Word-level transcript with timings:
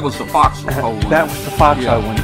that 0.00 0.06
was 0.06 0.16
the 0.16 0.24
Foxhole. 0.24 0.98
That 1.10 1.24
was 1.24 1.44
the 1.44 1.50
Foxhole 1.50 1.84
Yeah. 1.84 2.06
one. 2.06 2.19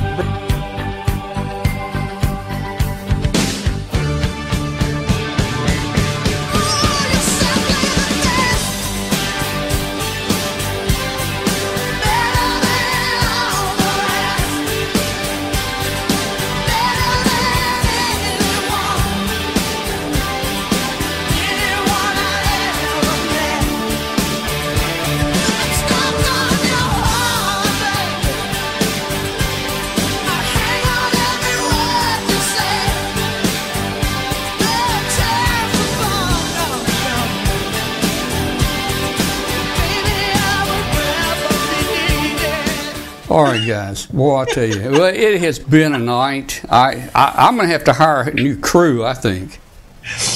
Boy, 44.17 44.34
I 44.34 44.45
tell 44.47 44.64
you, 44.64 44.92
well, 44.92 45.14
it 45.14 45.41
has 45.42 45.59
been 45.59 45.92
a 45.92 45.98
night. 45.98 46.64
I, 46.70 47.11
I 47.14 47.47
I'm 47.47 47.56
going 47.56 47.69
to 47.69 47.72
have 47.75 47.84
to 47.84 47.92
hire 47.92 48.22
a 48.22 48.33
new 48.33 48.56
crew. 48.59 49.05
I 49.05 49.12
think 49.12 49.61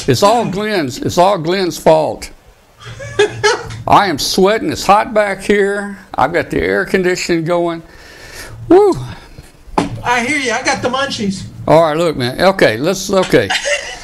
it's 0.06 0.22
all 0.22 0.50
Glenn's. 0.50 0.98
It's 0.98 1.16
all 1.16 1.38
Glenn's 1.38 1.78
fault. 1.78 2.30
I 3.88 4.08
am 4.08 4.18
sweating. 4.18 4.70
It's 4.70 4.84
hot 4.84 5.14
back 5.14 5.40
here. 5.40 5.98
I've 6.12 6.30
got 6.30 6.50
the 6.50 6.60
air 6.60 6.84
conditioning 6.84 7.46
going. 7.46 7.82
Woo. 8.68 8.92
I 10.04 10.26
hear 10.26 10.36
you. 10.36 10.52
I 10.52 10.62
got 10.62 10.82
the 10.82 10.90
munchies. 10.90 11.46
All 11.66 11.80
right, 11.80 11.96
look, 11.96 12.18
man. 12.18 12.38
Okay, 12.38 12.76
let's. 12.76 13.10
Okay. 13.10 13.48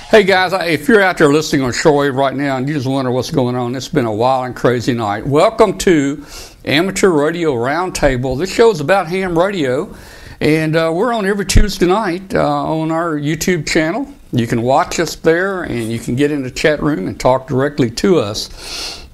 Hey, 0.08 0.22
guys, 0.22 0.52
if 0.52 0.86
you're 0.86 1.02
out 1.02 1.18
there 1.18 1.28
listening 1.32 1.62
on 1.62 1.72
shortwave 1.72 2.14
right 2.14 2.32
now 2.32 2.56
and 2.56 2.68
you 2.68 2.74
just 2.74 2.86
wonder 2.86 3.10
what's 3.10 3.32
going 3.32 3.56
on, 3.56 3.74
it's 3.74 3.88
been 3.88 4.04
a 4.04 4.14
wild 4.14 4.46
and 4.46 4.54
crazy 4.54 4.94
night. 4.94 5.26
Welcome 5.26 5.76
to 5.78 6.24
Amateur 6.66 7.10
Radio 7.10 7.54
Roundtable. 7.54 8.36
This 8.36 8.52
show 8.52 8.72
is 8.72 8.80
about 8.80 9.06
ham 9.06 9.38
radio, 9.38 9.94
and 10.40 10.74
uh, 10.74 10.90
we're 10.92 11.12
on 11.12 11.24
every 11.24 11.46
Tuesday 11.46 11.86
night 11.86 12.34
uh, 12.34 12.42
on 12.42 12.90
our 12.90 13.12
YouTube 13.12 13.68
channel. 13.68 14.12
You 14.32 14.48
can 14.48 14.62
watch 14.62 14.98
us 14.98 15.14
there, 15.14 15.62
and 15.62 15.92
you 15.92 16.00
can 16.00 16.16
get 16.16 16.32
in 16.32 16.42
the 16.42 16.50
chat 16.50 16.82
room 16.82 17.06
and 17.06 17.20
talk 17.20 17.46
directly 17.46 17.88
to 17.92 18.18
us. 18.18 19.06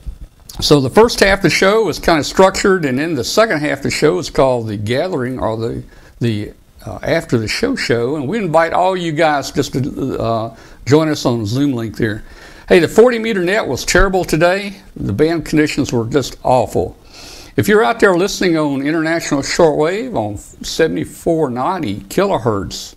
So 0.62 0.80
the 0.80 0.88
first 0.88 1.20
half 1.20 1.40
of 1.40 1.42
the 1.42 1.50
show 1.50 1.90
is 1.90 1.98
kind 1.98 2.18
of 2.18 2.24
structured, 2.24 2.86
and 2.86 2.98
then 2.98 3.16
the 3.16 3.24
second 3.24 3.60
half 3.60 3.78
of 3.78 3.84
the 3.84 3.90
show 3.90 4.18
is 4.18 4.30
called 4.30 4.68
the 4.68 4.78
gathering 4.78 5.38
or 5.38 5.58
the 5.58 5.82
the 6.20 6.54
uh, 6.86 7.00
after 7.02 7.36
the 7.36 7.48
show 7.48 7.76
show, 7.76 8.16
and 8.16 8.26
we 8.26 8.38
invite 8.38 8.72
all 8.72 8.96
you 8.96 9.12
guys 9.12 9.50
just 9.52 9.74
to 9.74 10.18
uh, 10.18 10.56
join 10.86 11.10
us 11.10 11.26
on 11.26 11.44
Zoom 11.44 11.74
link 11.74 11.98
there. 11.98 12.24
Hey, 12.66 12.78
the 12.78 12.88
40 12.88 13.18
meter 13.18 13.42
net 13.42 13.66
was 13.66 13.84
terrible 13.84 14.24
today. 14.24 14.80
The 14.96 15.12
band 15.12 15.44
conditions 15.44 15.92
were 15.92 16.06
just 16.06 16.38
awful. 16.42 16.96
If 17.54 17.68
you're 17.68 17.84
out 17.84 18.00
there 18.00 18.16
listening 18.16 18.56
on 18.56 18.80
international 18.80 19.42
shortwave 19.42 20.16
on 20.16 20.38
7490 20.38 21.96
kilohertz, 22.08 22.94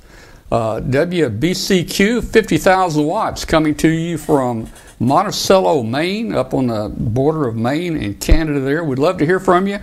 uh, 0.50 0.80
WBCQ 0.80 2.24
50,000 2.24 3.04
watts 3.04 3.44
coming 3.44 3.76
to 3.76 3.90
you 3.90 4.18
from 4.18 4.70
Monticello, 4.98 5.84
Maine, 5.84 6.34
up 6.34 6.54
on 6.54 6.68
the 6.68 6.88
border 6.88 7.50
of 7.50 7.58
Maine 7.58 7.98
and 7.98 8.18
Canada 8.22 8.62
there. 8.62 8.86
We'd 8.86 8.98
love 8.98 9.18
to 9.18 9.26
hear 9.26 9.42
from 9.42 9.68
you. 9.68 9.80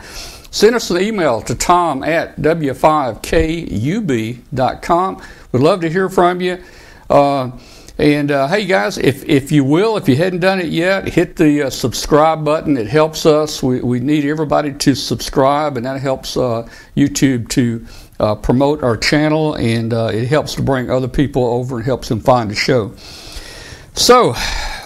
Send 0.51 0.75
us 0.75 0.91
an 0.91 1.03
email 1.03 1.43
to 1.43 1.55
tom 1.55 2.03
at 2.03 2.37
w5kub.com. 2.37 5.23
We'd 5.53 5.63
love 5.63 5.83
to 5.83 5.91
hear 5.91 6.09
from 6.09 6.41
you. 6.41 6.65
Uh, 7.11 7.51
and 7.99 8.31
uh, 8.31 8.49
hey, 8.49 8.65
guys, 8.65 8.97
if, 8.97 9.23
if 9.29 9.53
you 9.53 9.65
will, 9.65 9.99
if 9.99 10.09
you 10.09 10.17
hadn't 10.17 10.41
done 10.41 10.59
it 10.61 10.69
yet, 10.69 11.09
hit 11.09 11.37
the 11.37 11.65
uh, 11.65 11.71
subscribe 11.71 12.43
button. 12.45 12.77
It 12.79 12.87
helps 12.87 13.27
us. 13.27 13.63
We, 13.63 13.81
we 13.81 14.01
need 14.01 14.25
everybody 14.25 14.73
to 14.73 14.95
subscribe, 14.95 15.77
and 15.77 15.85
that 15.85 16.01
helps 16.01 16.37
uh, 16.37 16.69
YouTube 16.97 17.49
to 17.51 17.87
uh, 18.19 18.35
promote 18.37 18.83
our 18.83 18.97
channel, 18.97 19.55
and 19.57 19.93
uh, 19.93 20.11
it 20.13 20.27
helps 20.27 20.55
to 20.55 20.63
bring 20.63 20.91
other 20.91 21.09
people 21.09 21.45
over 21.45 21.77
and 21.77 21.85
helps 21.85 22.09
them 22.09 22.21
find 22.21 22.51
the 22.51 22.55
show. 22.55 22.95
So, 23.95 24.33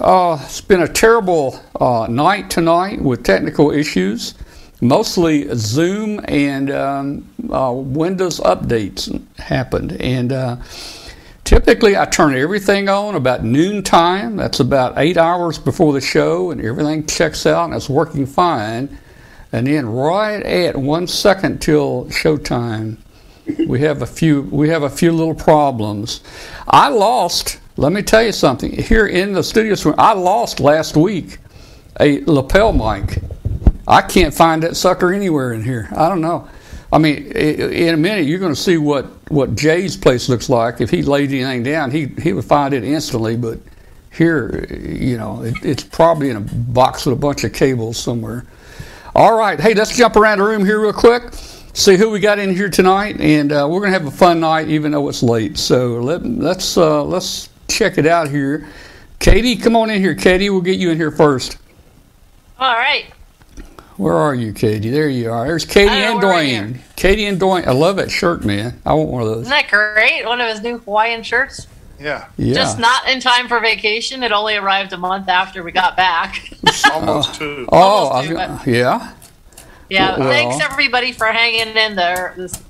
uh, 0.00 0.41
it's 0.45 0.61
been 0.61 0.83
a 0.83 0.89
terrible 0.89 1.61
night 2.09 2.50
tonight 2.50 3.00
with 3.00 3.22
technical 3.22 3.71
issues, 3.71 4.34
mostly 4.81 5.47
Zoom 5.55 6.21
and 6.27 6.72
um, 6.72 7.28
Windows 7.39 8.41
updates 8.41 9.22
happened. 9.39 9.93
And 10.00 10.33
typically, 11.47 11.97
I 11.97 12.05
turn 12.05 12.34
everything 12.34 12.89
on 12.89 13.15
about 13.15 13.45
noontime. 13.45 14.37
That's 14.37 14.61
about 14.61 14.99
eight 14.99 15.17
hours 15.17 15.59
before 15.59 15.95
the 15.95 16.01
show, 16.01 16.51
and 16.51 16.61
everything 16.61 17.07
checks 17.07 17.47
out 17.47 17.67
and 17.67 17.75
it's 17.75 17.89
working 17.89 18.27
fine. 18.27 18.99
And 19.53 19.67
then, 19.67 19.87
right 19.87 20.43
at 20.43 20.77
one 20.77 21.07
second 21.07 21.62
till 21.62 22.07
showtime, 22.07 22.99
we 23.67 23.81
have 23.81 24.03
a 24.03 24.07
few 24.07 24.43
we 24.43 24.69
have 24.69 24.83
a 24.83 24.91
few 24.91 25.12
little 25.12 25.34
problems. 25.34 26.21
I 26.69 26.89
lost. 26.89 27.61
Let 27.78 27.93
me 27.93 28.03
tell 28.03 28.23
you 28.23 28.33
something. 28.33 28.73
Here 28.73 29.07
in 29.07 29.33
the 29.33 29.43
studio, 29.43 29.95
I 29.97 30.15
lost 30.15 30.61
last 30.61 30.97
week 30.97 31.39
a 32.01 32.25
lapel 32.25 32.73
mic. 32.73 33.23
I 33.87 34.03
can't 34.03 34.34
find 34.34 34.63
that 34.65 34.77
sucker 34.77 35.13
anywhere 35.13 35.53
in 35.53 35.63
here. 35.63 35.89
I 35.95 36.09
don't 36.09 36.21
know. 36.21 36.49
I 36.93 36.99
mean, 36.99 37.27
in 37.33 37.95
a 37.95 37.97
minute 37.97 38.27
you're 38.27 38.39
going 38.39 38.55
to 38.55 38.61
see 38.61 38.79
what 38.79 39.07
what 39.31 39.57
Jay's 39.57 39.97
place 39.97 40.29
looks 40.29 40.49
like. 40.49 40.81
If 40.81 40.91
he 40.91 41.03
laid 41.03 41.33
anything 41.33 41.63
down, 41.63 41.91
he 41.91 42.07
he 42.23 42.33
would 42.33 42.45
find 42.45 42.73
it 42.73 42.85
instantly. 42.85 43.37
But 43.37 43.59
here, 44.13 44.67
you 44.71 45.19
know, 45.19 45.43
it, 45.43 45.55
it's 45.63 45.83
probably 45.83 46.31
in 46.31 46.37
a 46.37 46.41
box 46.41 47.07
with 47.07 47.13
a 47.13 47.21
bunch 47.21 47.45
of 47.45 47.53
cables 47.53 47.99
somewhere. 47.99 48.47
All 49.15 49.37
right, 49.37 49.59
hey, 49.59 49.75
let's 49.75 49.97
jump 49.97 50.16
around 50.16 50.39
the 50.39 50.45
room 50.45 50.65
here 50.65 50.81
real 50.81 50.93
quick. 50.93 51.33
See 51.72 51.97
who 51.97 52.10
we 52.10 52.21
got 52.21 52.39
in 52.39 52.55
here 52.55 52.71
tonight, 52.71 53.21
and 53.21 53.53
uh, 53.53 53.66
we're 53.69 53.81
gonna 53.81 53.93
have 53.93 54.07
a 54.07 54.10
fun 54.10 54.41
night, 54.41 54.69
even 54.69 54.93
though 54.93 55.09
it's 55.09 55.22
late. 55.22 55.59
So 55.59 55.97
let, 55.97 56.25
let's 56.25 56.77
uh, 56.77 57.03
let's 57.03 57.51
check 57.69 57.99
it 57.99 58.07
out 58.07 58.28
here. 58.28 58.66
Katie, 59.19 59.57
come 59.57 59.75
on 59.77 59.91
in 59.91 60.01
here. 60.01 60.15
Katie, 60.15 60.51
we'll 60.51 60.60
get 60.60 60.78
you 60.78 60.91
in 60.91 60.97
here 60.97 61.10
first. 61.10 61.59
All 62.59 62.75
right. 62.75 63.07
Where 63.97 64.15
are 64.15 64.34
you, 64.34 64.53
Katie? 64.53 64.91
There 64.91 65.09
you 65.09 65.31
are. 65.31 65.47
There's 65.47 65.65
Katie 65.65 65.89
I 65.91 66.10
and 66.10 66.16
we're 66.19 66.25
Dwayne. 66.25 66.78
Katie 66.97 67.25
and 67.27 67.41
Dwayne. 67.41 67.66
I 67.66 67.72
love 67.72 67.97
that 67.97 68.10
shirt, 68.10 68.45
man. 68.45 68.81
I 68.84 68.93
want 68.93 69.09
one 69.10 69.22
of 69.22 69.28
those. 69.28 69.41
Isn't 69.47 69.51
that 69.51 69.69
great? 69.71 70.25
One 70.27 70.41
of 70.41 70.48
his 70.51 70.60
new 70.63 70.78
Hawaiian 70.78 71.22
shirts. 71.22 71.66
Yeah. 71.98 72.27
Yeah. 72.37 72.54
Just 72.54 72.78
not 72.78 73.09
in 73.09 73.21
time 73.21 73.48
for 73.48 73.59
vacation. 73.59 74.22
It 74.22 74.33
only 74.33 74.57
arrived 74.57 74.93
a 74.93 74.98
month 74.98 75.28
after 75.31 75.63
we 75.63 75.72
got 75.72 75.97
back. 75.97 76.51
Almost 76.93 77.37
two. 77.37 77.66
oh, 77.72 77.78
almost 77.78 78.31
I 78.31 78.33
gonna- 78.34 78.63
yeah. 78.66 79.13
Yeah, 79.89 80.19
Well- 80.19 80.28
thanks 80.28 80.60
everybody 80.63 81.13
for 81.13 81.27
hanging 81.27 81.75
in 81.77 81.97
there 81.97 82.34
this, 82.37 82.63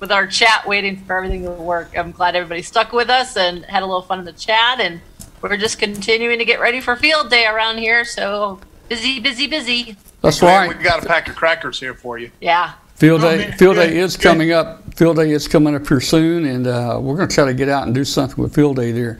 with 0.00 0.10
our 0.10 0.26
chat, 0.26 0.66
waiting 0.66 0.96
for 0.96 1.16
everything 1.16 1.42
to 1.44 1.50
work. 1.50 1.90
I'm 1.96 2.10
glad 2.12 2.36
everybody 2.36 2.62
stuck 2.62 2.92
with 2.92 3.10
us 3.10 3.36
and 3.36 3.64
had 3.66 3.82
a 3.82 3.86
little 3.86 4.02
fun 4.02 4.20
in 4.20 4.24
the 4.24 4.32
chat, 4.32 4.80
and 4.80 5.00
we're 5.42 5.56
just 5.58 5.78
continuing 5.78 6.38
to 6.38 6.44
get 6.46 6.58
ready 6.58 6.80
for 6.80 6.96
field 6.96 7.28
day 7.28 7.44
around 7.46 7.78
here. 7.78 8.04
So 8.04 8.60
busy, 8.88 9.20
busy, 9.20 9.46
busy. 9.46 9.96
That's 10.22 10.40
Man, 10.42 10.68
right. 10.68 10.76
We've 10.76 10.84
got 10.84 11.02
a 11.02 11.06
pack 11.06 11.28
of 11.28 11.36
crackers 11.36 11.78
here 11.80 11.94
for 11.94 12.18
you. 12.18 12.30
Yeah. 12.40 12.72
Field 12.96 13.24
Oh, 13.24 13.30
day, 13.30 13.38
man, 13.48 13.58
field 13.58 13.74
good, 13.76 13.88
day 13.90 13.96
is 13.98 14.16
good. 14.16 14.22
coming 14.22 14.52
up. 14.52 14.94
Field 14.94 15.16
day 15.16 15.30
is 15.30 15.48
coming 15.48 15.74
up 15.74 15.86
here 15.86 16.00
soon, 16.00 16.44
and 16.46 16.66
uh, 16.66 16.98
we're 17.00 17.16
going 17.16 17.28
to 17.28 17.34
try 17.34 17.44
to 17.44 17.54
get 17.54 17.68
out 17.68 17.84
and 17.86 17.94
do 17.94 18.04
something 18.04 18.40
with 18.42 18.54
field 18.54 18.76
day 18.76 18.92
there. 18.92 19.18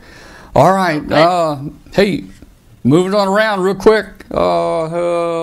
All 0.55 0.73
right. 0.73 1.11
Uh, 1.11 1.59
hey, 1.93 2.23
moving 2.85 3.13
on 3.13 3.27
around 3.27 3.61
real 3.61 3.75
quick. 3.75 4.05
Uh, 4.31 4.83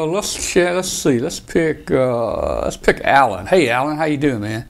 uh, 0.03 0.07
let's 0.07 0.35
ch- 0.35 0.57
let's 0.57 0.89
see. 0.89 1.19
Let's 1.19 1.39
pick 1.41 1.91
uh, 1.91 2.63
let's 2.63 2.79
pick 2.79 3.03
Alan. 3.05 3.47
Hey, 3.47 3.69
Alan, 3.69 3.97
how 3.99 4.05
you 4.05 4.17
doing, 4.17 4.41
man? 4.41 4.69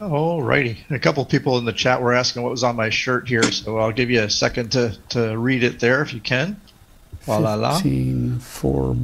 All 0.00 0.40
righty. 0.42 0.78
A 0.90 0.98
couple 1.00 1.24
of 1.24 1.28
people 1.28 1.58
in 1.58 1.64
the 1.64 1.72
chat 1.72 2.00
were 2.00 2.12
asking 2.14 2.42
what 2.42 2.52
was 2.52 2.62
on 2.62 2.76
my 2.76 2.88
shirt 2.88 3.28
here, 3.28 3.42
so 3.42 3.78
I'll 3.78 3.90
give 3.90 4.10
you 4.10 4.22
a 4.22 4.30
second 4.30 4.70
to, 4.72 4.96
to 5.08 5.36
read 5.36 5.64
it 5.64 5.80
there 5.80 6.00
if 6.02 6.14
you 6.14 6.20
can. 6.20 6.60
La 7.28 7.36
la 7.38 7.54
la. 7.54 7.74
15, 7.74 8.38
four, 8.40 8.96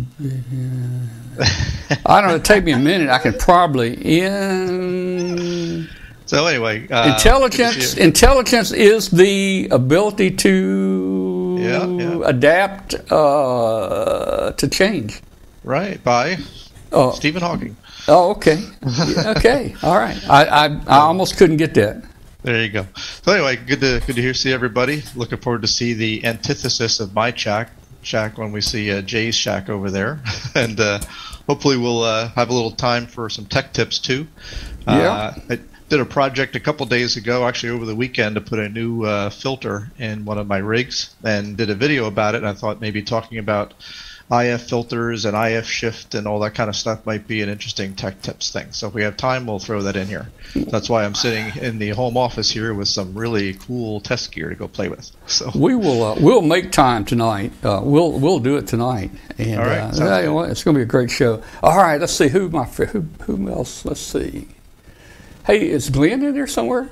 I 2.07 2.21
don't 2.21 2.29
know. 2.29 2.35
It'd 2.35 2.45
take 2.45 2.65
me 2.65 2.73
a 2.73 2.79
minute. 2.79 3.11
I 3.11 3.19
could 3.19 3.39
probably 3.39 3.95
in 4.21 5.89
So 6.27 6.47
anyway, 6.47 6.89
uh, 6.89 7.13
intelligence. 7.15 7.75
good 7.75 7.81
to 7.83 7.87
see 7.89 8.01
you. 8.01 8.07
Intelligence 8.07 8.73
is 8.73 9.11
the 9.11 9.69
ability 9.71 10.31
to 10.33 11.57
Yeah, 11.61 11.87
yeah. 11.87 12.21
adapt 12.25 12.95
uh, 13.13 14.53
to 14.53 14.69
change. 14.69 15.21
right 15.65 16.03
by 16.03 16.39
Oh, 16.93 17.11
Stephen 17.13 17.43
Hawking. 17.43 17.77
oh, 18.09 18.31
okay, 18.33 18.59
okay, 19.37 19.75
all 19.83 19.97
right. 19.99 20.17
I, 20.31 20.45
I 20.45 20.67
I 20.87 20.99
almost 20.99 21.37
couldn't 21.37 21.57
get 21.57 21.75
that. 21.75 22.05
There 22.43 22.63
you 22.63 22.69
go. 22.69 22.87
So 23.23 23.33
anyway, 23.33 23.57
good 23.57 23.81
to 23.81 24.01
good 24.07 24.15
to 24.17 24.23
hear 24.23 24.35
see 24.35 24.53
everybody. 24.53 25.03
Looking 25.17 25.39
forward 25.39 25.63
to 25.63 25.69
see 25.69 25.95
the 25.95 26.25
antithesis 26.25 27.01
of 27.01 27.13
my 27.15 27.33
shack 27.35 27.71
shack 28.05 28.39
when 28.39 28.53
we 28.53 28.61
see 28.61 28.91
uh, 28.91 29.03
Jay's 29.03 29.35
shack 29.35 29.69
over 29.69 29.91
there, 29.91 30.21
and 30.55 30.79
uh, 30.79 31.01
hopefully 31.47 31.77
we'll 31.77 32.03
uh, 32.03 32.29
have 32.31 32.51
a 32.51 32.55
little 32.55 32.71
time 32.71 33.07
for 33.07 33.29
some 33.29 33.47
tech 33.47 33.73
tips 33.73 33.99
too. 33.99 34.27
Yeah. 34.87 34.95
Uh, 34.95 35.35
I 35.51 35.59
did 35.89 36.01
a 36.01 36.05
project 36.05 36.57
a 36.57 36.61
couple 36.61 36.87
days 36.87 37.17
ago, 37.17 37.47
actually 37.47 37.71
over 37.71 37.85
the 37.85 37.95
weekend, 37.95 38.35
to 38.35 38.41
put 38.41 38.59
a 38.59 38.69
new 38.69 39.05
uh, 39.05 39.31
filter 39.31 39.91
in 39.99 40.25
one 40.25 40.39
of 40.39 40.47
my 40.47 40.59
rigs, 40.59 41.15
and 41.23 41.57
did 41.57 41.71
a 41.71 41.75
video 41.75 42.07
about 42.07 42.35
it. 42.35 42.39
And 42.39 42.47
I 42.47 42.55
thought 42.55 42.81
maybe 42.81 43.03
talking 43.03 43.39
about 43.39 43.75
IF 44.33 44.63
filters 44.63 45.27
and 45.27 45.37
IF 45.37 45.67
shift 45.67 46.15
and 46.15 46.27
all 46.27 46.41
that 46.41 46.55
kind 46.55 46.71
of 46.71 46.77
stuff 46.77 47.05
might 47.05 47.29
be 47.29 47.43
an 47.43 47.49
interesting 47.51 47.95
tech 47.95 48.23
tips 48.23 48.51
thing. 48.51 48.73
So 48.73 48.89
if 48.89 48.95
we 48.95 49.03
have 49.03 49.17
time, 49.17 49.47
we'll 49.47 49.59
throw 49.59 49.83
that 49.83 49.97
in 49.97 50.07
here. 50.07 50.31
That's 50.55 50.89
why 50.89 51.05
I'm 51.05 51.15
sitting 51.15 51.63
in 51.63 51.79
the 51.79 51.91
home 51.91 52.17
office 52.17 52.51
here 52.51 52.73
with 52.73 52.89
some 52.89 53.15
really 53.15 53.55
cool 53.55 54.01
test 54.01 54.33
gear 54.33 54.49
to 54.49 54.55
go 54.55 54.67
play 54.67 54.89
with. 54.89 55.11
So 55.27 55.51
We 55.55 55.75
will 55.75 56.03
uh, 56.03 56.17
we'll 56.19 56.43
make 56.43 56.73
time 56.73 57.05
tonight. 57.05 57.53
Uh, 57.63 57.81
we'll 57.83 58.13
we'll 58.13 58.41
do 58.41 58.57
it 58.57 58.67
tonight, 58.67 59.11
and 59.39 59.61
All 59.61 59.67
right, 59.67 59.79
uh, 59.79 59.93
sounds 59.93 60.29
well, 60.29 60.45
it's 60.45 60.65
going 60.65 60.75
to 60.75 60.79
be 60.79 60.83
a 60.85 60.87
great 60.87 61.11
show. 61.11 61.43
All 61.63 61.77
right, 61.77 62.01
let's 62.01 62.15
see 62.15 62.29
who 62.29 62.49
my 62.49 62.65
who 62.65 63.03
who 63.23 63.49
else. 63.51 63.85
Let's 63.85 64.01
see. 64.01 64.49
Hey, 65.47 65.69
is 65.69 65.91
Glenn 65.91 66.23
in 66.23 66.33
there 66.33 66.47
somewhere? 66.47 66.89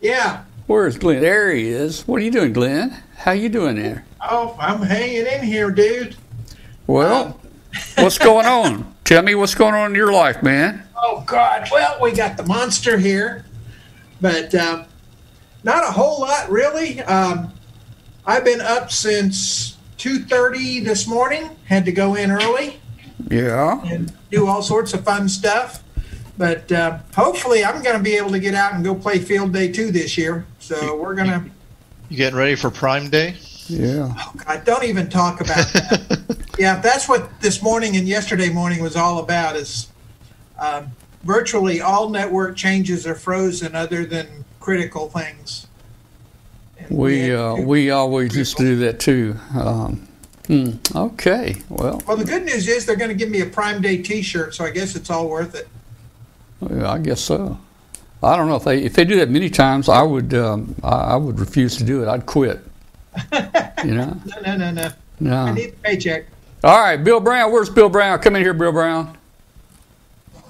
Yeah. 0.00 0.44
Where 0.66 0.86
is 0.86 0.96
Glenn? 0.96 1.20
There 1.20 1.54
he 1.54 1.68
is. 1.68 2.08
What 2.08 2.16
are 2.22 2.24
you 2.24 2.30
doing, 2.30 2.54
Glenn? 2.54 3.02
How 3.16 3.32
you 3.32 3.48
doing 3.48 3.76
there? 3.76 4.04
Oh, 4.20 4.56
I'm 4.60 4.82
hanging 4.82 5.26
in 5.26 5.42
here, 5.42 5.70
dude. 5.70 6.16
Well, 6.86 7.40
what's 7.96 8.18
going 8.18 8.46
on? 8.46 8.94
Tell 9.04 9.22
me 9.22 9.34
what's 9.34 9.54
going 9.54 9.74
on 9.74 9.90
in 9.90 9.96
your 9.96 10.12
life, 10.12 10.42
man. 10.42 10.82
Oh 10.96 11.22
God. 11.26 11.68
Well, 11.70 11.98
we 12.00 12.12
got 12.12 12.36
the 12.36 12.42
monster 12.44 12.98
here, 12.98 13.44
but 14.20 14.54
um, 14.54 14.84
not 15.62 15.84
a 15.84 15.90
whole 15.92 16.20
lot 16.20 16.50
really. 16.50 17.00
Um, 17.02 17.52
I've 18.26 18.44
been 18.44 18.60
up 18.60 18.90
since 18.90 19.76
two 19.98 20.20
thirty 20.20 20.80
this 20.80 21.06
morning. 21.06 21.50
Had 21.66 21.84
to 21.86 21.92
go 21.92 22.14
in 22.14 22.30
early 22.30 22.80
Yeah. 23.30 23.82
and 23.86 24.12
do 24.30 24.46
all 24.46 24.62
sorts 24.62 24.94
of 24.94 25.04
fun 25.04 25.28
stuff. 25.28 25.82
But 26.36 26.72
uh, 26.72 26.98
hopefully, 27.14 27.64
I'm 27.64 27.82
going 27.82 27.96
to 27.96 28.02
be 28.02 28.16
able 28.16 28.30
to 28.30 28.40
get 28.40 28.54
out 28.54 28.74
and 28.74 28.82
go 28.84 28.94
play 28.94 29.18
Field 29.20 29.52
Day 29.52 29.70
two 29.70 29.92
this 29.92 30.18
year. 30.18 30.46
So 30.58 30.96
we're 30.96 31.14
going 31.14 31.28
to. 31.28 31.50
You 32.08 32.16
getting 32.16 32.38
ready 32.38 32.54
for 32.54 32.70
Prime 32.70 33.08
Day? 33.10 33.36
Yeah. 33.68 34.12
Oh 34.16 34.32
God, 34.44 34.64
don't 34.64 34.84
even 34.84 35.08
talk 35.08 35.40
about 35.40 35.56
that. 35.72 36.46
yeah, 36.58 36.80
that's 36.80 37.08
what 37.08 37.40
this 37.40 37.62
morning 37.62 37.96
and 37.96 38.06
yesterday 38.06 38.50
morning 38.50 38.82
was 38.82 38.94
all 38.96 39.18
about. 39.20 39.56
Is 39.56 39.88
um, 40.58 40.92
virtually 41.22 41.80
all 41.80 42.10
network 42.10 42.56
changes 42.56 43.06
are 43.06 43.14
frozen, 43.14 43.74
other 43.74 44.04
than 44.04 44.44
critical 44.60 45.08
things. 45.08 45.66
And 46.78 46.90
We 46.98 47.28
had 47.28 47.38
uh, 47.38 47.56
to- 47.56 47.62
we 47.62 47.90
always 47.90 48.36
used 48.36 48.56
to 48.58 48.62
do 48.62 48.76
that 48.80 49.00
too. 49.00 49.36
Um, 49.58 50.06
hmm, 50.46 50.72
okay. 50.94 51.56
Well, 51.70 52.02
well, 52.06 52.16
the 52.18 52.24
good 52.24 52.44
news 52.44 52.68
is 52.68 52.84
they're 52.84 52.96
going 52.96 53.10
to 53.10 53.14
give 53.16 53.30
me 53.30 53.40
a 53.40 53.46
Prime 53.46 53.80
Day 53.80 53.98
T-shirt, 54.02 54.54
so 54.54 54.64
I 54.66 54.70
guess 54.70 54.94
it's 54.94 55.08
all 55.08 55.28
worth 55.28 55.54
it. 55.54 55.68
yeah, 56.70 56.90
I 56.92 56.98
guess 56.98 57.22
so. 57.22 57.58
I 58.24 58.36
don't 58.36 58.48
know 58.48 58.56
if 58.56 58.64
they 58.64 58.82
if 58.82 58.94
they 58.94 59.04
do 59.04 59.16
that 59.16 59.30
many 59.30 59.50
times, 59.50 59.88
I 59.88 60.02
would 60.02 60.34
um, 60.34 60.74
I, 60.82 60.94
I 60.94 61.16
would 61.16 61.38
refuse 61.38 61.76
to 61.76 61.84
do 61.84 62.02
it. 62.02 62.08
I'd 62.08 62.26
quit. 62.26 62.60
you 63.84 63.94
know. 63.94 64.20
No, 64.44 64.56
no, 64.56 64.70
no, 64.70 64.90
no. 65.20 65.36
I 65.36 65.52
need 65.52 65.68
a 65.68 65.72
paycheck. 65.72 66.26
All 66.64 66.78
right, 66.78 66.96
Bill 66.96 67.20
Brown. 67.20 67.52
Where's 67.52 67.70
Bill 67.70 67.88
Brown? 67.88 68.18
Come 68.20 68.36
in 68.36 68.42
here, 68.42 68.54
Bill 68.54 68.72
Brown. 68.72 69.16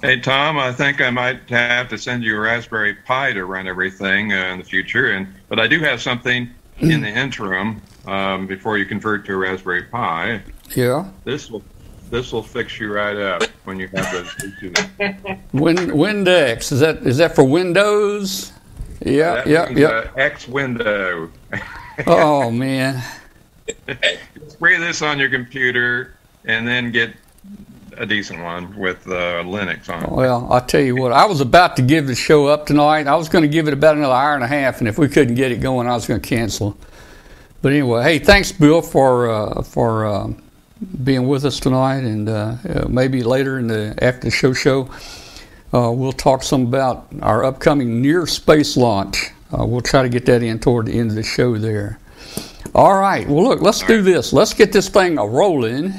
Hey, 0.01 0.19
Tom, 0.19 0.57
I 0.57 0.71
think 0.71 1.01
I 1.01 1.09
might 1.09 1.49
have 1.49 1.89
to 1.89 1.97
send 1.97 2.23
you 2.23 2.37
a 2.37 2.39
Raspberry 2.39 2.93
Pi 2.93 3.33
to 3.33 3.45
run 3.45 3.67
everything 3.67 4.31
uh, 4.31 4.47
in 4.47 4.59
the 4.59 4.63
future. 4.63 5.11
And 5.11 5.27
But 5.49 5.59
I 5.59 5.67
do 5.67 5.79
have 5.79 6.01
something 6.01 6.49
in 6.79 7.01
the 7.01 7.09
interim 7.09 7.81
um, 8.05 8.45
before 8.47 8.77
you 8.77 8.85
convert 8.85 9.25
to 9.25 9.33
a 9.33 9.37
Raspberry 9.37 9.83
Pi. 9.83 10.41
Yeah. 10.75 11.09
This 11.23 11.49
will 11.49 11.63
this 12.11 12.31
will 12.31 12.43
fix 12.43 12.79
you 12.79 12.93
right 12.93 13.17
up 13.17 13.43
when 13.65 13.79
you 13.79 13.87
have 13.89 14.11
those 14.11 14.27
Bluetooth. 14.35 15.39
Win 15.53 15.77
Windex. 15.77 16.71
Is 16.71 16.79
that 16.79 16.97
is 17.05 17.17
that 17.17 17.35
for 17.35 17.43
Windows? 17.43 18.51
Yeah. 19.05 19.43
Yeah. 19.45 19.69
Yeah. 19.69 19.87
uh, 19.87 20.11
X 20.17 20.47
window. 20.47 21.29
Oh 22.07 22.51
man. 22.51 23.01
Spray 24.49 24.77
this 24.77 25.01
on 25.01 25.17
your 25.17 25.29
computer 25.29 26.15
and 26.43 26.67
then 26.67 26.91
get 26.91 27.13
a 27.97 28.05
decent 28.05 28.41
one 28.43 28.77
with 28.77 29.07
uh, 29.07 29.43
Linux 29.43 29.89
on 29.89 30.03
it. 30.03 30.11
Well, 30.11 30.45
I'll 30.51 30.65
tell 30.65 30.81
you 30.81 30.97
what. 30.97 31.13
I 31.13 31.25
was 31.25 31.39
about 31.39 31.77
to 31.77 31.81
give 31.81 32.07
the 32.07 32.15
show 32.15 32.47
up 32.47 32.65
tonight. 32.65 33.07
I 33.07 33.15
was 33.15 33.29
going 33.29 33.43
to 33.43 33.47
give 33.47 33.69
it 33.69 33.73
about 33.73 33.95
another 33.95 34.13
hour 34.13 34.35
and 34.35 34.43
a 34.43 34.47
half, 34.47 34.79
and 34.79 34.87
if 34.87 34.97
we 34.97 35.07
couldn't 35.07 35.35
get 35.35 35.53
it 35.53 35.61
going, 35.61 35.87
I 35.87 35.93
was 35.93 36.05
going 36.05 36.19
to 36.19 36.27
cancel. 36.27 36.77
But 37.61 37.71
anyway, 37.71 38.03
hey, 38.03 38.19
thanks, 38.19 38.51
Bill, 38.51 38.81
for 38.81 39.29
uh, 39.29 39.61
for 39.61 40.05
uh, 40.05 40.33
being 41.03 41.27
with 41.27 41.45
us 41.45 41.59
tonight, 41.59 41.99
and 41.99 42.27
uh, 42.27 42.55
uh, 42.67 42.85
maybe 42.89 43.23
later 43.23 43.57
in 43.59 43.67
the 43.67 43.97
after 44.01 44.21
the 44.21 44.31
show 44.31 44.53
show, 44.53 44.89
uh, 45.73 45.91
we'll 45.91 46.11
talk 46.11 46.43
some 46.43 46.63
about 46.63 47.07
our 47.21 47.43
upcoming 47.43 48.01
near 48.01 48.27
space 48.27 48.75
launch. 48.77 49.31
Uh, 49.57 49.65
we'll 49.65 49.81
try 49.81 50.03
to 50.03 50.09
get 50.09 50.25
that 50.25 50.43
in 50.43 50.59
toward 50.59 50.87
the 50.87 50.99
end 50.99 51.09
of 51.11 51.15
the 51.15 51.23
show 51.23 51.57
there. 51.57 51.99
All 52.73 52.99
right. 52.99 53.27
Well, 53.27 53.43
look, 53.43 53.61
let's 53.61 53.81
do 53.83 54.01
this. 54.01 54.33
Let's 54.33 54.53
get 54.53 54.73
this 54.73 54.89
thing 54.89 55.17
a 55.17 55.25
rolling. 55.25 55.93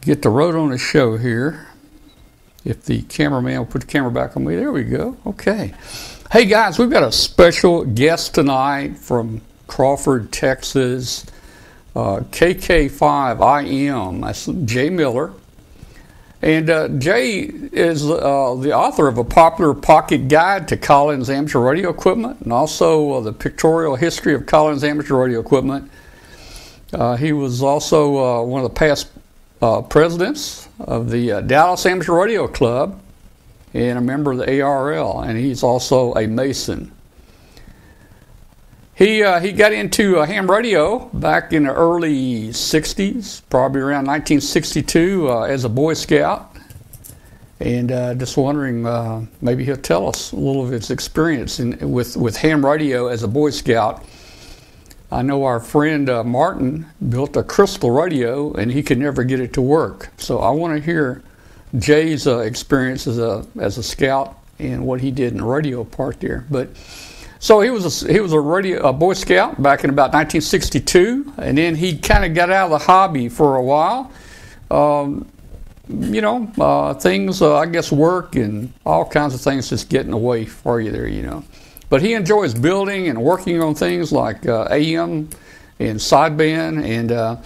Get 0.00 0.22
the 0.22 0.30
road 0.30 0.54
on 0.54 0.70
the 0.70 0.78
show 0.78 1.18
here. 1.18 1.66
If 2.64 2.84
the 2.84 3.02
cameraman 3.02 3.58
will 3.58 3.66
put 3.66 3.82
the 3.82 3.86
camera 3.86 4.10
back 4.10 4.36
on 4.36 4.44
me, 4.44 4.56
there 4.56 4.72
we 4.72 4.84
go. 4.84 5.16
Okay. 5.26 5.74
Hey 6.30 6.44
guys, 6.46 6.78
we've 6.78 6.90
got 6.90 7.02
a 7.02 7.12
special 7.12 7.84
guest 7.84 8.34
tonight 8.34 8.96
from 8.96 9.40
Crawford, 9.66 10.32
Texas. 10.32 11.26
Uh, 11.94 12.20
KK5IM. 12.30 14.22
That's 14.22 14.46
Jay 14.64 14.90
Miller. 14.90 15.32
And 16.42 16.70
uh, 16.70 16.88
Jay 16.88 17.40
is 17.40 18.08
uh, 18.08 18.54
the 18.58 18.72
author 18.72 19.08
of 19.08 19.18
a 19.18 19.24
popular 19.24 19.74
pocket 19.74 20.28
guide 20.28 20.68
to 20.68 20.76
Collins 20.76 21.28
amateur 21.28 21.58
radio 21.58 21.90
equipment 21.90 22.40
and 22.40 22.52
also 22.52 23.12
uh, 23.12 23.20
the 23.20 23.32
pictorial 23.32 23.96
history 23.96 24.34
of 24.34 24.46
Collins 24.46 24.82
amateur 24.82 25.16
radio 25.16 25.40
equipment. 25.40 25.90
Uh, 26.92 27.16
he 27.16 27.32
was 27.32 27.62
also 27.62 28.16
uh, 28.18 28.42
one 28.42 28.64
of 28.64 28.70
the 28.70 28.74
past 28.74 29.08
presidents 29.90 30.68
of 30.78 31.10
the 31.10 31.42
Dallas 31.46 31.84
Amateur 31.84 32.18
Radio 32.18 32.48
Club 32.48 32.98
and 33.74 33.98
a 33.98 34.00
member 34.00 34.32
of 34.32 34.38
the 34.38 34.46
ARRL, 34.46 35.28
and 35.28 35.36
he's 35.36 35.62
also 35.62 36.14
a 36.14 36.26
Mason. 36.26 36.90
He, 39.00 39.22
uh, 39.22 39.40
he 39.40 39.52
got 39.52 39.72
into 39.72 40.18
uh, 40.18 40.26
ham 40.26 40.50
radio 40.50 40.98
back 41.14 41.54
in 41.54 41.62
the 41.62 41.72
early 41.72 42.48
60s, 42.48 43.40
probably 43.48 43.80
around 43.80 44.04
1962, 44.04 45.26
uh, 45.26 45.42
as 45.44 45.64
a 45.64 45.70
Boy 45.70 45.94
Scout. 45.94 46.54
And 47.60 47.92
uh, 47.92 48.14
just 48.16 48.36
wondering, 48.36 48.84
uh, 48.84 49.24
maybe 49.40 49.64
he'll 49.64 49.78
tell 49.78 50.06
us 50.06 50.32
a 50.32 50.36
little 50.36 50.62
of 50.62 50.70
his 50.70 50.90
experience 50.90 51.60
in, 51.60 51.78
with, 51.90 52.14
with 52.14 52.36
ham 52.36 52.62
radio 52.62 53.06
as 53.06 53.22
a 53.22 53.28
Boy 53.28 53.48
Scout. 53.48 54.04
I 55.10 55.22
know 55.22 55.44
our 55.44 55.60
friend 55.60 56.10
uh, 56.10 56.22
Martin 56.22 56.84
built 57.08 57.38
a 57.38 57.42
crystal 57.42 57.90
radio 57.90 58.52
and 58.52 58.70
he 58.70 58.82
could 58.82 58.98
never 58.98 59.24
get 59.24 59.40
it 59.40 59.54
to 59.54 59.62
work. 59.62 60.10
So 60.18 60.40
I 60.40 60.50
want 60.50 60.76
to 60.76 60.84
hear 60.84 61.22
Jay's 61.78 62.26
experience 62.26 63.06
as 63.06 63.18
a 63.18 63.46
as 63.58 63.78
a 63.78 63.82
scout 63.82 64.38
and 64.58 64.84
what 64.84 65.00
he 65.00 65.10
did 65.10 65.32
in 65.32 65.38
the 65.38 65.44
radio 65.44 65.84
part 65.84 66.20
there. 66.20 66.44
But 66.50 66.68
so 67.40 67.62
he 67.62 67.70
was 67.70 68.02
a, 68.02 68.12
he 68.12 68.20
was 68.20 68.34
a 68.34 68.38
radio 68.38 68.86
a 68.86 68.92
Boy 68.92 69.14
Scout 69.14 69.60
back 69.62 69.82
in 69.82 69.88
about 69.88 70.12
1962, 70.12 71.32
and 71.38 71.56
then 71.56 71.74
he 71.74 71.96
kind 71.96 72.26
of 72.26 72.34
got 72.34 72.50
out 72.50 72.66
of 72.66 72.78
the 72.78 72.84
hobby 72.84 73.30
for 73.30 73.56
a 73.56 73.62
while. 73.62 74.12
Um, 74.70 75.26
you 75.88 76.20
know, 76.20 76.52
uh, 76.60 76.92
things 76.94 77.40
uh, 77.40 77.56
I 77.56 77.64
guess 77.64 77.90
work 77.90 78.36
and 78.36 78.72
all 78.84 79.06
kinds 79.06 79.34
of 79.34 79.40
things 79.40 79.70
just 79.70 79.88
getting 79.88 80.12
away 80.12 80.44
for 80.44 80.82
you 80.82 80.92
there. 80.92 81.08
You 81.08 81.22
know. 81.22 81.44
But 81.88 82.02
he 82.02 82.12
enjoys 82.12 82.52
building 82.52 83.08
and 83.08 83.22
working 83.22 83.60
on 83.62 83.74
things 83.74 84.12
like 84.12 84.46
uh, 84.46 84.68
AM 84.70 85.30
and 85.78 85.98
sideband, 85.98 86.84
and 86.84 87.10
uh, 87.10 87.36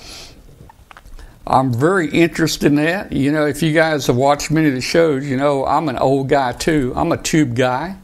I'm 1.46 1.72
very 1.72 2.10
interested 2.10 2.66
in 2.66 2.74
that. 2.74 3.12
You 3.12 3.30
know, 3.30 3.46
if 3.46 3.62
you 3.62 3.72
guys 3.72 4.08
have 4.08 4.16
watched 4.16 4.50
many 4.50 4.66
of 4.66 4.74
the 4.74 4.80
shows, 4.80 5.24
you 5.24 5.36
know 5.36 5.64
I'm 5.64 5.88
an 5.88 5.98
old 5.98 6.28
guy 6.28 6.50
too. 6.50 6.92
I'm 6.96 7.12
a 7.12 7.16
tube 7.16 7.54
guy, 7.54 7.96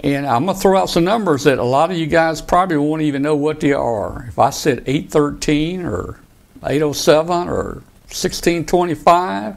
and 0.00 0.26
I'm 0.26 0.46
gonna 0.46 0.58
throw 0.58 0.78
out 0.78 0.90
some 0.90 1.04
numbers 1.04 1.44
that 1.44 1.58
a 1.58 1.64
lot 1.64 1.90
of 1.90 1.96
you 1.96 2.06
guys 2.06 2.40
probably 2.40 2.76
won't 2.76 3.02
even 3.02 3.22
know 3.22 3.36
what 3.36 3.60
they 3.60 3.72
are. 3.72 4.26
If 4.28 4.38
I 4.38 4.50
said 4.50 4.84
813 4.86 5.84
or 5.84 6.20
807 6.62 7.48
or 7.48 7.82
1625 8.10 9.56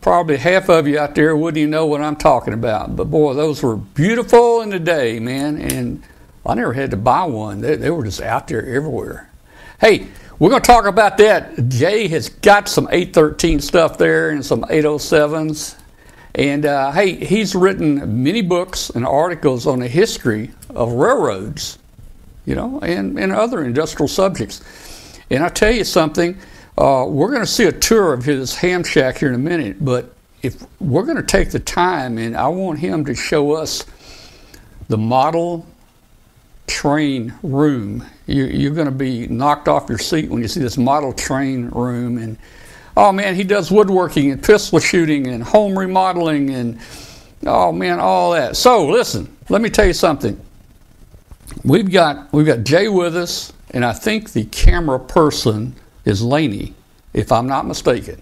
probably 0.00 0.36
half 0.36 0.68
of 0.68 0.86
you 0.86 0.98
out 0.98 1.14
there 1.14 1.36
wouldn't 1.36 1.58
even 1.58 1.70
know 1.70 1.86
what 1.86 2.00
I'm 2.00 2.16
talking 2.16 2.54
about. 2.54 2.96
But 2.96 3.10
boy, 3.10 3.34
those 3.34 3.62
were 3.62 3.76
beautiful 3.76 4.60
in 4.60 4.70
the 4.70 4.78
day, 4.78 5.18
man. 5.18 5.60
And 5.60 6.02
I 6.46 6.54
never 6.54 6.72
had 6.72 6.90
to 6.92 6.96
buy 6.96 7.24
one. 7.24 7.60
They, 7.60 7.76
they 7.76 7.90
were 7.90 8.04
just 8.04 8.20
out 8.20 8.48
there 8.48 8.64
everywhere. 8.64 9.30
Hey, 9.80 10.06
we're 10.38 10.50
going 10.50 10.62
to 10.62 10.66
talk 10.66 10.86
about 10.86 11.18
that. 11.18 11.68
Jay 11.68 12.08
has 12.08 12.28
got 12.28 12.68
some 12.68 12.88
813 12.90 13.60
stuff 13.60 13.98
there 13.98 14.30
and 14.30 14.44
some 14.44 14.62
807s. 14.62 15.76
And 16.34 16.66
uh, 16.66 16.92
hey, 16.92 17.14
he's 17.24 17.54
written 17.54 18.22
many 18.22 18.42
books 18.42 18.90
and 18.90 19.06
articles 19.06 19.66
on 19.66 19.80
the 19.80 19.88
history 19.88 20.50
of 20.70 20.92
railroads, 20.92 21.78
you 22.46 22.54
know, 22.54 22.80
and, 22.80 23.18
and 23.18 23.32
other 23.32 23.64
industrial 23.64 24.08
subjects. 24.08 24.62
And 25.30 25.42
I 25.44 25.48
tell 25.48 25.72
you 25.72 25.84
something, 25.84 26.38
Uh, 26.78 27.04
we're 27.04 27.26
going 27.26 27.40
to 27.40 27.46
see 27.46 27.64
a 27.64 27.72
tour 27.72 28.12
of 28.12 28.24
his 28.24 28.54
ham 28.54 28.84
shack 28.84 29.18
here 29.18 29.28
in 29.28 29.34
a 29.34 29.38
minute, 29.50 29.84
but 29.84 30.14
if 30.42 30.62
we're 30.78 31.02
going 31.02 31.16
to 31.16 31.26
take 31.26 31.50
the 31.50 31.58
time, 31.58 32.18
and 32.18 32.36
I 32.36 32.46
want 32.46 32.78
him 32.78 33.04
to 33.06 33.16
show 33.16 33.50
us 33.56 33.84
the 34.86 34.96
model 34.96 35.66
train 36.68 37.34
room. 37.42 38.06
You, 38.26 38.70
are 38.70 38.74
going 38.74 38.86
to 38.86 38.92
be 38.92 39.26
knocked 39.26 39.66
off 39.66 39.88
your 39.88 39.98
seat 39.98 40.30
when 40.30 40.40
you 40.40 40.48
see 40.48 40.60
this 40.60 40.78
model 40.78 41.12
train 41.12 41.66
room. 41.70 42.18
And 42.18 42.38
oh 42.98 43.12
man, 43.12 43.36
he 43.36 43.44
does 43.44 43.70
woodworking 43.70 44.32
and 44.32 44.42
pistol 44.42 44.80
shooting 44.80 45.28
and 45.28 45.42
home 45.42 45.78
remodeling 45.78 46.50
and 46.50 46.80
oh 47.46 47.70
man, 47.70 48.00
all 48.00 48.32
that. 48.32 48.56
So 48.56 48.88
listen, 48.88 49.34
let 49.48 49.62
me 49.62 49.70
tell 49.70 49.86
you 49.86 49.92
something. 49.92 50.38
We've 51.64 51.90
got 51.90 52.30
we've 52.32 52.44
got 52.44 52.64
Jay 52.64 52.88
with 52.88 53.16
us, 53.16 53.52
and 53.70 53.84
I 53.84 53.92
think 53.92 54.32
the 54.32 54.44
camera 54.46 54.98
person 54.98 55.76
is 56.04 56.22
Laney, 56.22 56.74
if 57.14 57.30
I'm 57.30 57.46
not 57.46 57.66
mistaken. 57.66 58.20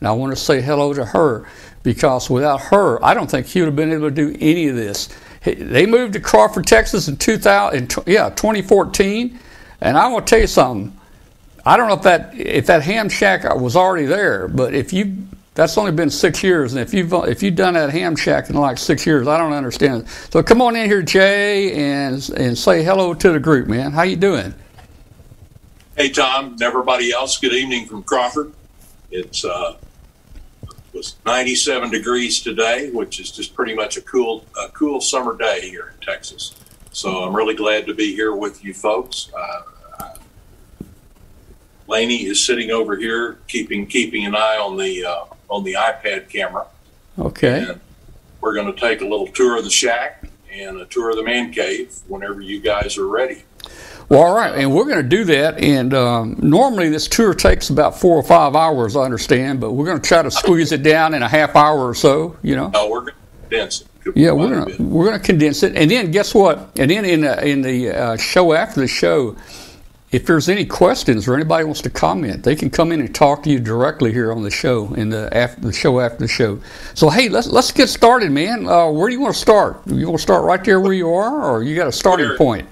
And 0.00 0.08
I 0.08 0.12
want 0.12 0.32
to 0.32 0.36
say 0.36 0.60
hello 0.60 0.92
to 0.92 1.04
her 1.04 1.46
because 1.84 2.28
without 2.28 2.60
her, 2.62 3.02
I 3.02 3.14
don't 3.14 3.30
think 3.30 3.46
he 3.46 3.60
would 3.60 3.66
have 3.66 3.76
been 3.76 3.92
able 3.92 4.08
to 4.08 4.14
do 4.14 4.36
any 4.40 4.68
of 4.68 4.76
this. 4.76 5.08
They 5.44 5.86
moved 5.86 6.14
to 6.14 6.20
Crawford, 6.20 6.66
Texas 6.66 7.06
in 7.06 7.16
2000, 7.16 7.94
yeah, 8.06 8.30
2014. 8.30 9.38
And 9.82 9.96
I 9.96 10.08
want 10.08 10.26
to 10.26 10.30
tell 10.30 10.40
you 10.40 10.46
something. 10.46 10.98
I 11.66 11.76
don't 11.76 11.88
know 11.88 11.94
if 11.94 12.02
that 12.02 12.34
if 12.34 12.66
that 12.66 12.82
ham 12.82 13.08
shack 13.08 13.44
was 13.54 13.76
already 13.76 14.06
there, 14.06 14.48
but 14.48 14.74
if 14.74 14.92
you 14.92 15.16
that's 15.54 15.78
only 15.78 15.92
been 15.92 16.10
six 16.10 16.42
years, 16.42 16.72
and 16.72 16.82
if 16.82 16.92
you've 16.92 17.12
if 17.12 17.42
you've 17.42 17.56
done 17.56 17.74
that 17.74 17.90
ham 17.90 18.16
shack 18.16 18.50
in 18.50 18.56
like 18.56 18.78
six 18.78 19.06
years, 19.06 19.26
I 19.26 19.38
don't 19.38 19.52
understand. 19.52 20.08
So 20.30 20.42
come 20.42 20.60
on 20.60 20.76
in 20.76 20.88
here, 20.88 21.02
Jay, 21.02 21.72
and 21.72 22.28
and 22.36 22.58
say 22.58 22.84
hello 22.84 23.14
to 23.14 23.32
the 23.32 23.40
group, 23.40 23.68
man. 23.68 23.92
How 23.92 24.02
you 24.02 24.16
doing? 24.16 24.54
Hey, 25.96 26.10
Tom, 26.10 26.52
and 26.52 26.62
everybody 26.62 27.12
else. 27.12 27.38
Good 27.38 27.52
evening 27.52 27.86
from 27.86 28.02
Crawford. 28.02 28.52
It's 29.10 29.44
uh, 29.44 29.76
was 30.94 31.16
97 31.26 31.90
degrees 31.90 32.40
today, 32.40 32.90
which 32.90 33.20
is 33.20 33.30
just 33.30 33.54
pretty 33.54 33.74
much 33.74 33.96
a 33.96 34.00
cool, 34.02 34.44
a 34.58 34.68
cool 34.70 35.00
summer 35.00 35.36
day 35.36 35.68
here 35.68 35.92
in 35.94 36.06
Texas. 36.06 36.54
So 36.92 37.24
I'm 37.24 37.34
really 37.34 37.54
glad 37.54 37.86
to 37.86 37.94
be 37.94 38.14
here 38.14 38.34
with 38.34 38.64
you 38.64 38.72
folks. 38.72 39.30
Uh, 39.36 39.62
Laney 41.86 42.24
is 42.24 42.44
sitting 42.44 42.70
over 42.70 42.96
here, 42.96 43.38
keeping 43.48 43.86
keeping 43.86 44.24
an 44.26 44.34
eye 44.34 44.58
on 44.58 44.76
the 44.76 45.04
uh, 45.04 45.24
on 45.48 45.64
the 45.64 45.74
iPad 45.74 46.28
camera. 46.28 46.66
Okay. 47.18 47.64
And 47.68 47.80
we're 48.40 48.54
going 48.54 48.72
to 48.72 48.78
take 48.78 49.00
a 49.00 49.04
little 49.04 49.26
tour 49.28 49.56
of 49.58 49.64
the 49.64 49.70
shack 49.70 50.24
and 50.50 50.80
a 50.80 50.86
tour 50.86 51.10
of 51.10 51.16
the 51.16 51.22
man 51.22 51.52
cave 51.52 51.94
whenever 52.08 52.40
you 52.40 52.60
guys 52.60 52.98
are 52.98 53.06
ready. 53.06 53.44
Well, 54.08 54.20
all 54.20 54.34
right, 54.34 54.54
and 54.54 54.74
we're 54.74 54.84
going 54.84 55.02
to 55.02 55.08
do 55.08 55.24
that. 55.24 55.58
And 55.58 55.94
um, 55.94 56.36
normally 56.38 56.90
this 56.90 57.08
tour 57.08 57.32
takes 57.32 57.70
about 57.70 57.98
four 57.98 58.16
or 58.16 58.22
five 58.22 58.54
hours, 58.54 58.96
I 58.96 59.02
understand, 59.02 59.60
but 59.60 59.72
we're 59.72 59.86
going 59.86 60.00
to 60.00 60.06
try 60.06 60.22
to 60.22 60.30
squeeze 60.30 60.72
it 60.72 60.82
down 60.82 61.14
in 61.14 61.22
a 61.22 61.28
half 61.28 61.56
hour 61.56 61.88
or 61.88 61.94
so. 61.94 62.36
You 62.42 62.56
know. 62.56 62.68
No, 62.68 62.90
we're 62.90 63.00
going 63.00 63.14
to 63.14 63.48
condense 63.48 63.80
it. 63.80 63.88
Yeah, 64.14 64.32
we're 64.32 64.50
gonna 64.50 64.76
we're 64.82 65.06
gonna 65.06 65.18
condense 65.18 65.62
it, 65.62 65.76
and 65.76 65.90
then 65.90 66.10
guess 66.10 66.34
what? 66.34 66.72
And 66.76 66.90
then 66.90 67.06
in 67.06 67.22
the, 67.22 67.46
in 67.46 67.62
the 67.62 67.90
uh, 67.90 68.16
show 68.18 68.52
after 68.52 68.80
the 68.80 68.86
show, 68.86 69.34
if 70.14 70.26
there's 70.26 70.48
any 70.48 70.64
questions 70.64 71.26
or 71.26 71.34
anybody 71.34 71.64
wants 71.64 71.80
to 71.82 71.90
comment, 71.90 72.44
they 72.44 72.54
can 72.54 72.70
come 72.70 72.92
in 72.92 73.00
and 73.00 73.14
talk 73.14 73.42
to 73.42 73.50
you 73.50 73.58
directly 73.58 74.12
here 74.12 74.32
on 74.32 74.42
the 74.42 74.50
show 74.50 74.94
in 74.94 75.08
the 75.08 75.28
after 75.36 75.60
the 75.60 75.72
show 75.72 76.00
after 76.00 76.18
the 76.18 76.28
show. 76.28 76.60
So 76.94 77.10
hey, 77.10 77.28
let's 77.28 77.48
let's 77.48 77.72
get 77.72 77.88
started, 77.88 78.30
man. 78.30 78.66
Uh, 78.68 78.90
where 78.90 79.08
do 79.08 79.14
you 79.14 79.20
want 79.20 79.34
to 79.34 79.40
start? 79.40 79.80
You 79.86 80.06
want 80.06 80.18
to 80.18 80.22
start 80.22 80.44
right 80.44 80.62
there 80.62 80.80
where 80.80 80.92
you 80.92 81.12
are, 81.12 81.42
or 81.42 81.62
you 81.62 81.74
got 81.74 81.88
a 81.88 81.92
starting 81.92 82.36
point? 82.36 82.68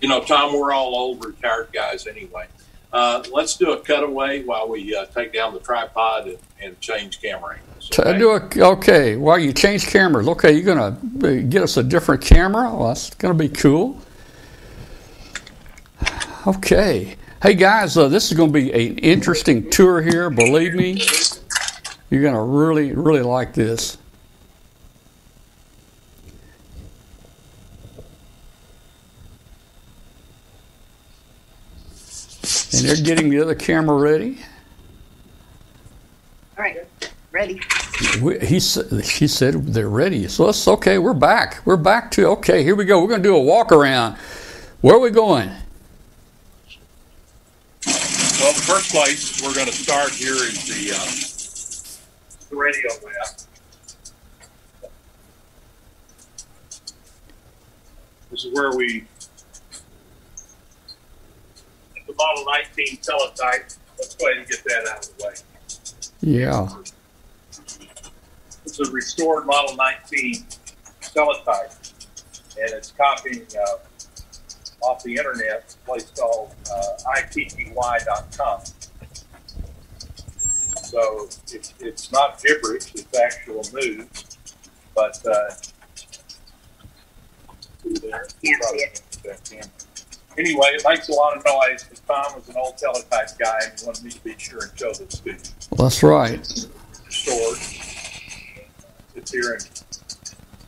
you 0.00 0.08
know, 0.08 0.20
Tom, 0.22 0.58
we're 0.58 0.72
all 0.72 0.94
old 0.94 1.24
retired 1.24 1.68
guys 1.72 2.06
anyway. 2.06 2.46
Uh, 2.92 3.22
let's 3.32 3.56
do 3.56 3.70
a 3.72 3.80
cutaway 3.80 4.42
while 4.42 4.68
we 4.68 4.96
uh, 4.96 5.04
take 5.06 5.32
down 5.32 5.54
the 5.54 5.60
tripod 5.60 6.26
and, 6.26 6.38
and 6.60 6.80
change 6.80 7.20
camera 7.20 7.56
angles. 7.56 7.90
Okay? 7.96 8.18
Do 8.18 8.30
a, 8.30 8.70
okay, 8.72 9.16
while 9.16 9.38
you 9.38 9.52
change 9.52 9.86
cameras, 9.86 10.26
okay, 10.26 10.52
you're 10.52 10.74
going 10.74 11.20
to 11.20 11.42
get 11.42 11.62
us 11.62 11.76
a 11.76 11.84
different 11.84 12.22
camera? 12.22 12.74
Well, 12.74 12.88
that's 12.88 13.14
going 13.14 13.36
to 13.36 13.38
be 13.38 13.48
cool. 13.48 14.00
Okay. 16.46 17.16
Hey, 17.42 17.54
guys, 17.54 17.98
uh, 17.98 18.08
this 18.08 18.30
is 18.30 18.36
going 18.36 18.50
to 18.50 18.52
be 18.52 18.72
an 18.72 18.98
interesting 18.98 19.68
tour 19.68 20.00
here. 20.00 20.30
Believe 20.30 20.74
me, 20.74 21.02
you're 22.08 22.22
going 22.22 22.34
to 22.34 22.40
really, 22.40 22.92
really 22.92 23.20
like 23.20 23.52
this. 23.52 23.98
And 32.72 32.88
they're 32.88 33.04
getting 33.04 33.28
the 33.28 33.40
other 33.40 33.54
camera 33.54 33.96
ready. 33.96 34.38
All 36.56 36.64
right, 36.64 36.86
ready. 37.32 37.60
We, 38.22 38.38
he 38.38 38.60
she 38.60 39.26
said 39.28 39.66
they're 39.66 39.90
ready. 39.90 40.26
So 40.28 40.46
let's 40.46 40.66
okay. 40.66 40.96
We're 40.96 41.12
back. 41.12 41.60
We're 41.66 41.76
back 41.76 42.10
to 42.12 42.28
okay. 42.28 42.62
Here 42.62 42.74
we 42.74 42.86
go. 42.86 43.02
We're 43.02 43.08
going 43.08 43.22
to 43.22 43.28
do 43.28 43.36
a 43.36 43.42
walk 43.42 43.72
around. 43.72 44.16
Where 44.80 44.96
are 44.96 45.00
we 45.00 45.10
going? 45.10 45.50
Well, 48.40 48.54
the 48.54 48.62
first 48.62 48.90
place 48.90 49.42
we're 49.42 49.52
going 49.52 49.66
to 49.66 49.72
start 49.72 50.12
here 50.12 50.32
is 50.32 50.64
the, 50.64 50.96
uh, 50.96 52.48
the 52.48 52.56
radio 52.56 52.88
lab. 53.04 53.36
This 58.30 58.46
is 58.46 58.54
where 58.54 58.74
we 58.74 59.04
it's 61.94 62.06
the 62.06 62.14
Model 62.14 62.46
19 62.46 62.96
teletype. 63.02 63.72
Let's 63.98 64.14
go 64.14 64.26
ahead 64.28 64.38
and 64.38 64.48
get 64.48 64.64
that 64.64 64.88
out 64.90 65.06
of 65.06 65.18
the 65.18 65.24
way. 65.26 65.34
Yeah. 66.22 66.68
It's 68.64 68.80
a 68.80 68.90
restored 68.90 69.44
Model 69.44 69.76
19 69.76 70.46
teletype, 71.02 71.72
and 72.58 72.72
it's 72.72 72.92
copying 72.92 73.46
uh, 73.54 73.89
off 74.82 75.02
the 75.02 75.14
internet, 75.16 75.76
a 75.82 75.86
place 75.86 76.10
called 76.10 76.54
uh, 76.72 77.18
itty.com. 77.18 78.60
So 80.82 81.28
it's, 81.52 81.74
it's 81.78 82.12
not 82.12 82.42
gibberish, 82.42 82.94
it's 82.94 83.18
actual 83.18 83.64
news. 83.72 84.38
But 84.94 85.24
uh, 85.26 85.50
there, 88.02 88.26
Can't 88.42 88.64
see 89.46 89.56
it 89.56 89.68
anyway, 90.40 90.68
it 90.72 90.82
makes 90.86 91.08
a 91.08 91.12
lot 91.12 91.36
of 91.36 91.44
noise 91.44 91.84
because 91.84 92.00
Tom 92.00 92.34
was 92.34 92.48
an 92.48 92.56
old 92.56 92.76
teletype 92.78 93.38
guy 93.38 93.58
and 93.64 93.78
he 93.78 93.86
wanted 93.86 94.04
me 94.04 94.10
to 94.10 94.24
be 94.24 94.34
sure 94.38 94.64
and 94.64 94.78
show 94.78 94.92
this 94.92 95.20
to 95.20 95.30
you. 95.30 95.36
That's 95.76 96.02
right. 96.02 96.44
Stored. 97.08 97.58
It's 99.16 99.32
here 99.32 99.52
and 99.52 99.82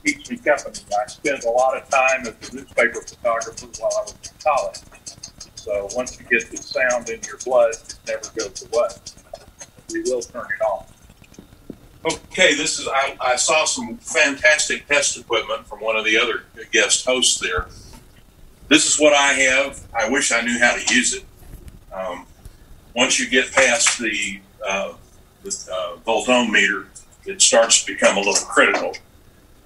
keeps 0.04 0.30
me 0.30 0.36
company. 0.38 0.76
I 0.92 1.06
spent 1.06 1.44
a 1.44 1.50
lot 1.50 1.76
of 1.76 1.88
time 1.88 2.22
as 2.22 2.50
a 2.50 2.56
newspaper 2.56 3.00
photographer 3.00 3.66
while 3.78 3.92
I 3.98 4.02
was 4.02 4.14
in 4.24 4.38
college. 4.44 4.78
So 5.54 5.88
once 5.94 6.18
you 6.18 6.26
get 6.26 6.50
the 6.50 6.56
sound 6.56 7.08
in 7.08 7.20
your 7.26 7.38
blood, 7.44 7.74
it 7.74 7.98
never 8.06 8.28
goes 8.36 8.66
away. 8.66 8.88
We 9.92 10.02
will 10.02 10.22
turn 10.22 10.46
it 10.46 10.62
on. 10.64 10.86
Okay, 12.04 12.54
this 12.54 12.80
is 12.80 12.88
I, 12.88 13.16
I 13.20 13.36
saw 13.36 13.64
some 13.64 13.96
fantastic 13.98 14.88
test 14.88 15.16
equipment 15.18 15.66
from 15.68 15.80
one 15.80 15.96
of 15.96 16.04
the 16.04 16.18
other 16.18 16.42
guest 16.72 17.06
hosts 17.06 17.38
there 17.38 17.68
this 18.72 18.86
is 18.86 18.98
what 18.98 19.12
I 19.12 19.34
have. 19.34 19.86
I 19.94 20.08
wish 20.08 20.32
I 20.32 20.40
knew 20.40 20.58
how 20.58 20.74
to 20.74 20.94
use 20.94 21.12
it. 21.12 21.24
Um, 21.92 22.26
once 22.96 23.20
you 23.20 23.28
get 23.28 23.52
past 23.52 23.98
the, 23.98 24.40
uh, 24.66 24.94
the 25.42 25.68
uh, 25.70 25.96
volt 25.96 26.50
meter, 26.50 26.86
it 27.26 27.42
starts 27.42 27.84
to 27.84 27.92
become 27.92 28.16
a 28.16 28.20
little 28.20 28.46
critical. 28.46 28.96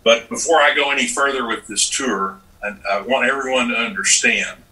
But 0.06 0.28
before 0.28 0.58
I 0.58 0.72
go 0.72 0.92
any 0.92 1.08
further 1.08 1.48
with 1.48 1.66
this 1.66 1.90
tour, 1.90 2.38
I, 2.62 2.76
I 2.88 3.00
want 3.00 3.28
everyone 3.28 3.70
to 3.70 3.74
understand 3.74 4.62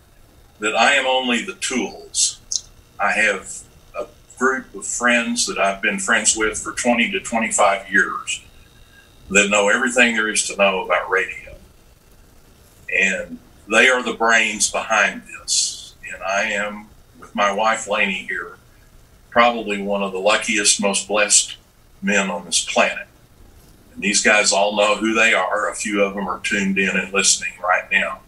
that 0.61 0.77
I 0.77 0.93
am 0.93 1.07
only 1.07 1.43
the 1.43 1.55
tools. 1.55 2.41
I 3.01 3.11
have 3.11 3.53
a 3.99 4.07
group 4.39 4.73
of 4.77 4.87
friends 4.87 5.45
that 5.47 5.59
I've 5.59 5.83
been 5.83 5.99
friends 5.99 6.37
with 6.37 6.57
for 6.57 6.71
20 6.71 7.11
to 7.11 7.19
25 7.19 7.91
years 7.91 8.45
that 9.29 9.51
know 9.51 9.69
everything 9.69 10.15
there 10.15 10.29
is 10.29 10.47
to 10.47 10.57
know 10.57 10.85
about 10.85 11.11
radio. 11.11 11.57
And 12.97 13.41
they 13.69 13.89
are 13.89 14.05
the 14.05 14.15
brains 14.15 14.71
behind 14.71 15.23
this. 15.25 15.97
And 16.15 16.23
I 16.23 16.45
am, 16.45 16.87
with 17.19 17.35
my 17.35 17.51
wife 17.51 17.89
Laney 17.89 18.25
here, 18.29 18.57
probably 19.31 19.83
one 19.83 20.05
of 20.05 20.13
the 20.13 20.19
luckiest, 20.19 20.81
most 20.81 21.09
blessed 21.09 21.57
men 22.03 22.31
on 22.31 22.45
this 22.45 22.65
planet. 22.65 23.09
And 23.95 24.03
these 24.03 24.23
guys 24.23 24.53
all 24.53 24.77
know 24.77 24.97
who 24.97 25.15
they 25.15 25.35
are. 25.35 25.71
A 25.71 25.75
few 25.75 26.03
of 26.03 26.15
them 26.15 26.29
are 26.29 26.41
tuned 26.41 26.79
in 26.79 26.97
and 26.97 27.13
listening 27.13 27.53
right 27.63 27.91
now. 27.91 28.21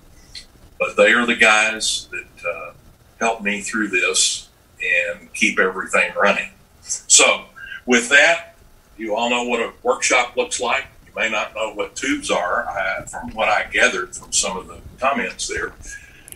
But 0.79 0.97
they 0.97 1.13
are 1.13 1.27
the 1.27 1.37
guys 1.37 2.09
that 2.11 2.49
uh, 2.49 2.73
help 3.19 3.43
me 3.43 3.61
through 3.61 3.89
this 3.89 4.49
and 4.83 5.33
keep 5.33 5.59
everything 5.59 6.13
running. 6.15 6.51
So, 6.83 7.47
with 7.87 8.09
that, 8.11 8.57
you 8.97 9.15
all 9.15 9.31
know 9.31 9.45
what 9.45 9.61
a 9.61 9.73
workshop 9.83 10.37
looks 10.37 10.61
like 10.61 10.87
You 11.07 11.13
may 11.15 11.31
not 11.31 11.55
know 11.55 11.73
what 11.73 11.97
tubes 11.97 12.31
are, 12.31 12.67
uh, 12.69 13.03
from 13.03 13.31
what 13.35 13.49
I 13.49 13.67
gathered 13.71 14.15
from 14.15 14.33
some 14.33 14.57
of 14.57 14.69
the 14.69 14.79
comments 14.99 15.49
there. 15.49 15.73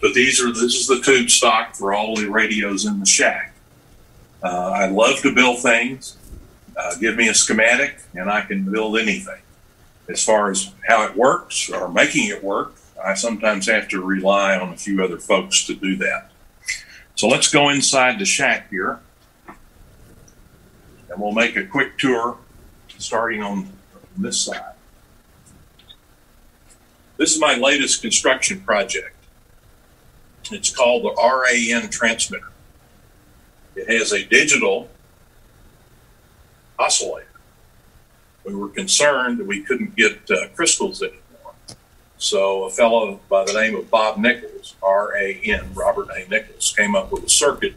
But 0.00 0.14
these 0.14 0.40
are 0.40 0.52
this 0.52 0.74
is 0.74 0.86
the 0.86 1.00
tube 1.00 1.30
stock 1.30 1.74
for 1.74 1.92
all 1.92 2.16
the 2.16 2.28
radios 2.28 2.86
in 2.86 3.00
the 3.00 3.06
shack. 3.06 3.54
Uh, 4.42 4.70
I 4.70 4.88
love 4.88 5.20
to 5.20 5.34
build 5.34 5.60
things. 5.60 6.16
Uh, 6.80 6.94
give 6.94 7.14
me 7.14 7.28
a 7.28 7.34
schematic, 7.34 7.98
and 8.14 8.30
I 8.30 8.40
can 8.40 8.70
build 8.70 8.96
anything. 8.96 9.40
As 10.08 10.24
far 10.24 10.50
as 10.50 10.72
how 10.88 11.04
it 11.04 11.14
works 11.14 11.68
or 11.68 11.90
making 11.90 12.28
it 12.28 12.42
work, 12.42 12.72
I 13.04 13.12
sometimes 13.12 13.66
have 13.66 13.86
to 13.88 14.00
rely 14.00 14.56
on 14.56 14.72
a 14.72 14.76
few 14.78 15.04
other 15.04 15.18
folks 15.18 15.66
to 15.66 15.74
do 15.74 15.96
that. 15.96 16.30
So 17.16 17.28
let's 17.28 17.52
go 17.52 17.68
inside 17.68 18.18
the 18.18 18.24
shack 18.24 18.70
here, 18.70 18.98
and 19.46 21.20
we'll 21.20 21.32
make 21.32 21.54
a 21.56 21.66
quick 21.66 21.98
tour, 21.98 22.38
starting 22.96 23.42
on 23.42 23.70
this 24.16 24.40
side. 24.40 24.72
This 27.18 27.34
is 27.34 27.40
my 27.40 27.56
latest 27.56 28.00
construction 28.00 28.62
project. 28.62 29.14
It's 30.50 30.74
called 30.74 31.04
the 31.04 31.14
RAN 31.14 31.90
transmitter. 31.90 32.52
It 33.76 33.90
has 33.90 34.12
a 34.12 34.24
digital 34.24 34.88
oscillator. 36.80 37.26
We 38.44 38.54
were 38.54 38.68
concerned 38.68 39.38
that 39.38 39.46
we 39.46 39.62
couldn't 39.62 39.94
get 39.96 40.18
uh, 40.30 40.48
crystals 40.54 41.02
anymore. 41.02 41.54
So 42.18 42.64
a 42.64 42.70
fellow 42.70 43.20
by 43.28 43.44
the 43.44 43.52
name 43.52 43.76
of 43.76 43.90
Bob 43.90 44.18
Nichols, 44.18 44.74
R-A-N, 44.82 45.74
Robert 45.74 46.08
A. 46.16 46.28
Nichols, 46.28 46.74
came 46.76 46.94
up 46.96 47.12
with 47.12 47.24
a 47.24 47.28
circuit 47.28 47.74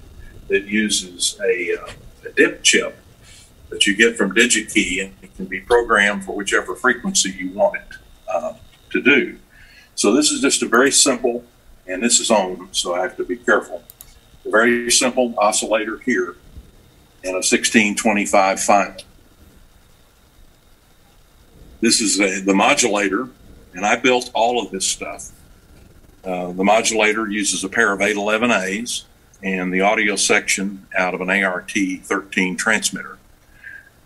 that 0.47 0.65
uses 0.65 1.39
a, 1.43 1.77
uh, 1.77 1.91
a 2.25 2.31
dip 2.31 2.63
chip 2.63 2.97
that 3.69 3.85
you 3.87 3.95
get 3.95 4.17
from 4.17 4.33
DigiKey, 4.33 5.03
and 5.03 5.13
it 5.21 5.35
can 5.35 5.45
be 5.45 5.59
programmed 5.59 6.23
for 6.23 6.35
whichever 6.35 6.75
frequency 6.75 7.31
you 7.31 7.49
want 7.51 7.75
it 7.75 7.97
uh, 8.27 8.53
to 8.91 9.01
do. 9.01 9.37
So 9.95 10.13
this 10.13 10.31
is 10.31 10.41
just 10.41 10.61
a 10.61 10.67
very 10.67 10.91
simple, 10.91 11.43
and 11.87 12.01
this 12.01 12.19
is 12.19 12.29
on, 12.31 12.69
so 12.71 12.95
I 12.95 13.01
have 13.01 13.17
to 13.17 13.25
be 13.25 13.35
careful. 13.35 13.83
A 14.45 14.49
very 14.49 14.91
simple 14.91 15.33
oscillator 15.37 15.99
here 15.99 16.35
and 17.23 17.33
a 17.33 17.43
1625 17.43 18.59
final. 18.59 18.97
This 21.79 22.01
is 22.01 22.19
a, 22.19 22.41
the 22.41 22.53
modulator, 22.53 23.29
and 23.73 23.85
I 23.85 23.95
built 23.95 24.29
all 24.33 24.63
of 24.63 24.71
this 24.71 24.85
stuff. 24.85 25.31
Uh, 26.23 26.51
the 26.53 26.63
modulator 26.63 27.29
uses 27.29 27.63
a 27.63 27.69
pair 27.69 27.91
of 27.91 27.99
811As 27.99 29.03
and 29.41 29.73
the 29.73 29.81
audio 29.81 30.15
section 30.15 30.85
out 30.97 31.13
of 31.13 31.21
an 31.21 31.29
ART 31.29 31.71
13 31.71 32.55
transmitter. 32.55 33.17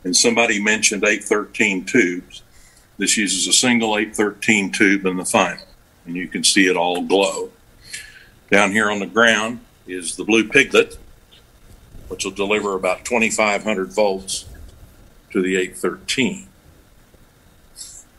And 0.03 0.15
somebody 0.15 0.61
mentioned 0.61 1.03
813 1.03 1.85
tubes. 1.85 2.41
This 2.97 3.17
uses 3.17 3.47
a 3.47 3.53
single 3.53 3.97
813 3.97 4.71
tube 4.71 5.05
in 5.05 5.17
the 5.17 5.25
final, 5.25 5.65
and 6.05 6.15
you 6.15 6.27
can 6.27 6.43
see 6.43 6.67
it 6.67 6.75
all 6.75 7.03
glow. 7.03 7.51
Down 8.49 8.71
here 8.71 8.89
on 8.89 8.99
the 8.99 9.05
ground 9.05 9.59
is 9.85 10.15
the 10.15 10.23
blue 10.23 10.47
piglet, 10.47 10.97
which 12.07 12.23
will 12.25 12.31
deliver 12.31 12.75
about 12.75 13.05
2,500 13.05 13.91
volts 13.93 14.45
to 15.31 15.41
the 15.41 15.55
813. 15.57 16.47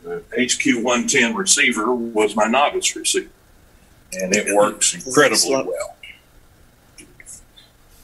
The 0.03 0.23
HQ 0.31 0.83
110 0.83 1.35
receiver 1.35 1.93
was 1.93 2.35
my 2.35 2.45
novice 2.45 2.95
receiver, 2.95 3.29
and 4.13 4.35
it 4.35 4.55
works 4.55 4.93
incredibly 4.93 5.51
well. 5.51 5.95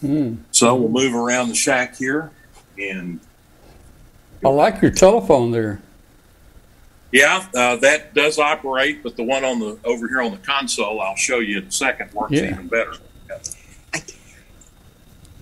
Hmm. 0.01 0.35
So 0.51 0.75
we'll 0.75 0.89
move 0.89 1.15
around 1.15 1.49
the 1.49 1.55
shack 1.55 1.95
here, 1.95 2.31
and 2.77 3.19
I 4.43 4.49
like 4.49 4.81
your 4.81 4.91
telephone 4.91 5.51
there. 5.51 5.81
yeah, 7.11 7.47
uh, 7.55 7.77
that 7.77 8.13
does 8.13 8.37
operate, 8.37 9.01
but 9.01 9.15
the 9.15 9.23
one 9.23 9.45
on 9.45 9.59
the 9.59 9.79
over 9.85 10.07
here 10.07 10.21
on 10.21 10.31
the 10.31 10.37
console, 10.37 10.99
I'll 11.01 11.15
show 11.15 11.39
you 11.39 11.59
in 11.59 11.63
a 11.67 11.71
second, 11.71 12.11
works 12.13 12.33
Yeah. 12.33 12.51
even 12.51 12.67
better. 12.67 12.93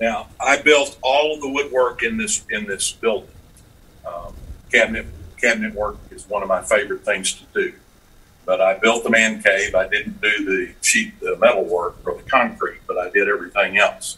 Now, 0.03 0.27
I 0.37 0.61
built 0.61 0.97
all 1.01 1.33
of 1.33 1.39
the 1.39 1.47
woodwork 1.47 2.03
in 2.03 2.17
this 2.17 2.43
in 2.49 2.67
this 2.67 2.91
building. 2.91 3.29
Um, 4.05 4.33
cabinet 4.69 5.05
cabinet 5.39 5.73
work 5.73 5.95
is 6.11 6.27
one 6.27 6.43
of 6.43 6.49
my 6.49 6.61
favorite 6.61 7.05
things 7.05 7.31
to 7.31 7.45
do. 7.53 7.73
But 8.45 8.59
I 8.59 8.77
built 8.77 9.05
the 9.05 9.09
man 9.09 9.41
cave. 9.41 9.73
I 9.73 9.87
didn't 9.87 10.19
do 10.19 10.43
the 10.43 10.73
sheet 10.81 11.17
the 11.21 11.37
metal 11.37 11.63
work 11.63 11.95
or 12.05 12.15
the 12.15 12.29
concrete, 12.29 12.81
but 12.85 12.97
I 12.97 13.11
did 13.11 13.29
everything 13.29 13.77
else. 13.77 14.17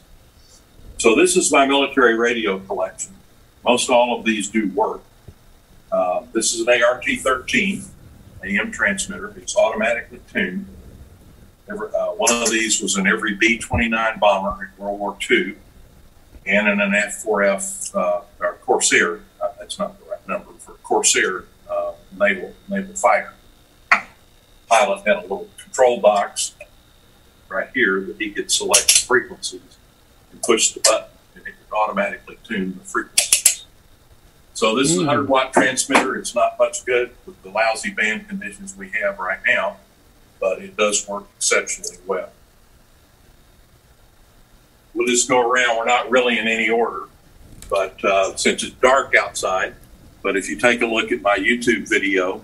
So 0.97 1.15
this 1.15 1.37
is 1.37 1.51
my 1.51 1.67
military 1.67 2.17
radio 2.17 2.57
collection. 2.57 3.13
Most 3.63 3.87
all 3.87 4.17
of 4.17 4.25
these 4.25 4.49
do 4.49 4.69
work. 4.69 5.03
Uh, 5.91 6.23
this 6.33 6.55
is 6.55 6.61
an 6.61 6.81
ART-13 6.81 7.85
AM 8.43 8.71
transmitter. 8.71 9.35
It's 9.37 9.55
automatically 9.55 10.19
tuned. 10.33 10.65
Every, 11.69 11.89
uh, 11.89 12.07
one 12.13 12.33
of 12.33 12.49
these 12.49 12.81
was 12.81 12.97
in 12.97 13.05
every 13.05 13.35
B-29 13.35 14.19
bomber 14.19 14.71
in 14.75 14.83
World 14.83 14.99
War 14.99 15.15
II 15.29 15.57
and 16.45 16.67
in 16.67 16.79
an 16.79 16.91
F4F 16.91 17.95
uh, 17.95 18.21
or 18.39 18.53
Corsair. 18.65 19.21
Uh, 19.41 19.49
that's 19.59 19.79
not 19.79 19.97
the 19.99 20.05
right 20.09 20.27
number 20.27 20.51
for 20.59 20.73
Corsair 20.83 21.45
uh, 21.69 21.93
naval 22.17 22.53
naval 22.69 22.95
fighter. 22.95 23.33
Pilot 24.67 25.05
had 25.07 25.17
a 25.17 25.21
little 25.21 25.47
control 25.61 25.99
box 25.99 26.55
right 27.49 27.69
here 27.73 28.01
that 28.01 28.15
he 28.19 28.31
could 28.31 28.51
select 28.51 28.91
frequencies 29.05 29.77
and 30.31 30.41
push 30.41 30.71
the 30.71 30.79
button, 30.81 31.07
and 31.35 31.45
it 31.47 31.53
could 31.69 31.75
automatically 31.75 32.37
tune 32.43 32.77
the 32.77 32.83
frequencies. 32.85 33.65
So 34.53 34.75
this 34.75 34.89
is 34.89 34.97
a 34.97 35.01
Mm. 35.01 35.07
100 35.07 35.29
watt 35.29 35.53
transmitter. 35.53 36.15
It's 36.15 36.33
not 36.33 36.57
much 36.57 36.83
good 36.85 37.11
with 37.25 37.41
the 37.43 37.49
lousy 37.49 37.91
band 37.91 38.27
conditions 38.27 38.75
we 38.75 38.89
have 38.91 39.19
right 39.19 39.39
now, 39.45 39.77
but 40.39 40.59
it 40.61 40.75
does 40.77 41.07
work 41.07 41.25
exceptionally 41.37 41.97
well 42.07 42.29
we'll 44.95 45.07
just 45.07 45.29
go 45.29 45.41
around. 45.41 45.77
We're 45.77 45.85
not 45.85 46.09
really 46.09 46.39
in 46.39 46.47
any 46.47 46.69
order, 46.69 47.03
but 47.69 48.03
uh, 48.03 48.35
since 48.35 48.63
it's 48.63 48.73
dark 48.75 49.13
outside, 49.15 49.75
but 50.23 50.35
if 50.35 50.49
you 50.49 50.57
take 50.57 50.81
a 50.81 50.87
look 50.87 51.11
at 51.11 51.21
my 51.21 51.37
YouTube 51.37 51.87
video 51.87 52.43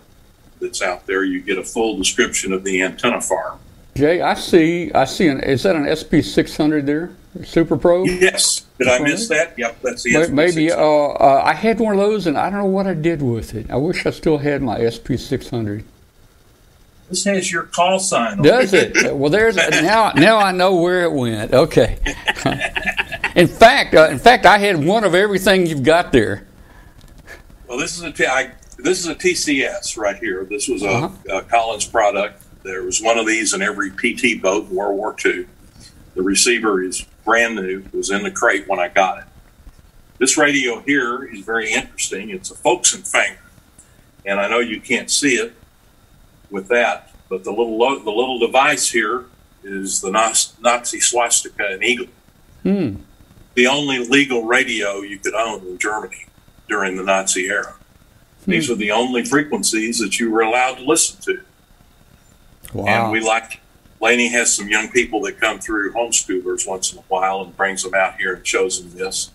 that's 0.60 0.82
out 0.82 1.08
there, 1.08 1.24
you 1.24 1.42
get 1.42 1.58
a 1.58 1.64
full 1.64 1.98
description 1.98 2.54
of 2.54 2.64
the 2.64 2.84
antenna 2.84 3.22
farm. 3.22 3.60
Jay, 3.96 4.22
I 4.22 4.36
see. 4.36 4.92
I 4.94 5.06
see 5.06 5.28
an. 5.28 5.42
Is 5.42 5.64
that 5.64 5.76
an 5.76 5.94
SP 5.96 6.24
six 6.24 6.56
hundred 6.56 6.86
there? 6.86 7.12
Super 7.44 7.78
Pro? 7.78 8.04
Yes, 8.04 8.66
did 8.78 8.88
I 8.88 9.00
miss 9.00 9.28
that? 9.30 9.58
Yep, 9.58 9.82
that's 9.82 10.04
the 10.04 10.12
SP6. 10.12 10.32
Maybe. 10.32 10.72
Uh, 10.72 10.78
uh, 10.78 11.42
I 11.44 11.54
had 11.54 11.80
one 11.80 11.94
of 11.94 12.00
those, 12.00 12.28
and 12.28 12.38
I 12.38 12.50
don't 12.50 12.60
know 12.60 12.66
what 12.66 12.88
I 12.88 12.94
did 12.94 13.22
with 13.22 13.54
it. 13.54 13.70
I 13.70 13.78
wish 13.78 14.06
I 14.06 14.12
still 14.12 14.38
had 14.38 14.62
my 14.62 14.88
SP 14.88 15.16
six 15.18 15.50
hundred. 15.50 15.84
This 17.12 17.26
has 17.26 17.52
your 17.52 17.64
call 17.64 18.00
sign 18.00 18.38
on 18.40 18.42
Does 18.42 18.72
it? 18.72 19.14
Well, 19.14 19.30
there's 19.30 19.58
now. 19.58 20.14
Now 20.14 20.38
I 20.38 20.54
know 20.54 20.76
where 20.78 21.04
it 21.04 21.12
went. 21.12 21.54
Okay. 21.54 22.00
in 23.36 23.48
fact, 23.50 23.94
uh, 23.94 24.08
in 24.10 24.18
fact, 24.18 24.46
I 24.46 24.58
had 24.58 24.82
one 24.82 25.04
of 25.04 25.14
everything 25.14 25.66
you've 25.68 25.84
got 25.84 26.14
there. 26.14 26.48
Well, 27.68 27.78
this 27.78 27.98
is 27.98 28.04
a 28.04 28.14
T- 28.14 28.26
I, 28.26 28.54
this 28.78 29.02
is 29.02 29.08
a 29.08 29.16
TCS 29.16 29.98
right 29.98 30.16
here. 30.16 30.46
This 30.50 30.70
was 30.70 30.84
a, 30.84 30.88
Uh-huh. 30.88 31.38
a 31.40 31.42
Collins 31.42 31.86
product. 31.86 32.42
There 32.64 32.84
was 32.84 33.02
one 33.02 33.18
of 33.18 33.28
these 33.28 33.54
in 33.54 33.62
every 33.62 33.92
PT 33.92 34.42
boat 34.42 34.70
in 34.70 34.76
World 34.78 34.96
War 34.96 35.14
II. 35.26 35.46
The 36.16 36.22
receiver 36.22 36.82
is 36.82 37.06
brand 37.26 37.58
new. 37.58 37.80
It 37.80 37.94
was 37.94 38.10
in 38.10 38.24
the 38.24 38.32
crate 38.32 38.70
when 38.70 38.80
I 38.80 38.88
got 38.88 39.18
it. 39.18 39.26
This 40.18 40.38
radio 40.38 40.80
here 40.84 41.26
is 41.26 41.42
very 41.42 41.74
interesting. 41.74 42.30
It's 42.30 42.52
a 42.52 42.56
Volksempfänger, 42.56 43.36
and 44.26 44.40
I 44.40 44.48
know 44.48 44.60
you 44.60 44.80
can't 44.80 45.12
see 45.12 45.34
it 45.34 45.54
with 46.52 46.68
that, 46.68 47.12
but 47.30 47.44
the 47.44 47.50
little 47.50 47.78
lo- 47.78 48.00
the 48.00 48.12
little 48.12 48.38
device 48.40 48.90
here 48.92 49.26
is 49.64 50.02
the 50.02 50.12
Nazi 50.12 51.00
swastika 51.00 51.68
and 51.68 51.84
eagle 51.84 52.08
Hmm. 52.64 52.96
the 53.56 53.68
only 53.68 54.00
legal 54.08 54.44
radio 54.44 55.02
you 55.02 55.18
could 55.18 55.34
own 55.34 55.66
in 55.66 55.78
Germany 55.80 56.26
during 56.68 56.96
the 56.96 57.04
Nazi 57.04 57.48
era. 57.48 57.76
These 58.48 58.70
were 58.70 58.76
the 58.76 58.92
only 58.92 59.24
frequencies 59.24 60.00
that 60.00 60.20
you 60.20 60.30
were 60.32 60.42
allowed 60.42 60.76
to 60.76 60.84
listen 60.84 61.20
to. 61.22 61.42
Wow. 62.74 62.86
And 62.88 63.12
we 63.12 63.20
like, 63.20 63.60
Laney 64.00 64.30
has 64.30 64.56
some 64.56 64.68
young 64.70 64.90
people 64.90 65.22
that 65.22 65.40
come 65.40 65.60
through 65.60 65.94
homeschoolers 65.94 66.68
once 66.68 66.92
in 66.92 66.98
a 67.00 67.04
while 67.08 67.42
and 67.42 67.56
brings 67.56 67.84
them 67.84 67.94
out 67.94 68.18
here 68.18 68.34
and 68.36 68.46
shows 68.48 68.82
them 68.82 68.98
this, 68.98 69.30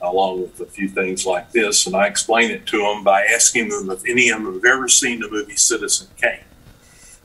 along 0.00 0.42
with 0.42 0.60
a 0.60 0.66
few 0.66 0.88
things 0.88 1.26
like 1.26 1.50
this. 1.52 1.86
And 1.86 1.96
I 1.96 2.06
explain 2.06 2.50
it 2.50 2.66
to 2.66 2.78
them 2.78 3.04
by 3.04 3.22
asking 3.22 3.68
them 3.68 3.90
if 3.90 4.04
any 4.06 4.30
of 4.30 4.42
them 4.42 4.54
have 4.54 4.64
ever 4.64 4.88
seen 4.88 5.20
the 5.20 5.30
movie 5.30 5.56
Citizen 5.56 6.08
Kane. 6.20 6.44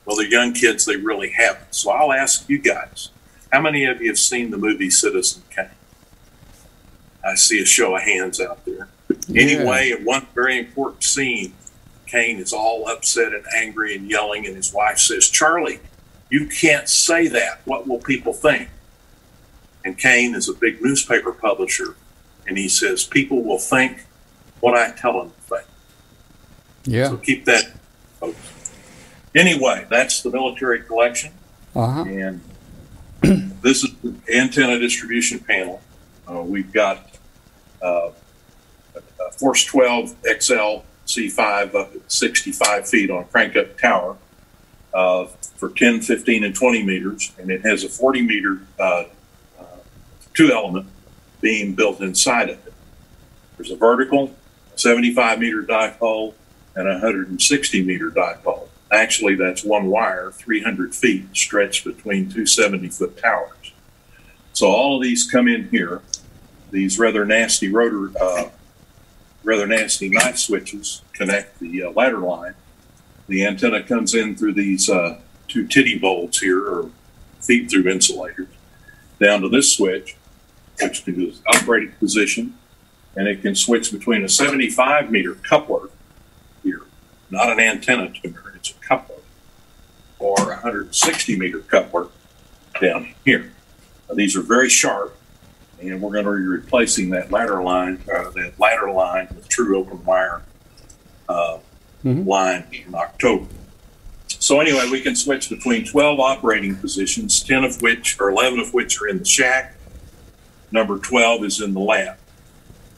Well, 0.06 0.18
they're 0.18 0.28
young 0.28 0.54
kids, 0.54 0.86
they 0.86 0.98
really 0.98 1.30
haven't. 1.30 1.74
So 1.74 1.92
I'll 1.92 2.12
ask 2.12 2.50
you 2.50 2.58
guys, 2.58 3.10
how 3.52 3.62
many 3.62 3.86
of 3.86 4.02
you 4.02 4.10
have 4.10 4.20
seen 4.20 4.52
the 4.52 4.58
movie 4.58 4.90
Citizen 4.90 5.44
Kane? 5.56 5.70
I 7.24 7.36
see 7.36 7.62
a 7.62 7.66
show 7.66 7.96
of 7.96 8.02
hands 8.02 8.42
out 8.42 8.66
there. 8.66 8.90
Anyway, 9.34 9.92
in 9.92 10.04
one 10.04 10.28
very 10.34 10.58
important 10.58 11.04
scene, 11.04 11.54
Kane 12.06 12.40
is 12.40 12.52
all 12.52 12.88
upset 12.88 13.34
and 13.34 13.46
angry 13.56 13.96
and 13.96 14.10
yelling, 14.10 14.46
and 14.46 14.56
his 14.56 14.74
wife 14.74 14.98
says, 14.98 15.30
Charlie, 15.30 15.80
you 16.30 16.48
can't 16.48 16.90
say 16.90 17.28
that. 17.28 17.62
What 17.66 17.88
will 17.88 18.00
people 18.00 18.34
think? 18.34 18.70
And 19.86 19.98
Kane 19.98 20.36
is 20.36 20.50
a 20.50 20.54
big 20.54 20.82
newspaper 20.82 21.32
publisher, 21.32 21.96
and 22.48 22.58
he 22.58 22.68
says, 22.68 23.04
People 23.04 23.44
will 23.44 23.60
think 23.60 24.06
what 24.60 24.76
I 24.76 24.92
tell 24.92 25.20
them 25.20 25.32
to 25.32 25.42
think. 25.56 25.68
Yeah. 26.86 27.10
So 27.10 27.18
keep 27.18 27.46
that, 27.46 27.74
folks. 28.20 28.38
Anyway, 29.36 29.86
that's 29.90 30.22
the 30.22 30.30
military 30.32 30.82
collection, 30.84 31.32
Uh 31.76 31.88
huh. 31.88 32.04
and 32.04 32.42
this 33.62 33.84
is 33.84 33.94
the 34.04 34.14
antenna 34.34 34.78
distribution 34.80 35.40
panel. 35.40 35.82
Uh, 36.30 36.42
we've 36.42 36.72
got 36.72 37.10
uh, 37.82 38.10
a 38.96 39.32
Force 39.38 39.64
12 39.66 40.16
XL 40.40 40.84
C5 41.08 41.76
up 41.76 41.96
at 41.96 42.12
65 42.12 42.88
feet 42.88 43.10
on 43.10 43.26
crank 43.26 43.56
up 43.58 43.78
tower 43.78 44.16
uh, 44.94 45.26
for 45.26 45.70
10, 45.70 46.02
15, 46.02 46.44
and 46.44 46.56
20 46.56 46.84
meters, 46.84 47.32
and 47.40 47.50
it 47.50 47.62
has 47.66 47.84
a 47.84 47.90
40 47.90 48.22
meter 48.22 48.60
uh, 48.80 49.06
uh, 49.60 49.64
two 50.34 50.52
element 50.52 50.86
beam 51.44 51.74
built 51.74 52.00
inside 52.00 52.50
of 52.50 52.66
it. 52.66 52.74
There's 53.58 53.70
a 53.70 53.76
vertical, 53.76 54.34
75 54.76 55.38
meter 55.38 55.62
dipole, 55.62 56.34
and 56.76 56.88
a 56.88 56.94
160 56.94 57.84
meter 57.84 58.10
dipole. 58.10 58.70
Actually, 58.92 59.36
that's 59.36 59.64
one 59.64 59.88
wire, 59.88 60.32
300 60.32 60.96
feet 60.96 61.26
stretched 61.34 61.84
between 61.84 62.30
two 62.30 62.48
70 62.48 62.88
foot 62.90 63.18
towers. 63.18 63.74
So 64.54 64.68
all 64.68 64.98
of 64.98 65.04
these 65.04 65.30
come 65.30 65.48
in 65.48 65.70
here. 65.70 66.02
These 66.72 66.98
rather 66.98 67.26
nasty 67.26 67.72
rotor, 67.72 68.12
uh, 68.20 68.50
rather 69.44 69.68
nasty 69.68 70.10
knife 70.10 70.38
switches 70.38 71.02
connect 71.12 71.60
the 71.60 71.84
uh, 71.84 71.92
ladder 71.92 72.20
line. 72.20 72.56
The 73.28 73.46
antenna 73.46 73.84
comes 73.84 74.16
in 74.16 74.36
through 74.36 74.54
these 74.54 74.90
uh, 74.90 75.20
two 75.48 75.68
titty 75.68 76.00
bolts 76.00 76.40
here, 76.40 76.66
or 76.68 76.90
feed 77.42 77.70
through 77.70 77.90
insulators, 77.92 78.48
down 79.20 79.42
to 79.42 79.50
this 79.50 79.76
switch, 79.76 80.16
which 80.82 81.08
is 81.08 81.42
operating 81.48 81.92
position, 81.94 82.58
and 83.16 83.28
it 83.28 83.42
can 83.42 83.56
switch 83.56 83.92
between 83.92 84.24
a 84.24 84.30
75 84.30 85.12
meter 85.12 85.36
coupler 85.36 85.90
here, 86.64 86.82
not 87.30 87.52
an 87.52 87.60
antenna 87.60 88.10
tuner, 88.10 88.54
it's 88.56 88.72
a 88.72 88.74
coupler, 88.88 89.18
or 90.20 90.36
a 90.40 90.46
160 90.56 91.38
meter 91.38 91.60
coupler 91.60 92.08
down 92.82 93.14
here. 93.26 93.52
Now, 94.10 94.16
these 94.16 94.36
are 94.36 94.42
very 94.42 94.70
sharp, 94.70 95.16
and 95.82 96.02
we're 96.02 96.12
going 96.12 96.26
to 96.26 96.32
be 96.32 96.48
replacing 96.48 97.10
that 97.12 97.32
ladder 97.32 97.62
line, 97.62 98.02
uh, 98.14 98.30
that 98.32 98.60
ladder 98.60 98.90
line 98.92 99.28
with 99.36 99.48
true 99.50 99.78
open 99.78 100.04
wire 100.06 100.42
uh, 101.30 101.58
Mhm. 102.04 102.28
line 102.28 102.66
in 102.74 102.94
October. 102.94 103.46
So 104.28 104.60
anyway, 104.60 104.90
we 104.92 105.00
can 105.00 105.16
switch 105.16 105.50
between 105.50 105.86
12 105.86 106.20
operating 106.20 106.76
positions, 106.76 107.42
10 107.42 107.64
of 107.64 107.82
which, 107.82 108.20
or 108.20 108.30
11 108.30 108.60
of 108.60 108.74
which 108.74 109.00
are 109.02 109.08
in 109.08 109.20
the 109.20 109.26
shack. 109.26 109.73
Number 110.74 110.98
12 110.98 111.46
is 111.46 111.62
in 111.62 111.76
the 111.76 111.80
lab. 111.80 112.18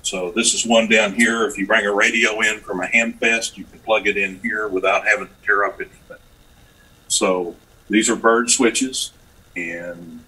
So 0.01 0.31
this 0.31 0.53
is 0.53 0.65
one 0.65 0.88
down 0.88 1.13
here. 1.13 1.45
If 1.45 1.57
you 1.57 1.67
bring 1.67 1.85
a 1.85 1.93
radio 1.93 2.39
in 2.39 2.61
from 2.61 2.79
a 2.79 2.85
hamfest, 2.88 3.57
you 3.57 3.65
can 3.65 3.79
plug 3.79 4.07
it 4.07 4.15
in 4.15 4.39
here 4.39 4.69
without 4.69 5.05
having 5.05 5.27
to 5.27 5.33
tear 5.45 5.65
up 5.65 5.75
anything. 5.81 6.17
So 7.09 7.57
these 7.89 8.09
are 8.09 8.15
bird 8.15 8.49
switches, 8.49 9.11
and 9.57 10.23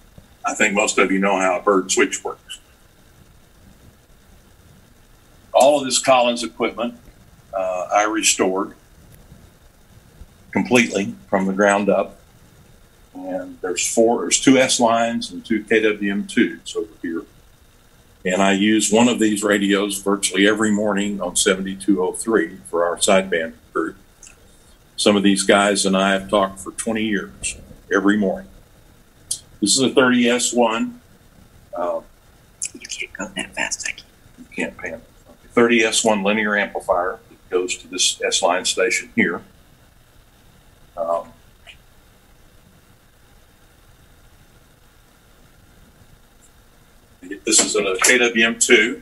I 0.45 0.55
think 0.55 0.73
most 0.73 0.97
of 0.97 1.10
you 1.10 1.19
know 1.19 1.39
how 1.39 1.57
a 1.57 1.63
bird 1.63 1.89
switch 1.89 2.21
works. 2.21 2.60
All 5.53 5.79
of 5.79 5.86
this 5.86 5.99
Collins 5.99 6.43
equipment 6.43 6.99
uh, 7.53 7.88
I 7.93 8.03
restored 8.03 8.73
completely 10.51 11.15
from 11.29 11.45
the 11.45 11.53
ground 11.53 11.89
up. 11.89 12.19
And 13.13 13.57
there's 13.62 13.88
four, 13.88 14.21
there's 14.21 14.39
two 14.39 14.57
S 14.57 14.81
lines 14.81 15.31
and 15.31 15.45
two 15.45 15.63
KWM2s 15.63 16.75
over 16.75 16.91
here. 17.01 17.23
And 18.27 18.41
I 18.41 18.51
use 18.51 18.91
one 18.91 19.07
of 19.07 19.19
these 19.19 19.41
radios 19.41 20.01
virtually 20.01 20.47
every 20.47 20.69
morning 20.69 21.21
on 21.21 21.37
7203 21.37 22.57
for 22.69 22.83
our 22.85 22.97
sideband 22.97 23.53
group. 23.71 23.95
Some 24.97 25.15
of 25.15 25.23
these 25.23 25.43
guys 25.43 25.85
and 25.85 25.95
I 25.95 26.11
have 26.11 26.29
talked 26.29 26.59
for 26.59 26.71
20 26.71 27.03
years 27.03 27.57
every 27.93 28.17
morning. 28.17 28.49
This 29.61 29.77
is 29.77 29.79
a 29.79 29.89
30S1. 29.91 30.93
Uh, 31.73 32.01
You 32.73 32.79
can't 32.81 33.13
go 33.13 33.27
that 33.35 33.55
fast. 33.55 33.87
I 33.87 33.91
can't. 33.91 34.03
you 34.39 34.45
can't 34.53 34.77
pan. 34.77 35.01
30S1 35.55 36.25
linear 36.25 36.57
amplifier 36.57 37.19
that 37.29 37.49
goes 37.49 37.77
to 37.77 37.87
this 37.87 38.21
S 38.21 38.41
line 38.41 38.65
station 38.65 39.09
here. 39.15 39.41
Um, 40.97 41.29
this 47.45 47.59
is 47.59 47.75
a 47.75 47.79
KWM2, 47.79 49.01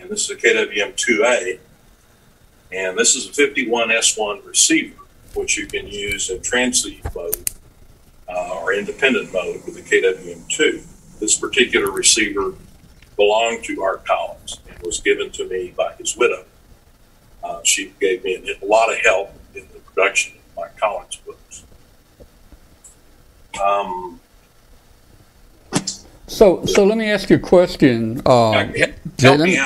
and 0.00 0.10
this 0.10 0.30
is 0.30 0.30
a 0.30 0.36
KWM2A, 0.36 1.58
and 2.72 2.98
this 2.98 3.16
is 3.16 3.26
a 3.26 3.32
51S1 3.32 4.46
receiver, 4.46 4.96
which 5.34 5.56
you 5.56 5.66
can 5.66 5.86
use 5.86 6.30
in 6.30 6.40
transceive 6.42 7.04
mode 7.14 7.50
uh, 8.28 8.58
or 8.60 8.72
independent 8.74 9.32
mode 9.32 9.62
with 9.64 9.74
the 9.74 9.82
KWM2. 9.82 11.20
This 11.20 11.38
particular 11.38 11.90
receiver 11.90 12.54
belonged 13.16 13.64
to 13.64 13.82
Art 13.82 14.04
Collins 14.04 14.60
and 14.68 14.78
was 14.82 15.00
given 15.00 15.30
to 15.32 15.48
me 15.48 15.72
by 15.76 15.94
his 15.94 16.16
widow. 16.16 16.44
Uh, 17.42 17.60
she 17.62 17.92
gave 18.00 18.24
me 18.24 18.56
a, 18.60 18.64
lot 18.64 18.90
of 18.90 18.98
help 18.98 19.32
in 19.54 19.66
the 19.72 19.78
production 19.80 20.36
of 20.36 20.56
my 20.56 20.68
Collins 20.80 21.16
books. 21.16 21.64
Um, 23.62 24.20
So, 26.26 26.64
so 26.64 26.84
let 26.84 26.96
me 26.96 27.10
ask 27.10 27.28
you 27.30 27.36
a 27.36 27.40
question. 27.40 28.22
Uh, 28.24 28.50
let, 28.50 29.40
me 29.40 29.58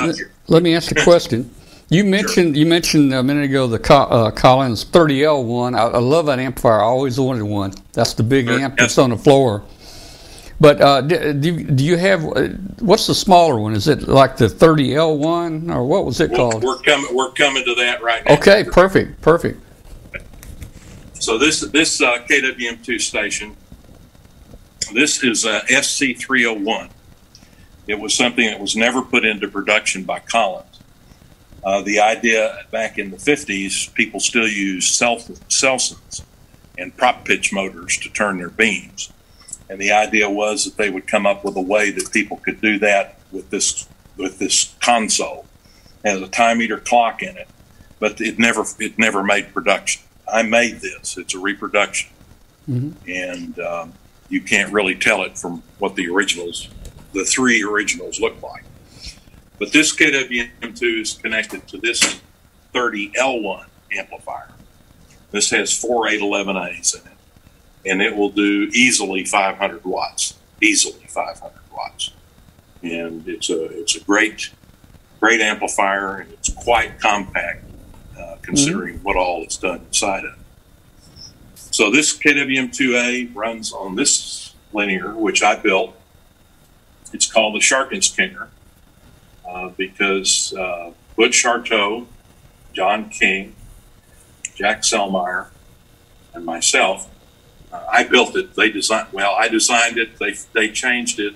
let 0.49 0.63
me 0.63 0.75
ask 0.75 0.91
you 0.91 1.01
a 1.01 1.05
question. 1.05 1.51
You 1.91 2.05
mentioned 2.05 2.57
you 2.57 2.67
mentioned 2.67 3.15
a 3.15 3.23
minute 3.23 3.45
ago 3.45 3.67
the 3.67 3.81
uh, 3.93 4.31
Collins 4.33 4.85
30L 4.85 5.45
one. 5.45 5.75
I, 5.75 5.85
I 5.85 5.99
love 5.99 6.27
that 6.27 6.39
amplifier. 6.39 6.81
I 6.81 6.85
always 6.85 7.19
wanted 7.19 7.45
one. 7.45 7.73
That's 7.93 8.13
the 8.15 8.23
big 8.23 8.47
Sure, 8.47 8.61
amp 8.61 8.75
yes. 8.79 8.89
that's 8.89 8.99
on 8.99 9.11
the 9.11 9.17
floor. 9.17 9.63
But 10.61 10.81
uh, 10.81 11.01
do, 11.03 11.33
do, 11.33 11.65
do 11.65 11.85
you 11.85 11.97
have 11.97 12.25
uh, 12.25 12.49
what's 12.81 13.07
the 13.07 13.15
smaller 13.15 13.59
one? 13.61 13.75
Is 13.75 13.87
it 13.87 14.09
like 14.09 14.37
the 14.37 14.47
30L 14.47 15.17
one 15.17 15.71
or 15.71 15.87
what 15.87 16.05
was 16.05 16.21
it 16.21 16.31
we're, 16.31 16.37
called? 16.37 16.65
we're 16.65 16.81
coming. 16.81 17.15
We're 17.15 17.31
coming 17.31 17.65
to 17.65 17.75
that 17.77 18.03
right 18.03 18.25
now. 18.27 18.35
Okay, 18.35 18.65
perfect, 18.65 19.21
perfect. 19.23 19.61
So 21.15 21.39
this 21.39 21.61
this 21.61 22.01
uh, 22.03 22.19
KWM2 22.29 23.01
station, 23.01 23.57
this 24.93 25.23
is 25.23 25.45
a 25.45 25.61
SC301. 25.71 26.91
It 27.87 27.99
was 27.99 28.15
something 28.15 28.47
that 28.47 28.61
was 28.61 28.77
never 28.77 29.03
put 29.03 29.25
into 29.25 29.49
production 29.49 30.05
by 30.05 30.19
Collins. 30.21 30.65
Uh, 31.65 31.83
the 31.83 32.01
idea 32.01 32.65
back 32.71 32.99
in 32.99 33.11
the 33.11 33.17
50s, 33.17 33.93
people 33.95 34.21
still 34.21 34.47
use 34.47 34.91
Selsyns 34.91 36.23
and 36.77 36.97
prop 36.97 37.25
pitch 37.25 37.53
motors 37.53 37.97
to 37.99 38.09
turn 38.11 38.39
their 38.39 38.51
beams. 38.51 39.13
And 39.69 39.81
the 39.81 39.93
idea 39.93 40.31
was 40.31 40.65
that 40.65 40.77
they 40.77 40.89
would 40.91 41.07
come 41.07 41.27
up 41.27 41.45
with 41.45 41.57
a 41.57 41.61
way 41.61 41.91
that 41.91 42.13
people 42.13 42.37
could 42.39 42.61
do 42.61 42.79
that 42.79 43.19
with 43.33 43.51
this 43.51 43.89
with 44.17 44.39
this 44.39 44.75
console. 44.81 45.47
It 46.05 46.11
has 46.11 46.23
a 46.23 46.29
time 46.29 46.59
meter 46.59 46.79
clock 46.79 47.23
in 47.23 47.37
it, 47.37 47.49
but 47.99 48.21
it 48.21 48.39
never 48.39 48.65
it 48.79 48.99
never 48.99 49.23
made 49.23 49.53
production. 49.53 50.03
I 50.33 50.43
made 50.43 50.81
this. 50.81 51.19
It's 51.19 51.35
a 51.35 51.39
reproduction, 51.39 52.11
Mhm. 52.71 52.95
and 53.07 53.59
um, 53.59 53.93
you 54.29 54.41
can't 54.41 54.73
really 54.73 54.95
tell 54.95 55.23
it 55.23 55.39
from 55.39 55.63
what 55.79 55.95
the 55.95 56.09
originals, 56.09 56.69
the 57.13 57.25
three 57.25 57.63
originals, 57.63 58.21
look 58.21 58.41
like. 58.43 58.65
But 59.59 59.73
this 59.73 59.95
KWM2 59.95 61.01
is 61.01 61.15
connected 61.15 61.67
to 61.69 61.79
this 61.79 62.21
30L1 62.75 63.67
amplifier. 63.93 64.51
This 65.31 65.51
has 65.51 65.77
four 65.77 66.07
811As 66.07 66.95
in 66.95 67.07
it, 67.07 67.91
and 67.91 68.03
it 68.03 68.17
will 68.17 68.31
do 68.31 68.71
easily 68.73 69.25
500 69.25 69.85
watts. 69.85 70.35
Easily 70.61 71.07
500 71.09 71.53
watts, 71.73 72.13
and 72.83 73.27
it's 73.29 73.49
a 73.49 73.65
it's 73.81 73.95
a 73.95 74.01
great 74.01 74.51
great 75.21 75.41
amplifier, 75.41 76.17
and 76.17 76.33
it's 76.33 76.49
quite 76.49 76.99
compact 76.99 77.65
uh, 78.19 78.37
considering 78.43 78.99
what 79.05 79.17
all 79.17 79.45
is 79.45 79.57
done 79.57 79.83
inside 79.87 80.25
of 80.25 80.33
it. 80.33 80.39
So 81.79 81.93
this 81.93 82.19
KWM2A 82.19 83.37
runs 83.37 83.73
on 83.73 83.95
this 83.95 84.53
linear, 84.73 85.15
which 85.15 85.45
I 85.45 85.55
built. 85.55 85.95
It's 87.13 87.31
called 87.31 87.55
the 87.55 87.61
Sharkins 87.61 88.13
Kinger 88.13 88.49
uh, 89.49 89.69
because 89.77 90.53
uh, 90.55 90.91
Charteau, 91.17 92.09
John 92.73 93.09
King, 93.11 93.55
Jack 94.57 94.83
Selmeyer, 94.83 95.51
and 96.35 96.45
myself, 96.45 97.09
uh, 97.73 97.87
I 97.89 98.03
built 98.03 98.35
it. 98.35 98.57
They 98.57 98.73
designed, 98.73 99.13
well, 99.13 99.37
I 99.39 99.47
designed 99.47 99.99
it. 99.99 100.19
They, 100.19 100.35
they 100.55 100.73
changed 100.73 101.21
it, 101.21 101.35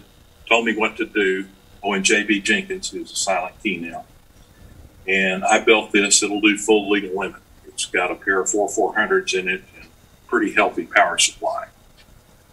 told 0.48 0.64
me 0.64 0.74
what 0.76 0.96
to 0.96 1.06
do. 1.06 1.46
Oh, 1.84 1.92
and 1.92 2.04
JB 2.04 2.42
Jenkins, 2.42 2.90
who's 2.90 3.12
a 3.12 3.14
silent 3.14 3.54
key 3.62 3.76
now. 3.76 4.06
And 5.06 5.44
I 5.44 5.60
built 5.60 5.92
this. 5.92 6.20
It'll 6.20 6.40
do 6.40 6.58
full 6.58 6.90
legal 6.90 7.16
limit. 7.16 7.40
It's 7.68 7.86
got 7.86 8.10
a 8.10 8.16
pair 8.16 8.40
of 8.40 8.50
four 8.50 8.68
400s 8.68 9.38
in 9.38 9.46
it 9.46 9.62
pretty 10.32 10.50
healthy 10.54 10.86
power 10.86 11.18
supply. 11.18 11.66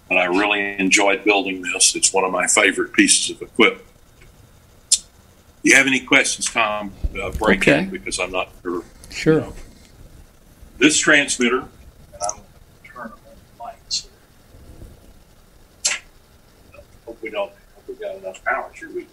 And 0.09 0.19
I 0.19 0.25
really 0.25 0.77
enjoyed 0.77 1.23
building 1.23 1.61
this. 1.61 1.95
It's 1.95 2.11
one 2.11 2.25
of 2.25 2.31
my 2.31 2.45
favorite 2.45 2.91
pieces 2.91 3.29
of 3.29 3.41
equipment. 3.41 3.85
You 5.63 5.75
have 5.75 5.87
any 5.87 6.01
questions, 6.01 6.45
Tom? 6.51 6.91
Uh, 7.17 7.29
break 7.31 7.61
Okay. 7.61 7.79
in 7.83 7.89
because 7.89 8.19
I'm 8.19 8.33
not 8.33 8.49
sure. 8.61 8.83
Sure. 9.09 9.53
This 10.77 10.97
transmitter, 10.97 11.59
and 11.59 11.67
I'm 12.21 12.35
going 12.35 12.43
to 12.83 12.89
turn 12.91 13.01
on 13.03 13.11
the 13.57 13.63
lights. 13.63 14.09
Hope 17.05 17.21
we 17.21 17.29
don't. 17.29 17.51
Hope 17.75 17.87
we 17.87 17.95
got 17.95 18.15
enough 18.17 18.43
power. 18.43 18.69
Here 18.77 18.89
we. 18.93 19.07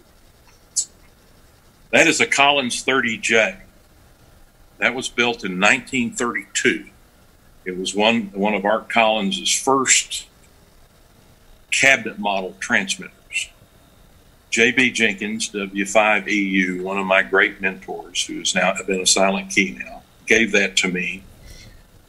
That 1.91 2.07
is 2.07 2.19
a 2.19 2.27
Collins 2.27 2.83
30J. 2.83 3.57
That 4.79 4.93
was 4.93 5.07
built 5.07 5.45
in 5.45 5.57
1932. 5.59 6.89
It 7.67 7.77
was 7.77 7.93
one 7.93 8.31
one 8.33 8.53
of 8.53 8.63
Art 8.63 8.87
Collins's 8.87 9.53
first 9.53 10.25
cabinet 11.69 12.17
model 12.17 12.55
transmitters. 12.61 13.49
J.B. 14.49 14.91
Jenkins, 14.91 15.51
W5EU, 15.51 16.81
one 16.81 16.97
of 16.97 17.05
my 17.05 17.23
great 17.23 17.59
mentors, 17.59 18.25
who's 18.25 18.55
now 18.55 18.73
been 18.87 19.01
a 19.01 19.05
silent 19.05 19.51
key 19.51 19.77
now, 19.83 20.03
gave 20.25 20.53
that 20.53 20.77
to 20.77 20.87
me. 20.87 21.23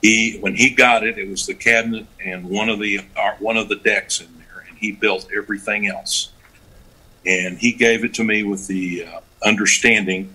He, 0.00 0.38
when 0.38 0.54
he 0.54 0.70
got 0.70 1.04
it, 1.04 1.18
it 1.18 1.28
was 1.28 1.46
the 1.46 1.54
cabinet 1.54 2.06
and 2.24 2.48
one 2.48 2.68
of 2.68 2.78
the 2.78 3.00
uh, 3.16 3.32
one 3.40 3.56
of 3.56 3.68
the 3.68 3.74
decks 3.74 4.20
in 4.20 4.28
there, 4.38 4.64
and 4.68 4.78
he 4.78 4.92
built 4.92 5.26
everything 5.36 5.88
else. 5.88 6.30
And 7.26 7.58
he 7.58 7.72
gave 7.72 8.04
it 8.04 8.14
to 8.14 8.24
me 8.24 8.44
with 8.44 8.68
the 8.68 9.06
uh, 9.06 9.20
understanding 9.44 10.32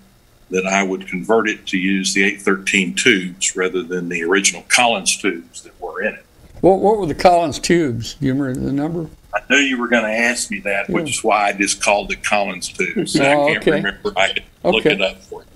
that 0.50 0.66
I 0.66 0.84
would 0.84 1.08
convert 1.08 1.50
it 1.50 1.66
to 1.68 1.78
use 1.78 2.14
the 2.14 2.24
813 2.24 2.96
tubes 2.96 3.56
rather 3.56 3.84
than 3.84 4.10
the 4.10 4.24
original 4.24 4.64
Collins 4.68 5.18
tubes 5.18 5.64
that 5.64 5.80
were 5.82 6.02
in 6.02 6.16
it. 6.16 6.26
What, 6.62 6.80
what 6.80 6.98
were 6.98 7.06
the 7.06 7.16
Collins 7.16 7.60
tubes? 7.60 8.16
Do 8.16 8.28
you 8.28 8.34
remember 8.34 8.60
the 8.60 8.72
number? 8.72 9.10
I 9.34 9.42
knew 9.50 9.58
you 9.58 9.80
were 9.80 9.88
going 9.88 10.04
to 10.04 10.12
ask 10.12 10.52
me 10.52 10.60
that, 10.60 10.90
which 10.90 11.10
is 11.10 11.24
why 11.24 11.48
I 11.48 11.54
just 11.54 11.82
called 11.82 12.12
it 12.12 12.24
Collins 12.24 12.70
tubes. 12.70 13.16
oh, 13.20 13.24
I 13.24 13.54
can't 13.54 13.58
okay. 13.58 13.72
remember. 13.72 14.14
I 14.16 14.34
could 14.34 14.44
look 14.64 14.86
it 14.86 15.02
up 15.02 15.18
for 15.24 15.42
you. 15.42 15.48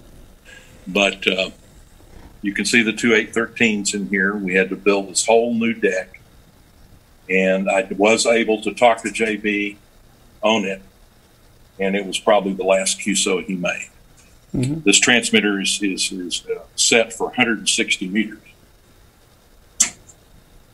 But 0.88 1.28
uh, 1.28 1.52
you 2.41 2.54
can 2.54 2.65
see 2.65 2.82
the 2.82 2.93
two 2.93 3.12
813s 3.12 3.93
in 3.93 4.08
here. 4.08 4.36
We 4.36 4.56
had 4.56 4.69
to 4.69 4.76
build 4.76 5.10
this 5.10 5.26
whole 5.26 5.54
new 5.54 5.73
deck. 5.73 6.19
And 7.30 7.69
I 7.69 7.88
was 7.97 8.26
able 8.26 8.62
to 8.62 8.73
talk 8.73 9.04
to 9.04 9.10
JB 9.10 9.76
on 10.41 10.65
it. 10.65 10.82
And 11.80 11.95
it 11.95 12.06
was 12.06 12.19
probably 12.19 12.54
the 12.54 12.63
last 12.63 13.00
QSO 13.00 13.45
he 13.45 13.56
made. 13.56 13.89
Mhm. 14.56 14.84
This 14.84 15.00
transmitter 15.00 15.60
is, 15.60 15.80
is, 15.82 16.12
is 16.12 16.44
uh, 16.48 16.62
set 16.76 17.14
for 17.14 17.28
160 17.28 18.08
meters. 18.08 18.40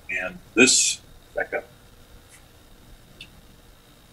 And 0.09 0.37
this, 0.53 1.01
back 1.35 1.53
up. 1.53 1.65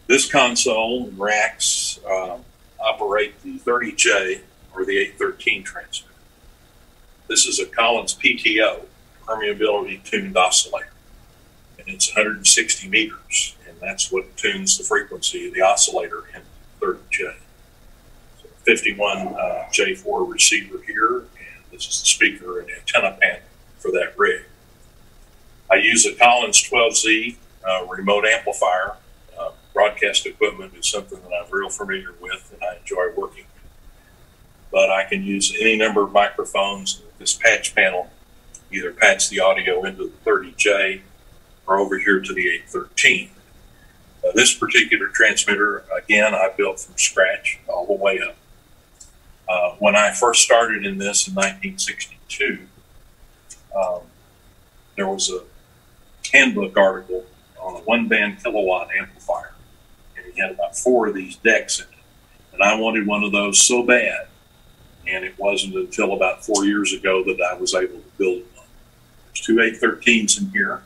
This 0.07 0.31
console 0.31 1.09
and 1.09 1.19
racks 1.19 2.01
um, 2.11 2.41
operate 2.81 3.41
the 3.43 3.59
30J 3.59 4.41
or 4.75 4.85
the 4.85 4.99
813 4.99 5.63
transmitter. 5.63 6.15
This 7.29 7.47
is 7.47 7.61
a 7.61 7.67
Collins 7.67 8.15
PTO, 8.17 8.87
permeability 9.25 10.03
tuned 10.03 10.37
oscillator, 10.37 10.91
and 11.79 11.87
it's 11.89 12.09
160 12.09 12.89
meters, 12.89 13.55
and 13.69 13.79
that's 13.79 14.11
what 14.11 14.37
tunes 14.37 14.77
the 14.79 14.85
frequency 14.85 15.47
of 15.47 15.55
the 15.55 15.61
oscillator 15.61 16.25
in 16.35 16.43
30J. 16.81 17.35
So 18.65 18.75
51 18.75 19.19
uh, 19.19 19.69
J4 19.73 20.33
receiver 20.33 20.79
here, 20.87 21.19
and 21.19 21.27
this 21.73 21.87
is 21.87 22.01
the 22.01 22.07
speaker 22.07 22.61
and 22.61 22.71
antenna 22.71 23.17
panel 23.21 23.41
for 23.79 23.91
that 23.93 24.19
rig. 24.19 24.45
I 25.71 25.77
use 25.77 26.07
a 26.07 26.15
Collins 26.15 26.63
12Z 26.69 27.37
uh, 27.67 27.87
remote 27.87 28.25
amplifier 28.27 28.97
uh, 29.39 29.51
broadcast 29.73 30.27
equipment 30.27 30.75
is 30.77 30.87
something 30.87 31.21
that 31.23 31.33
I'm 31.33 31.51
real 31.51 31.71
familiar 31.71 32.15
with 32.21 32.51
and 32.53 32.63
I 32.63 32.77
enjoy 32.77 33.09
working 33.17 33.45
with. 33.45 33.73
But 34.73 34.91
I 34.91 35.05
can 35.05 35.23
use 35.23 35.55
any 35.61 35.77
number 35.77 36.03
of 36.03 36.13
microphones. 36.13 37.03
This 37.19 37.35
patch 37.35 37.75
panel 37.75 38.11
either 38.73 38.93
patch 38.93 39.29
the 39.29 39.41
audio 39.41 39.85
into 39.85 40.05
the 40.05 40.31
30J 40.31 41.01
or 41.67 41.79
over 41.79 41.99
here 41.99 42.21
to 42.21 42.33
the 42.33 42.49
813. 42.49 43.31
Uh, 44.23 44.33
this 44.35 44.55
particular 44.55 45.09
transmitter, 45.09 45.85
again, 45.97 46.35
I 46.35 46.51
built 46.57 46.81
from 46.81 46.97
scratch 46.97 47.59
all 47.69 47.87
the 47.87 47.95
way 47.95 48.21
up. 48.21 48.37
Uh, 49.51 49.75
when 49.81 49.97
I 49.97 50.13
first 50.13 50.43
started 50.43 50.87
in 50.87 50.99
this 50.99 51.27
in 51.27 51.35
1962, 51.35 52.61
um, 53.77 54.03
there 54.95 55.09
was 55.09 55.29
a 55.29 55.43
handbook 56.33 56.77
article 56.77 57.27
on 57.61 57.75
a 57.75 57.79
one 57.79 58.07
band 58.07 58.41
kilowatt 58.41 58.91
amplifier. 58.97 59.53
And 60.17 60.33
he 60.33 60.41
had 60.41 60.53
about 60.53 60.77
four 60.79 61.09
of 61.09 61.15
these 61.15 61.35
decks 61.35 61.81
in 61.81 61.87
it. 61.87 61.99
And 62.53 62.63
I 62.63 62.79
wanted 62.79 63.09
one 63.09 63.25
of 63.25 63.33
those 63.33 63.61
so 63.61 63.83
bad. 63.83 64.29
And 65.09 65.25
it 65.25 65.37
wasn't 65.37 65.75
until 65.75 66.13
about 66.13 66.45
four 66.45 66.65
years 66.65 66.93
ago 66.93 67.25
that 67.25 67.41
I 67.41 67.55
was 67.59 67.75
able 67.75 67.99
to 67.99 68.11
build 68.19 68.43
one. 68.55 68.67
There's 69.27 69.41
two 69.41 69.57
813s 69.57 70.41
in 70.41 70.51
here. 70.51 70.83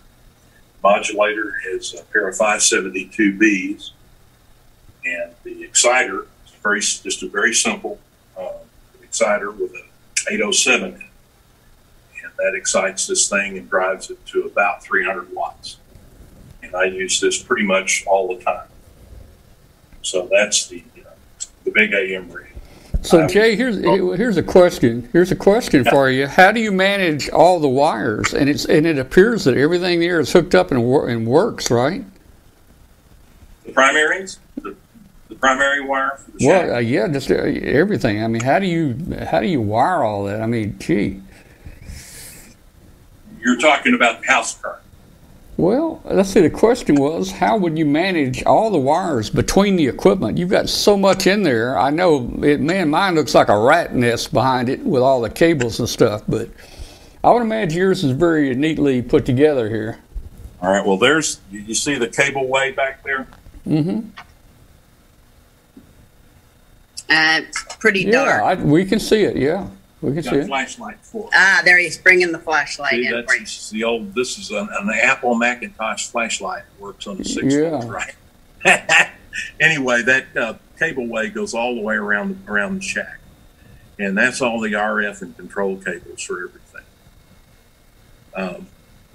Modulator 0.82 1.56
has 1.70 1.92
a 1.92 2.02
pair 2.04 2.28
of 2.28 2.36
572Bs. 2.36 3.90
And 5.04 5.32
the 5.42 5.64
exciter 5.64 6.22
is 6.46 6.52
very, 6.62 6.80
just 6.80 7.22
a 7.22 7.28
very 7.28 7.52
simple 7.52 7.98
uh, 8.38 8.52
exciter 9.02 9.50
with 9.50 9.72
an 9.74 9.84
807 10.30 10.94
in 10.94 11.00
it. 11.00 11.06
And 12.22 12.32
that 12.38 12.54
excites 12.54 13.06
this 13.06 13.28
thing 13.28 13.58
and 13.58 13.68
drives 13.68 14.10
it 14.10 14.24
to 14.26 14.42
about 14.42 14.82
300 14.82 15.32
watts 15.32 15.78
and 16.74 16.82
I 16.82 16.84
use 16.86 17.20
this 17.20 17.42
pretty 17.42 17.64
much 17.64 18.04
all 18.06 18.36
the 18.36 18.42
time. 18.42 18.66
So 20.02 20.28
that's 20.30 20.66
the 20.66 20.82
uh, 20.98 21.10
the 21.64 21.70
big 21.70 21.92
AM 21.92 22.30
rig. 22.30 22.52
So 23.02 23.26
Jay, 23.26 23.54
here's 23.54 23.78
here's 23.78 24.36
a 24.36 24.42
question. 24.42 25.08
Here's 25.12 25.30
a 25.30 25.36
question 25.36 25.84
for 25.84 26.10
you. 26.10 26.26
How 26.26 26.52
do 26.52 26.60
you 26.60 26.72
manage 26.72 27.28
all 27.30 27.60
the 27.60 27.68
wires? 27.68 28.34
And 28.34 28.48
it's 28.48 28.64
and 28.64 28.86
it 28.86 28.98
appears 28.98 29.44
that 29.44 29.56
everything 29.56 30.00
there 30.00 30.20
is 30.20 30.32
hooked 30.32 30.54
up 30.54 30.70
and, 30.70 30.82
and 30.82 31.26
works, 31.26 31.70
right? 31.70 32.04
The 33.64 33.72
primaries, 33.72 34.38
primary 35.44 35.80
wire 35.82 36.18
Well, 36.40 36.76
uh, 36.76 36.78
yeah, 36.78 37.06
just 37.08 37.30
uh, 37.30 37.34
everything. 37.34 38.24
I 38.24 38.28
mean, 38.28 38.42
how 38.42 38.58
do 38.58 38.66
you 38.66 38.96
how 39.30 39.40
do 39.40 39.46
you 39.46 39.60
wire 39.60 40.02
all 40.02 40.24
that? 40.24 40.40
I 40.40 40.46
mean, 40.46 40.78
gee. 40.78 41.20
You're 43.40 43.58
talking 43.58 43.94
about 43.94 44.22
the 44.22 44.26
house 44.26 44.56
current. 44.58 44.80
Well, 45.58 46.00
let's 46.04 46.30
see. 46.30 46.40
The 46.40 46.50
question 46.50 46.94
was, 46.96 47.30
how 47.30 47.58
would 47.58 47.76
you 47.78 47.84
manage 47.84 48.42
all 48.44 48.70
the 48.70 48.78
wires 48.78 49.28
between 49.28 49.76
the 49.76 49.86
equipment? 49.86 50.38
You've 50.38 50.48
got 50.48 50.68
so 50.68 50.96
much 50.96 51.26
in 51.26 51.42
there. 51.42 51.78
I 51.78 51.90
know, 51.90 52.28
it, 52.42 52.60
man, 52.60 52.88
mine 52.88 53.14
looks 53.14 53.34
like 53.34 53.48
a 53.48 53.56
rat 53.56 53.94
nest 53.94 54.32
behind 54.32 54.68
it 54.68 54.80
with 54.80 55.02
all 55.02 55.20
the 55.20 55.30
cables 55.30 55.78
and 55.78 55.88
stuff. 55.88 56.22
But 56.26 56.48
I 57.22 57.30
would 57.30 57.42
imagine 57.42 57.78
yours 57.78 58.02
is 58.02 58.12
very 58.12 58.54
neatly 58.54 59.02
put 59.02 59.26
together 59.26 59.68
here. 59.68 59.98
All 60.62 60.72
right. 60.72 60.84
Well, 60.84 60.96
there's 60.96 61.40
you 61.52 61.60
you 61.60 61.74
see 61.74 61.96
the 61.96 62.08
cable 62.08 62.48
way 62.48 62.72
back 62.72 63.04
there. 63.04 63.28
Mm-hmm. 63.68 64.08
Uh, 67.10 67.40
it's 67.46 67.62
pretty 67.76 68.00
Yeah, 68.02 68.12
dark. 68.24 68.42
I, 68.42 68.54
we 68.62 68.84
can 68.84 68.98
see 68.98 69.22
it. 69.22 69.36
Yeah, 69.36 69.68
we 70.00 70.14
can 70.14 70.22
see 70.22 70.30
a 70.36 70.40
it. 70.40 70.46
flashlight 70.46 70.98
for. 71.02 71.24
it. 71.24 71.30
Ah, 71.34 71.60
there 71.64 71.78
he's 71.78 71.98
bringing 71.98 72.32
the 72.32 72.38
flashlight 72.38 72.92
See, 72.92 73.06
in 73.06 73.24
for 73.26 73.34
you. 73.34 73.38
that's 73.40 73.70
the 73.70 73.84
old. 73.84 74.14
This 74.14 74.38
is 74.38 74.50
an, 74.50 74.68
an 74.72 74.90
Apple 75.02 75.34
Macintosh 75.34 76.06
flashlight. 76.08 76.62
Works 76.78 77.06
on 77.06 77.18
the 77.18 77.24
six 77.24 77.54
Yeah. 77.54 77.70
volts, 77.80 77.86
right? 77.86 78.14
anyway, 79.60 80.02
that 80.02 80.24
uh, 80.36 80.54
cableway 80.80 81.32
goes 81.32 81.52
all 81.54 81.74
the 81.74 81.80
way 81.82 81.94
around 81.96 82.42
around 82.48 82.76
the 82.76 82.82
shack, 82.82 83.18
and 83.98 84.16
that's 84.16 84.40
all 84.40 84.60
the 84.60 84.72
RF 84.72 85.20
and 85.22 85.36
control 85.36 85.76
cables 85.76 86.22
for 86.22 86.38
everything. 86.48 86.60
Um, 88.34 88.66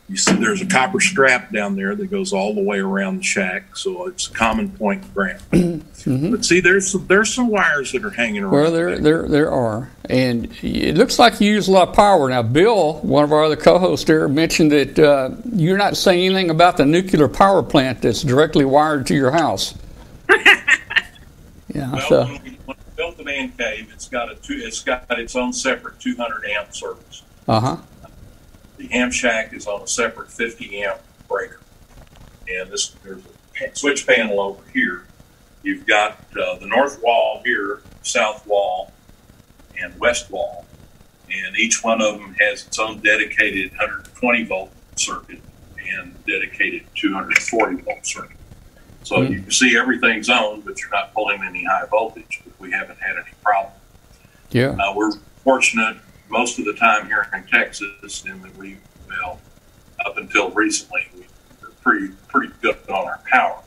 you 0.09 0.17
see, 0.17 0.33
there's 0.33 0.61
a 0.61 0.65
copper 0.65 0.99
strap 0.99 1.51
down 1.51 1.75
there 1.75 1.95
that 1.95 2.07
goes 2.07 2.33
all 2.33 2.53
the 2.55 2.61
way 2.63 2.79
around 2.79 3.17
the 3.19 3.23
shack, 3.23 3.75
so 3.77 4.07
it's 4.07 4.27
a 4.27 4.31
common 4.31 4.69
point 4.71 5.13
ground. 5.13 5.41
Mhm. 5.99 6.31
But 6.31 6.45
see, 6.45 6.61
there's 6.61 6.89
some, 6.93 7.05
there's 7.07 7.33
some 7.33 7.49
wires 7.49 7.91
that 7.91 8.05
are 8.05 8.09
hanging 8.09 8.41
around. 8.43 8.53
Well, 8.53 8.71
there, 8.71 8.97
there, 8.99 9.27
there 9.27 9.51
are, 9.51 9.89
and 10.09 10.45
it 10.63 10.95
looks 10.95 11.19
like 11.19 11.41
you 11.41 11.51
use 11.51 11.67
a 11.67 11.73
lot 11.73 11.89
of 11.89 11.93
power. 11.93 12.29
Now, 12.29 12.41
Bill, 12.41 12.99
one 13.01 13.25
of 13.25 13.33
our 13.33 13.43
other 13.43 13.57
co-hosts 13.57 14.05
there, 14.05 14.29
mentioned 14.29 14.71
that 14.71 14.97
uh, 14.97 15.31
you're 15.51 15.77
not 15.77 15.97
saying 15.97 16.23
anything 16.25 16.51
about 16.51 16.77
the 16.77 16.85
nuclear 16.85 17.27
power 17.27 17.61
plant 17.61 18.01
that's 18.01 18.21
directly 18.21 18.63
wired 18.63 19.07
to 19.07 19.13
your 19.13 19.31
house. 19.31 19.75
yeah, 20.29 21.91
Well, 21.91 22.01
so 22.07 22.23
when 22.23 22.43
we, 22.43 22.49
when 22.65 22.77
we 22.77 22.93
built 22.95 23.17
the 23.17 23.23
man 23.25 23.51
cave, 23.57 23.89
it's 23.93 24.07
got 24.07 24.31
a 24.31 24.35
two, 24.35 24.53
it's 24.63 24.81
got 24.81 25.05
its 25.19 25.35
own 25.35 25.51
separate 25.51 25.99
200 25.99 26.45
amp 26.45 26.73
service. 26.73 27.23
uh 27.49 27.59
huh. 27.59 27.77
The 28.79 28.87
ham 28.87 29.11
shack 29.11 29.51
is 29.53 29.67
on 29.67 29.81
a 29.81 29.87
separate 29.87 30.31
50 30.31 30.83
amp 30.83 30.99
breaker, 31.27 31.59
and 32.47 32.71
this 32.71 32.95
there's 33.03 33.21
a 33.61 33.75
switch 33.75 34.07
panel 34.07 34.39
over 34.39 34.63
here. 34.73 35.03
You've 35.63 35.85
got 35.85 36.13
uh, 36.41 36.55
the 36.55 36.65
north 36.65 37.01
wall 37.03 37.41
here, 37.43 37.81
south 38.03 38.47
wall, 38.47 38.93
and 39.77 39.99
west 39.99 40.31
wall, 40.31 40.65
and 41.29 41.57
each 41.57 41.83
one 41.83 42.01
of 42.01 42.19
them 42.19 42.33
has 42.39 42.65
its 42.65 42.79
own 42.79 42.99
dedicated 43.01 43.71
120 43.71 44.45
volt 44.45 44.71
circuit 44.95 45.41
and 45.97 46.15
dedicated 46.25 46.83
240 46.95 47.81
volt 47.81 48.05
circuit. 48.05 48.37
So 49.03 49.17
Mhm. 49.17 49.31
you 49.31 49.41
can 49.41 49.51
see 49.51 49.77
everything's 49.77 50.29
on, 50.29 50.61
but 50.61 50.79
you're 50.81 50.89
not 50.91 51.13
pulling 51.13 51.43
any 51.43 51.65
high 51.65 51.85
voltage. 51.91 52.39
But 52.45 52.57
we 52.61 52.71
haven't 52.71 52.99
had 53.01 53.17
any 53.17 53.31
problem. 53.43 53.73
Yeah. 54.51 54.69
Uh, 54.79 54.93
we're 54.95 55.11
fortunate 55.43 55.97
most 56.29 56.59
of 56.59 56.65
the 56.65 56.73
time 56.73 57.07
here 57.07 57.27
in 57.33 57.43
Texas, 57.45 58.23
and 58.25 58.57
we, 58.57 58.77
well, 59.07 59.39
up 60.05 60.17
until 60.17 60.51
recently, 60.51 61.07
we 61.15 61.21
were 61.61 61.73
pretty 61.81 62.13
pretty 62.27 62.53
good 62.61 62.77
on 62.89 63.07
our 63.07 63.19
power. 63.29 63.61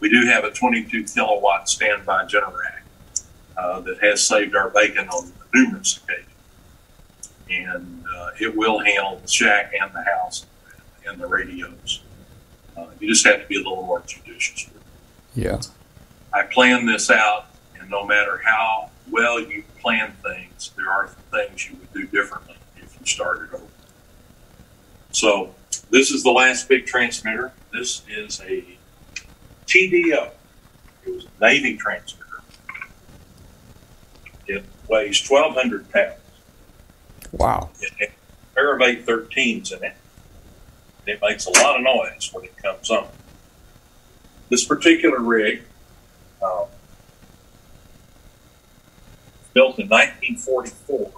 We 0.00 0.10
do 0.10 0.26
have 0.26 0.44
a 0.44 0.50
22 0.50 1.04
kilowatt 1.04 1.68
standby 1.68 2.26
generator 2.26 2.82
uh, 3.56 3.80
that 3.80 3.98
has 4.02 4.26
saved 4.26 4.54
our 4.54 4.68
bacon 4.68 5.08
on 5.08 5.32
numerous 5.54 5.98
occasions. 5.98 6.28
And 7.48 8.04
uh, 8.14 8.30
it 8.40 8.54
will 8.54 8.80
handle 8.80 9.18
the 9.18 9.28
shack 9.28 9.72
and 9.78 9.90
the 9.94 10.02
house 10.02 10.46
and 11.06 11.20
the 11.20 11.26
radios. 11.26 12.02
Uh, 12.76 12.86
you 13.00 13.08
just 13.08 13.24
have 13.26 13.40
to 13.42 13.46
be 13.46 13.56
a 13.56 13.58
little 13.58 13.84
more 13.84 14.02
judicious. 14.06 14.68
Yeah. 15.34 15.60
I 16.32 16.42
planned 16.42 16.88
this 16.88 17.10
out, 17.10 17.46
and 17.78 17.88
no 17.88 18.04
matter 18.04 18.42
how 18.44 18.90
well 19.10 19.40
you 19.40 19.64
plan 19.80 20.12
things, 20.22 20.70
there 20.76 20.90
are 20.90 21.08
things 21.30 21.68
you 21.68 21.76
would 21.76 21.92
do 21.92 22.06
differently 22.06 22.56
if 22.76 22.96
you 22.98 23.06
started 23.06 23.52
over. 23.54 23.64
So, 25.12 25.54
this 25.90 26.10
is 26.10 26.22
the 26.22 26.30
last 26.30 26.68
big 26.68 26.86
transmitter. 26.86 27.52
This 27.72 28.02
is 28.08 28.40
a 28.40 28.64
TDO. 29.66 30.30
It 31.06 31.14
was 31.14 31.26
a 31.26 31.44
Navy 31.44 31.76
transmitter. 31.76 32.42
It 34.46 34.64
weighs 34.88 35.28
1,200 35.28 35.90
pounds. 35.90 36.18
Wow. 37.32 37.70
It 37.80 37.92
has 38.00 38.08
a 38.08 38.54
pair 38.54 38.74
of 38.74 38.80
813s 38.80 39.76
in 39.76 39.84
it. 39.84 39.94
It 41.06 41.20
makes 41.20 41.46
a 41.46 41.50
lot 41.50 41.76
of 41.76 41.82
noise 41.82 42.30
when 42.32 42.44
it 42.44 42.56
comes 42.56 42.90
on. 42.90 43.08
This 44.48 44.64
particular 44.64 45.20
rig, 45.20 45.62
um, 46.42 46.66
built 49.54 49.78
in 49.78 49.88
1944, 49.88 51.12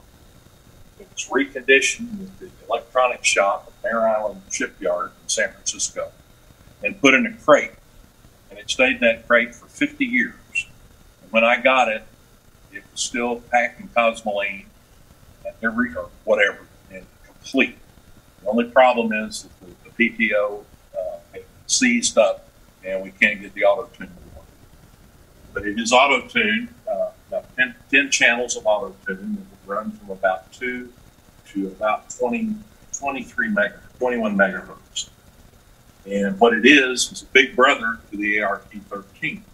it 1.00 1.08
was 1.12 1.28
reconditioned 1.28 2.18
with 2.18 2.38
the 2.38 2.50
electronic 2.68 3.24
shop 3.24 3.66
at 3.66 3.84
Mare 3.90 4.08
Island 4.08 4.42
Shipyard 4.50 5.10
in 5.22 5.28
San 5.28 5.50
Francisco 5.50 6.12
and 6.84 7.00
put 7.00 7.14
in 7.14 7.26
a 7.26 7.32
crate. 7.32 7.72
And 8.50 8.58
it 8.58 8.70
stayed 8.70 8.96
in 8.96 9.00
that 9.00 9.26
crate 9.26 9.54
for 9.54 9.66
50 9.66 10.04
years. 10.04 10.68
And 11.22 11.32
when 11.32 11.44
I 11.44 11.60
got 11.60 11.88
it, 11.88 12.04
it 12.72 12.84
was 12.92 13.00
still 13.00 13.40
packed 13.50 13.80
in 13.80 13.88
cosmoline 13.88 14.66
and 15.44 15.54
every 15.62 15.94
or 15.96 16.10
whatever 16.24 16.66
and 16.92 17.04
complete. 17.24 17.76
The 18.42 18.48
only 18.50 18.64
problem 18.64 19.12
is 19.12 19.44
that 19.44 19.60
the, 19.60 19.90
the 19.90 20.10
PTO 20.10 20.62
uh, 20.96 21.38
seized 21.66 22.18
up 22.18 22.48
and 22.84 23.02
we 23.02 23.10
can't 23.10 23.40
get 23.40 23.54
the 23.54 23.64
auto 23.64 23.88
tune. 23.96 24.10
But 25.52 25.66
it 25.66 25.78
is 25.78 25.92
auto 25.92 26.26
tuned, 26.28 26.68
uh, 26.90 27.10
about 27.28 27.54
10, 27.56 27.74
10 27.90 28.10
channels 28.10 28.56
of 28.56 28.66
auto 28.66 28.94
tune 29.06 29.36
that 29.36 29.70
run 29.70 29.90
from 29.92 30.10
about 30.10 30.52
2 30.52 30.92
to 31.52 31.66
about 31.68 32.10
20, 32.10 32.54
23 32.92 33.48
mega, 33.48 33.80
21 33.98 34.36
megahertz. 34.36 35.10
And 36.06 36.38
what 36.38 36.54
it 36.54 36.64
is 36.64 37.10
is 37.10 37.22
a 37.22 37.26
big 37.26 37.56
brother 37.56 37.98
to 38.10 38.16
the 38.16 38.42
ART 38.42 38.70
13. 38.70 39.44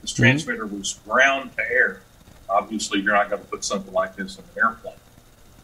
This 0.00 0.12
mm-hmm. 0.12 0.22
transmitter 0.22 0.66
was 0.66 1.00
ground 1.06 1.50
to 1.56 1.62
air. 1.62 2.02
Obviously, 2.48 3.00
you're 3.00 3.14
not 3.14 3.30
going 3.30 3.42
to 3.42 3.48
put 3.48 3.64
something 3.64 3.92
like 3.92 4.14
this 4.14 4.38
in 4.38 4.44
an 4.44 4.50
airplane, 4.68 4.94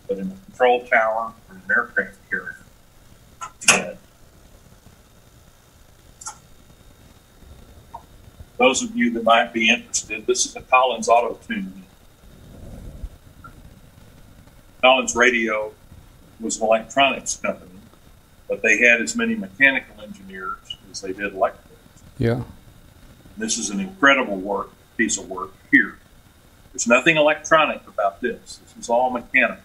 but 0.09 0.19
in 0.19 0.29
a 0.29 0.45
control 0.47 0.87
tower 0.87 1.33
or 1.49 1.55
an 1.55 1.63
aircraft 1.71 2.17
carrier. 2.31 2.57
Those 8.59 8.83
of 8.83 8.95
you 8.97 9.11
that 9.13 9.25
might 9.25 9.53
be 9.53 9.71
interested, 9.71 10.27
this 10.27 10.45
is 10.45 10.57
a 10.57 10.61
Collins 10.63 11.09
Auto 11.09 11.39
Tune. 11.47 11.85
Collins 14.83 15.17
Radio 15.17 15.73
was 16.41 16.59
an 16.59 16.65
electronics 16.65 17.37
company, 17.37 17.71
but 18.49 18.63
they 18.63 18.79
had 18.79 19.01
as 19.01 19.17
many 19.17 19.35
mechanical 19.35 20.03
engineers 20.03 20.77
as 20.91 21.01
they 21.01 21.13
did 21.13 21.35
electrical. 21.35 21.77
Yeah. 22.19 22.43
This 23.37 23.59
is 23.59 23.71
an 23.71 23.81
incredible 23.81 24.37
work 24.37 24.71
piece 24.97 25.19
of 25.19 25.29
work 25.29 25.53
here. 25.71 25.99
There's 26.73 26.87
nothing 26.87 27.17
electronic 27.17 27.87
about 27.87 28.21
this. 28.21 28.61
This 28.63 28.85
is 28.85 28.89
all 28.89 29.11
mechanical. 29.11 29.63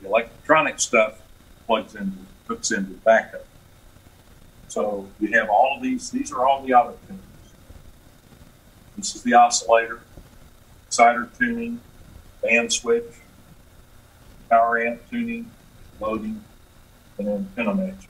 The 0.00 0.08
electronic 0.08 0.80
stuff 0.80 1.20
plugs 1.66 1.94
into 1.94 2.18
hooks 2.48 2.70
into 2.70 2.90
the 2.90 2.96
backup. 2.98 3.46
So 4.68 5.08
you 5.20 5.32
have 5.32 5.48
all 5.48 5.76
of 5.76 5.82
these. 5.82 6.10
These 6.10 6.32
are 6.32 6.46
all 6.46 6.64
the 6.64 6.74
auto 6.74 6.96
tuners. 7.06 7.22
This 8.98 9.14
is 9.14 9.22
the 9.22 9.34
oscillator, 9.34 10.00
exciter 10.88 11.30
tuning, 11.38 11.80
band 12.42 12.72
switch, 12.72 13.04
power 14.50 14.82
amp 14.84 15.08
tuning, 15.08 15.48
loading, 16.00 16.42
and 17.16 17.28
then 17.28 17.48
antenna 17.56 17.74
match. 17.76 18.08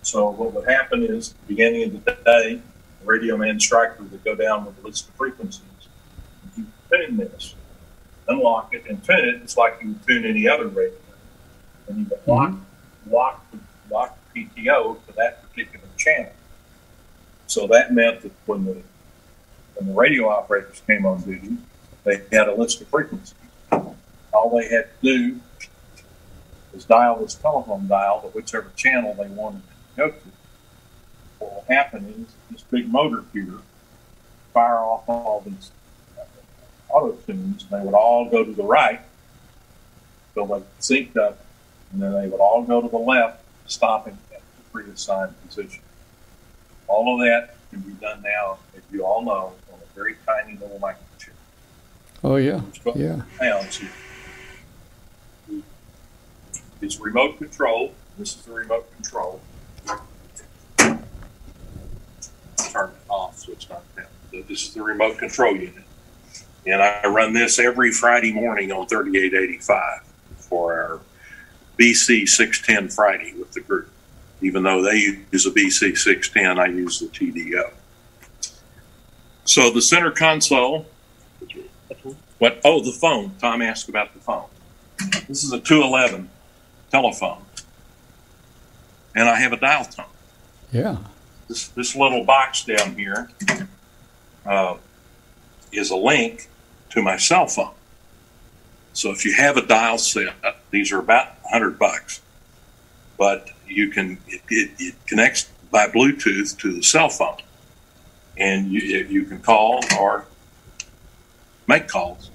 So 0.00 0.30
what 0.30 0.54
would 0.54 0.66
happen 0.66 1.02
is, 1.02 1.32
at 1.32 1.40
the 1.40 1.46
beginning 1.48 1.84
of 1.84 2.04
the 2.04 2.12
day, 2.24 2.62
the 3.00 3.06
radio 3.06 3.36
man 3.36 3.60
striker 3.60 4.02
would 4.02 4.24
go 4.24 4.34
down 4.34 4.64
with 4.64 4.82
a 4.82 4.86
list 4.86 5.10
of 5.10 5.14
frequencies. 5.16 5.62
You 6.56 6.64
tune 6.90 7.18
this, 7.18 7.54
unlock 8.28 8.72
it, 8.72 8.86
and 8.88 9.04
tune 9.04 9.28
it. 9.28 9.42
It's 9.42 9.58
like 9.58 9.76
you 9.82 9.88
would 9.88 10.06
tune 10.06 10.24
any 10.24 10.48
other 10.48 10.68
radio. 10.68 10.96
And 11.86 11.98
you 11.98 12.06
would 12.08 12.26
lock, 12.26 12.54
lock, 13.10 13.46
lock 13.90 14.18
the 14.32 14.46
PTO 14.46 15.04
to 15.06 15.12
that 15.16 15.46
particular 15.50 15.86
channel. 15.98 16.32
So 17.46 17.66
that 17.66 17.92
meant 17.92 18.22
that 18.22 18.32
when 18.46 18.64
the 18.64 18.82
when 19.78 19.88
the 19.88 19.94
radio 19.94 20.28
operators 20.28 20.82
came 20.86 21.06
on 21.06 21.22
duty, 21.22 21.56
they 22.04 22.22
had 22.32 22.48
a 22.48 22.54
list 22.54 22.80
of 22.80 22.88
frequencies. 22.88 23.34
All 24.32 24.50
they 24.58 24.68
had 24.68 24.88
to 25.02 25.02
do 25.02 25.40
was 26.72 26.84
dial 26.84 27.20
this 27.20 27.34
telephone 27.34 27.86
dial 27.86 28.20
to 28.22 28.28
whichever 28.28 28.70
channel 28.74 29.14
they 29.14 29.28
wanted 29.28 29.62
to 29.62 29.96
go 29.96 30.10
to. 30.10 30.16
What 31.38 31.54
will 31.54 31.64
happen 31.68 32.26
is 32.26 32.34
this 32.50 32.62
big 32.62 32.90
motor 32.90 33.24
here 33.32 33.60
fire 34.52 34.78
off 34.78 35.08
all 35.08 35.42
these 35.46 35.70
uh, 36.18 36.24
auto 36.88 37.12
tunes, 37.26 37.64
and 37.70 37.80
they 37.80 37.84
would 37.84 37.94
all 37.94 38.28
go 38.28 38.44
to 38.44 38.52
the 38.52 38.64
right, 38.64 39.00
so 40.34 40.44
they 40.44 40.62
synced 40.80 41.16
up, 41.16 41.38
and 41.92 42.02
then 42.02 42.12
they 42.12 42.26
would 42.26 42.40
all 42.40 42.64
go 42.64 42.80
to 42.80 42.88
the 42.88 42.98
left, 42.98 43.44
stopping 43.66 44.18
at 44.34 44.40
the 44.40 44.62
preassigned 44.72 45.34
position. 45.46 45.82
All 46.88 47.14
of 47.14 47.26
that 47.26 47.54
can 47.70 47.80
be 47.80 47.92
done 47.92 48.22
now, 48.22 48.58
as 48.76 48.82
you 48.90 49.04
all 49.04 49.22
know, 49.22 49.52
very 49.98 50.16
tiny 50.24 50.56
little 50.58 50.78
microchip. 50.78 51.32
Oh 52.22 52.36
yeah. 52.36 52.60
Yeah. 52.94 53.22
pounds 53.38 53.78
here. 53.78 53.90
It's 56.80 57.00
remote 57.00 57.38
control. 57.38 57.92
This 58.16 58.36
is 58.36 58.42
the 58.42 58.52
remote 58.52 58.86
control. 58.94 59.40
Turn 60.76 61.00
it 62.90 62.96
off 63.08 63.38
so 63.38 63.52
it's 63.52 63.68
not 63.68 63.82
down. 63.96 64.06
This 64.30 64.68
is 64.68 64.74
the 64.74 64.82
remote 64.82 65.18
control 65.18 65.56
unit. 65.56 65.82
And 66.66 66.80
I 66.80 67.06
run 67.08 67.32
this 67.32 67.58
every 67.58 67.90
Friday 67.90 68.32
morning 68.32 68.70
on 68.70 68.86
3885 68.86 70.02
for 70.36 70.78
our 70.80 71.00
BC 71.76 72.28
610 72.28 72.90
Friday 72.90 73.34
with 73.36 73.52
the 73.52 73.60
group. 73.60 73.90
Even 74.42 74.62
though 74.62 74.82
they 74.82 74.96
use 75.32 75.46
a 75.46 75.50
BC 75.50 75.96
610, 75.96 76.58
I 76.58 76.66
use 76.66 77.00
the 77.00 77.06
TDO. 77.06 77.72
So 79.48 79.70
the 79.70 79.80
center 79.80 80.10
console 80.10 80.86
what? 82.38 82.60
Oh, 82.64 82.84
the 82.84 82.92
phone. 82.92 83.32
Tom 83.40 83.62
asked 83.62 83.88
about 83.88 84.12
the 84.12 84.20
phone. 84.20 84.46
This 85.26 85.42
is 85.42 85.52
a 85.52 85.58
211 85.58 86.28
telephone, 86.90 87.42
and 89.14 89.28
I 89.28 89.40
have 89.40 89.52
a 89.52 89.56
dial 89.56 89.84
tone. 89.86 90.06
Yeah. 90.70 90.98
This 91.48 91.68
this 91.68 91.96
little 91.96 92.24
box 92.24 92.64
down 92.64 92.94
here 92.94 93.30
uh, 94.46 94.76
is 95.72 95.90
a 95.90 95.96
link 95.96 96.48
to 96.90 97.02
my 97.02 97.16
cell 97.16 97.46
phone. 97.46 97.74
So 98.92 99.10
if 99.10 99.24
you 99.24 99.32
have 99.34 99.56
a 99.56 99.66
dial 99.66 99.98
set, 99.98 100.34
these 100.70 100.92
are 100.92 100.98
about 100.98 101.28
100 101.42 101.78
bucks, 101.78 102.20
but 103.16 103.48
you 103.66 103.90
can 103.90 104.18
it, 104.28 104.42
it, 104.50 104.70
it 104.78 104.94
connects 105.06 105.50
by 105.70 105.88
Bluetooth 105.88 106.58
to 106.58 106.72
the 106.74 106.82
cell 106.82 107.08
phone, 107.08 107.38
and 108.38 108.70
you 108.70 108.80
you 108.80 109.24
can 109.24 109.40
call 109.40 109.80
or 109.98 110.26
make 111.66 111.88
calls 111.88 112.30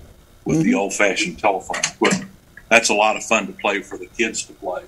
with 0.45 0.61
the 0.63 0.73
old 0.73 0.93
fashioned 0.93 1.39
telephone 1.39 1.81
equipment. 1.93 2.29
That's 2.69 2.89
a 2.89 2.93
lot 2.93 3.15
of 3.15 3.23
fun 3.23 3.47
to 3.47 3.53
play 3.53 3.81
for 3.81 3.97
the 3.97 4.07
kids 4.07 4.43
to 4.43 4.53
play. 4.53 4.83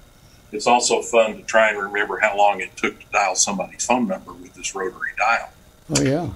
It's 0.52 0.68
also 0.68 1.02
fun 1.02 1.38
to 1.38 1.44
try 1.44 1.70
and 1.70 1.78
remember 1.80 2.20
how 2.20 2.38
long 2.38 2.62
it 2.62 2.76
took 2.78 3.00
to 3.00 3.06
dial 3.12 3.36
somebody's 3.36 3.86
phone 3.86 4.08
number 4.08 4.34
with 4.34 4.54
this 4.54 4.76
rotary 4.76 5.12
dial. 5.18 5.50
Oh 5.90 6.02
yeah. 6.02 6.30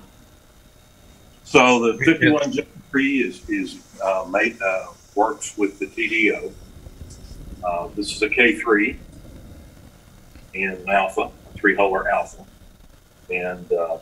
So 1.44 1.94
the 1.94 2.04
51 2.06 2.52
Gen 2.52 2.68
3 2.92 3.20
is, 3.24 3.50
is 3.50 3.80
uh, 4.04 4.28
made, 4.30 4.62
uh, 4.62 4.88
works 5.16 5.58
with 5.58 5.80
the 5.80 5.88
TDO. 5.88 6.52
Uh, 7.64 7.88
this 7.96 8.16
is 8.16 8.22
a 8.22 8.30
K3 8.30 8.96
and 10.54 10.78
an 10.78 10.90
alpha, 10.90 11.32
three 11.56 11.76
holer 11.76 12.08
alpha. 12.08 12.46
And, 13.32 13.72
uh, 13.74 13.98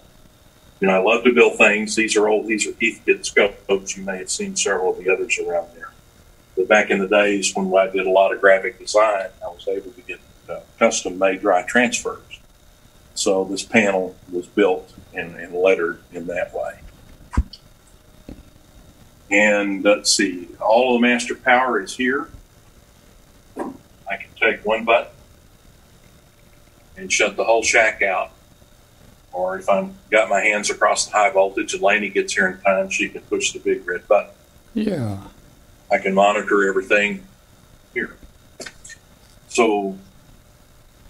you 0.80 0.88
know, 0.88 0.94
I 0.94 1.04
love 1.04 1.24
to 1.24 1.34
build 1.34 1.58
things. 1.58 1.96
These 1.96 2.16
are 2.16 2.28
old, 2.28 2.48
these 2.48 2.68
are 2.68 2.72
Heathkit 2.74 3.26
scopes. 3.26 3.98
You 3.98 4.04
may 4.04 4.18
have 4.18 4.30
seen 4.30 4.56
several 4.56 4.92
of 4.92 5.04
the 5.04 5.12
others 5.12 5.40
around 5.40 5.70
there. 5.76 5.92
But 6.56 6.68
back 6.68 6.90
in 6.90 7.00
the 7.00 7.08
days 7.08 7.54
when 7.56 7.74
I 7.74 7.88
did 7.88 8.06
a 8.06 8.12
lot 8.12 8.34
of 8.34 8.42
graphic 8.42 8.80
design, 8.80 9.28
I 9.44 9.48
was 9.48 9.68
able 9.68 9.92
to 9.92 10.02
get 10.02 10.20
uh, 10.50 10.60
custom 10.80 11.18
made 11.18 11.42
dry 11.42 11.64
transfers. 11.64 12.40
So 13.16 13.44
this 13.46 13.64
panel 13.64 14.16
was 14.32 14.46
built 14.46 14.94
and, 15.14 15.36
and 15.36 15.54
lettered 15.54 16.02
in 16.14 16.28
that 16.28 16.54
way. 16.54 16.80
And 19.30 19.84
let's 19.84 20.16
see, 20.16 20.48
all 20.62 20.96
of 20.96 21.02
the 21.02 21.08
master 21.08 21.36
power 21.36 21.82
is 21.82 21.96
here. 21.96 22.30
I 23.58 24.16
can 24.16 24.30
take 24.40 24.66
one 24.66 24.86
button 24.86 25.12
and 26.96 27.12
shut 27.12 27.36
the 27.36 27.44
whole 27.44 27.64
shack 27.64 28.02
out. 28.02 28.32
Or 29.38 29.60
if 29.60 29.70
I'm 29.70 29.94
got 30.10 30.30
my 30.30 30.40
hands 30.42 30.72
across 30.72 31.06
the 31.06 31.12
high 31.12 31.30
voltage 31.30 31.76
and 31.76 31.84
Laney 31.84 32.10
gets 32.10 32.34
here 32.34 32.48
in 32.48 32.60
time, 32.62 32.90
she 32.90 33.08
can 33.08 33.22
push 33.22 33.52
the 33.52 33.60
big 33.60 33.88
red 33.88 34.08
button. 34.08 34.32
Yeah. 34.74 35.20
I 35.92 36.00
can 36.00 36.16
monitor 36.16 36.68
everything 36.68 37.24
here. 37.94 38.16
So 39.48 39.96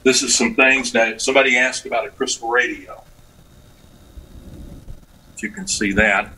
this 0.03 0.23
is 0.23 0.35
some 0.35 0.55
things 0.55 0.91
that 0.91 1.21
somebody 1.21 1.57
asked 1.57 1.85
about 1.85 2.05
a 2.05 2.09
crystal 2.09 2.49
radio. 2.49 3.01
If 5.37 5.43
you 5.43 5.49
can 5.49 5.65
see 5.65 5.93
that, 5.93 6.33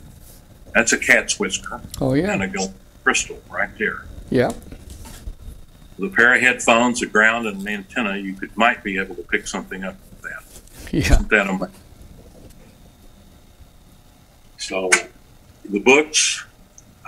that's 0.75 0.93
a 0.93 0.97
cat's 0.99 1.39
whisker 1.39 1.81
Oh 1.99 2.13
yeah. 2.13 2.33
and 2.33 2.43
a 2.43 2.47
gold 2.47 2.75
crystal 3.03 3.41
right 3.49 3.75
there. 3.79 4.05
Yeah. 4.29 4.51
With 5.97 6.13
a 6.13 6.15
pair 6.15 6.35
of 6.35 6.41
headphones, 6.41 7.01
a 7.01 7.07
ground, 7.07 7.47
and 7.47 7.61
an 7.61 7.67
antenna, 7.67 8.15
you 8.17 8.33
could 8.33 8.55
might 8.55 8.83
be 8.83 8.99
able 8.99 9.15
to 9.15 9.23
pick 9.23 9.47
something 9.47 9.83
up. 9.83 9.95
Yeah. 10.91 11.21
Amazing? 11.31 11.67
So, 14.57 14.89
the 15.69 15.79
books, 15.79 16.45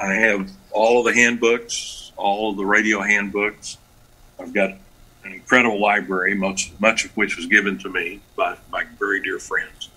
I 0.02 0.14
have 0.14 0.50
all 0.72 1.00
of 1.00 1.06
the 1.06 1.20
handbooks, 1.20 2.12
all 2.16 2.52
of 2.52 2.58
the 2.58 2.66
radio 2.66 3.02
handbooks. 3.02 3.78
I've 4.40 4.54
got 4.54 4.72
an 5.24 5.34
incredible 5.34 5.80
library, 5.80 6.34
much 6.34 6.72
much 6.80 7.06
of 7.06 7.12
which 7.18 7.38
was 7.38 7.46
given 7.46 7.78
to 7.80 7.90
me 7.90 8.22
by 8.36 8.58
my 8.72 8.86
very 9.00 9.22
dear 9.22 9.38
friends. 9.38 9.90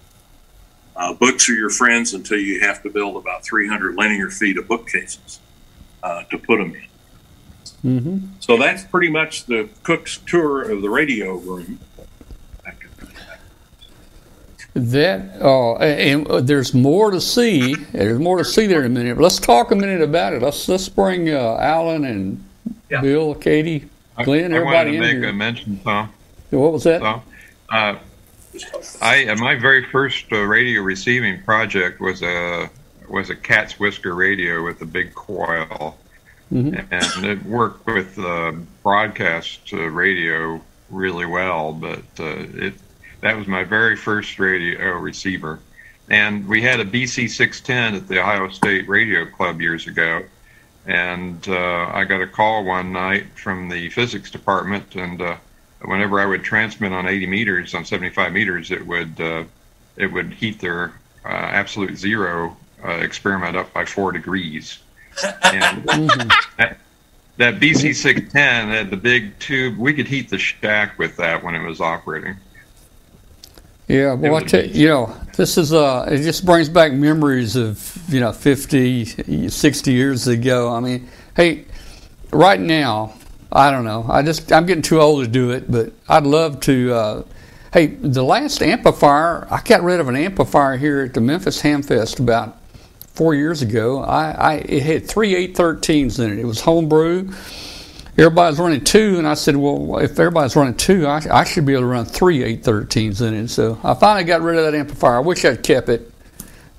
Uh, 0.97 1.13
books 1.13 1.49
are 1.49 1.55
your 1.55 1.71
friends 1.71 2.15
until 2.15 2.39
you 2.39 2.61
have 2.61 2.83
to 2.83 2.91
build 2.91 3.17
about 3.17 3.45
300 3.45 3.97
linear 3.97 4.31
feet 4.31 4.57
of 4.59 4.69
bookcases 4.69 5.41
uh, 6.03 6.23
to 6.25 6.39
put 6.39 6.59
them 6.59 6.75
in. 7.83 7.99
hmm 8.01 8.19
So 8.41 8.57
that's 8.57 8.85
pretty 8.85 9.11
much 9.11 9.47
the 9.47 9.69
cook's 9.83 10.19
tour 10.19 10.71
of 10.71 10.83
the 10.83 10.91
radio 10.91 11.35
room. 11.35 11.81
That 14.75 15.41
uh, 15.41 15.77
and 15.77 16.27
uh, 16.29 16.41
there's 16.41 16.75
more 16.75 17.13
to 17.13 17.21
see. 17.21 17.77
There's 17.93 18.19
more 18.19 18.39
to 18.39 18.45
see 18.45 18.67
there 18.67 18.81
in 18.81 18.87
a 18.87 18.89
minute. 18.89 19.19
Let's 19.21 19.39
talk 19.39 19.71
a 19.71 19.77
minute 19.77 20.01
about 20.03 20.33
it. 20.33 20.43
Let's 20.43 20.69
let's 20.69 20.89
bring 20.89 21.31
uh, 21.31 21.59
Alan 21.61 22.05
and 22.05 22.45
Yeah. 22.91 23.01
Bill, 23.01 23.37
Katie, 23.37 23.89
Glenn, 24.25 24.53
I, 24.53 24.57
I 24.57 24.59
everybody 24.61 24.65
wanted 24.65 24.85
to 24.91 24.95
in 24.97 25.01
make 25.01 25.17
here. 25.19 25.29
a 25.29 25.33
mention, 25.33 25.79
Tom. 25.85 26.13
What 26.51 26.73
was 26.73 26.83
that? 26.85 27.01
Tom. 27.03 27.23
Uh, 27.71 27.97
I 29.01 29.27
uh, 29.29 29.37
my 29.37 29.55
very 29.55 29.85
first 29.87 30.27
uh, 30.33 30.39
radio 30.43 30.83
receiving 30.83 31.41
project 31.43 32.01
was 32.01 32.23
a 32.23 32.69
was 33.09 33.31
a 33.31 33.37
cat's 33.37 33.79
whisker 33.79 34.13
radio 34.17 34.65
with 34.65 34.83
a 34.83 34.87
big 34.87 35.15
coil, 35.15 35.97
Mhm. 36.53 36.85
and 36.91 37.25
it 37.25 37.45
worked 37.47 37.87
with 37.87 38.19
uh, 38.19 38.53
broadcast 38.83 39.61
uh, 39.73 39.77
radio 39.89 40.61
really 40.91 41.27
well. 41.27 41.73
But 41.73 42.03
uh, 42.19 42.45
it 42.57 42.75
that 43.25 43.39
was 43.39 43.47
my 43.47 43.65
very 43.65 43.97
first 43.97 44.39
radio 44.39 44.99
receiver, 44.99 45.59
and 46.11 46.47
we 46.47 46.61
had 46.61 46.79
a 46.79 46.85
BC 46.85 47.31
610 47.31 47.95
at 47.95 48.07
the 48.07 48.21
Ohio 48.21 48.51
State 48.51 48.87
Radio 48.87 49.25
Club 49.25 49.63
years 49.63 49.87
ago. 49.87 50.23
And 50.87 51.49
uh, 51.49 51.91
I 51.95 52.05
got 52.05 52.21
a 52.21 52.27
call 52.27 52.65
one 52.65 52.93
night 52.93 53.25
from 53.35 53.71
the 53.71 53.89
physics 53.89 54.31
department, 54.31 54.95
and 54.95 55.23
uh, 55.23 55.37
whenever 55.87 56.21
I 56.21 56.27
would 56.27 56.45
transmit 56.45 56.93
on 56.93 57.09
80 57.09 57.27
meters, 57.27 57.75
on 57.75 57.87
75 57.87 58.31
meters, 58.35 58.71
it 58.71 58.87
would 58.87 59.19
uh, 59.19 59.45
it 59.97 60.09
would 60.13 60.35
heat 60.35 60.61
their 60.61 60.93
uh, 61.25 61.29
absolute 61.29 61.97
zero 61.97 62.55
uh, 62.85 62.91
experiment 62.91 63.57
up 63.57 63.73
by 63.73 63.87
four 63.87 64.13
degrees. 64.13 64.81
And 65.43 65.85
Mhm. 65.87 66.31
that, 66.59 66.77
that 67.39 67.55
BC 67.59 67.95
610 67.95 68.69
had 68.69 68.91
the 68.91 68.99
big 68.99 69.39
tube. 69.39 69.79
We 69.79 69.95
could 69.95 70.09
heat 70.09 70.29
the 70.29 70.39
shack 70.39 70.99
with 70.99 71.17
that 71.17 71.43
when 71.43 71.55
it 71.55 71.67
was 71.67 71.81
operating. 71.81 72.37
Yeah, 73.87 74.15
well, 74.15 74.37
I 74.37 74.41
tell 74.41 74.65
you, 74.65 74.89
know, 74.89 75.17
this 75.37 75.59
is 75.59 75.75
uh, 75.75 76.09
it 76.11 76.23
just 76.23 76.47
brings 76.47 76.71
back 76.71 76.93
memories 76.93 77.55
of 77.55 78.03
you 78.09 78.19
know 78.21 78.33
50, 78.33 79.49
60 79.49 79.93
years 79.93 80.27
ago. 80.27 80.73
I 80.75 80.81
mean, 80.81 81.09
hey, 81.37 81.67
right 82.33 82.59
now, 82.59 83.15
I 83.53 83.71
don't 83.71 83.85
know. 83.85 84.07
I 84.09 84.23
just 84.23 84.53
I'm 84.53 84.65
getting 84.65 84.83
too 84.83 85.01
old 85.01 85.25
to 85.25 85.31
do 85.31 85.51
it, 85.51 85.71
but 85.71 85.93
I'd 86.09 86.25
love 86.25 86.61
to. 86.61 86.95
Uh, 86.95 87.23
hey, 87.75 87.89
the 87.89 88.23
last 88.23 88.63
amplifier, 88.63 89.47
I 89.51 89.61
got 89.61 89.83
rid 89.83 90.01
of 90.01 90.09
an 90.09 90.17
amplifier 90.17 90.79
here 90.79 91.03
at 91.03 91.13
the 91.13 91.21
Memphis 91.21 91.61
Hamfest 91.61 92.21
about 92.21 92.57
four 93.13 93.35
years 93.35 93.61
ago. 93.61 94.01
I, 94.01 94.31
I 94.31 94.55
it 94.55 94.83
had 94.83 95.07
three 95.07 95.35
813s 95.53 96.25
in 96.25 96.33
it. 96.33 96.39
It 96.39 96.47
was 96.47 96.61
homebrew. 96.63 97.31
Everybody's 98.17 98.61
running 98.61 98.85
two, 98.85 99.19
and 99.19 99.27
I 99.27 99.35
said, 99.35 99.57
well, 99.57 99.99
if 99.99 100.13
everybody's 100.21 100.55
running 100.55 100.77
two, 100.77 101.05
I, 101.07 101.21
I 101.31 101.45
should 101.45 101.67
be 101.67 101.73
able 101.73 101.83
to 101.83 101.87
run 101.87 102.05
three 102.05 102.39
813s 102.59 103.27
in 103.27 103.35
it. 103.35 103.49
So 103.49 103.79
I 103.83 103.95
finally 103.95 104.25
got 104.25 104.41
rid 104.41 104.57
of 104.57 104.65
that 104.65 104.75
amplifier. 104.79 105.17
I 105.17 105.21
wish 105.21 105.45
I'd 105.45 105.63
kept 105.65 105.89
it. 105.89 106.13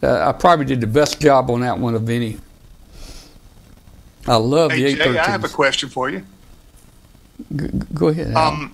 Uh, 0.02 0.30
I 0.30 0.32
probably 0.32 0.66
did 0.66 0.80
the 0.80 0.88
best 0.88 1.20
job 1.20 1.50
on 1.50 1.60
that 1.62 1.78
one 1.78 1.94
of 1.96 2.10
any. 2.10 2.38
I 4.28 4.36
love 4.38 4.72
Hey, 4.72 4.94
the 4.94 4.96
Jay, 4.96 5.18
I 5.18 5.26
have 5.30 5.44
a 5.44 5.50
question 5.50 5.90
for 5.90 6.10
you. 6.10 6.26
G- 7.56 7.68
g- 7.68 7.72
go 7.94 8.08
ahead. 8.08 8.34
Um, 8.36 8.74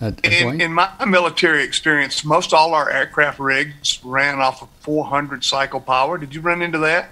Uh, 0.00 0.10
in, 0.24 0.60
in 0.60 0.72
my 0.72 0.90
military 1.06 1.62
experience, 1.62 2.24
most 2.24 2.52
all 2.52 2.74
our 2.74 2.90
aircraft 2.90 3.38
rigs 3.38 4.00
ran 4.04 4.40
off 4.40 4.60
of 4.62 4.68
400 4.80 5.44
cycle 5.44 5.80
power. 5.80 6.18
Did 6.18 6.34
you 6.34 6.40
run 6.40 6.62
into 6.62 6.78
that? 6.78 7.10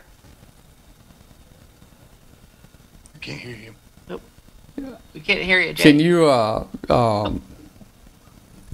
I 3.14 3.18
can't 3.18 3.40
hear 3.40 3.54
you. 3.56 3.75
We 4.76 5.20
can't 5.20 5.40
hear 5.40 5.60
you, 5.60 5.72
Jay. 5.72 5.82
Can 5.82 5.98
you, 6.00 6.26
uh, 6.26 6.66
um, 6.90 7.42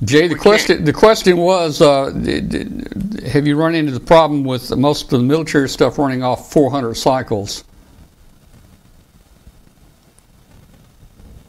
Jay? 0.05 0.26
The 0.26 0.34
We 0.34 0.40
question 0.40 0.84
the 0.84 0.92
question 0.92 1.36
was, 1.36 1.80
uh, 1.80 2.11
did- 2.11 2.48
did- 2.48 3.22
have 3.32 3.46
you 3.46 3.57
run 3.57 3.74
into 3.74 3.92
the 3.92 4.00
problem 4.00 4.42
with 4.44 4.74
most 4.76 5.05
of 5.05 5.11
the 5.11 5.18
military 5.20 5.68
stuff 5.68 5.98
running 5.98 6.22
off 6.24 6.53
400 6.53 6.94
cycles? 6.94 7.62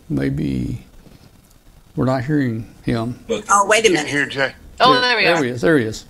Maybe 0.10 0.86
we're 1.96 2.06
not 2.06 2.24
hearing 2.26 2.68
him. 2.84 3.24
Oh, 3.50 3.66
wait 3.68 3.88
a 3.88 3.90
minute. 3.90 4.08
hear 4.08 4.26
Jay. 4.28 4.54
oh, 4.80 5.00
there 5.02 5.18
we 5.18 5.24
There 5.24 5.36
are. 5.36 5.44
he 5.44 5.50
is. 5.50 5.62
There 5.62 5.78
he 5.78 5.86
is. 5.86 6.06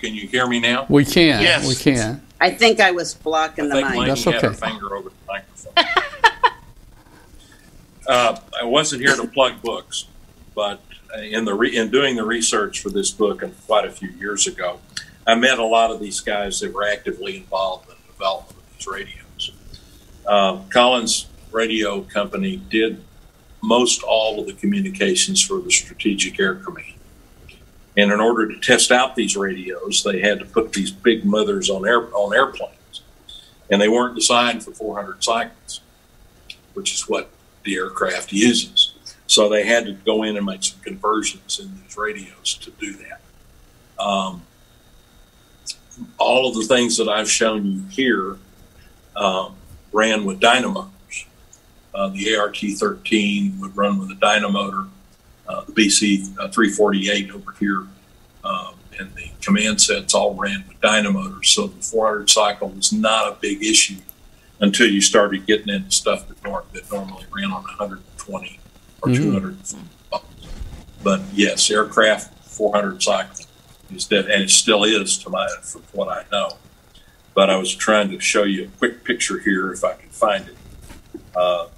Can 0.00 0.14
you 0.14 0.26
hear 0.28 0.46
me 0.46 0.60
now? 0.60 0.86
We 0.88 1.04
can. 1.04 1.40
Yes. 1.42 1.66
We 1.66 1.74
can. 1.74 2.22
I 2.40 2.50
think 2.50 2.80
I 2.80 2.90
was 2.90 3.14
blocking 3.14 3.68
the 3.68 3.76
I 3.76 3.80
think 3.80 3.88
mic. 3.88 3.98
Laney 3.98 4.08
That's 4.10 4.24
had 4.24 4.42
her 4.42 4.48
okay. 4.48 4.56
finger 4.70 4.96
over 4.96 5.10
the 5.10 5.14
microphone. 5.26 5.84
Uh, 8.10 8.36
I 8.60 8.64
wasn't 8.64 9.02
here 9.02 9.14
to 9.14 9.26
plug 9.28 9.62
books, 9.62 10.06
but 10.54 10.80
in 11.16 11.44
the 11.44 11.54
re- 11.54 11.76
in 11.76 11.90
doing 11.90 12.16
the 12.16 12.24
research 12.24 12.80
for 12.80 12.90
this 12.90 13.12
book 13.12 13.42
and 13.42 13.54
quite 13.66 13.84
a 13.84 13.90
few 13.90 14.08
years 14.10 14.48
ago, 14.48 14.80
I 15.26 15.36
met 15.36 15.60
a 15.60 15.64
lot 15.64 15.92
of 15.92 16.00
these 16.00 16.18
guys 16.20 16.58
that 16.58 16.74
were 16.74 16.84
actively 16.84 17.36
involved 17.36 17.88
in 17.88 17.94
the 17.94 18.12
development 18.12 18.58
of 18.58 18.76
these 18.76 18.86
radios. 18.88 19.52
Um, 20.26 20.68
Collins 20.70 21.26
Radio 21.52 22.02
Company 22.02 22.56
did 22.56 23.00
most 23.62 24.02
all 24.02 24.40
of 24.40 24.46
the 24.46 24.54
communications 24.54 25.40
for 25.40 25.60
the 25.60 25.70
Strategic 25.70 26.40
Air 26.40 26.56
Command. 26.56 26.94
And 27.96 28.10
in 28.10 28.20
order 28.20 28.48
to 28.48 28.58
test 28.58 28.90
out 28.90 29.14
these 29.14 29.36
radios, 29.36 30.02
they 30.02 30.20
had 30.20 30.40
to 30.40 30.44
put 30.44 30.72
these 30.72 30.90
big 30.90 31.24
mothers 31.24 31.70
on 31.70 31.86
air 31.86 32.12
on 32.12 32.34
airplanes, 32.34 33.02
and 33.70 33.80
they 33.80 33.88
weren't 33.88 34.16
designed 34.16 34.64
for 34.64 34.72
400 34.72 35.22
cycles, 35.22 35.80
which 36.74 36.92
is 36.92 37.08
what 37.08 37.30
the 37.64 37.76
aircraft 37.76 38.32
uses. 38.32 38.94
So 39.26 39.48
they 39.48 39.64
had 39.64 39.84
to 39.86 39.92
go 39.92 40.24
in 40.24 40.36
and 40.36 40.44
make 40.44 40.64
some 40.64 40.80
conversions 40.80 41.60
in 41.60 41.70
these 41.82 41.96
radios 41.96 42.54
to 42.62 42.70
do 42.72 42.94
that. 42.94 43.20
Um, 44.02 44.42
all 46.18 46.48
of 46.48 46.54
the 46.54 46.64
things 46.64 46.96
that 46.96 47.08
I've 47.08 47.30
shown 47.30 47.64
you 47.64 47.82
here 47.90 48.38
um, 49.16 49.54
ran 49.92 50.24
with 50.24 50.40
dynamos. 50.40 50.88
Uh, 51.94 52.08
the 52.08 52.36
ART-13 52.36 53.60
would 53.60 53.76
run 53.76 53.98
with 53.98 54.10
a 54.10 54.14
dynamotor. 54.14 54.88
Uh, 55.48 55.64
the 55.64 55.72
BC 55.72 56.32
uh, 56.38 56.48
348 56.48 57.30
over 57.32 57.52
here 57.58 57.86
um, 58.44 58.74
and 58.98 59.14
the 59.14 59.30
command 59.42 59.80
sets 59.80 60.14
all 60.14 60.34
ran 60.34 60.64
with 60.68 60.80
dynamotors. 60.80 61.46
So 61.46 61.66
the 61.66 61.82
400 61.82 62.30
cycle 62.30 62.68
was 62.68 62.92
not 62.92 63.32
a 63.32 63.36
big 63.40 63.62
issue 63.62 63.96
until 64.60 64.86
you 64.88 65.00
started 65.00 65.46
getting 65.46 65.68
into 65.68 65.90
stuff 65.90 66.28
that, 66.28 66.42
that 66.42 66.92
normally 66.92 67.24
ran 67.34 67.50
on 67.52 67.62
120 67.64 68.60
or 69.02 69.08
Mhm. 69.08 69.16
200. 69.16 69.56
But 71.02 71.22
yes, 71.32 71.70
aircraft 71.70 72.32
400 72.44 73.02
cycle 73.02 73.46
is 73.94 74.04
dead, 74.04 74.26
and 74.26 74.42
it 74.42 74.50
still 74.50 74.84
is 74.84 75.16
to 75.18 75.30
my 75.30 75.48
from 75.62 75.82
what 75.92 76.08
I 76.08 76.24
know. 76.30 76.58
But 77.34 77.48
I 77.48 77.56
was 77.56 77.74
trying 77.74 78.10
to 78.10 78.20
show 78.20 78.42
you 78.44 78.64
a 78.64 78.78
quick 78.78 79.02
picture 79.04 79.38
here, 79.38 79.72
if 79.72 79.82
I 79.82 79.94
can 79.94 80.10
find 80.10 80.46
it, 80.46 80.56
uh, 81.34 81.68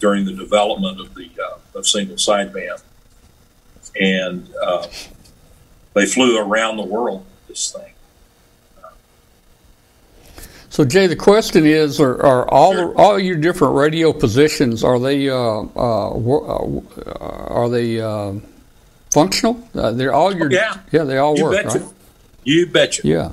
during 0.00 0.24
the 0.24 0.32
development 0.32 1.00
of 1.00 1.14
the 1.14 1.30
uh, 1.40 1.78
of 1.78 1.86
single 1.86 2.16
sideband, 2.16 2.82
and 4.00 4.48
uh, 4.60 4.88
they 5.94 6.06
flew 6.06 6.38
around 6.38 6.76
the 6.78 6.82
world. 6.82 7.20
with 7.20 7.48
This 7.48 7.70
thing. 7.70 7.91
So 10.72 10.86
Jay, 10.86 11.06
the 11.06 11.16
question 11.16 11.66
is: 11.66 12.00
Are, 12.00 12.16
are 12.24 12.48
all 12.50 12.72
Sure. 12.72 12.94
all 12.98 13.18
your 13.18 13.36
different 13.36 13.74
radio 13.74 14.10
positions 14.10 14.82
are 14.82 14.98
they 14.98 15.28
uh, 15.28 15.36
uh, 15.36 16.10
uh, 16.16 16.82
are 17.18 17.68
they 17.68 18.00
uh, 18.00 18.32
functional? 19.12 19.62
Uh, 19.74 19.90
they're 19.92 20.14
all 20.14 20.34
your 20.34 20.50
Yeah. 20.50 20.78
yeah 20.90 21.04
they 21.04 21.18
all 21.18 21.36
You 21.36 21.44
work 21.44 21.64
betcha. 21.64 21.78
right? 21.80 21.88
You 22.44 22.66
betcha. 22.66 23.02
Yeah, 23.06 23.32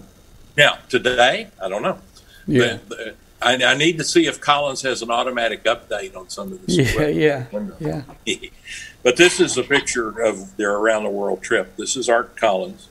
Now, 0.57 0.79
today, 0.89 1.47
I 1.63 1.69
don't 1.69 1.81
know. 1.81 1.97
yeah, 2.45 2.79
But, 2.89 2.99
uh, 2.99 3.11
I, 3.41 3.53
I 3.63 3.73
need 3.73 3.97
to 3.99 4.03
see 4.03 4.27
if 4.27 4.41
Collins 4.41 4.81
has 4.81 5.01
an 5.01 5.09
automatic 5.09 5.63
update 5.63 6.17
on 6.17 6.27
some 6.27 6.51
of 6.51 6.65
this. 6.65 6.75
yeah, 6.75 7.43
equipment. 7.43 7.75
yeah, 7.79 8.01
yeah. 8.25 8.35
but 9.03 9.15
this 9.15 9.39
is 9.39 9.57
a 9.57 9.63
picture 9.63 10.09
of 10.21 10.57
their 10.57 10.75
around 10.75 11.05
the 11.05 11.09
world 11.09 11.41
trip. 11.41 11.77
This 11.77 11.95
is 11.95 12.09
Art 12.09 12.35
Collins 12.35 12.89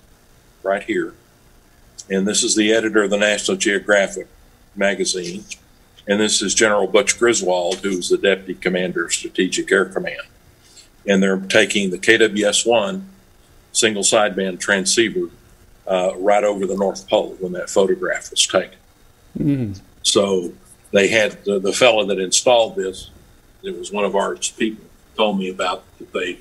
right 0.63 0.83
here. 0.83 1.13
And 2.09 2.27
this 2.27 2.43
is 2.43 2.57
the 2.57 2.73
editor 2.73 3.03
of 3.03 3.11
the 3.11 3.19
National 3.19 3.59
Geographic 3.59 4.27
magazine. 4.79 5.45
And 6.07 6.19
this 6.19 6.41
is 6.41 6.55
General 6.55 6.87
Butch 6.87 7.19
Griswold, 7.19 7.79
who's 7.79 8.09
the 8.09 8.17
deputy 8.17 8.55
commander 8.55 9.05
of 9.05 9.13
Strategic 9.13 9.71
Air 9.71 9.85
Command. 9.85 10.23
And 11.07 11.23
they're 11.23 11.39
taking 11.39 11.91
the 11.91 11.99
KWS 11.99 12.67
1 12.67 13.09
single 13.73 14.03
sideband 14.03 14.61
transceiver 14.61 15.29
uh, 15.87 16.13
right 16.17 16.45
over 16.45 16.67
the 16.67 16.77
North 16.77 17.09
Pole 17.09 17.37
when 17.41 17.53
that 17.53 17.69
photograph 17.71 18.31
was 18.31 18.47
taken. 18.47 18.79
Mm. 19.39 19.81
So 20.03 20.53
they 20.93 21.09
had 21.09 21.45
the, 21.45 21.59
the 21.59 21.73
fellow 21.73 22.05
that 22.07 22.19
installed 22.19 22.77
this. 22.77 23.11
It 23.63 23.79
was 23.79 23.93
one 23.93 24.05
of 24.05 24.17
our 24.17 24.37
people 24.37 24.85
told 25.17 25.39
me 25.39 25.51
about 25.51 25.85
that 25.99 26.13
they 26.13 26.39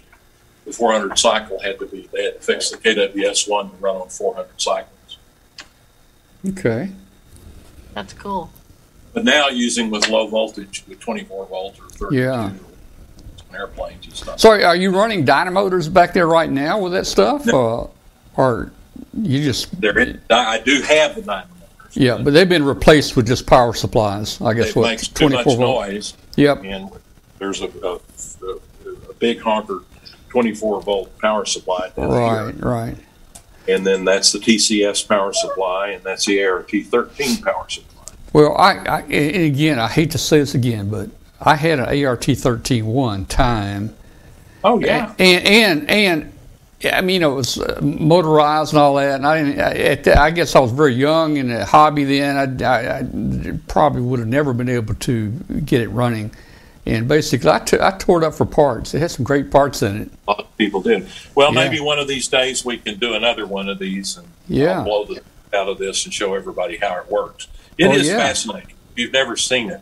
the 0.65 0.73
400 0.73 1.17
cycle 1.17 1.59
had 1.61 1.79
to 1.79 1.85
be 1.85 2.09
they 2.11 2.25
had 2.25 2.35
to 2.35 2.41
fix 2.41 2.69
the 2.69 2.77
KWS 2.77 3.49
one 3.49 3.69
to 3.71 3.75
run 3.77 3.95
on 3.95 4.09
400 4.09 4.49
cycles. 4.57 5.17
Okay. 6.49 6.91
That's 7.97 8.13
cool. 8.13 8.51
But 9.13 9.23
now 9.25 9.47
using 9.47 9.89
with 9.89 10.07
low 10.07 10.27
voltage 10.27 10.83
with 10.87 10.99
24 10.99 11.47
volts 11.47 11.79
or 11.79 11.89
32 11.89 12.21
Yeah. 12.21 12.31
on 12.33 12.59
airplanes 13.55 14.05
and 14.05 14.13
stuff. 14.15 14.39
Sorry, 14.39 14.63
are 14.63 14.75
you 14.75 14.91
running 14.91 15.25
dynamotors 15.25 15.91
back 15.91 16.13
there 16.13 16.27
right 16.27 16.51
now 16.51 16.77
with 16.77 16.91
that 16.91 17.07
stuff, 17.07 17.47
uh, 17.51 17.87
or 18.35 18.71
you 19.19 19.43
just 19.43 19.81
There, 19.81 19.97
is- 19.97 20.17
I 20.29 20.59
do 20.63 20.83
have 20.83 21.15
the 21.15 21.23
dynamo. 21.23 21.47
yeah? 21.93 22.19
But 22.21 22.33
they've 22.33 22.47
been 22.47 22.63
replaced 22.63 23.15
with 23.15 23.25
just 23.25 23.47
power 23.47 23.73
supplies. 23.73 24.39
I 24.41 24.53
guess 24.53 24.67
It 24.69 24.75
what 24.75 24.89
makes 24.89 25.07
too 25.07 25.27
much 25.29 25.31
twenty-four 25.43 25.55
volt. 25.57 25.87
noise, 25.87 26.13
Yep. 26.35 26.63
and 26.65 26.91
there's 27.39 27.61
a, 27.61 27.69
a, 27.83 27.93
a, 27.95 28.51
a 29.09 29.13
big 29.17 29.39
honker 29.41 29.81
24 30.29 30.81
volt 30.83 31.17
power 31.17 31.45
supply. 31.45 31.89
Right, 31.97 32.53
here. 32.53 32.63
Right. 32.63 32.95
And 33.67 33.85
then 33.85 34.05
that's 34.05 34.31
the 34.31 34.39
TCS 34.39 35.07
power 35.07 35.33
supply, 35.33 35.89
and 35.89 36.03
that's 36.03 36.25
the 36.25 36.43
ART 36.43 36.71
13 36.71 37.41
power 37.41 37.69
supply. 37.69 37.87
Well, 38.33 38.55
I, 38.57 38.77
I 38.85 38.99
again, 39.01 39.79
I 39.79 39.87
hate 39.87 40.11
to 40.11 40.17
say 40.17 40.39
this 40.39 40.53
again, 40.53 40.89
but 40.89 41.09
I 41.39 41.55
had 41.55 41.79
an 41.79 42.05
ART 42.05 42.25
thirteen 42.25 42.85
one 42.85 43.25
time, 43.25 43.95
Oh 44.63 44.79
yeah, 44.79 45.13
and 45.19 45.45
and 45.45 45.89
and 45.89 46.33
I 46.93 47.01
mean 47.01 47.23
it 47.23 47.27
was 47.27 47.57
uh, 47.57 47.79
motorized 47.81 48.73
and 48.73 48.79
all 48.79 48.95
that, 48.95 49.15
and 49.15 49.25
I 49.25 49.43
didn't. 49.43 50.07
I, 50.07 50.25
I 50.25 50.31
guess 50.31 50.55
I 50.55 50.59
was 50.59 50.71
very 50.71 50.93
young 50.93 51.37
in 51.37 51.51
a 51.51 51.65
hobby 51.65 52.03
then. 52.03 52.61
I, 52.61 52.65
I, 52.65 52.99
I 52.99 53.59
probably 53.67 54.01
would 54.01 54.19
have 54.19 54.27
never 54.27 54.53
been 54.53 54.69
able 54.69 54.95
to 54.95 55.29
get 55.65 55.81
it 55.81 55.89
running, 55.89 56.31
and 56.87 57.07
basically 57.07 57.49
I 57.51 57.59
t- 57.59 57.77
I 57.79 57.91
tore 57.91 58.23
it 58.23 58.25
up 58.25 58.33
for 58.33 58.45
parts. 58.45 58.93
It 58.93 58.99
had 58.99 59.11
some 59.11 59.25
great 59.25 59.51
parts 59.51 59.81
in 59.83 60.01
it. 60.03 60.11
a 60.27 60.31
lot 60.31 60.39
of 60.41 60.57
people 60.57 60.81
did. 60.81 61.07
Well, 61.35 61.53
Yeah. 61.53 61.63
maybe 61.63 61.79
one 61.79 61.99
of 61.99 62.07
these 62.07 62.27
days 62.27 62.63
we 62.65 62.77
can 62.77 62.97
do 62.97 63.13
another 63.13 63.45
one 63.45 63.67
of 63.69 63.77
these 63.79 64.17
and 64.17 64.27
Yeah. 64.47 64.79
I'll 64.79 64.83
blow 64.85 65.05
the 65.05 65.21
out 65.57 65.67
of 65.69 65.77
this 65.77 66.05
and 66.05 66.13
show 66.13 66.33
everybody 66.33 66.77
how 66.77 66.97
it 66.97 67.09
works. 67.11 67.47
It 67.77 67.91
is 67.91 68.07
Oh, 68.09 68.11
yeah. 68.13 68.17
fascinating. 68.17 68.71
If 68.93 68.99
you've 68.99 69.13
never 69.13 69.35
seen 69.37 69.69
it, 69.69 69.81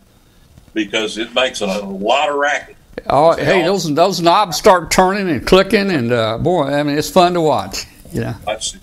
because 0.74 1.16
it 1.18 1.34
makes 1.34 1.60
a 1.60 1.66
lot 1.66 2.28
of 2.28 2.36
racket. 2.36 2.76
Oh, 3.08 3.32
hey, 3.36 3.62
those 3.62 3.92
those 3.94 4.20
knobs 4.20 4.56
start 4.56 4.90
turning 4.90 5.28
and 5.28 5.46
clicking, 5.46 5.90
and 5.90 6.12
uh, 6.12 6.38
boy, 6.38 6.64
I 6.64 6.82
mean 6.82 6.98
it's 6.98 7.10
fun 7.10 7.34
to 7.34 7.40
watch. 7.40 7.84
You 8.12 8.22
know, 8.22 8.34
That's 8.46 8.76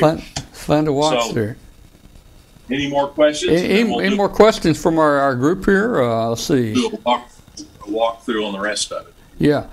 fun 0.00 0.18
fun 0.52 0.84
to 0.86 0.92
watch 0.92 1.26
So, 1.26 1.32
there. 1.32 1.56
Any 2.70 2.88
more 2.88 3.08
questions? 3.08 3.52
Any, 3.52 3.60
And 3.62 3.70
then 3.70 3.80
any, 3.80 3.90
we'll 3.90 4.00
any 4.00 4.16
more 4.16 4.28
questions 4.28 4.80
from 4.80 4.98
our, 4.98 5.18
our 5.18 5.34
group 5.34 5.64
here? 5.64 6.02
Uh, 6.02 6.28
let's 6.28 6.42
see. 6.44 6.74
Walk, 7.88 8.22
through 8.24 8.44
on 8.46 8.52
the 8.52 8.60
rest 8.60 8.92
of 8.92 9.06
it. 9.06 9.14
Yeah. 9.38 9.66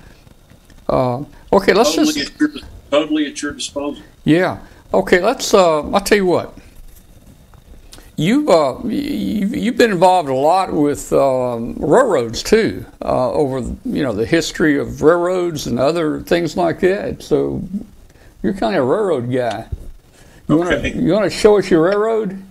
Uh, 0.88 1.24
okay, 1.54 1.74
let's 1.74 1.96
Totally, 1.96 2.14
just. 2.22 2.34
at 2.36 2.40
your, 2.40 2.50
totally 2.92 3.26
at 3.28 3.42
your 3.42 3.54
disposal. 3.54 4.04
Yeah. 4.24 4.60
Okay, 4.94 5.20
let's. 5.22 5.54
Uh, 5.54 5.82
I'll 5.92 6.02
tell 6.02 6.18
you 6.18 6.26
what. 6.26 6.58
You 8.18 8.50
uh, 8.50 8.82
you 8.86 9.48
you've 9.48 9.76
been 9.78 9.92
involved 9.92 10.30
a 10.30 10.34
lot 10.34 10.72
with 10.72 11.12
um, 11.12 11.74
railroads 11.78 12.42
too, 12.44 12.86
uh, 13.02 13.32
over 13.32 13.60
you 13.60 14.04
know 14.04 14.14
the 14.14 14.26
history 14.26 14.78
of 14.80 15.02
railroads 15.02 15.68
and 15.68 15.78
other 15.78 16.22
things 16.22 16.56
like 16.56 16.80
that. 16.80 17.22
So 17.22 17.62
you're 18.42 18.54
kind 18.54 18.76
of 18.76 18.84
a 18.84 18.86
railroad 18.88 19.30
guy. 19.34 19.68
You 20.48 20.64
Okay. 20.64 20.94
you 20.94 21.12
want 21.12 21.26
to 21.26 21.30
show 21.38 21.58
us 21.58 21.70
your 21.70 21.82
railroad? 21.82 22.42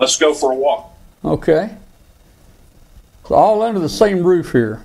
Let's 0.00 0.16
go 0.16 0.34
for 0.34 0.50
a 0.50 0.54
walk. 0.56 0.90
Okay. 1.24 1.76
It's 3.22 3.30
all 3.30 3.62
under 3.62 3.78
the 3.78 3.88
same 3.88 4.24
roof 4.24 4.50
here. 4.52 4.84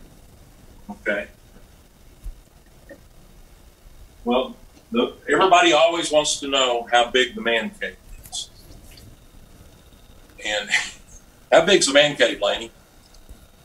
Okay. 0.92 1.28
Well, 4.24 4.56
the, 4.92 5.14
everybody 5.32 5.74
always 5.74 6.12
wants 6.12 6.40
to 6.42 6.48
know 6.48 6.88
how 6.92 7.10
big 7.10 7.36
the 7.36 7.42
man 7.42 7.72
cave 7.80 7.96
is. 8.30 8.50
And 10.46 10.70
how 11.52 11.66
big's 11.66 11.88
the 11.88 11.94
man 11.94 12.16
cave, 12.16 12.42
Laney? 12.42 12.72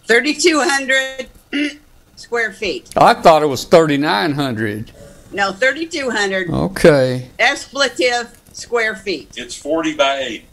3,200 0.07 1.27
square 2.17 2.53
feet. 2.53 2.91
I 2.97 3.15
thought 3.15 3.43
it 3.43 3.47
was 3.47 3.65
thirty 3.65 3.97
nine 3.97 4.33
hundred. 4.33 4.93
No, 5.33 5.53
3,200 5.53 6.49
Okay. 6.51 7.29
expletive 7.41 8.41
square 8.53 8.95
feet. 8.95 9.33
It's 9.37 9.57
40 9.57 9.95
by 9.97 10.19
80. 10.19 10.47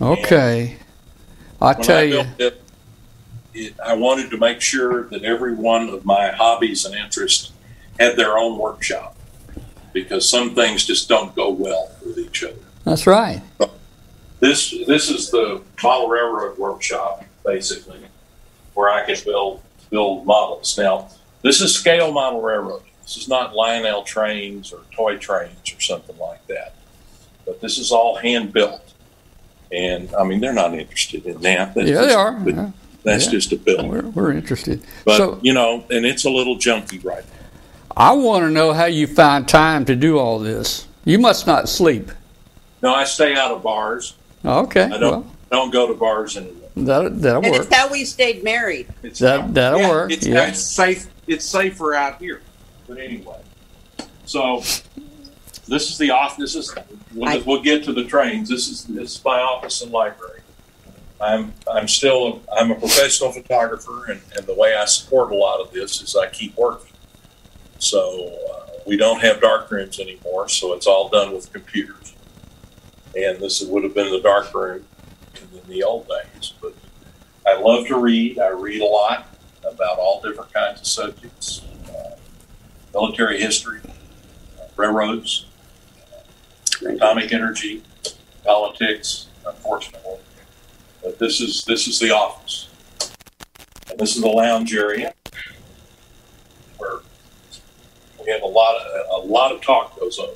Okay. 0.00 0.76
I 1.60 1.74
tell 1.74 1.98
I 1.98 2.02
you. 2.02 2.24
it, 2.38 2.62
it, 3.58 3.74
I 3.84 3.94
wanted 3.94 4.30
to 4.30 4.36
make 4.38 4.60
sure 4.60 5.04
that 5.04 5.24
every 5.24 5.54
one 5.54 5.88
of 5.88 6.04
my 6.04 6.28
hobbies 6.30 6.84
and 6.84 6.94
interests 6.94 7.52
had 7.98 8.16
their 8.16 8.38
own 8.38 8.58
workshop 8.58 9.16
because 9.92 10.28
some 10.28 10.54
things 10.54 10.84
just 10.86 11.08
don't 11.08 11.34
go 11.34 11.50
well 11.50 11.90
with 12.04 12.18
each 12.18 12.44
other. 12.44 12.54
That's 12.84 13.06
right. 13.06 13.42
This 14.40 14.72
this 14.86 15.10
is 15.10 15.30
the 15.30 15.62
model 15.82 16.08
railroad 16.08 16.56
workshop, 16.58 17.24
basically, 17.44 18.00
where 18.74 18.88
I 18.88 19.04
can 19.04 19.16
build 19.24 19.60
build 19.90 20.24
models. 20.26 20.78
Now, 20.78 21.08
this 21.42 21.60
is 21.60 21.74
scale 21.74 22.12
model 22.12 22.40
railroad. 22.40 22.82
This 23.02 23.16
is 23.16 23.26
not 23.28 23.54
Lionel 23.54 24.02
trains 24.02 24.72
or 24.72 24.80
toy 24.94 25.16
trains 25.16 25.72
or 25.74 25.80
something 25.80 26.16
like 26.18 26.46
that. 26.46 26.74
But 27.46 27.60
this 27.60 27.78
is 27.78 27.90
all 27.90 28.16
hand 28.16 28.52
built. 28.52 28.92
And 29.72 30.14
I 30.14 30.22
mean, 30.24 30.40
they're 30.40 30.52
not 30.52 30.72
interested 30.74 31.26
in 31.26 31.40
that. 31.40 31.74
That's 31.74 31.88
Yeah, 31.88 32.02
they 32.02 32.14
are. 32.14 32.32
but 32.32 32.54
Yeah. 32.54 32.70
That's 33.04 33.26
Yeah. 33.26 33.30
just 33.32 33.52
a 33.52 33.56
bill. 33.56 33.86
We're, 33.88 34.02
we're 34.10 34.32
interested. 34.32 34.82
But 35.04 35.16
so 35.16 35.38
you 35.42 35.52
know, 35.54 35.84
and 35.90 36.04
it's 36.04 36.24
a 36.24 36.30
little 36.30 36.56
junky 36.56 37.02
right 37.04 37.24
now. 37.24 37.32
I 37.96 38.12
want 38.12 38.44
to 38.44 38.50
know 38.50 38.72
how 38.72 38.84
you 38.84 39.06
find 39.06 39.46
time 39.48 39.84
to 39.86 39.96
do 39.96 40.18
all 40.18 40.38
this. 40.38 40.86
You 41.04 41.18
must 41.18 41.46
not 41.46 41.68
sleep. 41.68 42.10
No, 42.82 42.94
I 42.94 43.04
stay 43.04 43.34
out 43.34 43.50
of 43.50 43.62
bars. 43.62 44.14
Okay. 44.44 44.82
I 44.84 44.88
don't 44.98 45.00
Well, 45.00 45.26
don't 45.50 45.70
go 45.72 45.88
to 45.88 45.94
bars 45.94 46.36
anymore. 46.36 46.54
that 46.76 47.20
that'll 47.22 47.42
And 47.42 47.52
work. 47.52 47.62
it's 47.66 47.74
how 47.74 47.88
we 47.90 48.04
stayed 48.04 48.44
married. 48.44 48.86
It's, 49.02 49.18
That 49.20 49.52
that'll 49.54 49.80
yeah, 49.80 49.88
work. 49.88 50.12
It's, 50.12 50.26
Yeah. 50.26 50.46
it's 50.48 50.60
safe. 50.60 51.06
It's 51.26 51.44
safer 51.44 51.94
out 51.94 52.20
here. 52.20 52.40
But 52.86 52.98
anyway, 52.98 53.40
so 54.26 54.60
this 55.66 55.90
is 55.90 55.98
the 55.98 56.10
office. 56.10 56.54
This 56.54 56.54
is 56.56 56.74
we'll, 57.14 57.28
I- 57.28 57.42
we'll 57.44 57.62
get 57.62 57.84
to 57.84 57.92
the 57.92 58.04
trains. 58.04 58.48
This 58.48 58.68
is 58.68 58.84
this 58.84 59.16
is 59.16 59.24
my 59.24 59.40
office 59.40 59.82
and 59.82 59.90
library. 59.90 60.40
I'm 61.20 61.52
I'm 61.70 61.88
still 61.88 62.42
a, 62.48 62.60
I'm 62.60 62.70
a 62.70 62.74
professional 62.74 63.32
photographer, 63.32 64.06
and, 64.10 64.20
and 64.36 64.46
the 64.46 64.54
way 64.54 64.76
I 64.76 64.84
support 64.84 65.32
a 65.32 65.34
lot 65.34 65.60
of 65.60 65.72
this 65.72 66.00
is 66.00 66.14
I 66.16 66.28
keep 66.28 66.56
working. 66.56 66.92
So 67.78 68.36
uh, 68.52 68.66
we 68.86 68.96
don't 68.96 69.20
have 69.20 69.40
dark 69.40 69.70
rooms 69.70 69.98
anymore, 69.98 70.48
so 70.48 70.74
it's 70.74 70.86
all 70.86 71.08
done 71.08 71.32
with 71.32 71.52
computers. 71.52 72.14
And 73.16 73.38
this 73.38 73.62
would 73.62 73.82
have 73.84 73.94
been 73.94 74.12
the 74.12 74.20
dark 74.20 74.52
room 74.54 74.84
in 75.52 75.68
the 75.68 75.82
old 75.82 76.08
days. 76.08 76.54
But 76.60 76.74
I 77.46 77.58
love 77.58 77.86
to 77.88 77.98
read. 77.98 78.38
I 78.38 78.50
read 78.50 78.80
a 78.80 78.86
lot 78.86 79.28
about 79.64 79.98
all 79.98 80.20
different 80.22 80.52
kinds 80.52 80.80
of 80.80 80.86
subjects. 80.86 81.62
Uh, 81.88 82.16
military 82.94 83.40
history, 83.40 83.80
uh, 83.84 84.64
railroads, 84.76 85.46
atomic 86.86 87.32
energy, 87.32 87.82
politics, 88.44 89.26
unfortunately. 89.46 90.18
But 91.08 91.18
this 91.18 91.40
is 91.40 91.64
this 91.64 91.88
is 91.88 91.98
the 91.98 92.10
office, 92.10 92.68
and 93.88 93.98
this 93.98 94.14
is 94.14 94.20
the 94.20 94.28
lounge 94.28 94.74
area 94.74 95.14
where 96.76 96.98
we 98.22 98.30
have 98.30 98.42
a 98.42 98.46
lot 98.46 98.76
of 98.76 99.22
a 99.24 99.26
lot 99.26 99.50
of 99.50 99.62
talk 99.62 99.98
goes 99.98 100.18
on. 100.18 100.28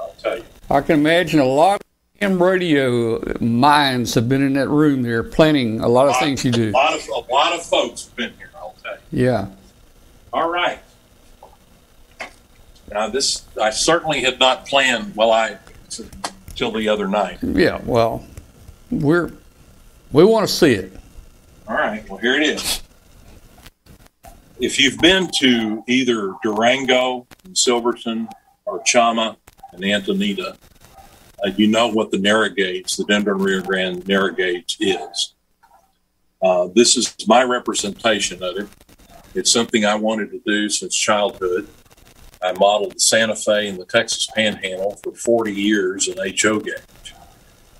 I'll 0.00 0.14
tell 0.18 0.38
you. 0.38 0.44
I 0.70 0.80
can 0.80 0.98
imagine 0.98 1.40
a 1.40 1.44
lot 1.44 1.82
AM 2.22 2.42
radio 2.42 3.20
minds 3.38 4.14
have 4.14 4.30
been 4.30 4.40
in 4.40 4.54
that 4.54 4.70
room 4.70 5.02
there 5.02 5.22
planning 5.22 5.80
a 5.80 5.88
lot 5.88 6.08
of 6.08 6.16
things 6.16 6.42
you 6.42 6.52
do. 6.52 6.70
A 6.70 6.72
lot 6.72 6.94
of 6.94 7.06
a 7.08 7.30
lot 7.30 7.52
of 7.52 7.62
folks 7.62 8.06
have 8.06 8.16
been 8.16 8.32
here. 8.38 8.50
I'll 8.56 8.74
tell 8.82 8.94
you. 9.12 9.24
Yeah. 9.24 9.48
All 10.32 10.48
right. 10.48 10.78
Now 12.90 13.10
this 13.10 13.44
I 13.60 13.68
certainly 13.68 14.22
had 14.22 14.38
not 14.40 14.64
planned. 14.64 15.14
Well, 15.16 15.32
I 15.32 15.58
till 16.54 16.72
the 16.72 16.88
other 16.88 17.08
night. 17.08 17.40
Yeah. 17.42 17.82
Well, 17.84 18.24
we're 18.90 19.32
we 20.12 20.24
want 20.24 20.48
to 20.48 20.52
see 20.52 20.72
it. 20.72 20.92
All 21.66 21.76
right. 21.76 22.08
Well, 22.08 22.18
here 22.18 22.34
it 22.34 22.42
is. 22.42 22.82
If 24.60 24.80
you've 24.80 24.98
been 24.98 25.30
to 25.38 25.84
either 25.86 26.32
Durango 26.42 27.26
and 27.44 27.56
Silverton 27.56 28.28
or 28.64 28.80
Chama 28.80 29.36
and 29.72 29.82
Antonito, 29.82 30.56
uh, 31.44 31.50
you 31.56 31.68
know 31.68 31.88
what 31.88 32.10
the 32.10 32.18
narrow 32.18 32.48
gauge, 32.48 32.96
the 32.96 33.04
Denver 33.04 33.32
and 33.32 33.44
Rio 33.44 33.62
Grande 33.62 34.06
narrow 34.08 34.32
gauge 34.32 34.76
is. 34.80 35.34
Uh, 36.42 36.68
this 36.74 36.96
is 36.96 37.14
my 37.26 37.42
representation 37.42 38.42
of 38.42 38.56
it. 38.56 38.68
It's 39.34 39.52
something 39.52 39.84
I 39.84 39.94
wanted 39.94 40.30
to 40.32 40.40
do 40.44 40.68
since 40.68 40.96
childhood. 40.96 41.68
I 42.42 42.52
modeled 42.52 42.94
the 42.94 43.00
Santa 43.00 43.36
Fe 43.36 43.68
and 43.68 43.78
the 43.78 43.84
Texas 43.84 44.28
Panhandle 44.34 44.98
for 45.02 45.12
40 45.12 45.52
years 45.52 46.08
in 46.08 46.16
HO 46.16 46.60
gauge. 46.60 46.74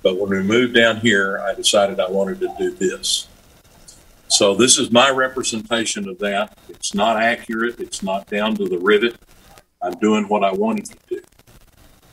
But 0.01 0.17
when 0.17 0.29
we 0.29 0.41
moved 0.41 0.75
down 0.75 0.97
here, 0.97 1.39
I 1.39 1.53
decided 1.53 1.99
I 1.99 2.09
wanted 2.09 2.39
to 2.41 2.53
do 2.57 2.71
this. 2.71 3.27
So 4.27 4.55
this 4.55 4.77
is 4.77 4.91
my 4.91 5.09
representation 5.09 6.07
of 6.07 6.19
that. 6.19 6.57
It's 6.69 6.93
not 6.93 7.17
accurate. 7.17 7.79
It's 7.79 8.03
not 8.03 8.27
down 8.27 8.55
to 8.55 8.65
the 8.65 8.77
rivet. 8.77 9.17
I'm 9.81 9.93
doing 9.93 10.27
what 10.29 10.43
I 10.43 10.53
wanted 10.53 10.85
to 10.85 10.97
do. 11.07 11.21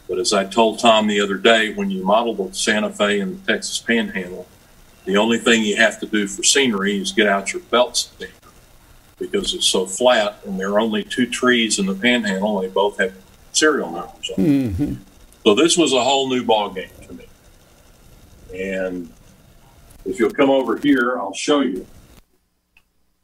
But 0.09 0.18
as 0.18 0.32
I 0.32 0.45
told 0.45 0.78
Tom 0.78 1.07
the 1.07 1.20
other 1.20 1.37
day, 1.37 1.74
when 1.74 1.91
you 1.91 2.05
model 2.05 2.34
the 2.34 2.55
Santa 2.55 2.91
Fe 2.91 3.20
and 3.20 3.41
the 3.41 3.53
Texas 3.53 3.78
Panhandle, 3.78 4.47
the 5.05 5.16
only 5.16 5.39
thing 5.39 5.62
you 5.62 5.76
have 5.76 6.01
to 6.01 6.07
do 6.07 6.26
for 6.26 6.43
scenery 6.43 7.01
is 7.01 7.12
get 7.12 7.26
out 7.26 7.53
your 7.53 7.62
belt 7.62 7.97
sander 7.97 8.32
because 9.18 9.55
it's 9.55 9.66
so 9.66 9.87
flat 9.87 10.39
and 10.45 10.59
there 10.61 10.70
are 10.70 10.80
only 10.80 11.03
two 11.03 11.26
trees 11.26 11.78
in 11.78 11.87
the 11.87 11.95
Panhandle. 11.95 12.61
They 12.61 12.68
both 12.68 12.99
have 12.99 13.14
serial 13.53 13.91
numbers 13.91 14.30
on 14.37 14.45
them. 14.45 14.74
hmm 14.74 14.95
So 15.45 15.55
this 15.55 15.76
was 15.76 15.93
a 15.93 16.03
whole 16.03 16.28
new 16.28 16.45
ball 16.45 16.70
game. 16.70 16.91
And 18.55 19.12
if 20.05 20.18
you'll 20.18 20.32
come 20.32 20.51
over 20.51 20.76
here, 20.76 21.18
I'll 21.18 21.34
show 21.34 21.61
you. 21.61 21.86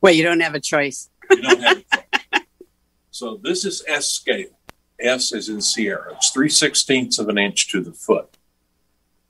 Well, 0.00 0.12
you 0.12 0.22
don't 0.22 0.40
have 0.40 0.54
a 0.54 0.60
choice. 0.60 1.10
You 1.30 1.42
don't 1.42 1.60
have 1.60 1.78
it. 1.78 2.42
so 3.10 3.38
this 3.42 3.64
is 3.64 3.84
S 3.86 4.10
scale. 4.10 4.58
S 5.00 5.32
is 5.32 5.48
in 5.48 5.60
Sierra. 5.60 6.14
It's 6.14 6.30
three 6.30 6.48
sixteenths 6.48 7.18
of 7.18 7.28
an 7.28 7.38
inch 7.38 7.70
to 7.70 7.80
the 7.80 7.92
foot. 7.92 8.36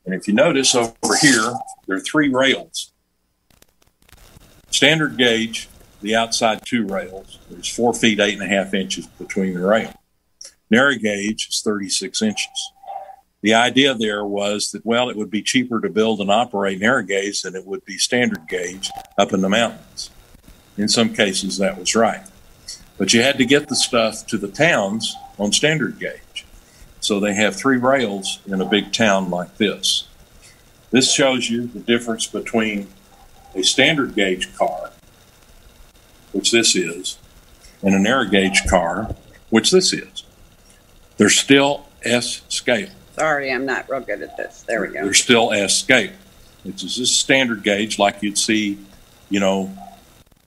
And 0.04 0.14
if 0.14 0.26
you 0.26 0.34
notice 0.34 0.74
over 0.74 0.92
here, 1.20 1.54
there 1.86 1.96
are 1.96 2.00
three 2.00 2.28
rails. 2.28 2.92
Standard 4.70 5.16
gauge, 5.16 5.68
the 6.00 6.16
outside 6.16 6.62
two 6.64 6.86
rails. 6.86 7.38
There's 7.50 7.68
four 7.68 7.94
feet 7.94 8.18
eight 8.18 8.34
and 8.34 8.42
a 8.42 8.46
half 8.46 8.74
inches 8.74 9.06
between 9.06 9.54
the 9.54 9.60
rail. 9.60 9.92
Narrow 10.70 10.94
gauge 10.94 11.48
is 11.50 11.60
36 11.62 12.22
inches. 12.22 12.71
The 13.42 13.54
idea 13.54 13.94
there 13.94 14.24
was 14.24 14.70
that, 14.70 14.86
well, 14.86 15.10
it 15.10 15.16
would 15.16 15.30
be 15.30 15.42
cheaper 15.42 15.80
to 15.80 15.88
build 15.88 16.20
and 16.20 16.30
operate 16.30 16.78
narrow 16.80 17.02
gauge 17.02 17.42
than 17.42 17.56
it 17.56 17.66
would 17.66 17.84
be 17.84 17.98
standard 17.98 18.48
gauge 18.48 18.88
up 19.18 19.32
in 19.32 19.40
the 19.40 19.48
mountains. 19.48 20.10
In 20.78 20.88
some 20.88 21.12
cases, 21.12 21.58
that 21.58 21.76
was 21.76 21.94
right. 21.94 22.24
But 22.98 23.12
you 23.12 23.20
had 23.22 23.38
to 23.38 23.44
get 23.44 23.68
the 23.68 23.74
stuff 23.74 24.26
to 24.28 24.38
the 24.38 24.48
towns 24.48 25.16
on 25.38 25.52
standard 25.52 25.98
gauge. 25.98 26.46
So 27.00 27.18
they 27.18 27.34
have 27.34 27.56
three 27.56 27.78
rails 27.78 28.38
in 28.46 28.60
a 28.60 28.64
big 28.64 28.92
town 28.92 29.28
like 29.28 29.56
this. 29.56 30.06
This 30.92 31.12
shows 31.12 31.50
you 31.50 31.66
the 31.66 31.80
difference 31.80 32.28
between 32.28 32.86
a 33.56 33.62
standard 33.62 34.14
gauge 34.14 34.54
car, 34.54 34.92
which 36.30 36.52
this 36.52 36.76
is, 36.76 37.18
and 37.82 37.94
a 37.94 37.98
narrow 37.98 38.24
gauge 38.24 38.66
car, 38.68 39.16
which 39.50 39.72
this 39.72 39.92
is. 39.92 40.22
They're 41.16 41.28
still 41.28 41.86
S 42.04 42.42
scale. 42.48 42.90
Sorry, 43.12 43.52
I'm 43.52 43.66
not 43.66 43.88
real 43.90 44.00
good 44.00 44.22
at 44.22 44.36
this. 44.36 44.62
There 44.62 44.80
we 44.80 44.88
go. 44.88 45.04
They're 45.04 45.14
still 45.14 45.52
S 45.52 45.78
scale. 45.78 46.12
It's 46.64 46.82
just 46.82 46.98
a 46.98 47.06
standard 47.06 47.62
gauge 47.62 47.98
like 47.98 48.22
you'd 48.22 48.38
see, 48.38 48.78
you 49.28 49.40
know, 49.40 49.76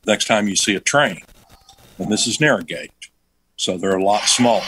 next 0.06 0.26
time 0.26 0.48
you 0.48 0.56
see 0.56 0.76
a 0.76 0.80
train. 0.80 1.20
And 1.98 2.12
this 2.12 2.28
is 2.28 2.40
narrow 2.42 2.62
gauge. 2.62 3.12
So 3.58 3.78
they're 3.78 3.98
a 3.98 4.04
lot 4.04 4.24
smaller. 4.24 4.66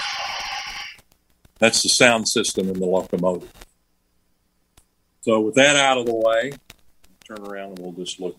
That's 1.59 1.81
the 1.83 1.89
sound 1.89 2.27
system 2.27 2.69
in 2.69 2.79
the 2.79 2.85
locomotive. 2.85 3.51
So 5.21 5.41
with 5.41 5.55
that 5.55 5.75
out 5.75 5.97
of 5.97 6.05
the 6.05 6.15
way, 6.15 6.53
turn 7.25 7.39
around 7.41 7.77
and 7.77 7.79
we'll 7.79 7.91
just 7.93 8.19
look 8.19 8.37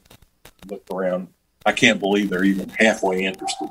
look 0.68 0.82
around. 0.92 1.28
I 1.66 1.72
can't 1.72 2.00
believe 2.00 2.30
they're 2.30 2.44
even 2.44 2.68
halfway 2.70 3.24
interested. 3.24 3.68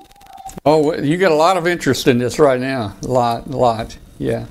Oh, 0.66 0.94
you 0.96 1.18
got 1.18 1.32
a 1.32 1.36
lot 1.36 1.58
of 1.58 1.66
interest 1.66 2.08
in 2.08 2.18
this 2.18 2.40
right 2.40 2.60
now. 2.60 2.96
A 3.04 3.08
lot, 3.08 3.48
a 3.48 3.58
lot. 3.58 3.98
Yeah. 4.20 4.46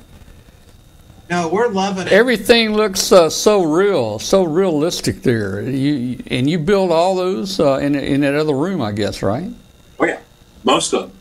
No, 1.28 1.48
we're 1.48 1.68
loving 1.68 2.06
it. 2.06 2.12
Everything 2.12 2.74
looks 2.74 3.10
uh, 3.10 3.28
so 3.28 3.64
real, 3.64 4.18
so 4.20 4.44
realistic 4.44 5.22
there. 5.22 5.60
You 5.62 6.22
and 6.28 6.48
you 6.48 6.58
build 6.58 6.92
all 6.92 7.16
those 7.16 7.58
uh, 7.58 7.78
in 7.78 7.96
in 7.96 8.20
that 8.20 8.34
other 8.34 8.54
room, 8.54 8.80
I 8.80 8.92
guess, 8.92 9.22
right? 9.22 9.50
Oh 9.98 10.06
yeah, 10.06 10.20
most 10.62 10.92
of 10.92 11.10
them. 11.10 11.12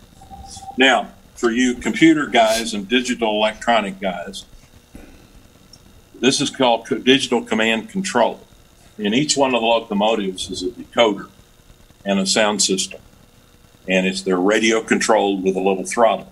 Now, 0.77 1.09
for 1.35 1.49
you 1.49 1.73
computer 1.73 2.27
guys 2.27 2.73
and 2.73 2.87
digital 2.87 3.31
electronic 3.31 3.99
guys, 3.99 4.45
this 6.19 6.39
is 6.39 6.51
called 6.51 6.87
digital 7.03 7.41
command 7.41 7.89
control. 7.89 8.41
In 8.97 9.13
each 9.13 9.35
one 9.35 9.55
of 9.55 9.61
the 9.61 9.67
locomotives 9.67 10.49
is 10.51 10.63
a 10.63 10.69
decoder 10.69 11.29
and 12.05 12.19
a 12.19 12.27
sound 12.27 12.61
system, 12.61 13.01
and 13.87 14.05
it's 14.05 14.21
they're 14.21 14.37
radio 14.37 14.81
controlled 14.81 15.43
with 15.43 15.55
a 15.55 15.59
little 15.59 15.83
throttle. 15.83 16.31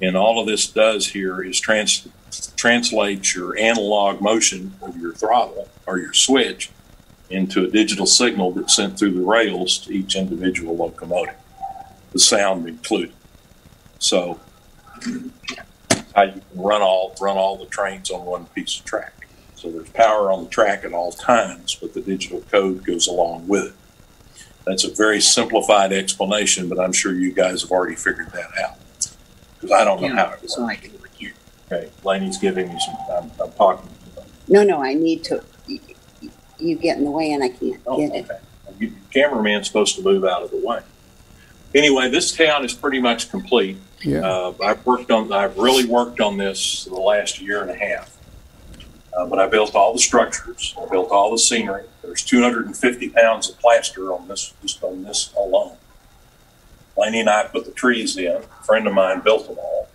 And 0.00 0.16
all 0.16 0.40
of 0.40 0.46
this 0.46 0.66
does 0.66 1.08
here 1.08 1.42
is 1.42 1.58
trans, 1.60 2.06
translate 2.56 3.34
your 3.34 3.58
analog 3.58 4.20
motion 4.20 4.74
of 4.82 4.96
your 4.96 5.12
throttle 5.12 5.68
or 5.86 5.98
your 5.98 6.12
switch 6.12 6.70
into 7.30 7.64
a 7.64 7.68
digital 7.68 8.06
signal 8.06 8.52
that's 8.52 8.74
sent 8.74 8.98
through 8.98 9.12
the 9.12 9.20
rails 9.20 9.78
to 9.78 9.92
each 9.92 10.14
individual 10.14 10.76
locomotive, 10.76 11.34
the 12.12 12.18
sound 12.18 12.68
included. 12.68 13.12
So 13.98 14.40
how 16.14 16.22
you 16.22 16.32
can 16.32 16.42
run 16.54 16.82
all 16.82 17.14
run 17.20 17.36
all 17.36 17.56
the 17.56 17.66
trains 17.66 18.10
on 18.10 18.24
one 18.24 18.46
piece 18.46 18.78
of 18.78 18.84
track. 18.84 19.26
So 19.54 19.70
there's 19.70 19.88
power 19.90 20.30
on 20.30 20.44
the 20.44 20.50
track 20.50 20.84
at 20.84 20.92
all 20.92 21.12
times, 21.12 21.74
but 21.74 21.94
the 21.94 22.00
digital 22.00 22.40
code 22.42 22.84
goes 22.84 23.06
along 23.06 23.48
with 23.48 23.66
it. 23.66 23.74
That's 24.64 24.84
a 24.84 24.92
very 24.92 25.20
simplified 25.20 25.92
explanation, 25.92 26.68
but 26.68 26.78
I'm 26.78 26.92
sure 26.92 27.12
you 27.14 27.32
guys 27.32 27.62
have 27.62 27.70
already 27.70 27.94
figured 27.94 28.32
that 28.32 28.50
out. 28.62 28.78
Because 29.54 29.72
I 29.72 29.84
don't 29.84 30.00
know 30.02 30.14
how 30.14 30.32
it 30.32 30.42
works. 30.42 30.56
Okay, 31.70 31.90
Laney's 32.04 32.38
giving 32.38 32.68
me 32.72 32.78
some. 32.84 32.96
I'm, 33.16 33.30
I'm 33.42 33.52
talking. 33.52 33.88
to 33.88 34.14
them. 34.16 34.24
No, 34.48 34.62
no, 34.62 34.82
I 34.82 34.94
need 34.94 35.24
to. 35.24 35.42
you- 35.66 35.80
You 36.58 36.74
get 36.76 36.96
in 36.96 37.04
the 37.04 37.10
way 37.10 37.32
and 37.32 37.44
I 37.44 37.50
can't 37.50 37.80
Oh, 37.86 37.98
get 37.98 38.14
it. 38.14 38.24
okay. 38.30 38.38
You- 38.78 38.92
Cameraman's 39.12 39.66
supposed 39.66 39.94
to 39.96 40.02
move 40.02 40.24
out 40.24 40.42
of 40.42 40.50
the 40.50 40.56
way. 40.64 40.80
Anyway, 41.74 42.08
this 42.08 42.32
town 42.34 42.64
is 42.64 42.72
pretty 42.72 43.00
much 43.00 43.30
complete. 43.30 43.76
Yeah. 44.02 44.20
Uh, 44.20 44.52
I've 44.62 44.84
worked 44.86 45.10
on, 45.10 45.30
I've 45.32 45.58
really 45.58 45.84
worked 45.84 46.20
on 46.20 46.36
this 46.38 46.84
the 46.84 46.94
last 46.94 47.40
year 47.40 47.60
and 47.62 47.70
a 47.70 47.74
half. 47.76 48.16
Uh, 49.16 49.26
but 49.26 49.38
I 49.38 49.46
built 49.48 49.74
all 49.74 49.92
the 49.92 49.98
structures, 49.98 50.74
I 50.80 50.86
built 50.90 51.10
all 51.10 51.30
the 51.32 51.38
scenery. 51.38 51.84
There's 52.02 52.22
250 52.22 53.08
pounds 53.10 53.48
of 53.50 53.58
plaster 53.58 54.12
on 54.12 54.28
this, 54.28 54.52
just 54.62 54.82
on 54.82 55.02
this 55.04 55.32
alone. 55.36 55.76
Laney 56.96 57.20
and 57.20 57.28
I 57.28 57.44
put 57.44 57.64
the 57.66 57.72
trees 57.72 58.16
in. 58.16 58.28
A 58.36 58.40
friend 58.64 58.86
of 58.86 58.94
mine 58.94 59.20
built 59.20 59.46
them 59.48 59.58
all. 59.58 59.88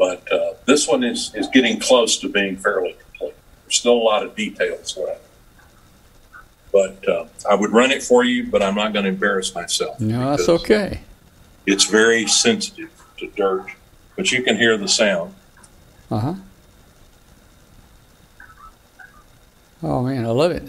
But 0.00 0.32
uh, 0.32 0.54
this 0.64 0.88
one 0.88 1.04
is, 1.04 1.30
is 1.34 1.46
getting 1.48 1.78
close 1.78 2.16
to 2.20 2.28
being 2.30 2.56
fairly 2.56 2.96
complete. 3.04 3.34
There's 3.64 3.76
still 3.76 3.92
a 3.92 4.02
lot 4.02 4.24
of 4.24 4.34
details 4.34 4.96
left. 4.96 5.20
But 6.72 7.06
uh, 7.06 7.26
I 7.48 7.54
would 7.54 7.70
run 7.70 7.90
it 7.90 8.02
for 8.02 8.24
you, 8.24 8.46
but 8.46 8.62
I'm 8.62 8.74
not 8.74 8.94
going 8.94 9.04
to 9.04 9.10
embarrass 9.10 9.54
myself. 9.54 10.00
No, 10.00 10.30
that's 10.30 10.48
okay. 10.48 11.02
It's 11.66 11.84
very 11.84 12.26
sensitive 12.26 12.90
to 13.18 13.26
dirt, 13.36 13.66
but 14.16 14.32
you 14.32 14.42
can 14.42 14.56
hear 14.56 14.78
the 14.78 14.88
sound. 14.88 15.34
Uh 16.10 16.18
huh. 16.18 16.34
Oh 19.82 20.02
man, 20.02 20.24
I 20.24 20.30
love 20.30 20.52
it. 20.52 20.62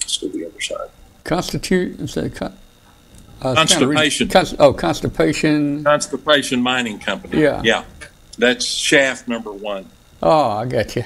Let's 0.00 0.18
go 0.18 0.28
to 0.28 0.32
the 0.38 0.43
other 0.54 0.60
side. 0.60 0.88
Constitute. 1.24 2.00
Is 2.00 2.14
that 2.14 2.34
con- 2.34 2.56
uh, 3.42 3.54
it's 3.58 3.72
kinda 3.72 3.88
re- 3.88 3.96
Constipation. 3.96 4.28
Const- 4.28 4.56
oh, 4.58 4.72
constipation. 4.72 5.84
Constipation 5.84 6.62
Mining 6.62 6.98
Company. 6.98 7.40
Yeah. 7.42 7.60
Yeah. 7.64 7.84
That's 8.38 8.64
shaft 8.64 9.28
number 9.28 9.52
one. 9.52 9.88
Oh, 10.22 10.50
I 10.50 10.66
got 10.66 10.96
you. 10.96 11.04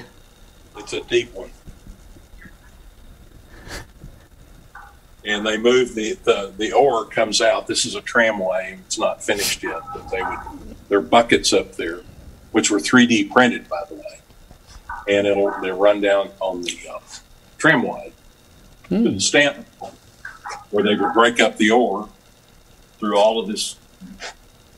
It's 0.77 0.93
a 0.93 1.01
deep 1.01 1.33
one. 1.33 1.51
and 5.25 5.45
they 5.45 5.57
move 5.57 5.93
the, 5.95 6.13
the 6.23 6.51
the 6.57 6.71
ore 6.71 7.05
comes 7.05 7.41
out. 7.41 7.67
This 7.67 7.85
is 7.85 7.93
a 7.93 8.01
tramway; 8.01 8.79
it's 8.85 8.97
not 8.97 9.21
finished 9.23 9.61
yet, 9.61 9.81
but 9.93 10.09
they 10.09 10.23
would 10.23 10.39
their 10.87 11.01
buckets 11.01 11.51
up 11.53 11.75
there, 11.75 11.99
which 12.51 12.71
were 12.71 12.79
3D 12.79 13.29
printed, 13.29 13.67
by 13.69 13.83
the 13.89 13.95
way, 13.95 14.21
and 15.07 15.27
it'll 15.27 15.51
they 15.61 15.71
run 15.71 15.99
down 16.01 16.29
on 16.39 16.61
the 16.61 16.77
uh, 16.91 16.99
tramway 17.57 18.11
to 18.89 19.11
the 19.11 19.19
Stanton, 19.19 19.65
where 20.71 20.83
they 20.83 20.95
would 20.95 21.13
break 21.13 21.39
up 21.39 21.57
the 21.57 21.71
ore 21.71 22.09
through 22.99 23.17
all 23.17 23.39
of 23.39 23.47
this 23.47 23.75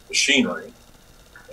machinery, 0.10 0.74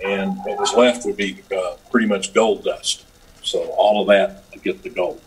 and 0.05 0.37
what 0.43 0.59
was 0.59 0.73
left 0.73 1.05
would 1.05 1.17
be 1.17 1.41
uh, 1.55 1.75
pretty 1.89 2.07
much 2.07 2.33
gold 2.33 2.63
dust. 2.63 3.05
So 3.41 3.63
all 3.77 4.01
of 4.01 4.07
that 4.07 4.51
to 4.51 4.59
get 4.59 4.83
the 4.83 4.89
gold, 4.89 5.21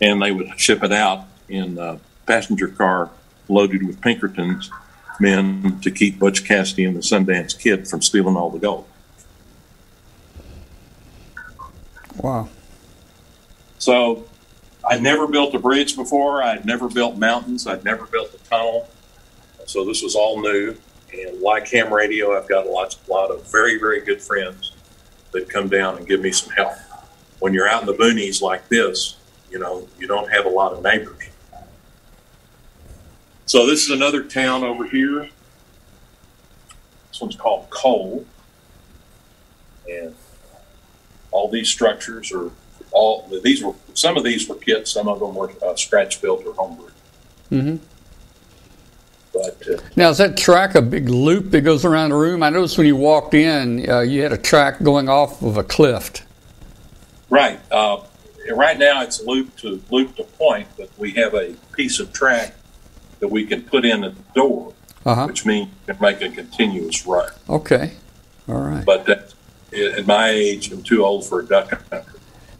and 0.00 0.20
they 0.20 0.32
would 0.32 0.58
ship 0.58 0.82
it 0.82 0.92
out 0.92 1.24
in 1.48 1.78
a 1.78 2.00
passenger 2.26 2.68
car 2.68 3.10
loaded 3.48 3.86
with 3.86 4.00
Pinkertons 4.00 4.70
men 5.20 5.78
to 5.82 5.90
keep 5.90 6.18
Butch 6.18 6.44
Cassidy 6.44 6.84
and 6.84 6.96
the 6.96 7.00
Sundance 7.00 7.58
Kid 7.58 7.86
from 7.86 8.02
stealing 8.02 8.36
all 8.36 8.50
the 8.50 8.58
gold. 8.58 8.86
Wow. 12.16 12.48
So 13.78 14.24
I'd 14.88 15.02
never 15.02 15.26
built 15.26 15.54
a 15.54 15.58
bridge 15.58 15.96
before. 15.96 16.42
I'd 16.42 16.64
never 16.64 16.88
built 16.88 17.16
mountains. 17.16 17.66
I'd 17.66 17.84
never 17.84 18.06
built 18.06 18.34
a 18.34 18.38
tunnel. 18.48 18.88
So 19.66 19.84
this 19.84 20.02
was 20.02 20.14
all 20.14 20.40
new. 20.40 20.74
And 21.12 21.40
like 21.40 21.68
ham 21.68 21.92
radio, 21.92 22.36
I've 22.36 22.48
got 22.48 22.66
a 22.66 22.70
lot, 22.70 22.96
a 23.06 23.10
lot 23.10 23.30
of 23.30 23.50
very, 23.50 23.78
very 23.78 24.00
good 24.00 24.22
friends 24.22 24.72
that 25.32 25.48
come 25.48 25.68
down 25.68 25.96
and 25.96 26.06
give 26.06 26.20
me 26.20 26.32
some 26.32 26.50
help. 26.50 26.74
When 27.40 27.52
you're 27.52 27.68
out 27.68 27.80
in 27.82 27.86
the 27.86 27.94
boonies 27.94 28.42
like 28.42 28.68
this, 28.68 29.16
you 29.50 29.58
know, 29.58 29.88
you 29.98 30.06
don't 30.06 30.30
have 30.30 30.46
a 30.46 30.48
lot 30.48 30.72
of 30.72 30.82
neighbors. 30.82 31.24
So 33.46 33.66
this 33.66 33.84
is 33.84 33.90
another 33.90 34.22
town 34.22 34.62
over 34.62 34.86
here. 34.86 35.28
This 37.08 37.20
one's 37.20 37.36
called 37.36 37.68
Cole. 37.70 38.24
And 39.90 40.14
all 41.32 41.48
these 41.48 41.68
structures 41.68 42.30
are 42.32 42.50
all 42.92 43.28
these 43.42 43.62
were 43.62 43.74
some 43.94 44.16
of 44.16 44.24
these 44.24 44.48
were 44.48 44.54
kits, 44.56 44.90
some 44.92 45.08
of 45.08 45.20
them 45.20 45.34
were 45.34 45.50
uh, 45.64 45.74
scratch 45.76 46.20
built 46.22 46.44
or 46.46 46.52
homebrew. 46.54 46.88
Mm-hmm. 47.50 47.76
But 49.32 49.62
uh, 49.68 49.80
Now, 49.96 50.10
is 50.10 50.18
that 50.18 50.36
track 50.36 50.74
a 50.74 50.82
big 50.82 51.08
loop 51.08 51.50
that 51.52 51.60
goes 51.60 51.84
around 51.84 52.10
the 52.10 52.16
room? 52.16 52.42
I 52.42 52.50
noticed 52.50 52.76
when 52.78 52.86
you 52.86 52.96
walked 52.96 53.34
in, 53.34 53.88
uh, 53.88 54.00
you 54.00 54.22
had 54.22 54.32
a 54.32 54.38
track 54.38 54.82
going 54.82 55.08
off 55.08 55.40
of 55.42 55.56
a 55.56 55.62
cliff. 55.62 56.10
right, 57.28 57.60
uh, 57.70 58.00
right 58.52 58.78
now 58.78 59.02
it's 59.02 59.22
loop 59.22 59.54
to 59.58 59.80
loop 59.90 60.16
to 60.16 60.24
point, 60.24 60.66
but 60.76 60.90
we 60.98 61.12
have 61.12 61.34
a 61.34 61.54
piece 61.72 62.00
of 62.00 62.12
track 62.12 62.54
that 63.20 63.28
we 63.28 63.44
can 63.46 63.62
put 63.62 63.84
in 63.84 64.02
at 64.02 64.14
the 64.16 64.22
door, 64.34 64.72
Uh 65.06 65.14
huh. 65.14 65.26
which 65.28 65.46
means 65.46 65.68
you 65.86 65.94
can 65.94 66.02
make 66.02 66.20
a 66.22 66.28
continuous 66.30 67.06
run. 67.06 67.30
Okay. 67.48 67.92
All 68.48 68.56
right. 68.56 68.84
But 68.84 69.04
that, 69.06 69.32
at 69.96 70.06
my 70.06 70.30
age, 70.30 70.72
I'm 70.72 70.82
too 70.82 71.04
old 71.04 71.24
for 71.24 71.40
a 71.40 71.46
duck 71.46 71.70
hunter. 71.90 72.12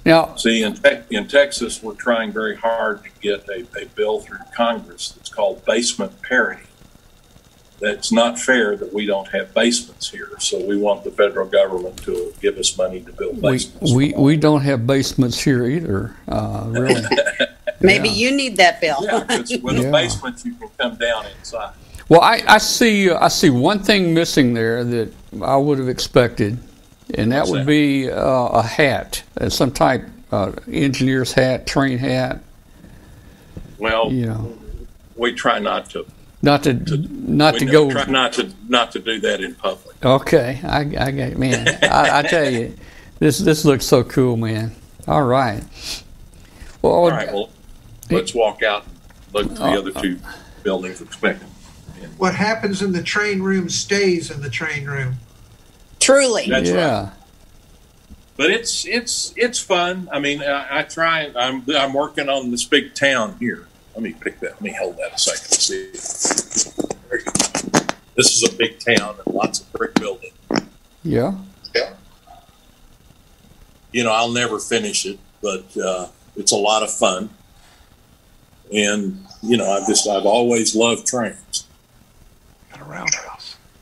Now, 0.05 0.35
See, 0.37 0.63
in, 0.63 0.75
Tex 0.75 1.07
in 1.11 1.29
Texas, 1.29 1.83
we're 1.83 1.95
trying 1.95 2.33
very 2.33 2.57
hard 2.57 3.05
to 3.05 3.11
get 3.21 3.47
a, 3.49 3.67
a 3.81 3.87
bill 3.95 4.21
through 4.21 4.39
Congress 4.55 5.11
that's 5.13 5.29
called 5.29 5.65
basement 5.65 6.21
parity. 6.23 6.63
That's 7.81 8.13
not 8.13 8.39
fair 8.39 8.77
that 8.77 8.93
we 8.93 9.07
don't 9.07 9.29
have 9.29 9.55
basements 9.55 10.11
here. 10.11 10.29
So 10.39 10.63
we 10.65 10.77
want 10.77 11.03
the 11.05 11.11
federal 11.11 11.47
government 11.49 12.03
to 12.05 12.33
give 12.41 12.59
us 12.59 12.77
money 12.77 13.01
to 13.01 13.13
build 13.13 13.37
we, 13.37 13.53
basements. 13.53 13.93
we, 13.95 14.13
we 14.17 14.37
don't 14.37 14.61
have 14.63 14.87
basements 14.87 15.41
here 15.41 15.65
either, 15.67 16.15
uh, 16.29 16.65
really. 16.69 17.03
Maybe 17.81 18.09
Yeah. 18.11 18.15
you 18.31 18.37
need 18.37 18.57
that 18.59 18.81
bill. 18.83 18.99
yeah, 19.03 19.25
'cause 19.25 19.51
with 19.63 19.77
Yeah. 19.81 19.89
a 19.89 19.93
basement, 19.93 20.43
you 20.45 20.55
can 20.55 20.69
come 20.79 20.97
down 20.97 21.25
inside. 21.39 21.73
Well, 22.11 22.21
I, 22.21 22.43
I 22.47 22.59
see 22.59 23.09
I 23.11 23.29
see 23.29 23.51
one 23.51 23.79
thing 23.79 24.13
missing 24.13 24.53
there 24.53 24.83
that 24.85 25.13
I 25.43 25.57
would 25.57 25.79
have 25.79 25.89
expected, 25.89 26.59
and 27.15 27.33
that 27.33 27.41
What's 27.41 27.51
would 27.51 27.61
that? 27.63 27.67
be 27.67 28.11
uh, 28.11 28.21
a 28.21 28.63
hat, 28.63 29.23
uh, 29.41 29.49
some 29.49 29.71
type 29.73 30.05
uh, 30.33 30.53
engineer's 30.71 31.33
hat, 31.33 31.67
train 31.67 31.99
hat. 31.99 32.41
Well, 33.79 34.13
You 34.13 34.27
know, 34.27 34.59
we 35.17 35.33
try 35.33 35.59
not 35.59 35.91
to. 35.91 36.07
not 36.43 36.63
to 36.65 36.75
not 36.75 37.55
to 37.57 37.65
know- 37.65 37.73
go. 37.73 37.91
Try 37.91 38.05
not 38.07 38.33
to 38.35 38.51
not 38.69 38.93
to 38.93 38.99
do 38.99 39.21
that 39.21 39.41
in 39.41 39.55
public. 39.55 39.97
Okay, 40.05 40.61
I, 40.63 40.81
I 40.81 41.11
got 41.11 41.37
man. 41.37 41.69
I, 41.83 42.19
I 42.19 42.23
tell 42.23 42.49
you, 42.51 42.75
this 43.19 43.39
this 43.39 43.65
looks 43.65 43.87
so 43.87 44.05
cool, 44.05 44.37
man. 44.37 44.75
All 45.09 45.23
right. 45.25 45.63
Well, 46.83 46.93
All 46.93 47.11
right. 47.11 47.33
Well, 47.33 47.51
let's 48.11 48.35
walk 48.35 48.63
out 48.63 48.87
look 49.33 49.47
at 49.51 49.57
the 49.57 49.63
Oh, 49.65 49.79
other 49.79 49.93
two 49.93 50.19
buildings. 50.63 51.01
Expecting. 51.01 51.49
What 52.19 52.35
happens 52.35 52.83
in 52.83 52.93
the 52.93 53.03
train 53.03 53.41
room 53.43 53.69
stays 53.69 54.31
in 54.31 54.41
the 54.43 54.51
train 54.51 54.85
room. 54.87 55.15
Truly. 56.01 56.47
That's 56.49 56.71
right. 56.71 56.77
yeah. 56.79 57.11
but 58.37 58.51
it's 58.51 58.87
it's 58.87 59.33
it's 59.37 59.59
fun. 59.59 60.09
I 60.13 60.19
mean, 60.19 60.43
I, 60.43 60.81
I 60.81 60.83
try. 60.83 61.31
I'm 61.37 61.63
I'm 61.77 61.93
working 61.93 62.29
on 62.29 62.51
this 62.51 62.65
big 62.65 62.95
town 62.95 63.37
here. 63.39 63.67
Let 63.95 64.03
me 64.03 64.13
pick 64.19 64.41
that. 64.41 64.53
Let 64.53 64.63
me 64.63 64.75
hold 64.79 64.97
that 64.99 65.15
a 65.15 65.19
second. 65.19 65.59
See, 65.59 66.91
there 67.09 67.19
you 67.19 67.25
go. 67.25 67.33
This 68.17 68.33
is 68.35 68.43
a 68.53 68.57
big 68.57 68.79
town 68.79 69.17
and 69.25 69.35
lots 69.35 69.61
of 69.61 69.73
brick 69.73 69.95
building. 69.95 70.33
Yeah. 71.03 71.35
Yeah. 71.75 71.95
You 73.93 74.05
know, 74.05 74.13
I'll 74.13 74.31
never 74.33 74.59
finish 74.59 75.07
it, 75.07 75.19
but 75.43 75.77
uh, 75.77 76.09
it's 76.37 76.53
a 76.53 76.57
lot 76.57 76.83
of 76.83 76.91
fun. 76.93 77.31
And 78.73 79.27
you 79.43 79.57
know, 79.57 79.71
I've 79.71 79.87
just 79.87 80.09
I've 80.09 80.27
always 80.27 80.75
loved 80.77 81.07
trains. 81.07 81.67
Got 82.71 82.81
a 82.83 82.85
roundhouse. 82.85 83.40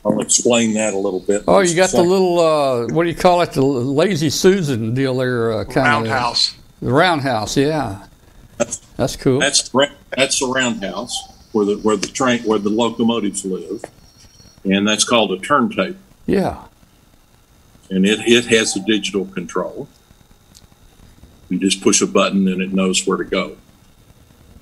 I'll 0.09 0.20
explain 0.20 0.74
that 0.74 0.94
a 0.94 0.98
little 0.98 1.20
bit. 1.20 1.44
Oh, 1.46 1.61
you 1.61 1.74
got 1.76 1.90
the 1.90 2.02
little 2.02 2.38
uh, 2.40 2.86
what 2.88 3.04
do 3.04 3.11
you 3.11 3.16
call 3.16 3.42
it? 3.42 3.52
The 3.52 3.62
lazy 3.62 4.30
Susan 4.30 4.94
deal 4.94 5.16
there, 5.16 5.52
uh, 5.52 5.64
kind 5.64 5.78
of. 5.78 5.84
Roundhouse. 6.11 6.54
The 6.80 6.92
roundhouse, 6.92 7.56
yeah. 7.56 8.06
That's 8.96 9.16
cool. 9.16 9.38
That's 9.38 9.70
that's 10.16 10.40
the 10.40 10.46
roundhouse 10.46 11.16
where 11.52 11.64
the 11.66 11.76
where 11.76 11.96
the 11.96 12.09
train 12.09 12.42
where 12.42 12.59
the 12.59 12.70
locomotives 12.70 13.44
live, 13.44 13.84
and 14.64 14.86
that's 14.88 15.04
called 15.04 15.32
a 15.32 15.38
turntable. 15.38 15.96
Yeah. 16.26 16.64
and 17.90 18.04
it, 18.04 18.20
it 18.26 18.46
has 18.46 18.76
a 18.76 18.80
digital 18.84 19.24
control. 19.26 19.88
You 21.48 21.59
just 21.59 21.80
push 21.80 22.02
a 22.02 22.06
button 22.06 22.46
and 22.48 22.61
it 22.61 22.72
knows 22.72 23.06
where 23.06 23.16
to 23.16 23.24
go. 23.24 23.56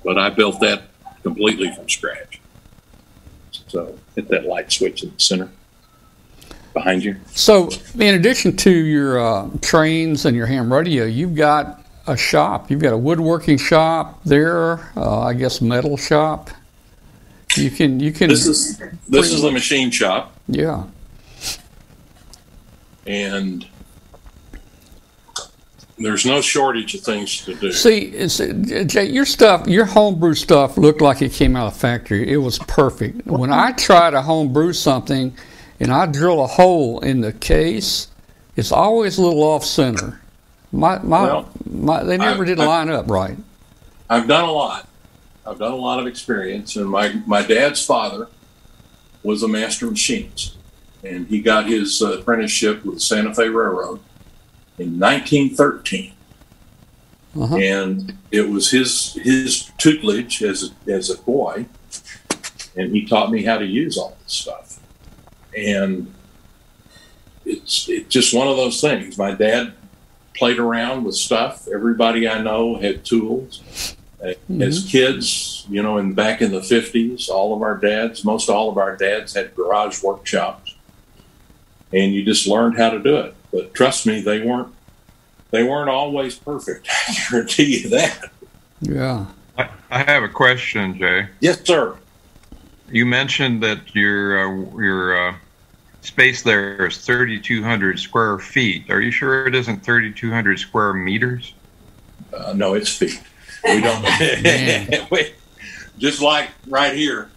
But 0.04 0.18
I 0.18 0.30
built 0.30 0.60
that 0.60 0.84
completely 1.22 1.72
from 1.74 1.88
scratch. 1.88 2.40
So 3.50 3.98
hit 4.16 4.28
that 4.28 4.46
light 4.46 4.72
switch 4.72 5.04
in 5.04 5.12
the 5.12 5.20
center 5.20 5.48
behind 6.74 7.04
you. 7.04 7.16
So, 7.28 7.70
in 7.94 8.16
addition 8.16 8.56
to 8.56 8.70
your 8.70 9.20
uh, 9.20 9.48
trains 9.62 10.24
and 10.24 10.36
your 10.36 10.46
ham 10.46 10.72
radio, 10.72 11.04
you've 11.04 11.36
got 11.36 11.84
a 12.08 12.16
shop. 12.16 12.70
You've 12.70 12.82
got 12.82 12.92
a 12.92 12.98
woodworking 12.98 13.58
shop 13.58 14.20
there. 14.24 14.90
Uh, 14.96 15.20
I 15.20 15.34
guess 15.34 15.60
metal 15.60 15.96
shop. 15.96 16.50
You 17.56 17.70
can 17.70 18.00
you 18.00 18.12
can 18.12 18.28
This 18.28 18.46
is 18.46 18.82
this 19.08 19.32
is 19.32 19.42
the 19.42 19.50
machine 19.50 19.90
shop, 19.90 20.36
yeah 20.48 20.84
and 23.06 23.66
there's 25.98 26.26
no 26.26 26.40
shortage 26.40 26.94
of 26.94 27.00
things 27.02 27.42
to 27.44 27.54
do. 27.54 27.72
See, 27.72 28.10
Jay, 28.86 29.04
your 29.06 29.24
stuff, 29.24 29.66
your 29.66 29.84
homebrew 29.86 30.34
stuff 30.34 30.76
looked 30.76 31.00
like 31.00 31.22
it 31.22 31.32
came 31.32 31.56
out 31.56 31.68
of 31.68 31.72
the 31.74 31.78
factory. 31.80 32.30
It 32.30 32.36
was 32.38 32.58
perfect. 32.60 33.26
When 33.26 33.52
I 33.52 33.72
try 33.72 34.10
to 34.10 34.20
homebrew 34.22 34.72
something 34.74 35.34
and 35.80 35.90
I 35.92 36.06
drill 36.06 36.42
a 36.44 36.46
hole 36.46 37.00
in 37.00 37.20
the 37.22 37.32
case, 37.32 38.08
it's 38.56 38.72
always 38.72 39.18
a 39.18 39.22
little 39.22 39.42
off 39.42 39.64
center. 39.64 40.20
My, 40.72 40.98
my, 40.98 41.22
Well, 41.22 41.48
my, 41.70 42.02
they 42.02 42.16
never 42.18 42.42
I- 42.42 42.46
did 42.46 42.60
I- 42.60 42.66
line 42.66 42.90
up 42.90 43.08
right. 43.10 43.36
I've 44.08 44.28
done 44.28 44.44
a 44.48 44.52
lot. 44.52 44.86
I've 45.46 45.58
done 45.58 45.72
a 45.72 45.76
lot 45.76 45.98
of 46.00 46.06
experience, 46.06 46.76
and 46.76 46.88
my 46.90 47.20
my 47.26 47.40
dad's 47.42 47.84
father 47.84 48.28
was 49.22 49.42
a 49.44 49.48
master 49.48 49.86
machinist, 49.86 50.56
and 51.04 51.26
he 51.28 51.40
got 51.40 51.66
his 51.68 52.02
uh, 52.02 52.18
apprenticeship 52.18 52.84
with 52.84 52.94
the 52.96 53.00
Santa 53.00 53.32
Fe 53.34 53.48
Railroad 53.48 54.00
in 54.78 54.98
1913, 54.98 56.12
Uh-huh. 57.38 57.56
and 57.56 58.16
it 58.30 58.48
was 58.48 58.70
his 58.70 59.14
his 59.14 59.70
tutelage 59.78 60.42
as 60.42 60.70
a, 60.86 60.90
as 60.90 61.10
a 61.10 61.18
boy, 61.18 61.66
and 62.76 62.94
he 62.94 63.04
taught 63.06 63.30
me 63.30 63.44
how 63.44 63.58
to 63.58 63.64
use 63.66 63.96
all 63.98 64.16
this 64.22 64.32
stuff, 64.32 64.80
and 65.56 66.12
it's 67.44 67.88
it's 67.88 68.08
just 68.08 68.34
one 68.34 68.48
of 68.48 68.56
those 68.56 68.80
things. 68.80 69.16
My 69.18 69.32
dad 69.32 69.72
played 70.34 70.58
around 70.58 71.04
with 71.04 71.14
stuff. 71.14 71.66
Everybody 71.72 72.28
I 72.28 72.42
know 72.42 72.76
had 72.78 73.04
tools. 73.04 73.62
Uh, 74.22 74.32
As 74.60 74.84
kids, 74.90 75.66
you 75.68 75.82
know, 75.82 75.98
in 75.98 76.14
back 76.14 76.40
in 76.40 76.50
the 76.50 76.62
fifties, 76.62 77.28
all 77.28 77.54
of 77.54 77.60
our 77.62 77.76
dads, 77.76 78.24
most 78.24 78.48
all 78.48 78.70
of 78.70 78.78
our 78.78 78.96
dads 78.96 79.34
had 79.34 79.54
garage 79.54 80.02
workshops, 80.02 80.74
and 81.92 82.14
you 82.14 82.24
just 82.24 82.46
learned 82.46 82.78
how 82.78 82.90
to 82.90 82.98
do 82.98 83.16
it. 83.18 83.34
But 83.56 83.72
trust 83.72 84.06
me, 84.06 84.20
they 84.20 84.42
weren't 84.42 84.68
they 85.50 85.62
weren't 85.62 85.88
always 85.88 86.36
perfect. 86.36 86.88
I 87.08 87.16
guarantee 87.30 87.78
you 87.80 87.88
that. 87.88 88.30
Yeah. 88.80 89.24
I, 89.56 89.70
I 89.90 90.02
have 90.02 90.22
a 90.22 90.28
question, 90.28 90.98
Jay. 90.98 91.28
Yes, 91.40 91.62
sir. 91.64 91.96
You 92.90 93.06
mentioned 93.06 93.62
that 93.62 93.94
your 93.94 94.38
uh, 94.38 94.78
your 94.78 95.28
uh, 95.28 95.34
space 96.02 96.42
there 96.42 96.86
is 96.86 96.98
3,200 96.98 97.98
square 97.98 98.38
feet. 98.38 98.90
Are 98.90 99.00
you 99.00 99.10
sure 99.10 99.46
it 99.46 99.54
isn't 99.54 99.82
3,200 99.82 100.58
square 100.58 100.92
meters? 100.92 101.54
Uh, 102.34 102.52
no, 102.52 102.74
it's 102.74 102.94
feet. 102.94 103.22
We 103.64 103.80
don't. 103.80 104.02
we, 105.10 105.32
just 105.96 106.20
like 106.20 106.50
right 106.66 106.94
here. 106.94 107.30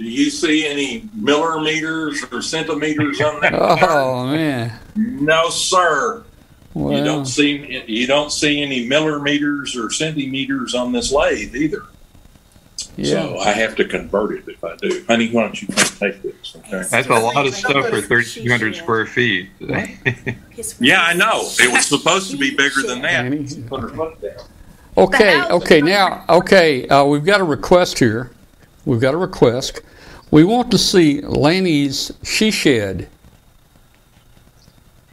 Do 0.00 0.06
you 0.06 0.30
see 0.30 0.66
any 0.66 1.06
millimeters 1.12 2.24
or 2.32 2.40
centimeters 2.40 3.20
on 3.20 3.38
that? 3.42 3.52
Oh 3.82 4.26
man. 4.28 4.72
No, 4.96 5.50
sir. 5.50 6.24
You 6.74 7.04
don't 7.04 7.26
see 7.26 7.84
you 7.86 8.06
don't 8.06 8.32
see 8.32 8.62
any 8.62 8.86
millimeters 8.88 9.76
or 9.76 9.90
centimeters 9.90 10.74
on 10.74 10.92
this 10.92 11.12
lathe 11.12 11.54
either. 11.54 11.82
Yeah. 12.96 13.26
So. 13.26 13.38
I 13.40 13.52
have 13.52 13.76
to 13.76 13.84
convert 13.84 14.32
it 14.38 14.48
if 14.48 14.64
I 14.64 14.76
do. 14.76 15.04
Honey, 15.06 15.30
why 15.32 15.42
don't 15.42 15.60
you 15.60 15.68
come 15.68 15.84
take 15.84 16.22
this? 16.22 16.56
Okay. 16.56 16.82
That's 16.90 17.08
a 17.08 17.18
lot 17.18 17.46
of 17.46 17.54
stuff 17.54 17.88
for 17.88 18.00
3,200 18.00 18.76
square 18.76 19.04
feet. 19.04 19.50
Yeah, 20.80 21.02
I 21.02 21.12
know. 21.12 21.42
It 21.42 21.70
was 21.70 21.86
supposed 21.94 22.30
to 22.30 22.38
be 22.38 22.56
bigger 22.56 22.82
than 22.86 23.02
that. 23.02 23.66
Put 23.68 23.82
her 23.82 23.88
foot 23.90 24.20
down. 24.22 24.46
Okay, 24.96 25.42
okay, 25.50 25.80
now, 25.82 26.24
okay, 26.28 26.88
uh, 26.88 27.04
we've 27.04 27.24
got 27.24 27.40
a 27.40 27.44
request 27.44 27.98
here. 27.98 28.30
We've 28.84 29.00
got 29.00 29.14
a 29.14 29.18
request. 29.18 29.80
We 30.30 30.44
want 30.44 30.70
to 30.70 30.78
see 30.78 31.20
Laney's 31.22 32.12
she 32.22 32.50
shed. 32.50 33.08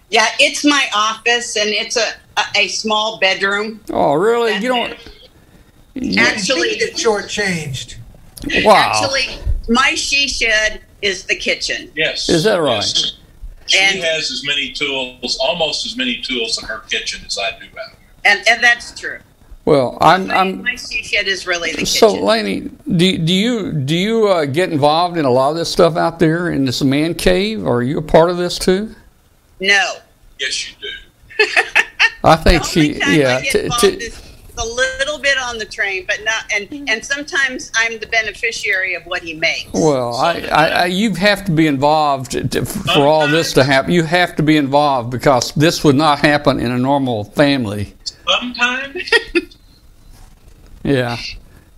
Yeah, 0.09 0.28
it's 0.39 0.63
my 0.63 0.88
office 0.95 1.57
and 1.57 1.70
it's 1.70 1.97
a, 1.97 2.07
a, 2.38 2.41
a 2.55 2.68
small 2.70 3.20
bedroom. 3.20 3.82
Oh, 3.89 4.13
really? 4.13 4.51
That's 4.51 4.63
You 4.63 4.70
don't? 4.70 4.91
it. 4.93 5.09
you- 5.95 6.22
Actually, 6.22 6.70
She 6.74 6.80
get 6.80 6.93
shortchanged. 6.95 7.95
wow. 8.63 8.74
actually, 8.93 9.39
my 9.68 9.95
she 9.95 10.28
shed 10.30 10.82
is 11.01 11.26
the 11.26 11.36
kitchen. 11.36 11.91
Yes. 11.95 12.30
Is 12.30 12.45
that 12.45 12.57
right? 12.61 12.76
Yes. 12.76 13.18
She 13.65 13.80
And- 13.80 13.99
has 13.99 14.32
as 14.32 14.43
many 14.45 14.72
tools, 14.72 15.38
almost 15.41 15.86
as 15.86 15.97
many 15.97 16.22
tools 16.22 16.57
in 16.61 16.68
her 16.70 16.80
kitchen 16.89 17.26
as 17.26 17.38
I 17.38 17.51
do 17.59 17.65
out 17.65 17.89
here. 17.89 17.97
And, 18.24 18.47
and 18.47 18.63
that's 18.63 18.97
true. 18.97 19.20
Well, 19.68 19.97
I'm, 19.99 20.28
My, 20.28 20.36
I'm. 20.36 20.63
my 20.63 20.76
she 20.76 21.03
shed 21.03 21.28
is 21.28 21.45
really 21.45 21.74
the 21.74 21.86
So, 21.86 22.11
kitchen. 22.11 22.26
Laney, 22.26 22.59
do, 22.95 23.18
do 23.18 23.34
you 23.34 23.74
do 23.74 23.97
you 23.97 24.30
uh, 24.30 24.45
get 24.45 24.72
involved 24.72 25.18
in 25.18 25.26
a 25.26 25.30
lot 25.30 25.49
of 25.49 25.57
this 25.57 25.70
stuff 25.70 25.97
out 25.97 26.20
there 26.20 26.49
in 26.51 26.63
this 26.63 26.82
man 26.82 27.13
cave? 27.13 27.65
Or 27.65 27.80
are 27.80 27.84
you 27.84 27.97
a 27.97 28.01
part 28.01 28.30
of 28.30 28.38
this 28.38 28.57
too? 28.57 28.95
no. 29.59 29.95
Yes, 30.39 30.70
you 30.70 30.76
do. 30.82 31.45
I 32.24 32.38
think 32.38 32.63
the 32.63 32.70
she, 32.70 32.93
time 32.99 33.20
yeah. 33.20 33.38
I 33.38 33.41
get 33.41 33.72
t- 33.74 33.97
t- 33.97 34.05
is 34.05 34.22
a 34.57 34.65
little 34.65 35.20
bit 35.20 35.38
on 35.38 35.57
the 35.57 35.65
train, 35.65 36.05
but 36.07 36.20
not. 36.24 36.45
And 36.53 36.89
and 36.89 37.03
sometimes 37.03 37.70
I'm 37.76 37.99
the 37.99 38.07
beneficiary 38.07 38.93
of 38.93 39.03
what 39.03 39.22
he 39.22 39.34
makes. 39.34 39.74
Well, 39.74 40.15
I, 40.15 40.39
I, 40.43 40.68
I, 40.68 40.86
you 40.86 41.13
have 41.15 41.43
to 41.43 41.51
be 41.51 41.68
involved 41.68 42.32
to, 42.53 42.65
for 42.65 43.05
all 43.05 43.28
this 43.28 43.51
to 43.53 43.65
happen. 43.65 43.91
You 43.91 44.03
have 44.03 44.38
to 44.38 44.43
be 44.43 44.55
involved 44.55 45.09
because 45.11 45.51
this 45.55 45.84
would 45.84 45.95
not 45.97 46.20
happen 46.20 46.61
in 46.61 46.72
a 46.72 46.78
normal 46.78 47.26
family. 47.26 47.95
Sometimes. 48.26 49.11
Yeah, 50.88 51.17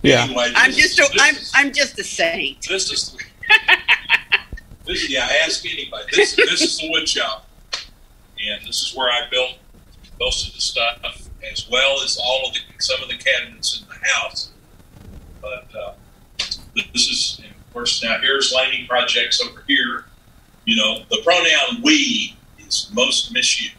yeah. 0.02 0.22
Anyway, 0.22 0.52
I'm 0.54 0.70
just 0.70 0.98
is- 1.00 1.10
a, 1.10 1.12
this 1.12 1.20
I'm 1.22 1.34
is- 1.34 1.52
I'm 1.56 1.72
just 1.72 1.98
a 1.98 2.04
saint. 2.04 2.64
This 2.68 2.92
is. 2.92 3.16
this, 4.86 5.10
yeah, 5.10 5.28
ask 5.44 5.66
anybody. 5.66 6.04
This, 6.14 6.36
this 6.36 6.60
is 6.62 6.78
the 6.78 6.88
wood 6.90 7.08
shop, 7.08 7.48
and 7.74 8.64
this 8.66 8.82
is 8.82 8.94
where 8.96 9.08
I 9.10 9.28
built 9.28 9.54
most 10.20 10.46
of 10.46 10.54
the 10.54 10.60
stuff, 10.60 11.28
as 11.50 11.68
well 11.68 12.00
as 12.04 12.16
all 12.22 12.46
of 12.46 12.54
the 12.54 12.60
some 12.78 13.02
of 13.02 13.08
the 13.08 13.16
cabinets 13.16 13.82
in 13.82 13.88
the 13.88 14.06
house. 14.14 14.52
But 15.42 15.66
uh, 15.76 15.94
this 16.94 17.08
is, 17.08 17.40
of 17.44 17.72
course, 17.72 18.00
now 18.04 18.18
here's 18.20 18.52
Laney 18.54 18.86
projects 18.88 19.42
over 19.42 19.64
here. 19.66 20.04
You 20.66 20.76
know, 20.76 21.00
the 21.10 21.20
pronoun 21.24 21.82
"we" 21.82 22.36
is 22.60 22.88
most 22.94 23.32
misused. 23.32 23.74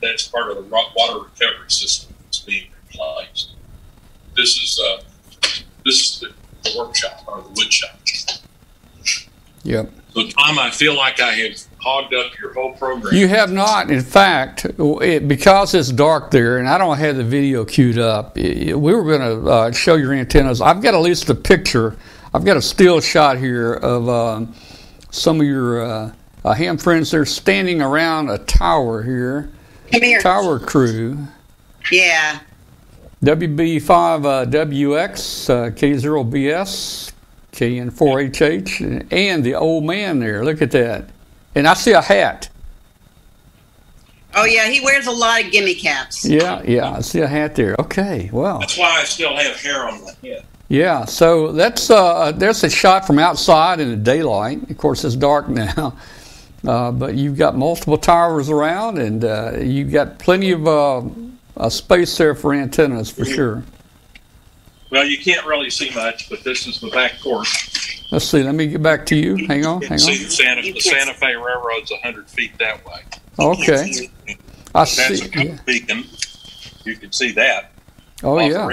That's 0.00 0.26
part 0.28 0.50
of 0.50 0.56
the 0.56 0.62
water 0.62 1.18
recovery 1.18 1.68
system 1.70 2.14
that's 2.22 2.38
being 2.38 2.68
replaced. 2.88 3.50
This 4.36 4.56
is 4.58 4.80
uh, 4.84 5.02
this 5.84 6.00
is 6.02 6.20
the, 6.20 6.32
the 6.62 6.78
workshop 6.78 7.24
or 7.26 7.42
the 7.42 7.48
woodshop. 7.50 8.42
Yep. 9.64 9.90
So, 10.14 10.28
Tom, 10.28 10.58
I 10.58 10.70
feel 10.70 10.96
like 10.96 11.20
I 11.20 11.32
have 11.32 11.60
hogged 11.78 12.14
up 12.14 12.38
your 12.38 12.54
whole 12.54 12.72
program. 12.72 13.14
You 13.14 13.28
have 13.28 13.52
not. 13.52 13.90
In 13.90 14.00
fact, 14.00 14.64
it, 14.64 15.28
because 15.28 15.74
it's 15.74 15.90
dark 15.90 16.30
there, 16.30 16.58
and 16.58 16.68
I 16.68 16.78
don't 16.78 16.96
have 16.96 17.16
the 17.16 17.24
video 17.24 17.64
queued 17.64 17.98
up. 17.98 18.36
i 18.38 18.72
we 18.74 18.94
were 18.94 19.04
going 19.04 19.20
to 19.20 19.50
uh, 19.50 19.72
show 19.72 19.96
your 19.96 20.14
antennas. 20.14 20.60
I've 20.60 20.80
got 20.80 20.94
at 20.94 21.00
least 21.00 21.28
a 21.28 21.34
picture. 21.34 21.96
I've 22.32 22.44
got 22.44 22.56
a 22.56 22.62
still 22.62 23.00
shot 23.00 23.38
here 23.38 23.74
of 23.74 24.08
um, 24.08 24.54
some 25.10 25.40
of 25.40 25.46
your 25.46 25.84
uh, 25.84 26.12
uh, 26.44 26.54
ham 26.54 26.78
friends. 26.78 27.10
They're 27.10 27.26
standing 27.26 27.82
around 27.82 28.30
a 28.30 28.38
tower 28.38 29.02
here. 29.02 29.50
Come 29.92 30.02
here. 30.02 30.20
Tower 30.20 30.58
crew. 30.58 31.18
Yeah. 31.90 32.40
WB5WX, 33.24 35.50
uh, 35.50 35.70
K0BS, 35.70 37.12
KN4HH, 37.52 39.06
and 39.10 39.44
the 39.44 39.54
old 39.54 39.84
man 39.84 40.18
there. 40.18 40.44
Look 40.44 40.60
at 40.62 40.70
that. 40.72 41.08
And 41.54 41.66
I 41.66 41.74
see 41.74 41.92
a 41.92 42.02
hat. 42.02 42.50
Oh 44.34 44.44
yeah, 44.44 44.68
he 44.68 44.82
wears 44.82 45.06
a 45.06 45.12
lot 45.12 45.42
of 45.42 45.50
gimme 45.50 45.74
caps. 45.74 46.26
Yeah, 46.26 46.60
yeah, 46.62 46.92
I 46.92 47.00
see 47.00 47.20
a 47.20 47.26
hat 47.26 47.54
there. 47.54 47.74
Okay, 47.78 48.28
well, 48.32 48.58
That's 48.58 48.76
why 48.76 49.00
I 49.00 49.04
still 49.04 49.34
have 49.34 49.56
hair 49.56 49.88
on 49.88 50.04
my 50.04 50.10
head. 50.22 50.44
yeah. 50.68 51.06
So 51.06 51.52
that's 51.52 51.88
uh, 51.88 52.32
there's 52.32 52.62
a 52.62 52.68
shot 52.68 53.06
from 53.06 53.18
outside 53.18 53.80
in 53.80 53.88
the 53.88 53.96
daylight. 53.96 54.70
Of 54.70 54.76
course, 54.76 55.04
it's 55.04 55.16
dark 55.16 55.48
now, 55.76 55.96
uh, 56.68 56.92
but 56.92 57.14
you've 57.14 57.38
got 57.38 57.56
multiple 57.56 57.96
towers 57.96 58.50
around, 58.50 58.98
and 58.98 59.24
uh, 59.24 59.52
you've 59.58 59.90
got 59.90 60.18
plenty 60.18 60.50
of 60.52 60.68
uh, 61.56 61.60
uh, 61.60 61.68
space 61.70 62.16
there 62.16 62.34
for 62.34 62.52
antennas 62.54 63.10
for 63.10 63.24
sure. 63.24 63.62
Well, 64.90 65.04
you 65.04 65.18
can't 65.18 65.44
really 65.46 65.70
see 65.70 65.90
much, 65.94 66.30
but 66.30 66.44
this 66.44 66.66
is 66.66 66.80
the 66.80 66.90
back 66.90 67.18
porch. 67.20 68.04
Let's 68.12 68.24
see. 68.24 68.42
Let 68.42 68.54
me 68.54 68.68
get 68.68 68.82
back 68.82 69.04
to 69.06 69.16
you. 69.16 69.46
Hang 69.46 69.66
on, 69.66 69.80
hang 69.80 69.88
can 69.88 69.98
see 69.98 70.22
the 70.24 70.30
Santa, 70.30 70.62
the 70.62 70.78
Santa 70.80 71.12
Fe 71.14 71.34
Railroad's 71.34 71.90
100 71.90 72.30
feet 72.30 72.56
that 72.58 72.84
way. 72.86 73.00
Okay, 73.38 74.08
I 74.74 74.84
That's 74.84 74.92
see. 74.92 75.28
a 75.34 75.44
Yeah. 75.44 75.58
beacon. 75.66 76.04
You 76.84 76.96
can 76.96 77.10
see 77.12 77.32
that. 77.32 77.72
Oh 78.22 78.38
yeah. 78.38 78.68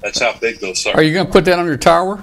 That's 0.00 0.20
how 0.20 0.34
big 0.38 0.60
those 0.60 0.86
are. 0.86 0.94
Are 0.94 1.02
you 1.02 1.12
going 1.12 1.26
to 1.26 1.32
put 1.32 1.44
that 1.44 1.58
on 1.58 1.66
your 1.66 1.76
tower? 1.76 2.22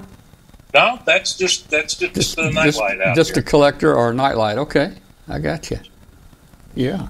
No, 0.74 0.98
that's 1.04 1.36
just 1.36 1.70
that's 1.70 1.94
just, 1.94 2.14
Just, 2.14 2.36
the 2.36 2.50
just, 2.50 2.54
nightlight 2.54 3.00
out 3.00 3.14
just 3.14 3.34
here. 3.34 3.40
a 3.40 3.42
collector 3.42 3.94
or 3.94 4.10
a 4.10 4.14
nightlight. 4.14 4.58
Okay, 4.58 4.92
I 5.28 5.38
got 5.38 5.70
you. 5.70 5.78
Yeah. 6.74 7.06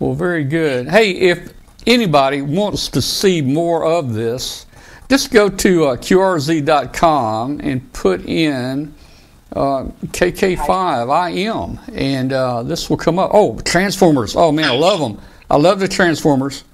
Well, 0.00 0.14
very 0.14 0.44
good. 0.44 0.88
Hey, 0.88 1.10
if 1.12 1.52
anybody 1.86 2.42
wants 2.42 2.88
to 2.88 3.02
see 3.02 3.40
more 3.42 3.84
of 3.84 4.12
this, 4.14 4.66
just 5.08 5.30
go 5.30 5.48
to 5.48 5.84
uh, 5.86 5.96
qrz.com 5.96 7.60
and 7.62 7.92
put 7.92 8.24
in 8.26 8.94
uh, 9.52 9.84
KK5IM, 10.06 11.78
and 11.94 12.32
uh, 12.32 12.62
this 12.62 12.88
will 12.88 12.96
come 12.96 13.18
up. 13.18 13.30
Oh, 13.34 13.58
Transformers. 13.60 14.34
Oh, 14.36 14.50
man, 14.52 14.64
I 14.70 14.74
love 14.76 15.00
them. 15.00 15.20
I 15.50 15.56
love 15.56 15.80
the 15.80 15.88
Transformers. 15.88 16.64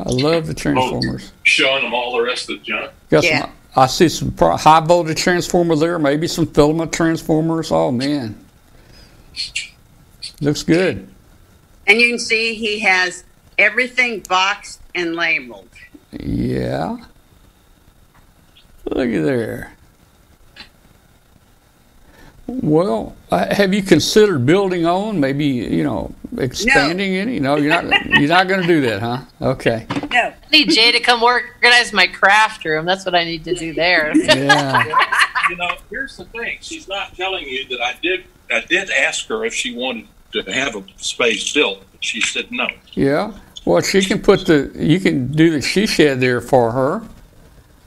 I 0.00 0.08
love 0.10 0.46
the 0.48 0.54
Transformers. 0.54 1.32
Showing 1.44 1.84
them 1.84 1.94
all 1.94 2.16
the 2.16 2.22
rest 2.22 2.50
of 2.50 2.58
the 2.58 2.64
junk. 2.64 2.90
Got 3.10 3.24
Yeah. 3.24 3.42
some, 3.42 3.50
I 3.76 3.86
see 3.86 4.08
some 4.08 4.34
high 4.36 4.80
voltage 4.80 5.18
transformer 5.18 5.76
there, 5.76 5.98
maybe 5.98 6.26
some 6.26 6.46
filament 6.46 6.92
transformers. 6.92 7.70
Oh 7.70 7.90
man, 7.92 8.34
looks 10.42 10.62
good. 10.62 11.08
And 11.86 12.00
you 12.00 12.08
can 12.08 12.18
see 12.18 12.54
he 12.54 12.80
has 12.80 13.24
everything 13.58 14.20
boxed 14.28 14.80
and 14.94 15.14
labeled. 15.14 15.68
Yeah, 16.12 16.98
look 18.84 19.08
at 19.08 19.22
there. 19.24 19.72
Well, 22.46 23.16
uh, 23.30 23.54
have 23.54 23.72
you 23.72 23.82
considered 23.82 24.44
building 24.44 24.84
on? 24.84 25.20
Maybe 25.20 25.46
you 25.46 25.84
know 25.84 26.14
expanding 26.36 27.16
any? 27.16 27.40
No, 27.40 27.56
you're 27.56 27.70
not. 27.82 28.04
You're 28.06 28.28
not 28.28 28.46
going 28.46 28.60
to 28.60 28.66
do 28.66 28.80
that, 28.82 29.00
huh? 29.00 29.20
Okay. 29.40 29.86
No. 30.12 30.20
I 30.20 30.34
need 30.50 30.70
Jay 30.70 30.92
to 30.92 31.00
come 31.00 31.22
work, 31.22 31.44
organize 31.56 31.92
my 31.92 32.06
craft 32.06 32.64
room. 32.64 32.84
That's 32.84 33.06
what 33.06 33.14
I 33.14 33.24
need 33.24 33.44
to 33.44 33.54
do 33.54 33.72
there. 33.72 34.12
Yeah. 34.22 34.84
you 35.48 35.56
know, 35.56 35.76
here's 35.88 36.16
the 36.16 36.24
thing. 36.26 36.58
She's 36.60 36.88
not 36.88 37.16
telling 37.16 37.48
you 37.48 37.66
that 37.68 37.80
I 37.80 37.96
did. 38.02 38.24
I 38.50 38.60
did 38.60 38.90
ask 38.90 39.26
her 39.28 39.44
if 39.44 39.54
she 39.54 39.74
wanted 39.74 40.08
to 40.32 40.42
have 40.52 40.76
a 40.76 40.82
space 40.96 41.52
built. 41.52 41.82
She 42.00 42.20
said 42.20 42.50
no. 42.50 42.66
Yeah. 42.92 43.32
Well, 43.64 43.80
she 43.82 44.02
can 44.02 44.20
put 44.20 44.46
the. 44.46 44.70
You 44.74 44.98
can 44.98 45.30
do 45.30 45.50
the 45.50 45.62
she 45.62 45.86
shed 45.86 46.20
there 46.20 46.40
for 46.40 46.72
her. 46.72 47.02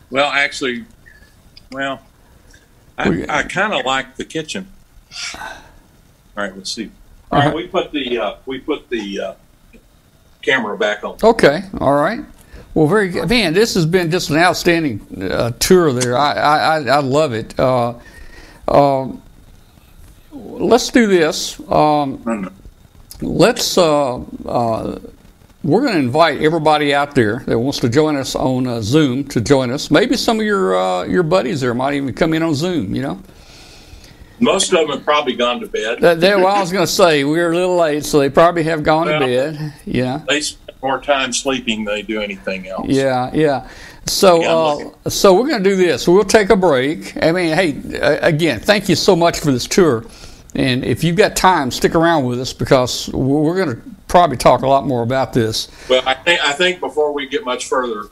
Well, 0.10 0.32
actually, 0.32 0.86
well, 1.72 2.02
We- 3.06 3.28
I, 3.28 3.40
I 3.40 3.44
kind 3.44 3.74
of 3.74 3.86
like 3.86 4.16
the 4.16 4.24
kitchen. 4.24 4.68
All 5.36 5.42
right, 6.44 6.56
let's 6.56 6.72
see. 6.72 6.92
All 7.32 7.40
right, 7.40 7.48
Uh-huh. 7.48 7.56
we 7.56 7.68
put 7.68 7.92
the 7.92 8.18
uh, 8.20 8.36
we 8.46 8.60
put 8.60 8.90
the 8.90 9.20
uh, 9.20 9.34
camera 10.42 10.78
back 10.78 11.04
on. 11.04 11.18
Okay, 11.22 11.64
all 11.82 11.96
right. 11.96 12.22
Well, 12.74 12.88
very 12.88 13.10
good. 13.10 13.28
Man, 13.30 13.54
this 13.54 13.74
has 13.76 13.86
been 13.86 14.12
just 14.12 14.30
an 14.30 14.38
outstanding 14.38 15.02
uh, 15.32 15.52
tour 15.60 15.92
there. 15.94 16.18
I, 16.18 16.34
I, 16.34 16.58
I 16.58 16.78
I 16.98 17.00
love 17.00 17.34
it. 17.34 17.58
Uh, 17.60 17.94
um, 18.68 19.22
let's 20.36 20.90
do 20.90 21.08
this. 21.08 21.60
Um, 21.70 22.52
let's. 23.22 23.78
Uh, 23.78 24.18
uh, 24.46 25.00
we're 25.64 25.82
going 25.82 25.94
to 25.94 26.00
invite 26.00 26.42
everybody 26.42 26.94
out 26.94 27.16
there 27.16 27.40
that 27.48 27.58
wants 27.58 27.80
to 27.80 27.90
join 27.90 28.16
us 28.16 28.36
on 28.36 28.68
uh, 28.68 28.82
Zoom 28.82 29.24
to 29.30 29.42
join 29.42 29.72
us. 29.72 29.90
Maybe 29.90 30.16
some 30.16 30.40
of 30.40 30.46
your 30.46 30.76
uh, 30.76 31.04
your 31.06 31.24
buddies 31.24 31.62
there 31.62 31.74
might 31.74 31.96
even 31.96 32.14
come 32.14 32.34
in 32.34 32.44
on 32.44 32.54
Zoom. 32.54 32.94
You 32.94 33.02
know. 33.02 33.24
Most 34.40 34.74
of 34.74 34.80
them 34.80 34.90
have 34.90 35.06
probably 35.06 35.34
gone 35.34 35.62
to 35.62 35.68
bed. 35.68 36.02
That, 36.02 36.20
that, 36.20 36.38
well, 36.38 36.48
I 36.48 36.60
was 36.60 36.72
going 36.72 36.86
to 36.86 36.92
say 36.92 37.24
we 37.24 37.38
were 37.38 37.52
a 37.52 37.56
little 37.56 37.78
late, 37.78 38.04
so 38.04 38.20
they 38.20 38.30
probably 38.30 38.64
have 38.64 38.84
gone 38.84 39.08
Well, 39.08 39.22
to 39.22 39.26
bed. 39.26 39.74
Yeah. 39.86 40.22
They 40.28 40.42
spend 40.42 40.78
more 40.82 41.02
time 41.02 41.32
sleeping 41.32 41.86
than 41.86 41.96
they 41.96 42.02
do 42.02 42.22
anything 42.22 42.68
else. 42.68 42.88
Yeah, 42.90 43.32
yeah. 43.34 43.70
So, 44.08 44.42
Yeah, 44.42 44.92
uh, 45.06 45.10
so 45.10 45.34
we're 45.34 45.48
going 45.48 45.64
to 45.64 45.70
do 45.70 45.78
this. 45.78 46.06
We'll 46.08 46.26
take 46.26 46.50
a 46.50 46.56
break. 46.56 47.18
I 47.24 47.32
mean, 47.32 47.56
hey, 47.56 47.82
again, 48.22 48.60
thank 48.60 48.90
you 48.90 48.96
so 48.96 49.16
much 49.16 49.40
for 49.40 49.52
this 49.52 49.68
tour. 49.68 50.04
And 50.56 50.86
if 50.86 51.04
you've 51.04 51.18
got 51.18 51.36
time, 51.36 51.70
stick 51.70 51.96
around 51.96 52.26
with 52.26 52.40
us 52.40 52.54
because 52.54 53.10
we're 53.10 53.56
going 53.56 53.76
to 53.76 53.82
probably 54.08 54.38
talk 54.38 54.62
a 54.62 54.68
lot 54.68 54.86
more 54.88 55.04
about 55.04 55.34
this. 55.34 55.68
Well, 55.90 56.02
I 56.06 56.14
think 56.14 56.42
I 56.42 56.54
think 56.54 56.80
before 56.80 57.12
we 57.14 57.28
get 57.28 57.44
much 57.44 57.66
further, 57.68 58.10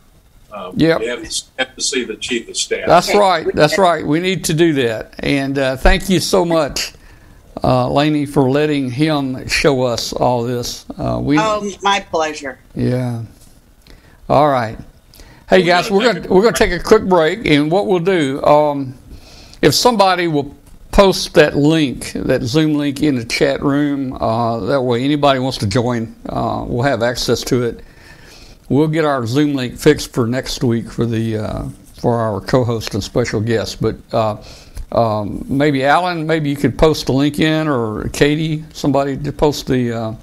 um, 0.52 0.74
Yep. 0.76 1.00
we 1.00 1.06
have 1.08 1.24
to, 1.24 1.44
have 1.58 1.76
to 1.76 1.82
see 1.82 2.04
the 2.04 2.16
chief 2.18 2.50
of 2.50 2.58
staff. 2.58 2.86
That's 2.88 3.16
right. 3.16 3.48
That's 3.54 3.78
right. 3.78 4.06
We 4.06 4.20
need 4.20 4.44
to 4.46 4.54
do 4.54 4.74
that. 4.74 5.14
And 5.20 5.58
uh, 5.58 5.78
thank 5.78 6.10
you 6.10 6.20
so 6.20 6.44
much, 6.44 6.94
uh, 7.64 7.90
Laney, 7.90 8.26
for 8.26 8.50
letting 8.50 8.92
him 8.92 9.48
show 9.48 9.82
us 9.84 10.12
all 10.12 10.44
this. 10.44 10.86
Uh, 10.98 11.20
we, 11.24 11.40
Oh, 11.40 11.68
my 11.82 12.02
pleasure. 12.02 12.60
Yeah. 12.76 13.24
All 14.30 14.50
right. 14.50 14.78
Hey 15.50 15.64
guys, 15.64 15.92
we're 15.92 16.14
gonna 16.14 16.28
we're 16.34 16.42
gonna 16.42 16.56
take 16.58 16.72
a 16.72 16.80
quick 16.84 17.04
break, 17.04 17.46
and 17.46 17.70
what 17.70 17.86
we'll 17.86 18.00
do, 18.00 18.42
um, 18.44 18.96
if 19.62 19.76
somebody 19.76 20.28
will 20.28 20.56
post 20.94 21.34
that 21.34 21.58
link, 21.58 22.14
that 22.14 22.44
Zoom 22.44 22.76
link 22.76 23.04
in 23.04 23.16
the 23.16 23.26
chat 23.26 23.62
room, 23.62 24.14
uh, 24.14 24.60
that 24.62 24.82
way 24.82 25.04
anybody 25.04 25.40
wants 25.40 25.58
to 25.60 25.68
join, 25.68 26.16
uh, 26.30 26.66
will 26.68 26.84
have 26.84 27.04
access 27.04 27.44
to 27.46 27.64
it. 27.64 27.82
We'll 28.70 28.88
get 28.88 29.04
our 29.06 29.26
Zoom 29.28 29.56
link 29.56 29.78
fixed 29.78 30.14
for 30.14 30.28
next 30.28 30.64
week 30.64 30.90
for 30.92 31.06
the 31.06 31.38
uh, 31.38 31.70
for 32.00 32.16
our 32.18 32.42
co-host 32.42 32.94
and 32.94 33.04
special 33.04 33.42
guest. 33.42 33.82
But 33.82 33.98
uh, 34.14 34.42
um, 34.92 35.46
maybe 35.50 35.84
Alan, 35.84 36.28
maybe 36.28 36.50
you 36.50 36.56
could 36.56 36.78
post 36.78 37.08
the 37.08 37.14
link 37.14 37.40
in, 37.40 37.68
or 37.68 38.10
Katie, 38.10 38.64
somebody 38.74 39.18
to 39.18 39.32
post 39.34 39.68
the. 39.68 39.92
Uh, 39.92 40.16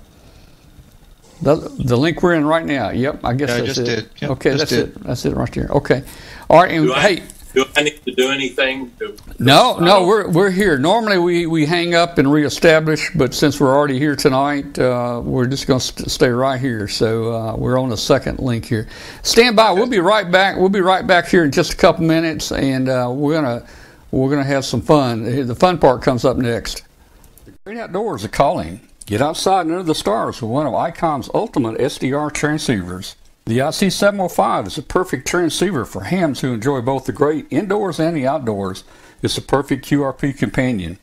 the, 1.43 1.57
the 1.57 1.97
link 1.97 2.23
we're 2.23 2.35
in 2.35 2.45
right 2.45 2.67
now. 2.67 2.91
Yep, 2.91 3.25
I 3.25 3.35
guess 3.35 3.49
Yeah, 3.49 3.57
I 3.57 3.61
that's 3.61 3.75
just 3.77 3.81
it. 3.81 3.85
did. 3.97 4.11
Yep, 4.21 4.31
okay, 4.33 4.51
just 4.51 4.59
that's 4.59 4.71
did. 4.71 4.89
it. 4.97 5.05
That's 5.05 5.25
it 5.25 5.35
right 5.37 5.53
there. 5.53 5.69
Okay. 5.69 6.05
All 6.51 6.61
right, 6.63 6.71
and 6.73 6.87
Do 6.87 6.93
I, 6.95 7.01
hey, 7.01 7.23
do 7.53 7.65
I 7.77 7.83
need 7.83 8.05
to 8.05 8.13
do 8.13 8.31
anything? 8.31 8.93
To, 8.99 9.17
no, 9.39 9.79
no, 9.79 10.07
we're 10.07 10.29
we're 10.29 10.51
here. 10.51 10.79
Normally 10.79 11.19
we, 11.19 11.47
we 11.47 11.67
hang 11.67 11.95
up 11.95 12.19
and 12.19 12.31
reestablish, 12.31 13.11
but 13.15 13.35
since 13.35 13.61
we're 13.61 13.75
already 13.75 13.99
here 13.99 14.15
tonight, 14.15 14.79
uh, 14.79 15.21
we're 15.25 15.47
just 15.47 15.67
going 15.67 15.81
to 15.81 15.87
st- 15.87 16.11
stay 16.11 16.29
right 16.29 16.61
here. 16.61 16.87
So 16.87 17.35
uh, 17.35 17.57
we're 17.57 17.79
on 17.79 17.89
the 17.89 17.97
second 17.97 18.39
link 18.39 18.65
here. 18.65 18.89
Stand 19.23 19.57
by. 19.57 19.73
We'll 19.73 19.89
be 19.89 19.99
right 20.01 20.31
back. 20.31 20.57
We'll 20.57 20.69
be 20.69 20.81
right 20.81 21.07
back 21.07 21.27
here 21.27 21.45
in 21.45 21.51
just 21.51 21.73
a 21.73 21.77
couple 21.77 22.05
minutes, 22.05 22.53
and 22.53 22.89
uh, 22.89 23.11
we're 23.13 23.35
gonna 23.35 23.67
we're 24.11 24.31
gonna 24.31 24.45
have 24.45 24.65
some 24.65 24.81
fun. 24.81 25.47
The 25.47 25.55
fun 25.55 25.79
part 25.79 26.03
comes 26.03 26.25
up 26.25 26.37
next. 26.37 26.85
The 27.45 27.53
great 27.65 27.79
outdoors 27.79 28.25
are 28.25 28.29
calling. 28.29 28.81
Get 29.07 29.21
outside 29.21 29.63
and 29.63 29.73
under 29.73 29.83
the 29.83 29.95
stars 29.95 30.41
with 30.41 30.51
one 30.53 30.67
of 30.67 30.73
ICOM's 30.73 31.29
ultimate 31.35 31.79
SDR 31.79 32.31
transceivers. 32.31 33.17
The 33.47 33.59
IC705 33.59 34.67
is 34.67 34.79
a 34.79 34.83
perfect 34.83 35.27
transceiver 35.27 35.85
for 35.85 36.05
hams 36.05 36.41
who 36.41 36.53
enjoy 36.53 36.83
both 36.83 37.07
the 37.07 37.13
great 37.13 37.47
indoors 37.51 37.99
and 37.99 38.17
the 38.17 38.27
outdoors. 38.27 38.85
It's 39.23 39.39
a 39.39 39.43
perfect 39.43 39.87
QRP 39.87 40.39
companion. 40.39 40.99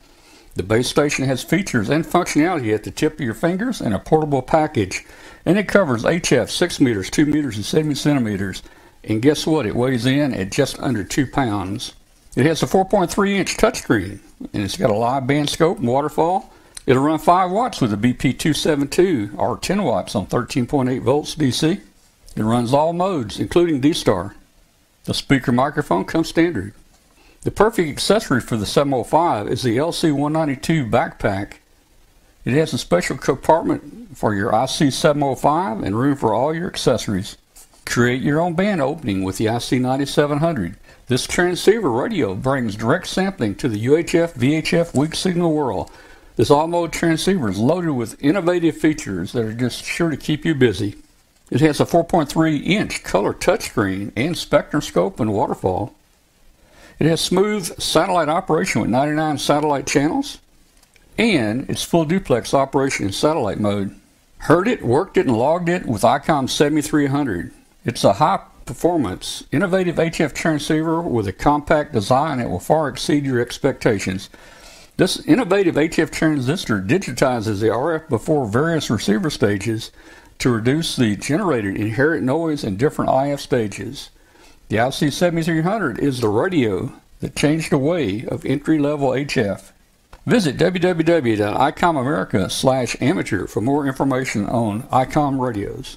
The 0.54 0.62
base 0.62 0.88
station 0.88 1.24
has 1.26 1.44
features 1.44 1.88
and 1.88 2.04
functionality 2.04 2.74
at 2.74 2.84
the 2.84 2.90
tip 2.90 3.14
of 3.14 3.20
your 3.20 3.34
fingers 3.34 3.80
and 3.80 3.94
a 3.94 3.98
portable 3.98 4.42
package. 4.42 5.04
And 5.44 5.58
it 5.58 5.68
covers 5.68 6.04
HF 6.04 6.48
6 6.48 6.80
meters, 6.80 7.10
2 7.10 7.26
meters, 7.26 7.56
and 7.56 7.64
70 7.64 7.94
centimeters. 7.94 8.62
And 9.04 9.22
guess 9.22 9.46
what? 9.46 9.66
It 9.66 9.76
weighs 9.76 10.06
in 10.06 10.34
at 10.34 10.50
just 10.50 10.80
under 10.80 11.04
2 11.04 11.26
pounds. 11.26 11.94
It 12.34 12.46
has 12.46 12.62
a 12.62 12.66
4.3 12.66 13.30
inch 13.30 13.56
touchscreen, 13.56 14.20
and 14.52 14.62
it's 14.62 14.76
got 14.76 14.90
a 14.90 14.94
live 14.94 15.26
band 15.26 15.50
scope 15.50 15.78
and 15.78 15.88
waterfall. 15.88 16.52
It'll 16.86 17.02
run 17.02 17.18
5 17.18 17.50
watts 17.50 17.80
with 17.80 17.92
a 17.92 17.96
BP272 17.96 19.38
or 19.38 19.58
10 19.58 19.82
watts 19.82 20.14
on 20.14 20.26
13.8 20.26 21.02
volts 21.02 21.34
DC. 21.34 21.80
It 22.38 22.44
runs 22.44 22.72
all 22.72 22.92
modes, 22.92 23.40
including 23.40 23.80
D-Star. 23.80 24.36
The 25.06 25.12
speaker 25.12 25.50
microphone 25.50 26.04
comes 26.04 26.28
standard. 26.28 26.72
The 27.42 27.50
perfect 27.50 27.88
accessory 27.88 28.40
for 28.40 28.56
the 28.56 28.64
705 28.64 29.48
is 29.48 29.62
the 29.62 29.76
LC192 29.76 30.88
backpack. 30.88 31.54
It 32.44 32.52
has 32.52 32.72
a 32.72 32.78
special 32.78 33.16
compartment 33.16 34.16
for 34.16 34.36
your 34.36 34.52
IC705 34.52 35.84
and 35.84 35.98
room 35.98 36.14
for 36.14 36.32
all 36.32 36.54
your 36.54 36.68
accessories. 36.68 37.36
Create 37.84 38.22
your 38.22 38.38
own 38.38 38.54
band 38.54 38.80
opening 38.80 39.24
with 39.24 39.38
the 39.38 39.46
IC9700. 39.46 40.76
This 41.08 41.26
transceiver 41.26 41.90
radio 41.90 42.36
brings 42.36 42.76
direct 42.76 43.08
sampling 43.08 43.56
to 43.56 43.68
the 43.68 43.84
UHF 43.86 44.34
VHF 44.34 44.96
weak 44.96 45.16
signal 45.16 45.52
world. 45.52 45.90
This 46.36 46.52
all 46.52 46.68
mode 46.68 46.92
transceiver 46.92 47.48
is 47.48 47.58
loaded 47.58 47.94
with 47.94 48.22
innovative 48.22 48.76
features 48.76 49.32
that 49.32 49.44
are 49.44 49.52
just 49.52 49.84
sure 49.84 50.10
to 50.10 50.16
keep 50.16 50.44
you 50.44 50.54
busy. 50.54 50.98
It 51.50 51.60
has 51.60 51.80
a 51.80 51.86
4.3 51.86 52.66
inch 52.66 53.02
color 53.02 53.32
touchscreen 53.32 54.12
and 54.16 54.36
spectrum 54.36 54.82
scope 54.82 55.18
and 55.18 55.32
waterfall. 55.32 55.94
It 56.98 57.06
has 57.06 57.20
smooth 57.20 57.80
satellite 57.80 58.28
operation 58.28 58.80
with 58.80 58.90
99 58.90 59.38
satellite 59.38 59.86
channels, 59.86 60.38
and 61.16 61.68
it's 61.70 61.84
full 61.84 62.04
duplex 62.04 62.52
operation 62.52 63.06
in 63.06 63.12
satellite 63.12 63.60
mode. 63.60 63.94
Heard 64.38 64.68
it, 64.68 64.84
worked 64.84 65.16
it, 65.16 65.26
and 65.26 65.36
logged 65.36 65.68
it 65.68 65.86
with 65.86 66.02
ICOM 66.02 66.50
7300. 66.50 67.52
It's 67.84 68.04
a 68.04 68.14
high 68.14 68.40
performance, 68.66 69.44
innovative 69.50 69.96
HF 69.96 70.34
transceiver 70.34 71.00
with 71.00 71.26
a 71.26 71.32
compact 71.32 71.92
design 71.92 72.38
that 72.38 72.50
will 72.50 72.60
far 72.60 72.88
exceed 72.88 73.24
your 73.24 73.40
expectations. 73.40 74.28
This 74.98 75.24
innovative 75.26 75.76
HF 75.76 76.10
transistor 76.10 76.80
digitizes 76.82 77.60
the 77.60 77.68
RF 77.68 78.08
before 78.08 78.46
various 78.46 78.90
receiver 78.90 79.30
stages 79.30 79.92
to 80.38 80.50
reduce 80.50 80.96
the 80.96 81.16
generated 81.16 81.76
inherent 81.76 82.24
noise 82.24 82.64
in 82.64 82.76
different 82.76 83.10
IF 83.10 83.40
stages. 83.40 84.10
The 84.68 84.76
IC7300 84.76 85.98
is 85.98 86.20
the 86.20 86.28
radio 86.28 86.92
that 87.20 87.34
changed 87.34 87.72
the 87.72 87.78
way 87.78 88.24
of 88.26 88.44
entry-level 88.44 89.10
HF. 89.10 89.72
Visit 90.26 90.56
www.icomamerica 90.58 92.50
slash 92.50 92.96
amateur 93.00 93.46
for 93.46 93.60
more 93.60 93.86
information 93.86 94.46
on 94.46 94.82
ICOM 94.84 95.40
radios. 95.40 95.96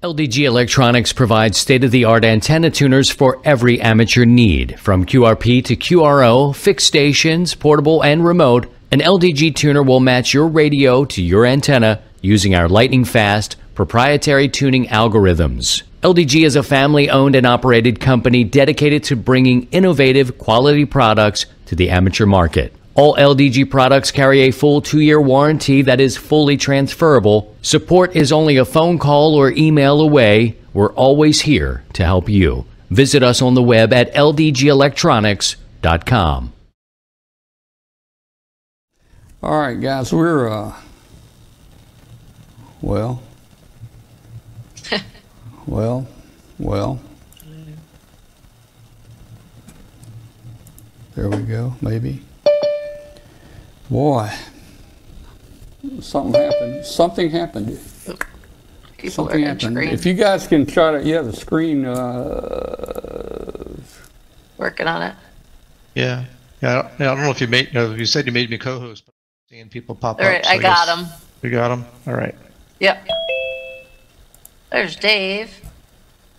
LDG 0.00 0.44
Electronics 0.44 1.12
provides 1.12 1.58
state 1.58 1.82
of 1.82 1.90
the 1.90 2.04
art 2.04 2.24
antenna 2.24 2.70
tuners 2.70 3.10
for 3.10 3.40
every 3.44 3.80
amateur 3.80 4.24
need. 4.24 4.78
From 4.78 5.04
QRP 5.04 5.64
to 5.64 5.74
QRO, 5.74 6.54
fixed 6.54 6.86
stations, 6.86 7.56
portable, 7.56 8.04
and 8.04 8.24
remote, 8.24 8.72
an 8.92 9.00
LDG 9.00 9.56
tuner 9.56 9.82
will 9.82 9.98
match 9.98 10.32
your 10.32 10.46
radio 10.46 11.04
to 11.06 11.20
your 11.20 11.44
antenna 11.44 12.00
using 12.20 12.54
our 12.54 12.68
lightning 12.68 13.04
fast 13.04 13.56
proprietary 13.74 14.48
tuning 14.48 14.86
algorithms. 14.86 15.82
LDG 16.04 16.46
is 16.46 16.54
a 16.54 16.62
family 16.62 17.10
owned 17.10 17.34
and 17.34 17.44
operated 17.44 17.98
company 17.98 18.44
dedicated 18.44 19.02
to 19.02 19.16
bringing 19.16 19.66
innovative 19.72 20.38
quality 20.38 20.84
products 20.84 21.46
to 21.66 21.74
the 21.74 21.90
amateur 21.90 22.24
market. 22.24 22.72
All 22.98 23.14
LDG 23.14 23.70
products 23.70 24.10
carry 24.10 24.40
a 24.40 24.50
full 24.50 24.80
two 24.80 24.98
year 24.98 25.20
warranty 25.20 25.82
that 25.82 26.00
is 26.00 26.16
fully 26.16 26.56
transferable. 26.56 27.54
Support 27.62 28.16
is 28.16 28.32
only 28.32 28.56
a 28.56 28.64
phone 28.64 28.98
call 28.98 29.36
or 29.36 29.52
email 29.52 30.00
away. 30.00 30.56
We're 30.74 30.92
always 30.94 31.42
here 31.42 31.84
to 31.92 32.04
help 32.04 32.28
you. 32.28 32.64
Visit 32.90 33.22
us 33.22 33.40
on 33.40 33.54
the 33.54 33.62
web 33.62 33.92
at 33.92 34.12
ldgelectronics.com. 34.14 36.52
All 39.44 39.60
right, 39.60 39.80
guys, 39.80 40.12
we're 40.12 40.48
uh, 40.48 40.74
well, 42.82 43.22
well, 45.66 46.08
well. 46.58 47.00
There 51.14 51.28
we 51.28 51.42
go. 51.42 51.76
Maybe. 51.80 52.24
Boy, 53.90 54.30
something 56.00 56.34
happened. 56.40 56.84
Something 56.84 57.30
happened. 57.30 57.78
People 58.98 59.10
Something 59.10 59.44
are 59.44 59.46
happened. 59.48 59.64
entering. 59.64 59.88
If 59.90 60.04
you 60.04 60.14
guys 60.14 60.46
can 60.46 60.66
try 60.66 60.92
to, 60.92 61.02
yeah, 61.04 61.22
the 61.22 61.32
screen. 61.32 61.84
Uh, 61.86 63.76
Working 64.58 64.88
on 64.88 65.02
it. 65.02 65.14
Yeah. 65.94 66.24
Yeah. 66.60 66.70
I 66.70 66.74
don't, 66.82 66.86
I 67.00 67.04
don't 67.14 67.20
know 67.22 67.30
if 67.30 67.40
you 67.40 67.46
made. 67.46 67.72
No, 67.72 67.94
you 67.94 68.04
said 68.04 68.26
you 68.26 68.32
made 68.32 68.50
me 68.50 68.58
co-host, 68.58 69.04
but 69.06 69.12
I'm 69.14 69.48
seeing 69.48 69.68
people 69.68 69.94
pop 69.94 70.18
All 70.20 70.26
up. 70.26 70.32
right, 70.32 70.44
so 70.44 70.50
I 70.50 70.58
got 70.58 70.86
them. 70.86 71.04
him. 71.04 71.12
We 71.42 71.50
got 71.50 71.68
them. 71.68 71.86
All 72.08 72.14
right. 72.14 72.34
Yep. 72.80 73.08
There's 74.72 74.96
Dave. 74.96 75.60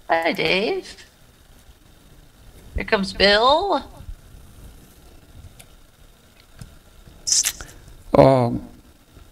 Hi, 0.10 0.34
Dave. 0.34 0.95
Here 2.76 2.84
comes 2.84 3.14
Bill. 3.14 3.84
Um, 8.16 8.68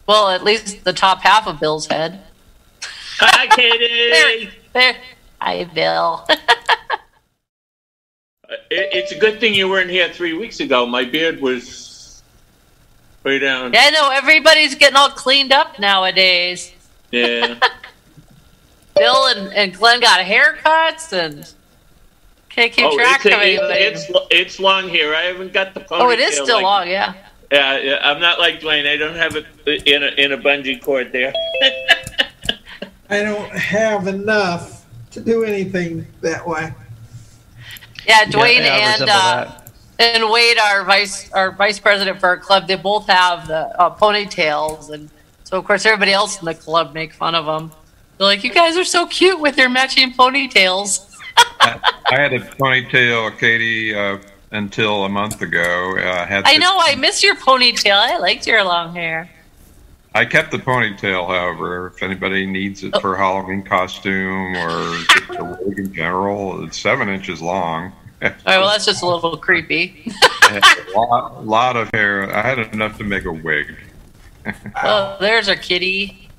Well, 0.08 0.30
at 0.30 0.44
least 0.44 0.84
the 0.84 0.94
top 0.94 1.22
half 1.22 1.48
of 1.48 1.60
Bill's 1.60 1.88
head. 1.88 2.22
Hi, 3.20 3.48
Katie. 3.48 4.50
There. 4.74 4.96
Hi, 5.42 5.64
Bill. 5.64 6.28
It, 8.70 8.90
it's 8.94 9.12
a 9.12 9.18
good 9.18 9.40
thing 9.42 9.54
you 9.54 9.68
weren't 9.68 9.90
here 9.90 10.08
three 10.10 10.34
weeks 10.34 10.60
ago. 10.62 10.86
My 10.86 11.04
beard 11.04 11.42
was 11.42 12.24
way 13.24 13.40
down. 13.40 13.74
yeah, 13.74 13.82
I 13.84 13.90
know 13.90 14.10
everybody's 14.10 14.76
getting 14.76 14.96
all 14.96 15.10
cleaned 15.10 15.52
up 15.52 15.80
nowadays. 15.80 16.72
Yeah. 17.12 17.60
Bill 18.96 19.28
and, 19.28 19.54
and 19.54 19.74
Glenn 19.74 20.00
got 20.00 20.22
haircuts 20.22 21.12
and 21.14 21.52
can't 22.50 22.72
keep 22.72 22.86
oh, 22.86 22.96
track 22.96 23.26
it's, 23.26 23.36
of 23.36 23.42
it's, 23.42 23.62
anything. 23.62 24.16
it's 24.22 24.28
it's 24.32 24.60
long 24.60 24.88
here. 24.88 25.14
I 25.14 25.24
haven't 25.24 25.54
got 25.54 25.74
the 25.74 25.82
ponytail. 25.82 26.02
oh, 26.02 26.10
it 26.10 26.20
is 26.20 26.36
still 26.36 26.56
like- 26.56 26.64
long, 26.64 26.88
yeah. 26.88 27.14
Yeah, 27.52 27.80
yeah, 27.80 28.00
I'm 28.02 28.20
not 28.20 28.40
like 28.40 28.60
Dwayne. 28.60 28.88
I 28.88 28.98
don't 28.98 29.16
have 29.16 29.36
it 29.36 29.46
in 29.88 30.04
a 30.04 30.08
in 30.08 30.34
a 30.34 30.38
bungee 30.38 30.82
cord 30.82 31.12
there. 31.12 31.34
I 33.10 33.24
don't 33.24 33.50
have 33.52 34.08
enough 34.08 34.86
to 35.12 35.22
do 35.22 35.46
anything 35.46 36.06
that 36.22 36.46
way. 36.46 36.74
Yeah, 38.06 38.26
Dwayne 38.26 38.60
yeah, 38.60 38.96
and 39.00 39.10
uh, 39.10 39.62
and 40.00 40.30
Wade, 40.30 40.58
our 40.60 40.84
vice 40.84 41.32
our 41.32 41.52
vice 41.52 41.80
president 41.80 42.20
for 42.20 42.28
our 42.28 42.38
club, 42.38 42.68
they 42.68 42.76
both 42.76 43.08
have 43.08 43.48
the 43.48 43.68
uh, 43.80 43.96
ponytails, 43.96 44.92
and 44.92 45.10
so 45.46 45.58
of 45.58 45.66
course 45.66 45.86
everybody 45.86 46.12
else 46.12 46.40
in 46.40 46.46
the 46.46 46.54
club 46.54 46.94
make 46.94 47.14
fun 47.14 47.34
of 47.34 47.46
them. 47.46 47.72
They're 48.18 48.28
like, 48.28 48.44
"You 48.44 48.54
guys 48.54 48.78
are 48.78 48.84
so 48.84 49.08
cute 49.08 49.40
with 49.40 49.58
your 49.58 49.70
matching 49.70 50.14
ponytails." 50.14 51.16
I 51.60 51.80
had 52.10 52.34
a 52.34 52.40
ponytail, 52.40 53.38
Katie, 53.38 53.96
uh, 53.96 54.18
until 54.52 55.06
a 55.06 55.10
month 55.10 55.42
ago. 55.42 55.96
Uh, 55.98 56.22
I 56.22 56.26
had 56.26 56.46
I 56.46 56.54
to- 56.54 56.60
know 56.60 56.78
I 56.80 56.96
miss 56.96 57.24
your 57.24 57.36
ponytail. 57.36 57.96
I 57.96 58.18
liked 58.18 58.48
your 58.48 58.64
long 58.64 58.94
hair. 58.96 59.30
I 60.16 60.26
kept 60.26 60.50
the 60.52 60.58
ponytail, 60.58 61.28
however, 61.28 61.88
if 61.96 62.02
anybody 62.02 62.46
needs 62.48 62.84
it 62.84 63.00
for 63.02 63.14
a 63.14 63.18
Halloween 63.18 63.62
costume 63.62 64.56
or 64.56 64.98
just 65.14 65.30
a 65.40 65.44
wig 65.62 65.78
in 65.80 65.94
general. 65.94 66.64
It's 66.64 66.80
seven 66.80 67.08
inches 67.10 67.40
long. 67.42 67.92
All 68.24 68.30
right, 68.48 68.58
well 68.58 68.68
that's 68.70 68.86
just 68.86 69.04
a 69.04 69.06
little 69.06 69.38
creepy. 69.38 70.12
I 70.42 70.60
had 70.64 70.88
a 70.96 71.00
lot, 71.00 71.46
lot 71.46 71.76
of 71.78 71.90
hair. 71.94 72.34
I 72.36 72.42
had 72.42 72.58
enough 72.74 72.98
to 72.98 73.04
make 73.04 73.26
a 73.26 73.32
wig. 73.32 73.76
Oh, 74.82 75.18
there's 75.20 75.50
our 75.50 75.56
kitty. 75.58 76.30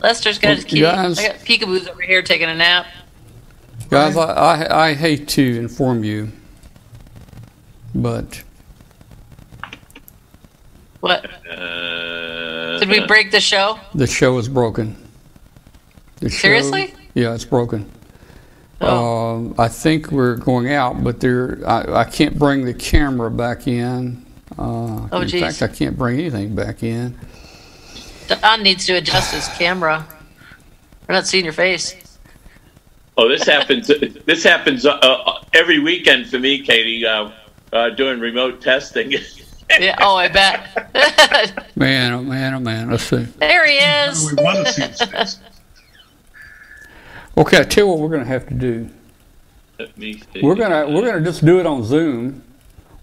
Lester's 0.00 0.38
got 0.38 0.56
his 0.56 0.64
Well, 0.64 0.68
kitty. 0.68 0.80
guys- 0.82 1.18
I 1.18 1.28
got 1.28 1.36
Peekaboo's 1.38 1.88
over 1.88 2.02
here 2.02 2.20
taking 2.22 2.48
a 2.48 2.54
nap. 2.54 2.86
guys, 3.88 4.16
I, 4.18 4.24
I 4.32 4.88
I 4.88 4.94
hate 4.94 5.26
to 5.28 5.42
inform 5.58 6.04
you, 6.04 6.30
but 7.94 8.42
What? 11.00 11.26
Uh, 11.50 12.78
Did 12.78 12.88
we 12.88 13.06
break 13.06 13.30
the 13.30 13.40
show? 13.40 13.78
the 13.94 14.06
show 14.06 14.38
is 14.38 14.48
broken. 14.48 14.96
The 16.20 16.30
show- 16.30 16.38
Seriously? 16.48 16.94
Yeah, 17.14 17.34
it's 17.34 17.44
broken. 17.44 17.90
Oh. 18.80 19.34
Um, 19.36 19.54
I 19.58 19.68
think 19.68 20.10
we're 20.10 20.36
going 20.36 20.72
out, 20.72 21.02
but 21.04 21.20
there 21.20 21.58
I, 21.66 22.00
I 22.00 22.04
can't 22.04 22.38
bring 22.38 22.64
the 22.64 22.74
camera 22.74 23.30
back 23.30 23.66
in. 23.68 24.24
Uh, 24.58 25.08
Oh, 25.12 25.20
in 25.20 25.28
geez. 25.28 25.40
fact, 25.58 25.62
I 25.62 25.74
can't 25.74 25.96
bring 25.96 26.18
anything 26.18 26.54
back 26.54 26.82
in. 26.82 27.16
Don 28.28 28.62
needs 28.62 28.86
to 28.86 28.94
adjust 28.94 29.34
his 29.34 29.46
camera. 29.58 30.06
We're 31.08 31.14
not 31.14 31.26
seeing 31.26 31.44
your 31.44 31.52
face. 31.52 31.94
Oh, 33.16 33.28
this 33.28 33.44
happens. 33.44 33.90
This 34.26 34.42
happens 34.42 34.84
uh, 34.86 34.92
uh, 34.94 35.44
every 35.52 35.78
weekend 35.78 36.26
for 36.28 36.38
me, 36.38 36.60
Katie. 36.62 37.06
Uh, 37.06 37.30
uh, 37.74 37.90
doing 37.90 38.20
remote 38.20 38.60
testing. 38.62 39.14
Yeah. 39.80 39.96
Oh, 39.98 40.14
I 40.14 40.28
bet. 40.28 41.72
Man, 41.76 42.12
oh 42.12 42.22
man, 42.22 42.52
oh 42.52 42.60
man. 42.60 42.90
Let's 42.90 43.04
see. 43.04 43.26
there 43.38 43.66
he 43.66 43.76
is. 43.76 44.30
We 44.30 44.44
want 44.44 44.66
to 44.66 44.72
see 44.72 44.82
his 44.82 45.00
face. 45.00 45.40
Okay, 47.38 47.60
I 47.60 47.62
tell 47.62 47.84
you 47.84 47.90
what 47.90 47.98
we're 47.98 48.10
gonna 48.10 48.26
have 48.26 48.46
to 48.48 48.54
do. 48.54 48.90
Let 49.78 49.96
me 49.96 50.22
see. 50.32 50.42
We're 50.42 50.54
gonna 50.54 50.86
we're 50.90 51.10
gonna 51.10 51.24
just 51.24 51.46
do 51.46 51.60
it 51.60 51.66
on 51.66 51.82
Zoom. 51.82 52.42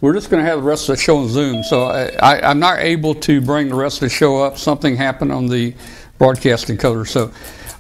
We're 0.02 0.14
just 0.14 0.30
gonna 0.30 0.44
have 0.44 0.60
the 0.60 0.64
rest 0.64 0.88
of 0.88 0.98
the 0.98 1.02
show 1.02 1.18
on 1.18 1.30
Zoom. 1.30 1.64
So 1.64 1.86
I, 1.86 2.12
I 2.22 2.42
I'm 2.52 2.60
not 2.60 2.78
able 2.80 3.16
to 3.16 3.42
bring 3.42 3.70
the 3.70 3.76
rest 3.76 3.98
of 3.98 4.02
the 4.02 4.10
show 4.10 4.38
up. 4.44 4.60
Something 4.60 4.96
happened 4.96 5.32
on 5.32 5.48
the 5.48 5.74
broadcast 6.20 6.68
encoder. 6.68 7.08
So 7.08 7.32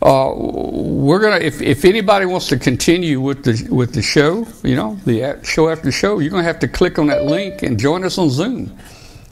uh, 0.01 0.33
we're 0.35 1.19
gonna 1.19 1.37
if, 1.37 1.61
if 1.61 1.85
anybody 1.85 2.25
wants 2.25 2.47
to 2.47 2.57
continue 2.57 3.21
with 3.21 3.43
the 3.43 3.67
with 3.73 3.93
the 3.93 4.01
show, 4.01 4.47
you 4.63 4.75
know, 4.75 4.97
the 5.05 5.39
show 5.43 5.69
after 5.69 5.91
show, 5.91 6.19
you're 6.19 6.31
gonna 6.31 6.43
have 6.43 6.59
to 6.59 6.67
click 6.67 6.97
on 6.97 7.07
that 7.07 7.25
link 7.25 7.61
and 7.63 7.79
join 7.79 8.03
us 8.03 8.17
on 8.17 8.29
Zoom. 8.29 8.75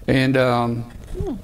And 0.08 0.38
um, 0.38 0.91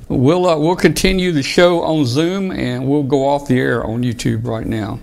we'll 0.10 0.48
uh, 0.48 0.58
we'll 0.58 0.76
continue 0.76 1.32
the 1.32 1.44
show 1.44 1.82
on 1.84 2.06
Zoom 2.06 2.52
and 2.52 2.88
we'll 2.88 3.04
go 3.04 3.28
off 3.28 3.48
the 3.48 3.60
air 3.60 3.84
on 3.84 4.04
YouTube 4.04 4.46
right 4.46 4.66
now. 4.66 5.00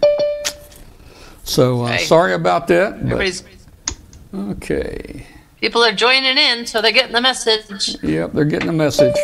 So 1.45 1.83
uh, 1.83 1.89
Okay. 1.95 2.05
sorry 2.05 2.35
about 2.35 2.69
that. 2.69 2.93
Everybody's 2.95 3.43
okay. 4.33 5.27
people 5.61 5.83
are 5.83 5.93
joining 5.93 6.39
in, 6.39 6.67
so 6.67 6.81
they're 6.81 6.93
getting 6.93 7.13
the 7.13 7.21
message. 7.21 8.01
Yep, 8.03 8.33
they're 8.33 8.45
getting 8.45 8.69
the 8.69 8.73
message. 8.73 9.17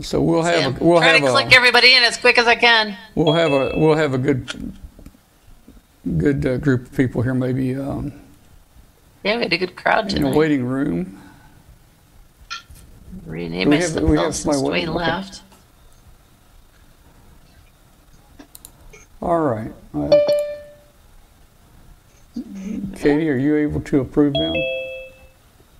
So 0.00 0.20
we'll 0.22 0.42
have 0.42 0.80
a, 0.80 0.84
we'll 0.84 0.98
trying 1.00 1.22
have 1.22 1.26
to 1.26 1.30
click 1.30 1.54
everybody 1.54 1.94
in 1.94 2.02
as 2.02 2.16
quick 2.16 2.38
as 2.38 2.46
I 2.46 2.54
can. 2.56 2.96
we'll 3.14 3.32
have 3.34 3.52
a 3.52 3.72
we'll 3.78 3.94
have 3.96 4.14
a 4.14 4.18
good 4.18 4.72
good 6.18 6.46
uh, 6.46 6.56
group 6.58 6.82
of 6.86 6.96
people 6.96 7.22
here 7.22 7.34
maybe 7.34 7.74
um, 7.76 8.12
Yeah, 9.22 9.36
we 9.36 9.42
had 9.44 9.52
a 9.52 9.58
good 9.58 9.76
crowd 9.76 10.06
in 10.10 10.16
a 10.18 10.20
tonight. 10.20 10.34
waiting 10.36 10.64
room. 10.64 11.20
Rename 13.26 13.68
We 13.70 13.76
have- 13.78 13.94
we 14.02 14.16
have 14.16 14.34
since 14.34 14.56
somebody 14.56 14.62
Dwayne 14.62 14.72
waiting. 14.72 14.94
left. 14.94 15.42
All 19.20 19.40
right. 19.40 19.72
Uh, 19.94 20.10
Katie, 22.96 23.28
are 23.28 23.36
you 23.36 23.56
able 23.56 23.80
to 23.82 24.00
approve 24.00 24.32
them? 24.32 24.54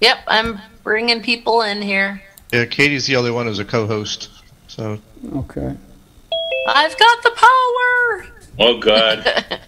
Yep, 0.00 0.18
I'm 0.28 0.60
bringing 0.84 1.22
people 1.22 1.62
in 1.62 1.80
here. 1.82 2.22
Yeah, 2.52 2.66
Katie's 2.66 3.06
the 3.06 3.16
only 3.16 3.30
one 3.30 3.46
who's 3.46 3.58
a 3.58 3.64
co-host. 3.64 4.28
So 4.68 4.98
Okay. 5.34 5.74
I've 6.68 6.98
got 6.98 7.22
the 7.22 7.30
power. 7.30 8.26
Oh 8.58 8.78
God. 8.78 9.60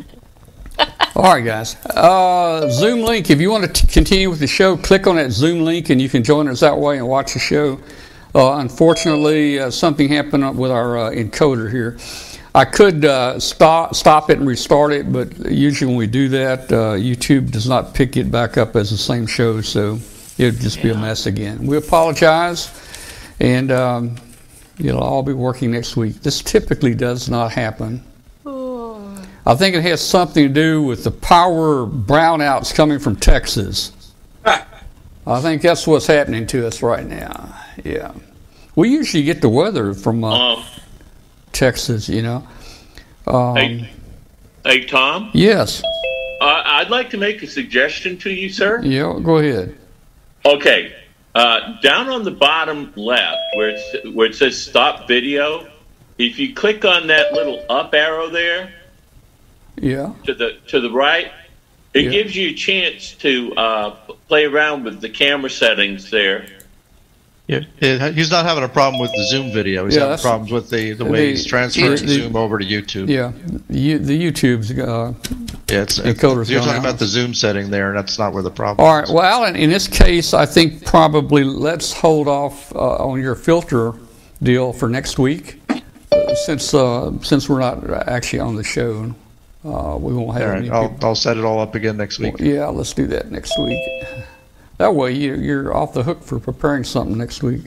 All 1.16 1.22
right, 1.34 1.44
guys. 1.44 1.76
Uh, 1.86 2.68
Zoom 2.70 3.00
link. 3.02 3.30
If 3.30 3.40
you 3.40 3.50
want 3.50 3.64
to 3.64 3.72
t- 3.72 3.92
continue 3.92 4.28
with 4.28 4.40
the 4.40 4.46
show, 4.46 4.76
click 4.76 5.06
on 5.06 5.16
that 5.16 5.30
Zoom 5.30 5.64
link, 5.64 5.88
and 5.90 6.02
you 6.02 6.08
can 6.08 6.24
join 6.24 6.48
us 6.48 6.60
that 6.60 6.76
way 6.76 6.98
and 6.98 7.06
watch 7.06 7.34
the 7.34 7.38
show. 7.38 7.78
Uh, 8.34 8.56
unfortunately, 8.58 9.60
uh, 9.60 9.70
something 9.70 10.08
happened 10.08 10.58
with 10.58 10.72
our 10.72 10.98
uh, 10.98 11.10
encoder 11.10 11.70
here. 11.70 11.96
I 12.54 12.64
could 12.64 13.04
uh, 13.04 13.38
stop 13.40 13.94
stop 13.94 14.28
it 14.30 14.38
and 14.38 14.46
restart 14.46 14.92
it, 14.92 15.12
but 15.12 15.50
usually 15.50 15.88
when 15.88 15.96
we 15.96 16.06
do 16.08 16.28
that, 16.30 16.70
uh, 16.72 16.94
YouTube 16.94 17.50
does 17.52 17.68
not 17.68 17.94
pick 17.94 18.16
it 18.16 18.30
back 18.30 18.56
up 18.58 18.74
as 18.76 18.90
the 18.90 18.96
same 18.98 19.26
show, 19.26 19.60
so 19.60 19.98
it 20.38 20.44
would 20.44 20.60
just 20.60 20.82
be 20.82 20.90
a 20.90 20.94
mess 20.96 21.26
again. 21.26 21.66
We 21.66 21.76
apologize, 21.76 22.70
and 23.40 23.70
um, 23.70 24.16
it'll 24.78 25.02
all 25.02 25.22
be 25.22 25.32
working 25.32 25.70
next 25.72 25.96
week. 25.96 26.20
This 26.22 26.42
typically 26.42 26.94
does 26.94 27.28
not 27.28 27.52
happen. 27.52 28.02
I 29.46 29.54
think 29.54 29.76
it 29.76 29.82
has 29.82 30.00
something 30.00 30.48
to 30.48 30.52
do 30.54 30.82
with 30.82 31.04
the 31.04 31.10
power 31.10 31.86
brownouts 31.86 32.74
coming 32.74 32.98
from 32.98 33.14
Texas. 33.16 33.92
I 35.26 35.40
think 35.42 35.60
that's 35.62 35.86
what's 35.86 36.06
happening 36.06 36.46
to 36.48 36.66
us 36.66 36.82
right 36.82 37.06
now. 37.06 37.54
Yeah. 37.84 38.12
We 38.74 38.88
usually 38.90 39.22
get 39.22 39.42
the 39.42 39.48
weather 39.50 39.92
from 39.94 40.24
uh, 40.24 40.54
Um, 40.56 40.64
Texas, 41.52 42.08
you 42.08 42.22
know. 42.22 42.46
Um, 43.26 43.56
hey, 43.56 43.90
hey, 44.64 44.84
Tom. 44.84 45.30
yes. 45.34 45.82
Uh, 46.40 46.62
I'd 46.64 46.88
like 46.90 47.10
to 47.10 47.18
make 47.18 47.42
a 47.42 47.46
suggestion 47.46 48.16
to 48.18 48.30
you, 48.30 48.48
sir. 48.48 48.80
Yeah, 48.82 49.18
go 49.22 49.38
ahead. 49.38 49.76
Okay. 50.44 50.94
Uh, 51.34 51.80
down 51.80 52.08
on 52.08 52.22
the 52.22 52.30
bottom 52.30 52.92
left, 52.94 53.40
where 53.56 53.70
it's, 53.70 54.14
where 54.14 54.26
it 54.28 54.36
says 54.36 54.56
"Stop 54.60 55.08
Video," 55.08 55.66
if 56.16 56.38
you 56.38 56.54
click 56.54 56.84
on 56.84 57.08
that 57.08 57.32
little 57.32 57.64
up 57.68 57.92
arrow 57.92 58.28
there 58.30 58.72
Yeah. 59.80 60.12
to 60.26 60.34
the 60.34 60.56
to 60.68 60.78
the 60.80 60.90
right, 60.92 61.32
it 61.92 62.04
Yeah. 62.04 62.10
gives 62.10 62.36
you 62.36 62.50
a 62.50 62.54
chance 62.54 63.14
to 63.14 63.52
uh, 63.56 63.90
play 64.28 64.44
around 64.44 64.84
with 64.84 65.00
the 65.00 65.08
camera 65.08 65.50
settings 65.50 66.08
there. 66.10 66.46
Yeah, 67.48 67.60
it, 67.80 68.14
he's 68.14 68.30
not 68.30 68.46
having 68.46 68.64
a 68.64 68.68
problem 68.68 69.00
with 69.02 69.10
the 69.10 69.24
Zoom 69.24 69.52
video. 69.52 69.84
He's 69.86 69.96
Yeah, 69.96 70.02
having 70.10 70.18
problems 70.22 70.50
with 70.52 70.70
the, 70.70 70.92
the 70.92 71.04
way 71.04 71.26
the- 71.26 71.30
he's 71.32 71.44
transferring 71.44 71.90
the- 71.90 72.06
Zoom 72.08 72.36
over 72.36 72.58
to 72.58 72.64
YouTube. 72.64 73.08
Yeah, 73.08 73.32
you, 73.68 73.98
the 73.98 74.18
YouTube's. 74.30 74.70
Uh, 74.78 75.12
Yeah, 75.74 75.82
it's, 75.82 75.98
Encoder's 75.98 76.48
you're 76.48 76.60
talking 76.60 76.74
out. 76.74 76.78
about 76.80 76.98
the 77.00 77.06
Zoom 77.06 77.34
setting 77.34 77.68
there, 77.68 77.88
and 77.88 77.98
that's 77.98 78.16
not 78.16 78.32
where 78.32 78.44
the 78.44 78.50
problem 78.50 78.86
all 78.86 78.96
right. 78.96 79.08
Well, 79.08 79.24
Alan, 79.24 79.56
in 79.56 79.70
this 79.70 79.88
case, 79.88 80.32
I 80.32 80.46
think 80.46 80.84
probably 80.86 81.42
let's 81.42 81.92
hold 81.92 82.28
off 82.28 82.72
uh, 82.76 83.04
on 83.04 83.20
your 83.20 83.34
filter 83.34 83.94
deal 84.40 84.72
for 84.72 84.88
next 84.88 85.18
week, 85.18 85.60
uh, 85.68 86.34
since 86.46 86.74
uh, 86.74 87.10
since 87.22 87.48
we're 87.48 87.58
not 87.58 88.08
actually 88.08 88.38
on 88.38 88.54
the 88.54 88.62
show. 88.62 89.12
Uh, 89.64 89.96
we 89.98 90.12
won't 90.12 90.38
have 90.38 90.50
All 90.50 90.56
any 90.56 90.70
I'll. 90.70 90.96
I'll 91.02 91.14
set 91.16 91.38
it 91.38 91.44
all 91.44 91.58
up 91.58 91.74
again 91.74 91.96
next 91.96 92.20
week. 92.20 92.36
Yeah, 92.38 92.66
let's 92.66 92.92
do 92.92 93.08
that 93.08 93.32
next 93.32 93.58
week. 93.58 93.82
That 94.78 94.94
way, 94.94 95.12
you, 95.12 95.34
you're 95.34 95.74
off 95.74 95.92
the 95.92 96.04
hook 96.04 96.22
for 96.22 96.38
preparing 96.38 96.84
something 96.84 97.18
next 97.18 97.42
week. 97.42 97.62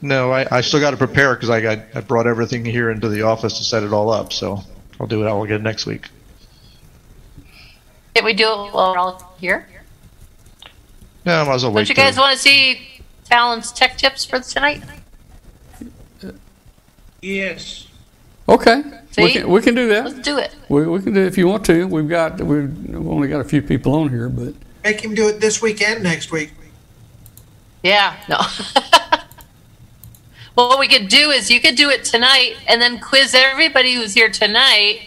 No, 0.00 0.32
I, 0.32 0.46
I 0.50 0.60
still 0.62 0.80
got 0.80 0.92
to 0.92 0.96
prepare 0.96 1.34
because 1.34 1.50
I 1.50 1.60
got 1.60 1.80
I 1.94 2.00
brought 2.00 2.26
everything 2.26 2.64
here 2.64 2.90
into 2.90 3.10
the 3.10 3.22
office 3.22 3.58
to 3.58 3.64
set 3.64 3.82
it 3.82 3.92
all 3.92 4.10
up. 4.10 4.32
So 4.32 4.60
I'll 4.98 5.06
do 5.06 5.22
it 5.22 5.28
all 5.28 5.44
again 5.44 5.62
next 5.62 5.84
week. 5.84 6.08
Can 8.14 8.24
we 8.24 8.34
do 8.34 8.44
it 8.44 8.72
while 8.72 8.92
we're 8.92 8.98
all 8.98 9.34
here? 9.38 9.68
No, 11.24 11.40
I 11.40 11.44
might 11.44 11.54
as 11.54 11.62
well 11.62 11.70
Don't 11.70 11.76
wait. 11.76 11.88
you 11.88 11.94
guys 11.94 12.16
want 12.18 12.36
to 12.36 12.38
see 12.38 13.02
Alan's 13.30 13.72
tech 13.72 13.96
tips 13.96 14.24
for 14.24 14.40
tonight? 14.40 14.82
Yes. 17.20 17.86
Okay, 18.48 18.82
we 19.16 19.32
can, 19.32 19.48
we 19.48 19.62
can 19.62 19.74
do 19.76 19.88
that. 19.88 20.04
Let's 20.04 20.18
do 20.18 20.36
it. 20.38 20.54
We, 20.68 20.84
we 20.86 21.00
can 21.00 21.14
do 21.14 21.20
it 21.20 21.26
if 21.28 21.38
you 21.38 21.46
want 21.46 21.64
to. 21.66 21.86
We've 21.86 22.08
got 22.08 22.40
we've 22.40 22.96
only 23.06 23.28
got 23.28 23.40
a 23.40 23.44
few 23.44 23.62
people 23.62 23.94
on 23.94 24.08
here, 24.08 24.28
but 24.28 24.54
Make 24.82 25.00
him 25.00 25.14
do 25.14 25.28
it 25.28 25.40
this 25.40 25.62
weekend, 25.62 26.02
next 26.02 26.32
week. 26.32 26.50
Yeah, 27.82 28.16
no. 28.28 28.38
well, 30.56 30.68
what 30.68 30.80
we 30.80 30.88
could 30.88 31.08
do 31.08 31.30
is 31.30 31.50
you 31.50 31.60
could 31.60 31.76
do 31.76 31.88
it 31.88 32.04
tonight 32.04 32.56
and 32.66 32.82
then 32.82 32.98
quiz 32.98 33.34
everybody 33.34 33.94
who's 33.94 34.14
here 34.14 34.28
tonight. 34.28 35.00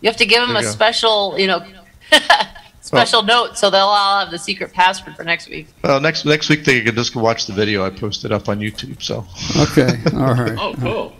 You 0.00 0.08
have 0.08 0.16
to 0.16 0.26
give 0.26 0.46
them 0.46 0.56
a 0.56 0.62
go. 0.62 0.68
special, 0.68 1.38
you 1.38 1.46
know, 1.46 1.64
special 2.80 3.22
note 3.22 3.56
so 3.56 3.70
they'll 3.70 3.80
all 3.80 4.20
have 4.20 4.30
the 4.30 4.38
secret 4.38 4.72
password 4.72 5.16
for 5.16 5.24
next 5.24 5.48
week. 5.48 5.68
Well, 5.82 6.00
next 6.00 6.24
next 6.24 6.48
week 6.48 6.64
they 6.64 6.80
can 6.82 6.94
just 6.94 7.16
watch 7.16 7.46
the 7.46 7.52
video 7.52 7.84
I 7.84 7.90
posted 7.90 8.32
up 8.32 8.48
on 8.48 8.60
YouTube. 8.60 9.02
So 9.02 9.26
okay, 9.62 10.00
all 10.16 10.34
right. 10.34 10.58
Oh, 10.58 10.74
cool. 10.80 11.12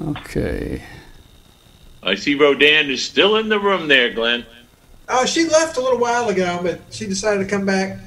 Uh, 0.00 0.10
okay. 0.10 0.82
I 2.02 2.14
see 2.14 2.34
Rodan 2.34 2.90
is 2.90 3.04
still 3.04 3.36
in 3.36 3.48
the 3.48 3.58
room 3.58 3.88
there, 3.88 4.12
Glenn. 4.12 4.44
Oh, 5.08 5.26
she 5.26 5.46
left 5.48 5.76
a 5.76 5.80
little 5.80 5.98
while 5.98 6.28
ago, 6.28 6.60
but 6.62 6.80
she 6.90 7.06
decided 7.06 7.42
to 7.44 7.48
come 7.48 7.66
back. 7.66 7.98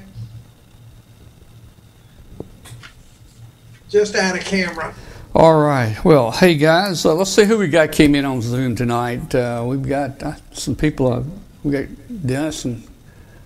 Just 3.90 4.16
out 4.16 4.38
of 4.38 4.44
camera. 4.44 4.94
All 5.38 5.60
right. 5.62 6.04
Well, 6.04 6.32
hey 6.32 6.56
guys, 6.56 7.06
uh, 7.06 7.14
let's 7.14 7.30
see 7.30 7.44
who 7.44 7.60
we 7.60 7.68
got 7.68 7.92
came 7.92 8.16
in 8.16 8.26
on 8.26 8.42
Zoom 8.42 8.76
tonight. 8.76 9.36
Uh, 9.36 9.64
we've 9.68 9.88
got 9.88 10.24
uh, 10.24 10.34
some 10.52 10.76
people. 10.76 11.14
Uh, 11.14 11.22
we 11.64 11.72
got 11.74 11.86
Dennis 12.26 12.66
and 12.66 12.84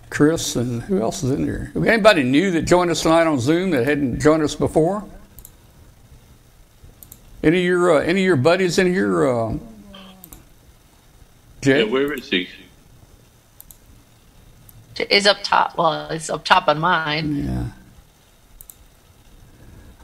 Chris, 0.10 0.56
and 0.56 0.84
who 0.84 1.02
else 1.02 1.22
is 1.22 1.32
in 1.32 1.46
there? 1.46 1.70
We 1.76 1.82
got 1.82 1.92
anybody 1.92 2.24
new 2.24 2.50
that 2.52 2.62
joined 2.62 2.92
us 2.92 3.02
tonight 3.02 3.28
on 3.28 3.42
Zoom 3.42 3.72
that 3.72 3.86
hadn't 3.86 4.22
joined 4.22 4.42
us 4.42 4.56
before? 4.56 5.04
Any 7.44 7.58
of 7.58 7.66
your 7.66 7.98
uh, 7.98 8.00
any 8.04 8.22
of 8.22 8.26
your 8.26 8.38
buddies 8.38 8.80
in 8.80 8.88
here? 8.88 9.28
Uh, 9.28 9.58
Jay. 11.60 11.84
Yeah, 11.84 11.92
where 11.92 12.14
is 12.14 12.30
he? 12.30 12.48
Is 15.10 15.28
up 15.28 15.44
top. 15.44 15.78
Well, 15.78 16.10
it's 16.10 16.30
up 16.30 16.46
top 16.46 16.70
on 16.70 16.80
mine. 16.80 17.44
Yeah. 17.44 17.66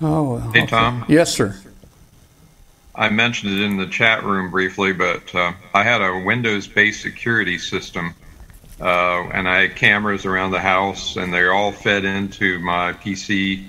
Oh. 0.01 0.34
well, 0.34 0.51
Hey, 0.51 0.64
okay. 0.64 0.68
Tom. 0.68 1.05
Yes, 1.07 1.34
sir. 1.34 1.55
I 2.98 3.10
mentioned 3.10 3.53
it 3.60 3.61
in 3.64 3.78
the 3.78 3.86
chat 3.86 4.24
room 4.24 4.49
briefly, 4.49 4.91
but 4.91 5.34
uh, 5.36 5.53
I 5.76 5.84
had 5.84 6.02
a 6.02 6.18
Windows-based 6.26 6.99
security 6.99 7.60
system, 7.60 8.15
uh, 8.82 9.30
and 9.30 9.48
I 9.48 9.61
had 9.61 9.76
cameras 9.76 10.26
around 10.26 10.52
the 10.52 10.60
house, 10.60 11.15
and 11.15 11.32
they 11.32 11.45
all 11.48 11.72
fed 11.72 12.06
into 12.06 12.57
my 12.60 12.94
PC 12.94 13.64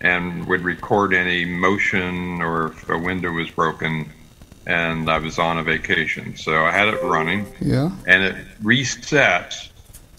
and 0.00 0.44
would 0.48 0.62
record 0.62 1.14
any 1.14 1.44
motion 1.44 2.42
or 2.42 2.72
if 2.72 2.88
a 2.88 2.98
window 2.98 3.30
was 3.30 3.48
broken. 3.50 4.10
And 4.66 5.08
I 5.08 5.18
was 5.18 5.38
on 5.38 5.58
a 5.58 5.62
vacation, 5.62 6.36
so 6.36 6.64
I 6.64 6.72
had 6.72 6.88
it 6.88 7.02
running, 7.04 7.46
Yeah. 7.60 7.90
and 8.06 8.22
it 8.22 8.36
reset, 8.62 9.54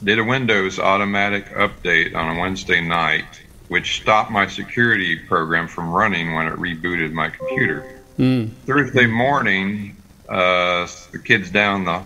did 0.03 0.19
a 0.19 0.23
Windows 0.23 0.79
automatic 0.79 1.49
update 1.53 2.15
on 2.15 2.37
a 2.37 2.39
Wednesday 2.39 2.81
night, 2.81 3.41
which 3.67 4.01
stopped 4.01 4.31
my 4.31 4.47
security 4.47 5.17
program 5.17 5.67
from 5.67 5.91
running 5.91 6.33
when 6.33 6.47
it 6.47 6.53
rebooted 6.55 7.11
my 7.11 7.29
computer. 7.29 7.85
Mm. 8.17 8.51
Thursday 8.65 9.05
morning, 9.07 9.95
uh, 10.29 10.87
the 11.11 11.19
kids 11.19 11.49
down 11.49 11.85
the 11.85 12.03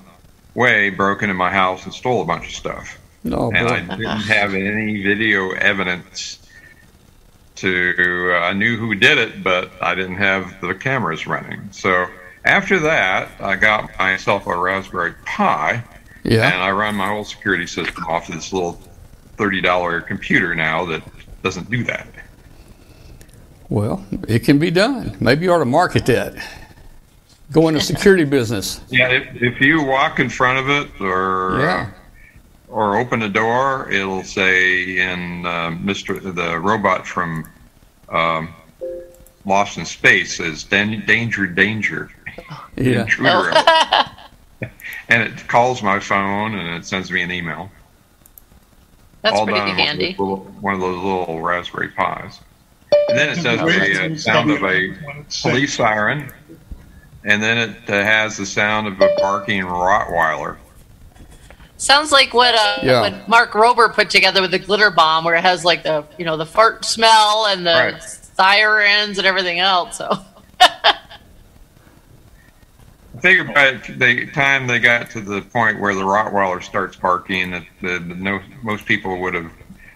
way 0.55 0.89
broke 0.89 1.21
into 1.21 1.33
my 1.33 1.51
house 1.51 1.83
and 1.85 1.93
stole 1.93 2.21
a 2.21 2.25
bunch 2.25 2.47
of 2.47 2.53
stuff. 2.53 2.97
Oh, 3.29 3.51
and 3.51 3.67
boy. 3.67 3.73
I 3.73 3.97
didn't 3.97 4.21
have 4.21 4.53
any 4.53 5.03
video 5.03 5.51
evidence 5.51 6.39
to. 7.55 8.31
Uh, 8.33 8.39
I 8.39 8.53
knew 8.53 8.77
who 8.77 8.95
did 8.95 9.17
it, 9.17 9.43
but 9.43 9.71
I 9.81 9.95
didn't 9.95 10.15
have 10.15 10.61
the 10.61 10.73
cameras 10.73 11.27
running. 11.27 11.69
So 11.71 12.07
after 12.45 12.79
that, 12.79 13.29
I 13.41 13.55
got 13.55 13.97
myself 13.99 14.47
a 14.47 14.57
Raspberry 14.57 15.13
Pi, 15.25 15.83
Yeah. 16.23 16.47
and 16.53 16.61
I 16.61 16.71
run 16.71 16.95
my 16.95 17.07
whole 17.09 17.25
security 17.25 17.67
system 17.67 18.05
off 18.05 18.29
of 18.29 18.35
this 18.35 18.53
little 18.53 18.79
thirty-dollar 19.35 20.01
computer 20.01 20.55
now 20.55 20.85
that 20.85 21.03
doesn't 21.43 21.69
do 21.69 21.83
that. 21.83 22.07
Well, 23.69 24.05
it 24.27 24.39
can 24.39 24.59
be 24.59 24.71
done. 24.71 25.17
Maybe 25.19 25.45
you 25.45 25.53
ought 25.53 25.59
to 25.59 25.65
market 25.65 26.05
that. 26.07 26.35
Go 27.51 27.67
into 27.67 27.81
security 27.81 28.23
business. 28.37 28.81
Yeah, 28.89 29.09
if, 29.09 29.41
if 29.41 29.61
you 29.61 29.83
walk 29.83 30.19
in 30.19 30.29
front 30.29 30.59
of 30.59 30.69
it 30.69 31.01
or 31.01 31.59
Yeah. 31.59 31.89
uh, 31.89 31.93
or 32.69 32.97
open 32.97 33.21
a 33.23 33.29
door, 33.29 33.89
it'll 33.91 34.23
say 34.23 34.97
in 34.99 35.45
uh, 35.45 35.71
Mr. 35.71 36.21
the 36.35 36.59
robot 36.59 37.07
from 37.07 37.49
um, 38.09 38.49
Lost 39.45 39.77
in 39.77 39.85
Space 39.85 40.37
says 40.37 40.63
"Dan- 40.65 41.05
danger, 41.05 41.45
danger, 41.47 42.09
Yeah. 42.75 43.01
intruder, 43.03 43.53
and 45.09 45.23
it 45.23 45.47
calls 45.47 45.81
my 45.81 45.99
phone 45.99 46.55
and 46.55 46.75
it 46.75 46.85
sends 46.85 47.09
me 47.09 47.21
an 47.21 47.31
email. 47.31 47.71
That's 49.21 49.37
All 49.37 49.45
pretty 49.45 49.59
done 49.61 49.75
handy. 49.77 50.09
little- 50.19 50.39
one 50.59 50.73
of 50.73 50.81
those 50.81 50.97
little 51.01 51.41
Raspberry 51.41 51.87
Pis, 51.89 52.39
and 53.09 53.17
then 53.17 53.29
it 53.29 53.35
says 53.35 53.59
the 53.59 54.13
uh, 54.13 54.17
sound 54.17 54.51
of 54.51 54.63
a 54.63 54.93
police 55.41 55.75
siren, 55.75 56.29
and 57.23 57.41
then 57.41 57.57
it 57.57 57.89
uh, 57.89 58.03
has 58.03 58.37
the 58.37 58.45
sound 58.45 58.87
of 58.87 58.99
a 58.99 59.09
barking 59.19 59.63
Rottweiler. 59.63 60.57
Sounds 61.77 62.11
like 62.11 62.33
what 62.33 62.55
uh, 62.55 62.79
Yeah. 62.83 63.01
what 63.01 63.29
Mark 63.29 63.51
Rober 63.51 63.93
put 63.93 64.09
together 64.09 64.41
with 64.41 64.51
the 64.51 64.59
glitter 64.59 64.89
bomb, 64.89 65.23
where 65.23 65.35
it 65.35 65.41
has 65.41 65.63
like 65.63 65.83
the 65.83 66.03
you 66.17 66.25
know 66.25 66.35
the 66.35 66.45
fart 66.45 66.83
smell 66.85 67.45
and 67.47 67.65
the 67.65 67.73
Right. 67.73 68.01
sirens 68.01 69.17
and 69.17 69.27
everything 69.27 69.59
else. 69.59 69.97
So 69.97 70.09
I 70.59 70.97
figured 73.21 73.53
by 73.53 73.79
the 73.87 74.27
time 74.27 74.67
they 74.67 74.79
got 74.79 75.09
to 75.11 75.21
the 75.21 75.41
point 75.41 75.79
where 75.79 75.95
the 75.95 76.01
Rottweiler 76.01 76.61
starts 76.61 76.97
barking, 76.97 77.51
that 77.51 77.63
the, 77.81 77.99
the 77.99 78.15
no, 78.15 78.39
most 78.63 78.85
people 78.85 79.19
would 79.21 79.33
have 79.33 79.51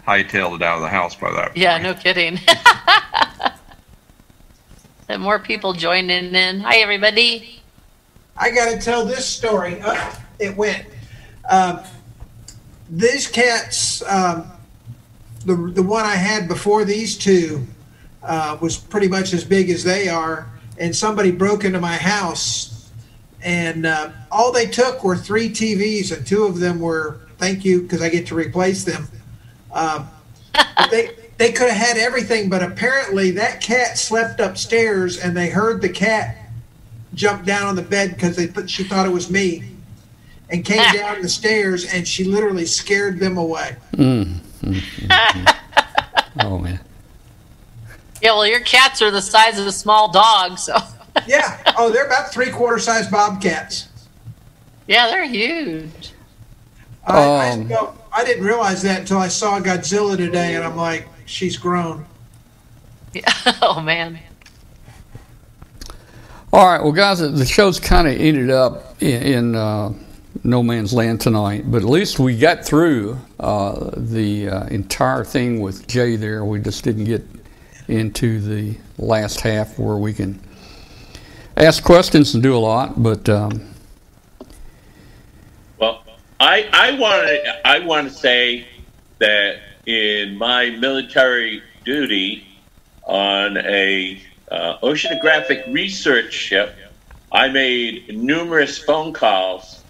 hightailed 0.07 0.55
it 0.55 0.61
out 0.61 0.77
of 0.77 0.81
the 0.81 0.89
house 0.89 1.15
by 1.15 1.31
that. 1.31 1.55
yeah, 1.55 1.77
no 1.77 1.93
kidding. 1.93 2.39
and 5.09 5.21
more 5.21 5.39
people 5.39 5.73
joining 5.73 6.33
in. 6.33 6.59
Hi 6.61 6.77
everybody. 6.77 7.61
I 8.37 8.51
got 8.51 8.71
to 8.71 8.79
tell 8.79 9.05
this 9.05 9.25
story. 9.25 9.79
Uh, 9.81 10.13
it 10.39 10.55
went. 10.55 10.85
Um, 11.49 11.81
these 12.89 13.27
cats, 13.27 14.01
um, 14.03 14.51
the 15.45 15.55
the 15.55 15.83
one 15.83 16.05
I 16.05 16.15
had 16.15 16.47
before 16.47 16.85
these 16.85 17.17
two, 17.17 17.65
uh, 18.23 18.57
was 18.61 18.77
pretty 18.77 19.07
much 19.07 19.33
as 19.33 19.43
big 19.43 19.69
as 19.69 19.83
they 19.83 20.07
are, 20.09 20.49
and 20.77 20.95
somebody 20.95 21.31
broke 21.31 21.63
into 21.63 21.79
my 21.79 21.97
house, 21.97 22.89
and 23.41 23.85
uh, 23.85 24.11
all 24.31 24.51
they 24.51 24.65
took 24.65 25.03
were 25.03 25.15
three 25.15 25.49
TVs, 25.49 26.15
and 26.15 26.25
two 26.25 26.45
of 26.45 26.59
them 26.59 26.79
were 26.79 27.19
thank 27.37 27.65
you 27.65 27.81
because 27.81 28.01
I 28.01 28.09
get 28.09 28.27
to 28.27 28.35
replace 28.35 28.83
them. 28.83 29.07
Um, 29.73 30.07
but 30.53 30.91
they 30.91 31.11
they 31.37 31.51
could 31.51 31.69
have 31.69 31.87
had 31.87 31.97
everything, 31.97 32.49
but 32.49 32.61
apparently 32.61 33.31
that 33.31 33.61
cat 33.61 33.97
slept 33.97 34.39
upstairs, 34.39 35.17
and 35.17 35.35
they 35.35 35.49
heard 35.49 35.81
the 35.81 35.89
cat 35.89 36.37
jump 37.13 37.45
down 37.45 37.67
on 37.67 37.75
the 37.75 37.81
bed 37.81 38.13
because 38.13 38.35
they 38.35 38.47
th- 38.47 38.69
she 38.69 38.83
thought 38.83 39.05
it 39.05 39.11
was 39.11 39.29
me, 39.31 39.63
and 40.49 40.63
came 40.65 40.93
down 40.93 41.21
the 41.21 41.29
stairs, 41.29 41.85
and 41.93 42.07
she 42.07 42.23
literally 42.23 42.65
scared 42.65 43.19
them 43.19 43.37
away. 43.37 43.75
Mm. 43.93 44.37
Mm, 44.61 45.55
oh 46.41 46.57
man. 46.59 46.79
Yeah, 48.21 48.33
well, 48.33 48.45
your 48.45 48.59
cats 48.59 49.01
are 49.01 49.09
the 49.09 49.21
size 49.21 49.57
of 49.57 49.65
a 49.65 49.71
small 49.71 50.11
dog, 50.11 50.59
so 50.59 50.75
yeah. 51.27 51.59
Oh, 51.77 51.89
they're 51.89 52.05
about 52.05 52.31
three 52.31 52.51
quarter 52.51 52.77
size 52.77 53.07
bobcats. 53.09 53.87
yeah, 54.87 55.07
they're 55.07 55.25
huge. 55.27 56.11
I, 57.07 57.17
I, 57.23 57.49
Um, 57.49 57.65
spell, 57.65 57.97
I 58.11 58.21
I 58.21 58.25
didn't 58.25 58.45
realize 58.45 58.81
that 58.83 59.01
until 59.01 59.17
I 59.19 59.27
saw 59.29 59.59
Godzilla 59.59 60.17
today, 60.17 60.55
and 60.55 60.63
I'm 60.63 60.75
like, 60.75 61.07
she's 61.25 61.57
grown. 61.57 62.05
Yeah. 63.13 63.31
Oh 63.61 63.81
man. 63.81 64.19
All 66.53 66.65
right, 66.67 66.83
well, 66.83 66.91
guys, 66.91 67.19
the 67.19 67.45
show's 67.45 67.79
kind 67.79 68.07
of 68.07 68.15
ended 68.19 68.49
up 68.49 69.01
in, 69.01 69.23
in 69.23 69.55
uh, 69.55 69.93
no 70.43 70.61
man's 70.63 70.93
land 70.93 71.21
tonight, 71.21 71.63
but 71.71 71.81
at 71.83 71.87
least 71.87 72.19
we 72.19 72.37
got 72.37 72.65
through 72.65 73.17
uh, 73.39 73.91
the 73.95 74.49
uh, 74.49 74.65
entire 74.67 75.23
thing 75.23 75.61
with 75.61 75.87
Jay 75.87 76.17
there. 76.17 76.43
We 76.43 76.59
just 76.59 76.83
didn't 76.83 77.05
get 77.05 77.23
into 77.87 78.39
the 78.41 78.77
last 78.97 79.41
half 79.41 79.79
where 79.79 79.97
we 79.97 80.13
can 80.13 80.39
ask 81.57 81.83
questions 81.83 82.33
and 82.33 82.43
do 82.43 82.55
a 82.55 82.59
lot, 82.59 83.01
but. 83.01 83.29
Um, 83.29 83.61
Well, 83.61 83.70
I 86.41 86.67
I 86.73 86.91
want 86.97 87.27
to 87.27 87.67
I 87.67 87.79
want 87.85 88.09
to 88.09 88.13
say 88.13 88.65
that 89.19 89.57
in 89.85 90.35
my 90.39 90.71
military 90.71 91.61
duty 91.85 92.47
on 93.03 93.57
a 93.57 94.19
uh, 94.49 94.79
oceanographic 94.79 95.71
research 95.71 96.33
ship, 96.33 96.75
I 97.31 97.47
made 97.47 98.17
numerous 98.17 98.79
phone 98.79 99.13
calls 99.13 99.83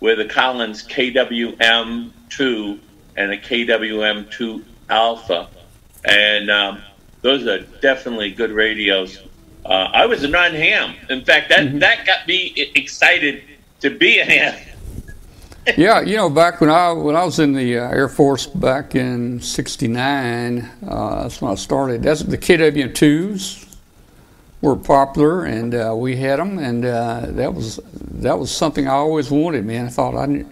with 0.00 0.18
a 0.18 0.24
Collins 0.24 0.82
KWM2 0.88 2.78
and 3.18 3.30
a 3.30 3.36
KWM2 3.36 4.64
Alpha, 4.88 5.46
and 6.06 6.50
um, 6.50 6.80
those 7.20 7.46
are 7.46 7.60
definitely 7.82 8.30
good 8.30 8.52
radios. 8.52 9.18
Uh, 9.62 9.90
I 9.92 10.06
was 10.06 10.24
a 10.24 10.28
non-ham. 10.28 10.94
In 11.10 11.22
fact, 11.22 11.50
that 11.50 11.80
that 11.80 12.06
got 12.06 12.26
me 12.26 12.54
excited 12.74 13.42
to 13.80 13.90
be 13.90 14.20
a 14.20 14.24
ham. 14.24 14.58
yeah, 15.76 16.00
you 16.00 16.16
know, 16.16 16.30
back 16.30 16.60
when 16.60 16.70
I 16.70 16.92
when 16.92 17.16
I 17.16 17.24
was 17.24 17.38
in 17.38 17.52
the 17.52 17.78
uh, 17.78 17.88
Air 17.88 18.08
Force 18.08 18.46
back 18.46 18.94
in 18.94 19.40
'69, 19.40 20.68
uh, 20.86 21.22
that's 21.22 21.42
when 21.42 21.52
I 21.52 21.54
started. 21.56 22.02
That's 22.02 22.22
the 22.22 22.38
KWM 22.38 22.94
twos 22.94 23.66
were 24.60 24.76
popular, 24.76 25.44
and 25.44 25.74
uh, 25.74 25.94
we 25.96 26.16
had 26.16 26.38
them, 26.38 26.58
and 26.58 26.84
uh, 26.84 27.26
that 27.28 27.54
was 27.54 27.80
that 27.92 28.38
was 28.38 28.50
something 28.50 28.88
I 28.88 28.92
always 28.92 29.30
wanted, 29.30 29.64
man. 29.64 29.86
I 29.86 29.90
thought 29.90 30.14
I, 30.14 30.24
and 30.24 30.46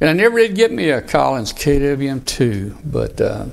I 0.00 0.12
never 0.12 0.38
did 0.38 0.54
get 0.54 0.72
me 0.72 0.90
a 0.90 1.02
Collins 1.02 1.52
KWM 1.52 2.24
two, 2.24 2.76
but 2.84 3.20
uh, 3.20 3.46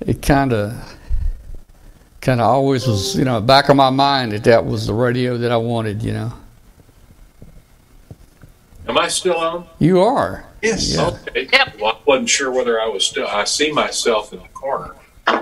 it 0.00 0.22
kind 0.22 0.52
of 0.52 0.98
kind 2.22 2.40
of 2.40 2.46
always 2.46 2.86
was, 2.86 3.16
you 3.16 3.24
know, 3.24 3.40
back 3.40 3.68
of 3.68 3.76
my 3.76 3.90
mind 3.90 4.32
that 4.32 4.44
that 4.44 4.64
was 4.64 4.86
the 4.86 4.94
radio 4.94 5.36
that 5.38 5.50
I 5.50 5.56
wanted, 5.56 6.02
you 6.02 6.12
know. 6.12 6.32
Am 8.88 8.98
I 8.98 9.08
still 9.08 9.36
on? 9.36 9.66
You 9.78 10.00
are. 10.00 10.44
Yes. 10.62 10.94
Yeah. 10.94 11.08
Okay. 11.34 11.48
Well, 11.80 11.92
I 11.92 11.98
wasn't 12.06 12.28
sure 12.28 12.50
whether 12.50 12.80
I 12.80 12.86
was 12.88 13.04
still. 13.06 13.26
I 13.26 13.44
see 13.44 13.72
myself 13.72 14.32
in 14.32 14.40
the 14.40 14.48
corner. 14.48 14.94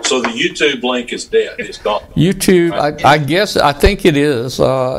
So 0.03 0.21
the 0.21 0.29
YouTube 0.29 0.83
link 0.83 1.11
is 1.13 1.25
dead. 1.25 1.57
It's 1.59 1.79
gone. 1.79 2.03
YouTube, 2.15 2.73
I, 2.73 3.13
I 3.13 3.19
guess, 3.19 3.57
I 3.57 3.73
think 3.73 4.05
it 4.05 4.15
is. 4.15 4.61
Uh, 4.61 4.99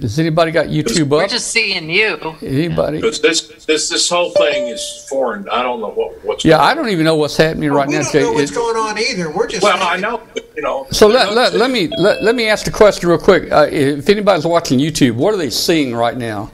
has 0.00 0.18
anybody 0.18 0.52
got 0.52 0.66
YouTube 0.66 1.08
We're 1.08 1.24
up? 1.24 1.30
just 1.30 1.48
seeing 1.48 1.90
you. 1.90 2.16
Anybody? 2.40 2.98
Because 2.98 3.20
this 3.20 3.42
this 3.66 3.88
this 3.88 4.08
whole 4.08 4.30
thing 4.30 4.68
is 4.68 5.06
foreign. 5.08 5.48
I 5.48 5.62
don't 5.62 5.80
know 5.80 5.90
what 5.90 6.24
what's. 6.24 6.44
Yeah, 6.44 6.60
I 6.62 6.72
don't 6.74 6.88
even 6.88 7.04
know 7.04 7.16
what's 7.16 7.36
happening 7.36 7.70
right 7.72 7.88
we 7.88 7.94
now. 7.94 8.02
don't 8.02 8.12
Jay. 8.12 8.20
know 8.22 8.32
what's 8.32 8.52
It- 8.52 8.54
going 8.54 8.76
on 8.76 8.96
either. 8.98 9.28
We're 9.30 9.48
just 9.48 9.62
Well, 9.64 9.82
I 9.82 9.96
know. 9.96 10.22
but, 10.34 10.48
You 10.56 10.62
know. 10.62 10.86
so 10.92 11.08
let, 11.08 11.34
let, 11.34 11.54
let 11.54 11.70
me 11.70 11.88
let, 11.98 12.22
let 12.22 12.36
me 12.36 12.46
ask 12.48 12.64
the 12.66 12.70
question 12.70 13.08
real 13.08 13.18
quick. 13.18 13.50
Uh, 13.50 13.66
if 13.70 14.08
anybody's 14.08 14.46
watching 14.46 14.78
YouTube, 14.78 15.14
what 15.16 15.34
are 15.34 15.38
they 15.38 15.50
seeing 15.50 15.94
right 15.96 16.16
now? 16.16 16.52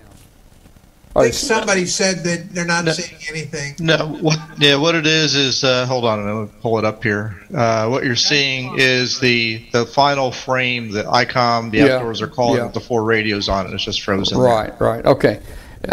I 1.16 1.22
think 1.24 1.34
somebody 1.34 1.86
said 1.86 2.18
that 2.24 2.52
they're 2.54 2.64
not 2.64 2.84
No. 2.84 2.92
seeing 2.92 3.18
anything. 3.28 3.74
No, 3.80 4.16
what? 4.20 4.38
Yeah, 4.58 4.76
what 4.76 4.94
it 4.94 5.06
is 5.06 5.34
is 5.34 5.64
uh, 5.64 5.86
hold 5.86 6.04
on, 6.04 6.18
I'm 6.20 6.26
gonna 6.26 6.46
pull 6.62 6.78
it 6.78 6.84
up 6.84 7.02
here. 7.02 7.36
Uh, 7.54 7.88
what 7.88 8.04
you're 8.04 8.16
seeing 8.16 8.74
is 8.78 9.18
the 9.20 9.62
the 9.72 9.86
final 9.86 10.30
frame 10.30 10.90
that 10.92 11.06
ICOM, 11.06 11.70
the 11.70 11.78
Yeah, 11.78 11.84
outdoors 11.96 12.20
are 12.22 12.26
calling 12.26 12.58
yeah. 12.58 12.64
with 12.64 12.74
the 12.74 12.80
four 12.80 13.04
radios 13.04 13.48
on 13.48 13.66
it. 13.66 13.72
It's 13.72 13.84
just 13.84 14.02
frozen. 14.02 14.38
there. 14.38 14.46
Right, 14.48 14.80
right. 14.80 15.04
Okay. 15.06 15.40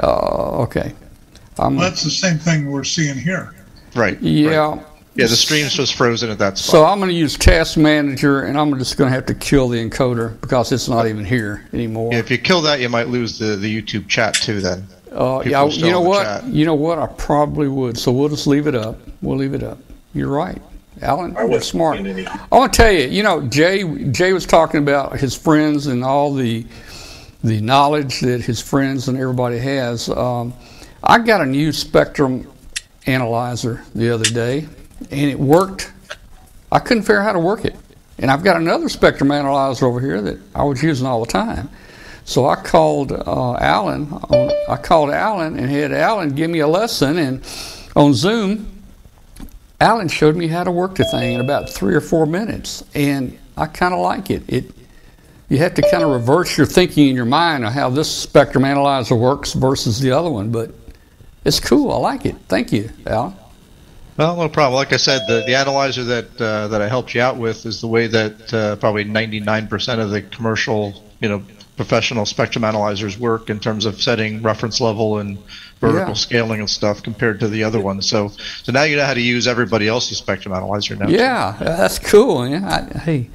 Uh, 0.01 0.61
okay. 0.63 0.93
Um, 1.59 1.75
Well, 1.77 1.89
that's 1.89 2.03
the 2.03 2.09
same 2.09 2.37
thing 2.37 2.71
we're 2.71 2.83
seeing 2.83 3.17
here. 3.17 3.53
Right. 3.95 4.19
yeah. 4.21 4.79
Yeah, 5.15 5.27
the 5.27 5.35
stream's 5.35 5.73
just 5.75 5.93
frozen 5.93 6.31
at 6.31 6.39
that 6.39 6.57
spot. 6.57 6.71
So 6.71 6.85
I'm 6.85 6.97
going 6.97 7.11
to 7.11 7.15
use 7.15 7.37
Task 7.37 7.77
Manager, 7.77 8.41
and 8.41 8.57
I'm 8.57 8.75
just 8.79 8.97
going 8.97 9.11
to 9.11 9.13
have 9.13 9.27
to 9.27 9.35
kill 9.35 9.69
the 9.69 9.77
encoder 9.77 10.41
because 10.41 10.71
it's 10.71 10.89
not 10.89 11.05
even 11.05 11.23
here 11.23 11.67
anymore. 11.71 12.11
Yeah, 12.11 12.17
if 12.17 12.31
you 12.31 12.39
kill 12.39 12.63
that, 12.63 12.79
you 12.79 12.89
might 12.89 13.09
lose 13.09 13.37
the, 13.37 13.55
the 13.55 13.69
YouTube 13.81 14.07
chat 14.07 14.33
too. 14.33 14.59
Then. 14.59 14.87
Uh, 15.13 15.43
yeah, 15.45 15.67
still 15.69 15.85
you 15.85 15.91
know 15.91 16.01
what? 16.01 16.23
chat. 16.23 16.45
You 16.45 16.65
know 16.65 16.73
what? 16.73 16.97
I 16.99 17.07
probably 17.07 17.67
would. 17.67 17.97
So 17.97 18.11
we'll 18.11 18.29
just 18.29 18.47
leave 18.47 18.67
it 18.67 18.75
up. 18.75 18.97
We'll 19.21 19.37
leave 19.37 19.53
it 19.53 19.63
up. 19.63 19.77
You're 20.13 20.29
right, 20.29 20.61
Alan. 21.01 21.35
I 21.37 21.41
You're 21.41 21.49
wasn't 21.49 21.65
smart. 21.65 21.99
I 21.99 22.47
want 22.55 22.73
to 22.73 22.77
tell 22.77 22.91
you. 22.91 23.07
You 23.07 23.23
know, 23.23 23.41
Jay. 23.47 23.83
Jay 24.09 24.33
was 24.33 24.45
talking 24.45 24.81
about 24.81 25.19
his 25.19 25.35
friends 25.35 25.87
and 25.87 26.03
all 26.03 26.33
the 26.33 26.65
the 27.43 27.59
knowledge 27.61 28.21
that 28.21 28.41
his 28.41 28.61
friends 28.61 29.07
and 29.07 29.17
everybody 29.17 29.59
has. 29.59 30.09
Um, 30.09 30.53
I 31.03 31.19
got 31.19 31.41
a 31.41 31.45
new 31.45 31.71
Spectrum 31.71 32.49
analyzer 33.05 33.83
the 33.93 34.09
other 34.09 34.25
day, 34.25 34.67
and 35.11 35.29
it 35.29 35.37
worked. 35.37 35.91
I 36.71 36.79
couldn't 36.79 37.03
figure 37.03 37.19
out 37.19 37.25
how 37.25 37.33
to 37.33 37.39
work 37.39 37.65
it, 37.65 37.75
and 38.17 38.31
I've 38.31 38.43
got 38.43 38.55
another 38.55 38.89
Spectrum 38.89 39.31
analyzer 39.31 39.85
over 39.85 39.99
here 39.99 40.21
that 40.21 40.39
I 40.55 40.63
was 40.63 40.81
using 40.81 41.05
all 41.05 41.23
the 41.23 41.31
time. 41.31 41.69
So 42.25 42.45
I 42.45 42.55
called 42.55 43.11
uh, 43.11 43.55
Alan. 43.55 44.11
On, 44.11 44.51
I 44.69 44.77
called 44.77 45.09
Alan 45.09 45.57
and 45.57 45.69
had 45.69 45.91
Alan 45.91 46.29
give 46.29 46.49
me 46.49 46.59
a 46.59 46.67
lesson. 46.67 47.17
And 47.17 47.43
on 47.95 48.13
Zoom, 48.13 48.73
Alan 49.83 50.07
showed 50.07 50.35
me 50.35 50.47
how 50.47 50.63
to 50.63 50.71
work 50.71 50.95
the 50.95 51.03
thing 51.03 51.33
in 51.33 51.41
about 51.41 51.69
three 51.69 51.93
or 51.93 51.99
four 51.99 52.25
minutes, 52.25 52.85
and 52.95 53.37
I 53.57 53.65
kind 53.65 53.93
of 53.93 53.99
like 53.99 54.29
it. 54.29 54.43
It 54.47 54.71
you 55.49 55.57
have 55.57 55.73
to 55.73 55.81
kind 55.91 56.03
of 56.03 56.09
reverse 56.09 56.57
your 56.57 56.65
thinking 56.65 57.09
in 57.09 57.15
your 57.15 57.25
mind 57.25 57.65
on 57.65 57.71
how 57.73 57.89
this 57.89 58.09
spectrum 58.09 58.63
analyzer 58.63 59.15
works 59.15 59.51
versus 59.53 59.99
the 59.99 60.11
other 60.11 60.31
one, 60.31 60.51
but 60.51 60.71
it's 61.43 61.59
cool. 61.59 61.91
I 61.91 61.97
like 61.97 62.25
it. 62.25 62.35
Thank 62.47 62.71
you, 62.71 62.89
Alan. 63.05 63.35
Well, 64.15 64.37
no 64.37 64.47
problem. 64.47 64.75
Like 64.75 64.93
I 64.93 64.97
said, 64.97 65.23
the, 65.27 65.43
the 65.45 65.55
analyzer 65.55 66.03
that 66.05 66.41
uh, 66.41 66.69
that 66.69 66.81
I 66.81 66.87
helped 66.87 67.13
you 67.13 67.21
out 67.21 67.37
with 67.37 67.65
is 67.65 67.81
the 67.81 67.87
way 67.87 68.07
that 68.07 68.53
uh, 68.53 68.75
probably 68.77 69.03
99% 69.03 69.99
of 69.99 70.11
the 70.11 70.21
commercial, 70.21 71.03
you 71.19 71.27
know, 71.27 71.43
professional 71.75 72.25
spectrum 72.25 72.63
analyzers 72.63 73.17
work 73.17 73.49
in 73.49 73.59
terms 73.59 73.85
of 73.85 74.01
setting 74.01 74.41
reference 74.43 74.79
level 74.79 75.17
and 75.19 75.37
vertical 75.81 76.09
Yeah. 76.09 76.13
scaling 76.13 76.59
and 76.59 76.69
stuff 76.69 77.01
compared 77.01 77.39
to 77.39 77.47
the 77.47 77.63
other 77.63 77.79
ones. 77.79 78.07
So, 78.07 78.29
so 78.61 78.71
now 78.71 78.83
you 78.83 78.95
know 78.95 79.05
how 79.05 79.13
to 79.15 79.21
use 79.21 79.47
everybody 79.47 79.87
else's 79.87 80.17
spectrum 80.19 80.53
analyzer 80.53 80.95
now. 80.95 81.07
Yeah, 81.09 81.55
that's 81.59 81.97
cool. 81.99 82.47
Yeah, 82.47 82.67
I, 82.93 82.97
hey, 82.99 83.29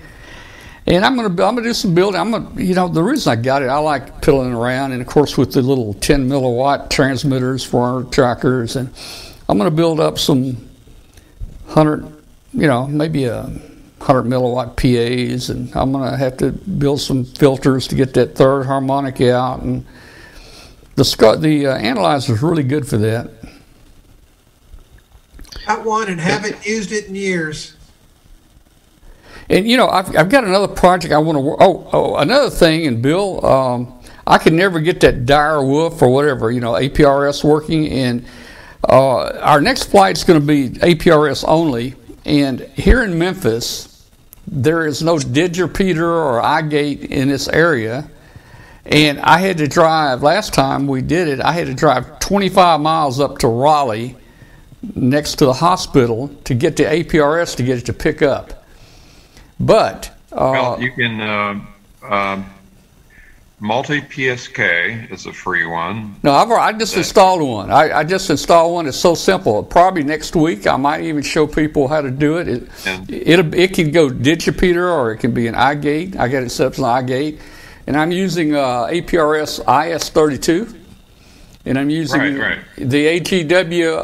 and 0.86 1.04
I'm 1.04 1.16
gonna 1.16 1.28
I'm 1.28 1.34
gonna 1.56 1.62
do 1.62 1.74
some 1.74 1.94
building. 1.94 2.20
I'm 2.20 2.30
gonna 2.30 2.60
you 2.62 2.74
know 2.74 2.86
the 2.88 3.02
reason 3.02 3.32
I 3.32 3.36
got 3.36 3.62
it 3.62 3.66
I 3.68 3.78
like 3.78 4.22
piddling 4.22 4.52
around, 4.54 4.92
and 4.92 5.00
of 5.02 5.08
course 5.08 5.36
with 5.36 5.52
the 5.52 5.60
little 5.62 5.94
10 5.94 6.28
milliwatt 6.28 6.90
transmitters 6.90 7.64
for 7.64 7.82
our 7.84 8.02
trackers, 8.04 8.76
and 8.76 8.88
I'm 9.48 9.58
gonna 9.58 9.70
build 9.72 9.98
up 9.98 10.18
some 10.18 10.68
hundred, 11.66 12.06
you 12.52 12.66
know, 12.68 12.86
maybe 12.86 13.24
a 13.24 13.50
hundred 14.00 14.24
milliwatt 14.24 14.76
PAs, 14.76 15.50
and 15.50 15.74
I'm 15.74 15.92
gonna 15.92 16.16
have 16.16 16.36
to 16.38 16.52
build 16.52 17.00
some 17.00 17.24
filters 17.24 17.86
to 17.88 17.94
get 17.94 18.14
that 18.14 18.34
third 18.34 18.66
harmonic 18.66 19.20
out, 19.20 19.62
and 19.62 19.84
the 20.96 21.36
the 21.40 21.66
uh, 21.66 21.76
analyzer 21.76 22.34
is 22.34 22.42
really 22.42 22.62
good 22.62 22.86
for 22.86 22.98
that. 22.98 23.30
Got 25.66 25.84
one 25.84 26.08
and 26.08 26.20
haven't 26.20 26.64
used 26.66 26.92
it 26.92 27.06
in 27.06 27.14
years. 27.14 27.74
And 29.50 29.68
you 29.68 29.76
know, 29.76 29.88
I've, 29.88 30.14
I've 30.16 30.28
got 30.28 30.44
another 30.44 30.68
project 30.68 31.12
I 31.12 31.18
want 31.18 31.36
to. 31.36 31.40
work. 31.40 31.58
Oh, 31.60 31.88
oh, 31.92 32.16
another 32.16 32.50
thing, 32.50 32.86
and 32.86 33.02
Bill, 33.02 33.44
um, 33.44 34.00
I 34.26 34.38
could 34.38 34.52
never 34.52 34.80
get 34.80 35.00
that 35.00 35.24
Direwolf 35.24 36.00
or 36.02 36.08
whatever 36.08 36.50
you 36.50 36.60
know 36.60 36.72
APRS 36.72 37.44
working. 37.44 37.88
And 37.88 38.24
uh, 38.88 39.38
our 39.40 39.60
next 39.60 39.84
flight's 39.84 40.24
going 40.24 40.40
to 40.40 40.46
be 40.46 40.70
APRS 40.70 41.44
only. 41.46 41.94
And 42.28 42.60
here 42.76 43.02
in 43.02 43.18
Memphis, 43.18 44.06
there 44.46 44.86
is 44.86 45.02
no 45.02 45.16
Digipeater 45.16 46.02
or 46.02 46.42
iGate 46.42 47.06
in 47.06 47.28
this 47.28 47.48
area. 47.48 48.10
And 48.84 49.18
I 49.20 49.38
had 49.38 49.56
to 49.58 49.66
drive 49.66 50.22
last 50.22 50.52
time 50.52 50.86
we 50.86 51.00
did 51.00 51.26
it. 51.28 51.40
I 51.40 51.52
had 51.52 51.68
to 51.68 51.74
drive 51.74 52.20
25 52.20 52.80
miles 52.80 53.18
up 53.18 53.38
to 53.38 53.48
Raleigh, 53.48 54.14
next 54.94 55.36
to 55.36 55.46
the 55.46 55.54
hospital, 55.54 56.28
to 56.44 56.52
get 56.52 56.76
to 56.76 56.84
APRS 56.84 57.56
to 57.56 57.62
get 57.62 57.78
it 57.78 57.86
to 57.86 57.94
pick 57.94 58.20
up. 58.20 58.62
But 59.58 60.14
uh, 60.30 60.50
well, 60.52 60.82
you 60.82 60.92
can 60.92 61.20
uh, 61.22 61.60
um, 62.06 62.50
MultiPSK 63.60 65.10
is 65.10 65.26
a 65.26 65.32
free 65.32 65.66
one. 65.66 66.14
no, 66.22 66.32
I've 66.32 66.50
I 66.50 66.72
just 66.72 66.96
installed 66.96 67.42
one. 67.42 67.70
I, 67.70 67.98
I 67.98 68.04
just 68.04 68.30
installed 68.30 68.72
one. 68.74 68.86
It's 68.86 68.96
so 68.96 69.14
simple. 69.14 69.62
Probably 69.64 70.04
next 70.04 70.36
week 70.36 70.66
I 70.66 70.76
might 70.76 71.02
even 71.02 71.22
show 71.22 71.46
people 71.46 71.88
how 71.88 72.00
to 72.00 72.10
do 72.10 72.38
it. 72.38 72.48
It 72.48 72.68
it, 73.08 73.54
it 73.54 73.74
can 73.74 73.90
go 73.90 74.08
Digipeater 74.08 74.90
or 74.92 75.12
it 75.12 75.18
can 75.18 75.32
be 75.32 75.46
an 75.48 75.54
iGate. 75.54 76.16
I 76.16 76.28
got 76.28 76.42
it 76.44 76.50
set 76.50 76.66
up 76.68 76.72
as 76.74 76.78
an 76.78 76.84
iGate, 76.84 77.40
and 77.86 77.96
I'm 77.96 78.12
using 78.12 78.54
uh, 78.54 78.86
APRS 78.86 79.64
IS32, 79.64 80.76
and 81.66 81.78
I'm 81.78 81.90
using 81.90 82.20
Right, 82.20 82.38
right. 82.38 82.58
the 82.76 83.20
AGW 83.20 83.96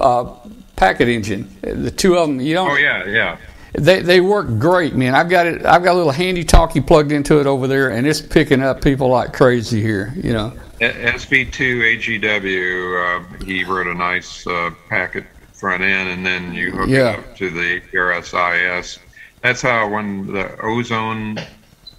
uh, 0.00 0.02
uh, 0.02 0.36
packet 0.74 1.08
engine. 1.08 1.48
The 1.60 1.90
two 1.90 2.16
of 2.16 2.26
them, 2.28 2.40
you 2.40 2.54
don't. 2.54 2.70
Oh 2.70 2.76
yeah, 2.76 3.06
yeah. 3.06 3.36
They 3.74 4.02
they 4.02 4.20
work 4.20 4.58
great, 4.58 4.94
man. 4.94 5.14
I've 5.14 5.30
got 5.30 5.46
it. 5.46 5.64
I've 5.64 5.82
got 5.82 5.92
a 5.94 5.96
little 5.98 6.12
handy 6.12 6.44
talkie 6.44 6.80
plugged 6.80 7.10
into 7.10 7.40
it 7.40 7.46
over 7.46 7.66
there, 7.66 7.90
and 7.90 8.06
it's 8.06 8.20
picking 8.20 8.62
up 8.62 8.82
people 8.82 9.08
like 9.08 9.32
crazy 9.32 9.80
here. 9.80 10.12
You 10.16 10.32
know. 10.34 10.52
SV2 10.80 12.20
AGW, 12.20 13.40
uh, 13.40 13.44
he 13.44 13.62
wrote 13.64 13.86
a 13.86 13.94
nice 13.94 14.44
uh, 14.46 14.70
packet 14.88 15.24
front 15.52 15.82
end, 15.82 16.08
and 16.08 16.26
then 16.26 16.52
you 16.52 16.72
hook 16.72 16.88
Yeah. 16.88 17.12
it 17.12 17.18
up 17.20 17.36
to 17.36 17.50
the 17.50 17.80
APRS-IS. 17.80 18.98
That's 19.42 19.62
how 19.62 19.88
when 19.88 20.26
the 20.32 20.60
ozone 20.60 21.38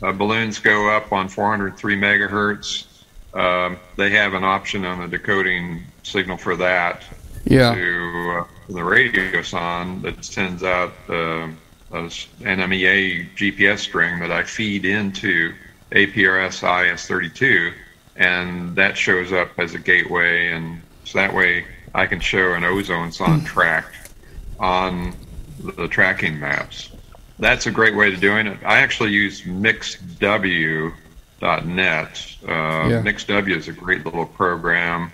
uh, 0.02 0.12
balloons 0.12 0.60
go 0.60 0.90
up 0.90 1.14
on 1.14 1.30
403 1.30 1.96
megahertz, 1.96 2.88
um, 3.34 3.78
they 3.96 4.10
have 4.10 4.34
an 4.34 4.44
option 4.44 4.84
on 4.84 5.00
the 5.00 5.08
decoding 5.08 5.82
signal 6.04 6.36
for 6.36 6.58
that 6.58 7.04
Yeah. 7.46 7.74
to 7.74 8.38
uh, 8.42 8.44
the 8.68 8.82
radiosonde 8.82 10.02
that 10.02 10.26
sends 10.26 10.62
out 10.64 10.92
uh, 11.08 11.48
s- 11.94 12.28
NMEA 12.42 13.28
GPS 13.36 13.80
string 13.80 14.20
that 14.20 14.32
I 14.32 14.44
feed 14.44 14.86
into 14.86 15.54
APRS 15.92 16.62
IS32, 16.64 17.74
and 18.16 18.76
that 18.76 18.98
shows 18.98 19.32
up 19.32 19.50
as 19.58 19.74
a 19.76 19.80
gateway, 19.80 20.50
and 20.52 20.82
so 21.04 21.20
that 21.20 21.34
way 21.34 21.66
I 21.96 22.06
can 22.08 22.20
show 22.20 22.54
an 22.54 22.64
ozonesonde 22.64 23.46
track 23.46 23.86
on 24.60 25.14
the 25.64 25.88
tracking 25.88 26.40
maps. 26.40 26.90
That's 27.40 27.66
a 27.68 27.72
great 27.72 27.96
way 27.96 28.10
to 28.12 28.18
doing 28.18 28.48
it. 28.48 28.58
I 28.66 28.78
actually 28.80 29.12
use 29.12 29.42
mixw.net. 29.44 30.92
Uh, 32.48 32.52
Yeah. 32.90 33.02
MixW 33.02 33.56
is 33.58 33.68
a 33.68 33.72
great 33.74 34.06
little 34.06 34.26
program, 34.26 35.12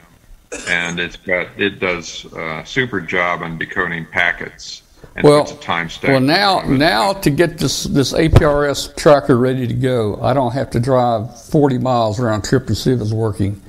and 0.67 0.99
it's 0.99 1.15
got 1.15 1.47
it 1.57 1.79
does 1.79 2.25
a 2.33 2.63
super 2.65 3.01
job 3.01 3.41
on 3.41 3.57
decoding 3.57 4.05
packets 4.05 4.83
Well, 5.23 5.45
puts 5.45 5.51
a 5.51 5.55
timestamp. 5.55 6.09
well 6.09 6.19
now 6.19 6.61
now 6.61 7.13
to 7.13 7.29
get 7.29 7.57
this 7.57 7.83
this 7.83 8.13
APRS 8.13 8.95
tracker 8.95 9.37
ready 9.37 9.67
to 9.67 9.73
go, 9.73 10.21
I 10.21 10.33
don't 10.33 10.51
have 10.51 10.69
to 10.71 10.79
drive 10.79 11.41
40 11.47 11.77
miles 11.77 12.19
round 12.19 12.43
trip 12.43 12.67
to 12.67 12.75
see 12.75 12.91
if 12.91 13.01
it's 13.01 13.11
working. 13.13 13.61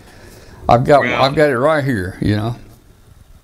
I've 0.68 0.84
got 0.84 1.00
Well- 1.00 1.22
I've 1.22 1.34
got 1.34 1.50
it 1.50 1.58
right 1.58 1.82
here. 1.84 2.18
You 2.20 2.36
know. 2.36 2.56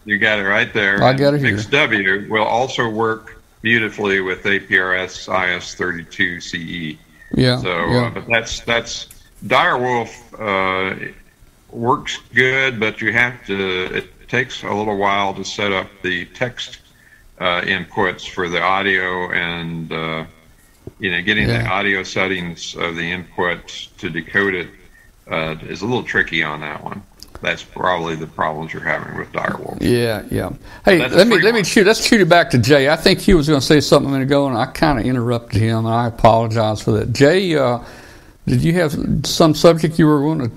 You 0.05 0.19
got 0.19 0.39
it 0.39 0.45
right 0.45 0.73
there. 0.73 1.03
I 1.03 1.13
got 1.15 1.35
it 1.35 1.41
here. 1.41 1.57
MixW 1.57 2.29
will 2.29 2.45
also 2.45 2.89
work 2.89 3.43
beautifully 3.63 4.21
with 4.21 4.45
APRS 4.45 5.27
IS32 5.29 6.41
CE. 6.41 6.97
Yeah. 7.35 7.59
So, 7.59 7.69
yeah. 7.69 8.07
uh, 8.07 8.11
but 8.11 8.27
that's 8.29 8.61
that's 8.61 9.09
Direwolf 9.45 10.13
uh, 10.39 11.13
works 11.71 12.21
good, 12.33 12.79
but 12.79 13.01
you 13.01 13.13
have 13.13 13.45
to. 13.47 13.97
It 13.97 14.29
takes 14.29 14.63
a 14.63 14.73
little 14.73 14.97
while 14.97 15.35
to 15.35 15.45
set 15.45 15.73
up 15.73 15.89
the 16.03 16.25
text 16.27 16.79
uh, 17.39 17.61
inputs 17.63 18.29
for 18.29 18.49
the 18.49 18.61
audio 18.61 19.31
and 19.33 19.93
uh, 19.93 20.25
you 20.99 21.11
know 21.11 21.21
getting 21.23 21.49
the 21.49 21.67
audio 21.67 22.03
settings 22.03 22.75
of 22.77 22.97
the 22.97 23.03
input 23.03 23.89
to 23.99 24.09
decode 24.09 24.55
it 24.55 24.69
uh, 25.31 25.57
is 25.63 25.83
a 25.83 25.87
little 25.87 26.05
tricky 26.05 26.43
on 26.43 26.61
that 26.61 26.83
one. 26.83 27.03
That's 27.43 27.63
probably 27.63 28.17
the 28.17 28.27
problems 28.27 28.73
you're 28.73 28.83
having 28.83 29.19
with 29.19 29.31
Direwolf. 29.33 29.79
Yeah, 29.81 30.25
yeah. 30.31 30.53
Hey, 30.85 30.99
let 30.99 31.27
me 31.27 31.37
free 31.37 31.45
let 31.45 31.53
me 31.53 31.59
one. 31.59 31.65
shoot. 31.65 31.87
Let's 31.87 32.05
shoot 32.05 32.21
it 32.21 32.29
back 32.29 32.51
to 32.51 32.59
Jay. 32.59 32.89
I 32.89 32.97
think 32.97 33.21
he 33.21 33.35
was 33.35 33.47
going 33.47 33.61
to 33.61 33.67
say 33.67 33.81
something 33.81 34.09
a 34.09 34.13
minute 34.13 34.25
ago, 34.25 34.47
and 34.49 34.57
I 34.57 34.67
kind 34.67 34.99
of 34.99 35.05
interrupted 35.05 35.61
him, 35.61 35.85
and 35.85 35.95
I 35.95 36.07
apologize 36.07 36.81
for 36.81 36.93
that. 36.93 37.13
Jay, 37.13 37.55
uh, 37.55 37.81
did 38.47 38.63
you 38.63 38.73
have 38.75 38.97
some 39.25 39.55
subject 39.55 39.99
you 39.99 40.07
were 40.07 40.21
going 40.21 40.39
to 40.49 40.51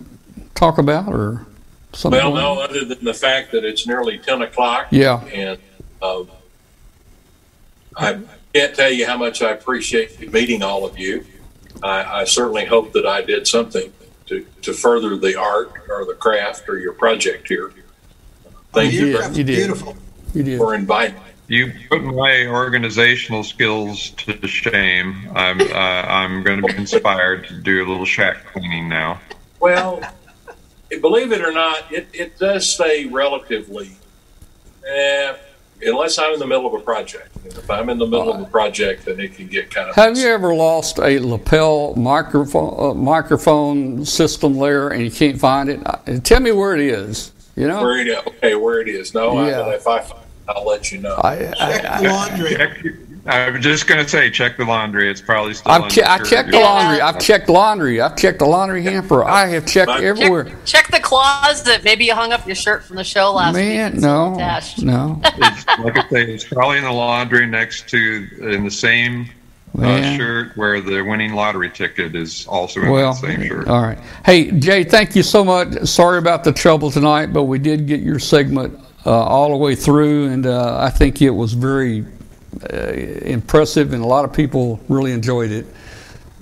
talk 0.56 0.78
about, 0.78 1.14
or 1.14 1.46
something? 1.94 2.20
Well, 2.20 2.34
no, 2.34 2.62
other 2.62 2.86
than 2.86 3.04
the 3.04 3.14
fact 3.14 3.52
that 3.52 3.66
it's 3.66 3.86
nearly 3.86 4.18
10 4.18 4.44
o'clock. 4.44 4.88
Yeah. 4.92 5.24
And 5.26 5.60
um, 6.02 6.30
I 7.95 8.20
can't 8.53 8.76
tell 8.76 8.91
you 8.91 9.06
how 9.06 9.18
much 9.18 9.41
I 9.41 9.52
appreciate 9.52 10.32
meeting 10.32 10.64
all 10.64 10.86
of 10.86 10.98
you. 10.98 11.26
I, 11.84 12.22
I 12.22 12.24
certainly 12.26 12.66
hope 12.66 12.94
that 12.94 13.06
I 13.06 13.22
did 13.22 13.48
something 13.48 13.91
to, 14.28 14.45
to 14.61 14.74
further 14.74 15.18
the 15.18 15.40
art 15.40 15.72
or 15.90 16.06
the 16.06 16.14
craft 16.14 16.70
or 16.70 16.78
your 16.78 16.94
project 16.94 17.48
here. 17.48 17.74
Thank 18.74 18.94
You 18.94 19.07
you, 19.07 19.18
did, 19.18 19.38
you 19.38 19.44
did. 19.44 19.56
Beautiful. 19.56 19.98
You 20.34 20.44
did. 20.44 20.57
for 20.57 20.76
inviting 20.76 21.16
me. 21.16 21.22
You 21.48 21.74
put 21.90 22.03
my 22.03 22.45
organizational 22.45 23.44
skills 23.44 24.11
to 24.11 24.48
shame. 24.48 25.28
I'm 25.34 25.60
uh, 25.61 25.74
I'm 25.74 26.44
going 26.44 26.61
to 26.61 26.68
be 26.68 26.78
inspired 26.78 27.48
to 27.48 27.56
do 27.56 27.84
a 27.84 27.86
little 27.88 28.06
shack 28.06 28.45
cleaning 28.45 28.88
now. 28.88 29.20
Well, 29.60 30.02
believe 31.02 31.32
it 31.32 31.41
or 31.41 31.52
not, 31.52 31.91
it, 31.91 32.07
it 32.14 32.38
does 32.38 32.70
stay 32.70 33.06
relatively, 33.07 33.91
eh, 34.88 35.36
unless 35.82 36.18
I'm 36.18 36.34
in 36.34 36.40
the 36.40 36.48
middle 36.48 36.68
of 36.68 36.74
a 36.74 36.84
project. 36.84 37.30
If 37.46 37.70
I'm 37.70 37.90
in 37.90 37.98
the 37.98 38.06
middle 38.06 38.34
of 38.34 38.42
a 38.42 38.46
project, 38.46 39.06
then 39.06 39.20
it 39.20 39.36
can 39.36 39.48
get 39.48 39.72
kind 39.72 39.90
of. 39.90 39.96
Have 39.96 40.18
you 40.18 40.28
ever 40.28 40.54
lost 40.54 41.00
a 41.00 41.20
lapel 41.20 41.96
microphone 41.96 42.76
uh, 42.80 42.94
microphone 42.94 44.06
system 44.06 44.58
there, 44.60 44.90
and 44.90 45.04
you 45.04 45.12
can't 45.12 45.40
find 45.40 45.70
it? 45.70 45.80
Uh, 45.86 46.20
Tell 46.24 46.40
me 46.40 46.52
where 46.52 46.74
it 46.76 46.82
is. 46.82 47.32
You 47.56 47.68
know. 47.68 47.82
Where 47.82 48.00
it, 48.00 48.28
okay, 48.28 48.56
where 48.56 48.80
it 48.80 48.88
is. 48.88 49.14
No, 49.14 49.46
Yeah. 49.46 49.62
I, 49.62 49.76
if 49.76 49.88
I 49.88 50.00
find 50.00 50.22
it, 50.22 50.28
I'll 50.50 50.66
let 50.66 50.92
you 50.92 51.00
know. 51.00 51.20
I, 51.24 51.54
Check 51.58 52.02
the 52.02 52.08
laundry. 52.08 53.06
Check, 53.30 53.48
I 53.48 53.50
was 53.52 53.62
just 53.64 53.88
going 53.88 54.04
to 54.04 54.10
say, 54.10 54.30
check 54.30 54.58
the 54.58 54.66
laundry. 54.66 55.10
It's 55.10 55.22
probably 55.22 55.54
still. 55.54 55.72
I've 55.72 55.90
che- 55.92 56.04
I 56.04 56.18
checked 56.20 56.52
the 56.52 56.58
Yeah. 56.58 56.64
laundry. 56.64 57.02
I've 57.02 57.20
checked 57.20 57.50
laundry. 57.50 58.02
I've 58.02 58.16
checked 58.16 58.40
the 58.40 58.46
laundry 58.46 58.84
hamper. 58.84 59.24
I 59.24 59.48
have 59.48 59.66
checked 59.66 59.92
Check- 59.92 60.02
everywhere. 60.04 60.46
Check, 60.46 60.66
check 60.66 60.92
the 60.92 61.00
closet. 61.00 61.84
Maybe 61.84 62.06
you 62.06 62.14
hung 62.16 62.32
up 62.34 62.46
your 62.46 62.56
shirt 62.56 62.84
from 62.84 62.96
the 62.98 63.04
show 63.04 63.32
last 63.34 63.56
week. 63.56 63.66
Man, 63.66 63.94
It's 63.94 64.02
no, 64.02 64.34
no, 64.82 65.22
It's, 65.38 65.66
like 65.80 65.98
I 65.98 66.10
say, 66.10 66.24
it's 66.32 66.44
probably 66.46 66.78
in 66.78 66.84
the 66.84 66.92
laundry 66.92 67.46
next 67.46 67.88
to 67.90 68.28
in 68.42 68.64
the 68.64 68.72
same 68.72 69.30
uh, 69.80 70.18
shirt 70.18 70.58
where 70.58 70.82
the 70.82 71.02
winning 71.04 71.34
lottery 71.34 71.70
ticket 71.70 72.16
is 72.16 72.48
also 72.48 72.82
in 72.82 72.90
Well, 72.90 73.14
that 73.14 73.20
same 73.22 73.44
shirt. 73.48 73.68
all 73.68 73.82
right. 73.84 74.00
Hey, 74.26 74.50
Jay, 74.52 74.84
thank 74.84 75.16
you 75.16 75.22
so 75.24 75.44
much. 75.46 75.74
Sorry 75.86 76.18
about 76.18 76.44
the 76.44 76.52
trouble 76.52 76.90
tonight, 76.90 77.28
but 77.28 77.44
we 77.44 77.60
did 77.60 77.86
get 77.86 78.00
your 78.02 78.18
segment 78.20 78.78
uh, 79.06 79.12
all 79.12 79.50
the 79.50 79.58
way 79.58 79.76
through, 79.76 80.30
and 80.30 80.46
uh, 80.48 80.78
I 80.80 80.90
think 80.90 81.22
it 81.22 81.30
was 81.30 81.54
very 81.54 82.04
impressive, 82.72 83.94
and 83.94 84.04
a 84.04 84.08
lot 84.08 84.26
of 84.26 84.34
people 84.34 84.80
really 84.90 85.12
enjoyed 85.12 85.52
it. 85.52 85.66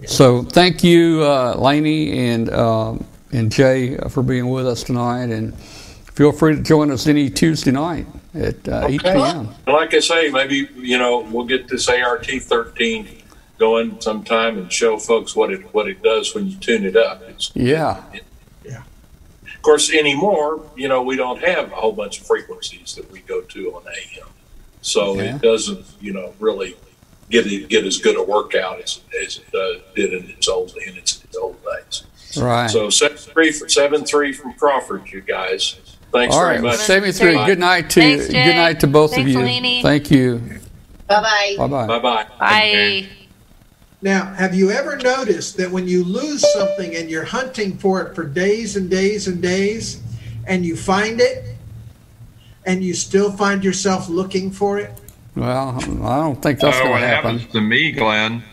So, 0.06 0.44
thank 0.44 0.84
you, 0.84 1.24
uh, 1.24 1.56
Laney 1.58 2.30
and 2.30 2.50
um 2.52 3.06
and 3.32 3.52
Jay, 3.52 3.98
uh, 3.98 4.08
for 4.08 4.24
being 4.24 4.50
with 4.50 4.68
us 4.68 4.84
tonight, 4.84 5.26
and 5.26 5.58
feel 5.60 6.32
free 6.32 6.56
to 6.56 6.62
join 6.62 6.92
us 6.92 7.08
any 7.08 7.30
Tuesday 7.30 7.72
night 7.72 8.08
at 8.34 8.68
uh, 8.68 8.88
8 8.88 9.02
p.m. 9.02 9.50
Like 9.68 9.94
I 9.94 10.00
say, 10.00 10.30
maybe 10.30 10.70
you 10.78 10.98
know 10.98 11.20
we'll 11.20 11.46
get 11.46 11.68
this 11.68 11.90
ART 11.90 12.26
13 12.26 13.08
going 13.58 14.00
sometime 14.00 14.58
and 14.58 14.72
show 14.72 14.98
folks 14.98 15.36
what 15.36 15.52
it 15.52 15.62
what 15.74 15.88
it 15.88 16.02
does 16.04 16.34
when 16.36 16.48
you 16.48 16.58
tune 16.58 16.86
it 16.86 16.96
up. 16.96 17.22
It's, 17.24 17.52
Yeah, 17.56 18.04
of 19.58 19.62
course, 19.64 19.92
anymore, 19.92 20.62
you 20.76 20.88
know, 20.88 21.02
we 21.02 21.18
don't 21.18 21.44
have 21.44 21.72
a 21.72 21.76
whole 21.76 21.92
bunch 21.92 22.22
of 22.22 22.28
frequencies 22.28 22.96
that 22.96 23.12
we 23.12 23.20
go 23.22 23.42
to 23.42 23.74
on 23.76 23.84
AM, 23.88 24.28
so 24.82 25.16
Yeah. 25.16 25.36
it 25.36 25.42
doesn't, 25.42 25.86
you 26.00 26.14
know, 26.14 26.34
really 26.40 26.76
get 27.30 27.46
get 27.70 27.86
as 27.86 27.98
good 27.98 28.16
a 28.18 28.24
workout 28.24 28.82
as, 28.82 29.02
as 29.24 29.38
it 29.40 29.56
uh, 29.56 29.82
did 29.96 30.14
in 30.14 30.30
its 30.30 30.48
old 30.48 30.76
in 30.88 30.96
its, 30.98 31.24
its 31.24 31.36
old 31.38 31.58
days. 31.64 32.04
right. 32.38 32.70
So 32.70 32.90
seven 32.90 33.18
three 33.18 33.52
for 33.52 33.68
seven 33.68 34.06
three 34.06 34.32
from 34.34 34.54
Crawford, 34.54 35.10
you 35.12 35.22
guys. 35.22 35.80
Thanks 36.14 36.34
all 36.34 36.42
very 36.42 36.56
right, 36.56 36.64
much. 36.64 36.78
73. 36.78 37.36
Bye. 37.36 37.46
Good 37.48 37.60
night 37.60 37.90
to 37.92 38.00
Thanks, 38.02 38.28
Jay. 38.30 38.44
good 38.46 38.56
night 38.56 38.80
to 38.80 38.88
both 38.88 39.12
Thanks, 39.12 39.28
of 39.30 39.34
you. 39.34 39.40
Lainey. 39.42 39.82
Thank 39.82 40.10
you. 40.10 40.42
Bye 41.08 41.22
bye. 41.22 41.56
Bye 41.58 41.68
bye. 41.68 41.88
Bye 41.88 42.00
bye. 42.00 42.26
Bye. 42.40 43.08
Now, 44.02 44.34
have 44.34 44.56
you 44.56 44.72
ever 44.72 44.96
noticed 44.96 45.58
that 45.58 45.70
when 45.70 45.86
you 45.88 46.04
lose 46.06 46.46
something 46.54 46.96
and 46.96 47.10
you're 47.10 47.26
hunting 47.26 47.78
for 47.78 48.02
it 48.04 48.16
for 48.16 48.24
days 48.24 48.78
and 48.78 48.90
days 48.90 49.28
and 49.28 49.42
days, 49.42 50.02
and 50.46 50.66
you 50.66 50.78
find 50.78 51.20
it, 51.20 51.57
and 52.68 52.84
you 52.84 52.94
still 52.94 53.32
find 53.32 53.64
yourself 53.64 54.10
looking 54.10 54.52
for 54.52 54.78
it? 54.78 54.92
Well, 55.36 55.80
I 56.04 56.18
don't 56.20 56.42
think 56.42 56.60
that's 56.60 56.78
Uh, 56.78 56.82
going 56.82 56.92
what 56.92 57.00
to 57.00 57.08
happen. 57.08 57.40
happens 57.40 57.54
to 57.54 57.62
me, 57.62 57.92
Glenn? 57.92 58.44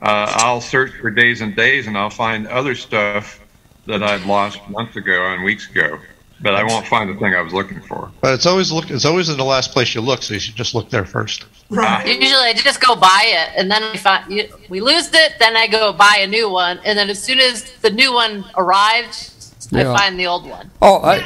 Uh, 0.00 0.32
I'll 0.36 0.60
search 0.60 0.92
for 1.00 1.10
days 1.10 1.40
and 1.40 1.54
days, 1.56 1.86
and 1.88 1.98
I'll 1.98 2.10
find 2.10 2.46
other 2.46 2.74
stuff 2.74 3.40
that 3.86 4.02
I'd 4.02 4.22
lost 4.24 4.60
months 4.68 4.96
ago 4.96 5.32
and 5.32 5.42
weeks 5.42 5.68
ago, 5.70 5.98
but 6.42 6.54
I 6.54 6.62
won't 6.62 6.86
find 6.86 7.08
the 7.10 7.14
thing 7.14 7.34
I 7.34 7.40
was 7.40 7.52
looking 7.54 7.80
for. 7.80 8.10
But 8.20 8.34
it's 8.34 8.46
always 8.46 8.70
look. 8.70 8.90
It's 8.90 9.04
always 9.06 9.28
in 9.30 9.36
the 9.38 9.44
last 9.44 9.72
place 9.72 9.94
you 9.94 10.00
look, 10.02 10.22
so 10.22 10.34
you 10.34 10.40
should 10.40 10.54
just 10.56 10.74
look 10.74 10.90
there 10.90 11.04
first. 11.06 11.46
Right. 11.70 12.06
Usually 12.06 12.48
I 12.50 12.52
just 12.52 12.80
go 12.80 12.94
buy 12.94 13.24
it, 13.26 13.48
and 13.58 13.70
then 13.70 13.82
we 13.90 13.98
find 13.98 14.30
you- 14.30 14.48
we 14.68 14.80
lose 14.80 15.08
it. 15.12 15.32
Then 15.40 15.56
I 15.56 15.66
go 15.66 15.92
buy 15.92 16.18
a 16.20 16.26
new 16.26 16.48
one, 16.50 16.78
and 16.84 16.96
then 16.98 17.08
as 17.10 17.20
soon 17.22 17.40
as 17.40 17.64
the 17.80 17.90
new 17.90 18.12
one 18.12 18.44
arrives, 18.56 19.32
Yeah. 19.72 19.90
I 19.92 19.98
find 19.98 20.20
the 20.20 20.26
old 20.26 20.44
one. 20.48 20.70
Oh, 20.82 20.98
I, 21.02 21.24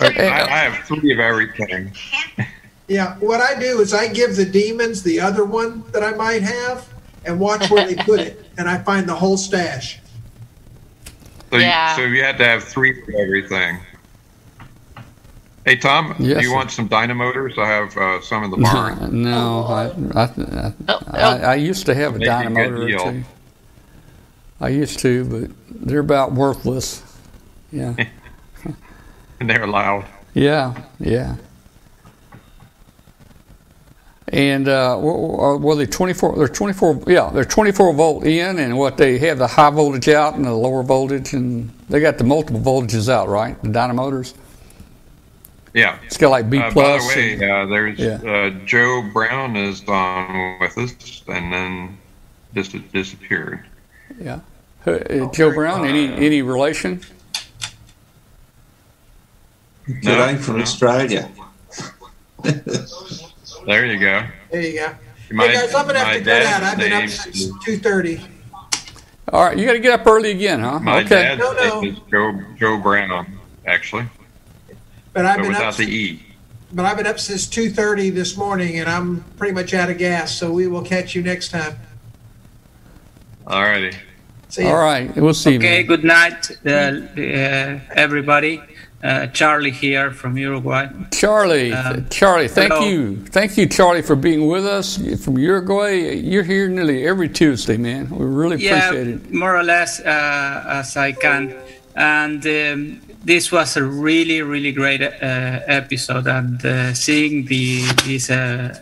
I, 0.00 0.46
I 0.50 0.58
have 0.58 0.84
three 0.86 1.12
of 1.12 1.20
everything. 1.20 1.92
Yeah, 2.88 3.14
what 3.20 3.40
I 3.40 3.56
do 3.56 3.78
is 3.80 3.94
I 3.94 4.08
give 4.08 4.34
the 4.34 4.44
demons 4.44 5.04
the 5.04 5.20
other 5.20 5.44
one 5.44 5.84
that 5.92 6.02
I 6.02 6.10
might 6.14 6.42
have 6.42 6.88
and 7.24 7.38
watch 7.38 7.70
where 7.70 7.86
they 7.86 7.94
put 7.94 8.18
it, 8.18 8.44
and 8.58 8.68
I 8.68 8.78
find 8.78 9.08
the 9.08 9.14
whole 9.14 9.36
stash. 9.36 10.00
So, 11.52 11.58
Yeah. 11.58 11.90
you, 11.90 12.02
so 12.02 12.08
you 12.08 12.20
had 12.24 12.36
to 12.38 12.44
have 12.44 12.64
three 12.64 13.00
of 13.00 13.08
everything. 13.16 13.78
Hey 15.64 15.76
Tom, 15.76 16.16
Yes, 16.18 16.38
do 16.38 16.42
you 16.42 16.48
sir. 16.50 16.54
want 16.56 16.72
some 16.72 16.88
dynamotors? 16.88 17.56
I 17.58 17.68
have 17.68 17.96
uh, 17.96 18.20
some 18.22 18.42
in 18.42 18.50
the 18.50 18.56
barn. 18.56 19.22
no, 19.22 19.66
I, 19.68 20.20
I, 20.20 20.72
I, 20.88 21.04
I, 21.16 21.38
I 21.52 21.54
used 21.54 21.86
to 21.86 21.94
have 21.94 22.16
a 22.16 22.18
Maybe 22.18 22.28
a 22.28 22.32
dynamotor 22.32 22.92
or 23.06 23.12
two. 23.12 23.24
I 24.60 24.68
used 24.70 24.98
to, 24.98 25.24
but 25.26 25.86
they're 25.86 26.00
about 26.00 26.32
worthless. 26.32 27.04
Yeah, 27.70 27.94
and 29.40 29.48
they're 29.50 29.66
loud. 29.66 30.06
yeah, 30.34 30.74
yeah. 30.98 31.36
And 34.32 34.68
uh, 34.68 34.96
well, 35.00 35.58
well, 35.58 35.76
they 35.76 35.86
twenty 35.86 36.12
four. 36.12 36.36
They're 36.36 36.46
twenty 36.46 36.72
four. 36.72 37.02
Yeah, 37.08 37.30
they're 37.34 37.44
twenty 37.44 37.72
four 37.72 37.92
volt 37.92 38.24
in, 38.24 38.60
and 38.60 38.78
what 38.78 38.96
they 38.96 39.18
have 39.18 39.38
the 39.38 39.48
high 39.48 39.70
voltage 39.70 40.08
out 40.08 40.34
and 40.36 40.44
the 40.44 40.54
lower 40.54 40.84
voltage, 40.84 41.32
and 41.32 41.68
they 41.88 41.98
got 42.00 42.16
the 42.16 42.22
multiple 42.24 42.60
voltages 42.60 43.08
out, 43.08 43.28
right? 43.28 43.60
The 43.62 43.70
dynamotors. 43.70 44.34
Yeah. 45.74 45.98
It's 46.04 46.16
got 46.16 46.30
like 46.30 46.48
B 46.48 46.58
Uh, 46.58 46.62
by 46.62 46.68
the 46.68 46.72
plus. 46.74 47.08
way, 47.16 47.32
and- 47.34 47.42
uh, 47.42 47.66
there's 47.66 47.98
Yeah. 47.98 48.14
uh, 48.24 48.50
Joe 48.66 49.02
Brown 49.12 49.56
is 49.56 49.82
on 49.88 50.58
with 50.60 50.78
us, 50.78 51.22
and 51.26 51.52
then 51.52 51.98
just 52.54 52.76
disappeared. 52.92 53.64
yeah. 54.20 54.40
Uh, 54.86 55.26
Joe 55.32 55.52
Brown, 55.52 55.84
any 55.84 56.06
any 56.14 56.42
relation? 56.42 57.00
G'day 59.98 60.38
from 60.38 60.60
Australia. 60.62 61.30
There 63.66 63.86
you 63.86 63.98
go. 63.98 64.24
There 64.50 64.62
you 64.62 64.78
go. 64.78 64.94
My- 65.32 65.46
hey 65.46 65.52
guys, 65.54 65.74
I'm 65.74 65.86
gonna 65.86 65.98
have 65.98 66.12
to 66.12 66.18
cut 66.18 66.24
dad's 66.24 66.46
out. 66.48 66.62
I've 66.62 66.78
been 66.78 66.92
up 66.92 67.08
since 67.08 67.50
two 67.64 67.78
thirty. 67.78 68.20
All 69.32 69.44
right, 69.44 69.56
you 69.56 69.64
got 69.64 69.74
to 69.74 69.78
get 69.78 70.00
up 70.00 70.04
early 70.08 70.32
again, 70.32 70.60
huh? 70.60 70.80
My 70.80 71.00
okay. 71.00 71.08
dad's 71.08 71.40
No, 71.40 71.52
no. 71.52 71.80
name 71.80 71.94
is 71.94 72.00
Joe 72.10 72.40
Joe 72.58 72.78
Brown, 72.78 73.38
actually, 73.66 74.06
But 75.12 75.24
I've 75.24 75.36
but 75.36 75.42
been 75.42 75.52
without 75.52 75.66
up. 75.68 75.76
the 75.76 75.84
E. 75.84 76.22
But 76.72 76.84
I've 76.84 76.96
been 76.96 77.06
up 77.06 77.20
since 77.20 77.46
two 77.46 77.70
thirty 77.70 78.10
this 78.10 78.36
morning, 78.36 78.78
and 78.80 78.88
I'm 78.88 79.22
pretty 79.36 79.54
much 79.54 79.72
out 79.74 79.88
of 79.90 79.98
gas. 79.98 80.34
So 80.34 80.50
we 80.50 80.66
will 80.66 80.82
catch 80.82 81.14
you 81.14 81.22
next 81.22 81.50
time. 81.50 81.76
All 83.46 83.62
righty. 83.62 83.96
See 84.48 84.64
ya. 84.64 84.70
All 84.70 84.82
right, 84.82 85.14
we'll 85.16 85.32
see. 85.34 85.52
You. 85.52 85.58
Okay, 85.58 85.78
man. 85.78 85.86
good 85.86 86.02
night, 86.04 86.50
uh, 86.66 86.70
uh, 86.70 87.80
everybody. 87.94 88.60
Uh, 89.02 89.26
Charlie 89.28 89.70
here 89.70 90.10
from 90.10 90.36
Uruguay. 90.36 90.86
Charlie, 91.10 91.72
Um, 91.72 92.06
Charlie, 92.10 92.48
thank 92.48 92.70
hello. 92.72 92.86
you, 92.86 93.16
thank 93.30 93.56
you, 93.56 93.66
Charlie, 93.66 94.02
for 94.02 94.14
being 94.14 94.46
with 94.46 94.66
us 94.66 94.98
from 95.24 95.38
Uruguay. 95.38 96.12
You're 96.16 96.42
here 96.42 96.68
nearly 96.68 97.06
every 97.06 97.28
Tuesday, 97.30 97.78
man. 97.78 98.10
We 98.10 98.26
really 98.26 98.58
yeah, 98.58 98.88
appreciate 98.90 99.08
it. 99.08 99.32
more 99.32 99.56
or 99.56 99.62
less 99.64 100.00
uh, 100.00 100.64
as 100.68 100.96
I 100.98 101.12
can. 101.12 101.54
And 101.96 102.44
um, 102.46 103.00
this 103.24 103.50
was 103.50 103.76
a 103.78 103.82
really, 103.82 104.42
really 104.42 104.72
great 104.72 105.00
uh, 105.02 105.60
episode. 105.66 106.26
And 106.26 106.62
uh, 106.64 106.92
seeing 106.94 107.46
the 107.46 107.80
this 108.04 108.28
uh, 108.30 108.78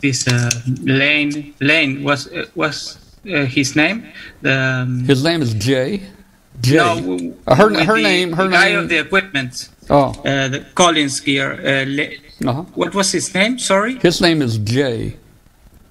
this 0.00 0.28
uh, 0.28 0.50
Lane 0.82 1.54
Lane 1.60 2.04
was 2.04 2.26
uh, 2.28 2.44
was 2.54 2.98
uh, 3.26 3.46
his 3.46 3.74
name. 3.74 4.04
The, 4.42 4.52
um, 4.84 5.04
His 5.04 5.24
name 5.24 5.40
is 5.42 5.54
Jay. 5.54 6.02
Jay. 6.62 6.76
No, 6.76 6.94
w- 7.00 7.34
her 7.48 7.68
with 7.68 7.80
her 7.90 7.96
the 7.96 8.02
name, 8.02 8.32
her 8.32 8.48
guy 8.48 8.70
name. 8.70 8.78
of 8.80 8.88
the 8.88 8.98
equipment. 8.98 9.68
Oh. 9.90 10.10
Uh, 10.24 10.48
the 10.48 10.60
Collins 10.74 11.20
gear. 11.20 11.52
Uh, 11.52 11.84
Le- 11.98 12.16
Uh-huh. 12.50 12.62
What 12.74 12.92
was 12.94 13.12
his 13.12 13.32
name? 13.34 13.58
Sorry. 13.58 13.94
His 14.08 14.20
name 14.20 14.42
is 14.42 14.58
Jay. 14.58 15.16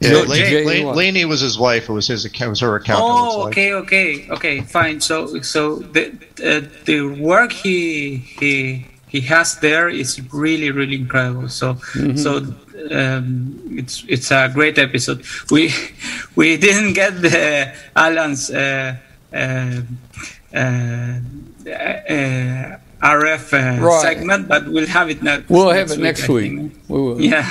Yeah, 0.02 0.10
Joe- 0.10 0.24
Lane, 0.34 0.46
Jay 0.50 0.66
Lane, 0.66 0.86
what? 0.88 0.96
Laney 0.98 1.26
was 1.26 1.40
his 1.42 1.58
wife. 1.58 1.84
It 1.90 1.94
was 1.94 2.08
his. 2.08 2.26
It 2.26 2.34
was 2.54 2.60
her 2.60 2.76
account. 2.76 3.00
it 3.00 3.06
looks 3.08 3.36
Oh, 3.36 3.40
like. 3.40 3.52
okay, 3.54 3.70
okay, 3.84 4.10
okay, 4.36 4.56
fine. 4.62 5.00
So, 5.00 5.16
so 5.42 5.62
the 5.96 6.04
uh, 6.44 6.62
the 6.90 6.98
work 7.22 7.52
he 7.54 8.18
he 8.40 8.86
he 9.14 9.20
has 9.34 9.60
there 9.60 9.88
is 10.02 10.20
really, 10.34 10.72
really 10.72 10.96
incredible. 11.04 11.48
So, 11.50 11.76
Mhm. 11.96 12.18
so 12.18 12.32
um, 13.00 13.60
it's 13.80 14.04
it's 14.08 14.32
a 14.32 14.50
great 14.58 14.78
episode. 14.80 15.20
We 15.52 15.70
we 16.40 16.58
didn't 16.58 16.94
get 16.94 17.22
the 17.22 17.72
Alan's 17.96 18.50
uh, 18.50 18.96
uh, 19.42 19.82
RF 23.02 23.54
uh, 23.54 23.82
Right. 23.82 24.02
segment, 24.02 24.48
but 24.48 24.68
we'll 24.68 24.88
have 24.88 25.10
it 25.10 25.24
next. 25.24 25.50
We'll 25.50 25.72
have 25.72 25.92
it 25.92 26.00
next 26.00 26.30
I 26.30 26.34
week. 26.34 26.72
We 26.88 27.02
will. 27.02 27.20
Yeah, 27.20 27.46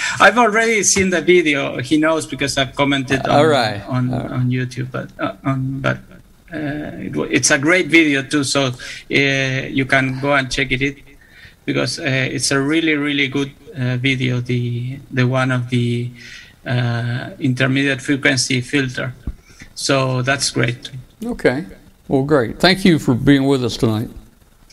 I've 0.20 0.38
already 0.38 0.82
seen 0.82 1.10
the 1.10 1.20
video. 1.20 1.78
He 1.80 1.98
knows 1.98 2.26
because 2.26 2.56
I've 2.56 2.74
commented 2.74 3.26
on 3.26 3.46
right. 3.46 3.82
on, 3.86 4.12
on 4.12 4.48
YouTube. 4.50 4.90
But 4.90 5.10
uh, 5.20 5.36
on, 5.44 5.80
but 5.80 5.98
uh, 6.52 7.04
it, 7.04 7.16
it's 7.30 7.50
a 7.50 7.58
great 7.58 7.88
video 7.88 8.22
too. 8.22 8.44
So 8.44 8.66
uh, 8.66 8.72
you 9.10 9.84
can 9.84 10.20
go 10.20 10.32
and 10.34 10.50
check 10.50 10.72
it, 10.72 10.98
because 11.66 11.98
uh, 11.98 12.04
it's 12.06 12.50
a 12.50 12.60
really 12.60 12.94
really 12.94 13.28
good 13.28 13.52
uh, 13.76 13.96
video. 13.98 14.40
The 14.40 14.98
the 15.10 15.26
one 15.26 15.52
of 15.52 15.68
the 15.68 16.10
uh, 16.66 17.30
intermediate 17.38 18.00
frequency 18.00 18.62
filter. 18.62 19.12
So 19.74 20.22
that's 20.22 20.50
great. 20.50 20.90
Okay. 21.22 21.66
Well, 22.08 22.22
great. 22.22 22.60
Thank 22.60 22.84
you 22.84 22.98
for 22.98 23.14
being 23.14 23.46
with 23.46 23.64
us 23.64 23.76
tonight. 23.76 24.10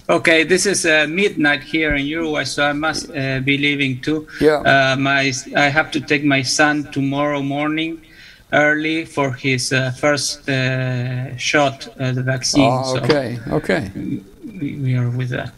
Okay, 0.10 0.44
this 0.44 0.66
is 0.66 0.86
uh, 0.86 1.08
midnight 1.08 1.64
here 1.64 1.96
in 1.96 2.06
Uruguay, 2.06 2.44
so 2.44 2.66
I 2.66 2.74
must 2.74 3.10
uh, 3.12 3.40
be 3.40 3.58
leaving 3.58 4.02
too. 4.02 4.28
Yeah. 4.42 4.60
Uh, 4.60 4.96
my 4.98 5.32
I 5.56 5.70
have 5.70 5.90
to 5.92 6.02
take 6.02 6.26
my 6.26 6.42
son 6.42 6.92
tomorrow 6.92 7.42
morning 7.42 8.02
early 8.52 9.06
for 9.06 9.32
his 9.32 9.72
uh, 9.72 9.92
first 9.92 10.50
uh, 10.50 11.38
shot, 11.38 11.88
the 11.96 12.24
vaccine. 12.24 12.70
Oh, 12.70 12.98
okay. 12.98 13.40
Okay. 13.50 13.92
We, 13.96 14.76
we 14.76 14.96
are 14.98 15.10
with 15.10 15.30
that. 15.30 15.54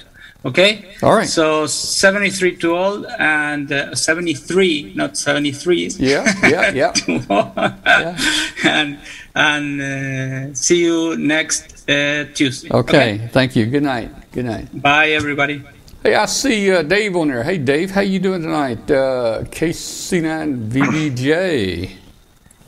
Okay. 0.46 0.86
All 1.02 1.16
right. 1.16 1.28
So 1.28 1.66
73 1.66 2.58
to 2.58 2.76
all 2.76 3.06
and 3.18 3.72
uh, 3.72 3.96
73, 3.96 4.94
not 4.96 5.18
73. 5.18 5.88
Yeah, 5.98 6.32
yeah, 6.48 6.72
yeah. 6.72 6.94
all. 7.30 7.54
And 8.66 9.00
and 9.36 9.82
uh, 9.82 10.54
see 10.54 10.84
you 10.84 11.18
next 11.18 11.90
uh, 11.90 12.26
Tuesday. 12.34 12.70
Okay. 12.72 13.30
Thank 13.32 13.56
you. 13.56 13.66
Good 13.66 13.84
night. 13.84 14.12
Good 14.32 14.46
night. 14.46 14.82
Bye, 14.82 15.10
everybody. 15.12 15.64
Hey, 16.04 16.16
I 16.16 16.26
see 16.26 16.72
uh, 16.72 16.82
Dave 16.84 17.16
on 17.16 17.30
there. 17.30 17.44
Hey, 17.44 17.58
Dave, 17.58 17.92
how 17.92 18.02
you 18.02 18.20
doing 18.20 18.42
tonight? 18.42 18.90
Uh, 18.92 19.44
KC9VBJ. 19.46 21.92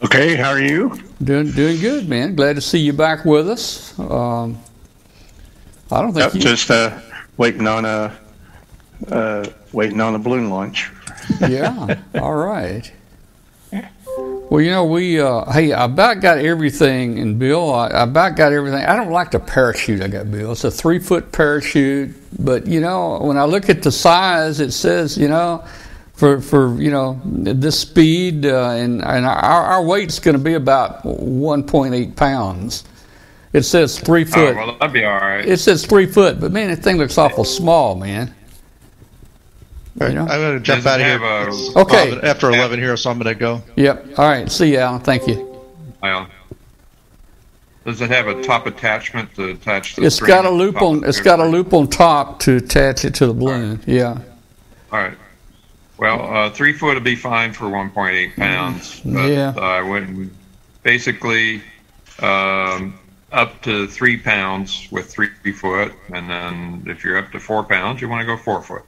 Okay, 0.03 0.35
how 0.35 0.49
are 0.49 0.61
you? 0.61 0.97
Doing 1.23 1.51
doing 1.51 1.79
good, 1.79 2.07
man. 2.09 2.35
Glad 2.35 2.55
to 2.57 2.61
see 2.61 2.79
you 2.79 2.93
back 2.93 3.23
with 3.25 3.49
us. 3.49 3.97
Um, 3.97 4.57
I 5.91 6.01
don't 6.01 6.13
think 6.13 6.25
Yep, 6.25 6.33
you. 6.35 6.41
just 6.41 6.69
uh, 6.69 6.99
waiting 7.37 7.65
on 7.67 7.85
a 7.85 8.15
uh, 9.09 9.45
waiting 9.71 10.01
on 10.01 10.15
a 10.15 10.19
balloon 10.19 10.49
launch. 10.49 10.91
yeah. 11.47 11.99
All 12.15 12.35
right. 12.35 12.91
Well, 14.55 14.63
you 14.63 14.71
know, 14.71 14.85
we, 14.85 15.19
uh, 15.19 15.51
hey, 15.51 15.73
I 15.73 15.83
about 15.83 16.21
got 16.21 16.37
everything, 16.37 17.19
and 17.19 17.37
Bill, 17.37 17.73
I, 17.73 17.87
I 17.87 18.03
about 18.03 18.37
got 18.37 18.53
everything. 18.53 18.85
I 18.85 18.95
don't 18.95 19.11
like 19.11 19.31
the 19.31 19.39
parachute 19.41 20.01
I 20.01 20.07
got, 20.07 20.31
Bill. 20.31 20.53
It's 20.53 20.63
a 20.63 20.71
three 20.71 20.99
foot 20.99 21.33
parachute, 21.33 22.15
but, 22.41 22.65
you 22.65 22.79
know, 22.79 23.17
when 23.19 23.37
I 23.37 23.43
look 23.43 23.67
at 23.67 23.83
the 23.83 23.91
size, 23.91 24.61
it 24.61 24.71
says, 24.71 25.17
you 25.17 25.27
know, 25.27 25.61
for, 26.13 26.39
for 26.39 26.81
you 26.81 26.89
know, 26.89 27.19
this 27.25 27.77
speed, 27.77 28.45
uh, 28.45 28.69
and, 28.69 29.03
and 29.03 29.25
our, 29.25 29.35
our 29.35 29.83
weight's 29.83 30.19
going 30.19 30.37
to 30.37 30.41
be 30.41 30.53
about 30.53 31.03
1.8 31.03 32.15
pounds. 32.15 32.85
It 33.51 33.63
says 33.63 33.99
three 33.99 34.21
Oh, 34.21 34.25
foot. 34.25 34.55
Oh, 34.55 34.67
well, 34.67 34.77
that'd 34.77 34.93
be 34.93 35.03
all 35.03 35.17
right. 35.17 35.45
It 35.45 35.57
says 35.57 35.85
three 35.85 36.05
foot, 36.05 36.39
but 36.39 36.53
man, 36.53 36.69
that 36.69 36.77
thing 36.77 36.95
looks 36.95 37.17
awful 37.17 37.43
small, 37.43 37.95
man. 37.95 38.33
All 40.01 40.07
right, 40.07 40.17
I'm 40.17 40.27
going 40.27 40.53
to 40.57 40.59
jump 40.59 40.85
out 40.85 40.99
of 40.99 41.05
here. 41.07 41.21
a- 41.23 41.79
Okay. 41.81 42.11
about 42.11 42.23
After 42.25 42.49
11 42.49 42.79
here, 42.79 42.97
so 42.97 43.11
I'm 43.11 43.17
going 43.19 43.33
to 43.33 43.39
go. 43.39 43.61
Yep. 43.77 44.19
All 44.19 44.27
right. 44.27 44.51
See 44.51 44.73
you, 44.73 44.79
Alan. 44.79 44.99
Thank 44.99 45.25
you. 45.27 45.63
Well, 46.03 46.27
does 47.85 48.01
it 48.01 48.09
have 48.09 48.27
a 48.27 48.41
top 48.43 48.65
attachment 48.67 49.33
to 49.35 49.51
attach 49.51 49.95
the 49.95 50.03
It's 50.05 50.15
string 50.15 50.27
got 50.27 50.43
a 50.45 50.49
loop 50.49 50.81
on. 50.81 50.97
of 50.97 51.03
It's 51.05 51.19
the- 51.19 51.23
got 51.23 51.39
a 51.39 51.45
loop 51.45 51.73
on 51.73 51.87
top 51.87 52.39
to 52.41 52.57
attach 52.57 53.05
it 53.05 53.13
to 53.15 53.27
the 53.27 53.33
balloon. 53.33 53.79
Yeah. 53.85 54.17
All 54.91 54.99
right. 54.99 55.17
Well, 55.97 56.35
uh, 56.35 56.49
three 56.49 56.73
foot 56.73 56.95
would 56.95 57.03
be 57.05 57.15
fine 57.15 57.53
for 57.53 57.65
1.8 57.69 58.35
pounds. 58.35 58.99
But 59.05 59.27
Yeah. 59.29 59.53
I 59.57 59.81
wouldn't. 59.81 60.33
Basically, 60.83 61.61
um, 62.21 62.95
up 63.31 63.61
to 63.61 63.87
three 63.87 64.17
pounds 64.17 64.87
with 64.91 65.09
three 65.09 65.29
foot, 65.53 65.93
and 66.13 66.29
then 66.29 66.83
if 66.87 67.03
you're 67.05 67.17
up 67.17 67.31
to 67.31 67.39
four 67.39 67.63
pounds, 67.63 68.01
you 68.01 68.09
want 68.09 68.19
to 68.21 68.25
go 68.25 68.35
four 68.35 68.61
foot. 68.61 68.83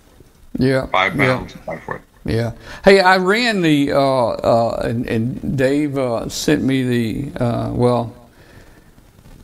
Yeah. 0.57 0.87
Five 0.87 1.15
yeah. 1.15 1.37
pounds, 1.37 1.53
five 1.53 1.83
foot. 1.83 2.01
Yeah. 2.25 2.51
Hey, 2.83 2.99
I 2.99 3.17
ran 3.17 3.61
the 3.61 3.93
uh, 3.93 3.99
uh, 3.99 4.81
and, 4.83 5.07
and 5.07 5.57
Dave 5.57 5.97
uh, 5.97 6.27
sent 6.27 6.63
me 6.63 6.83
the 6.83 7.43
uh, 7.43 7.71
well. 7.73 8.13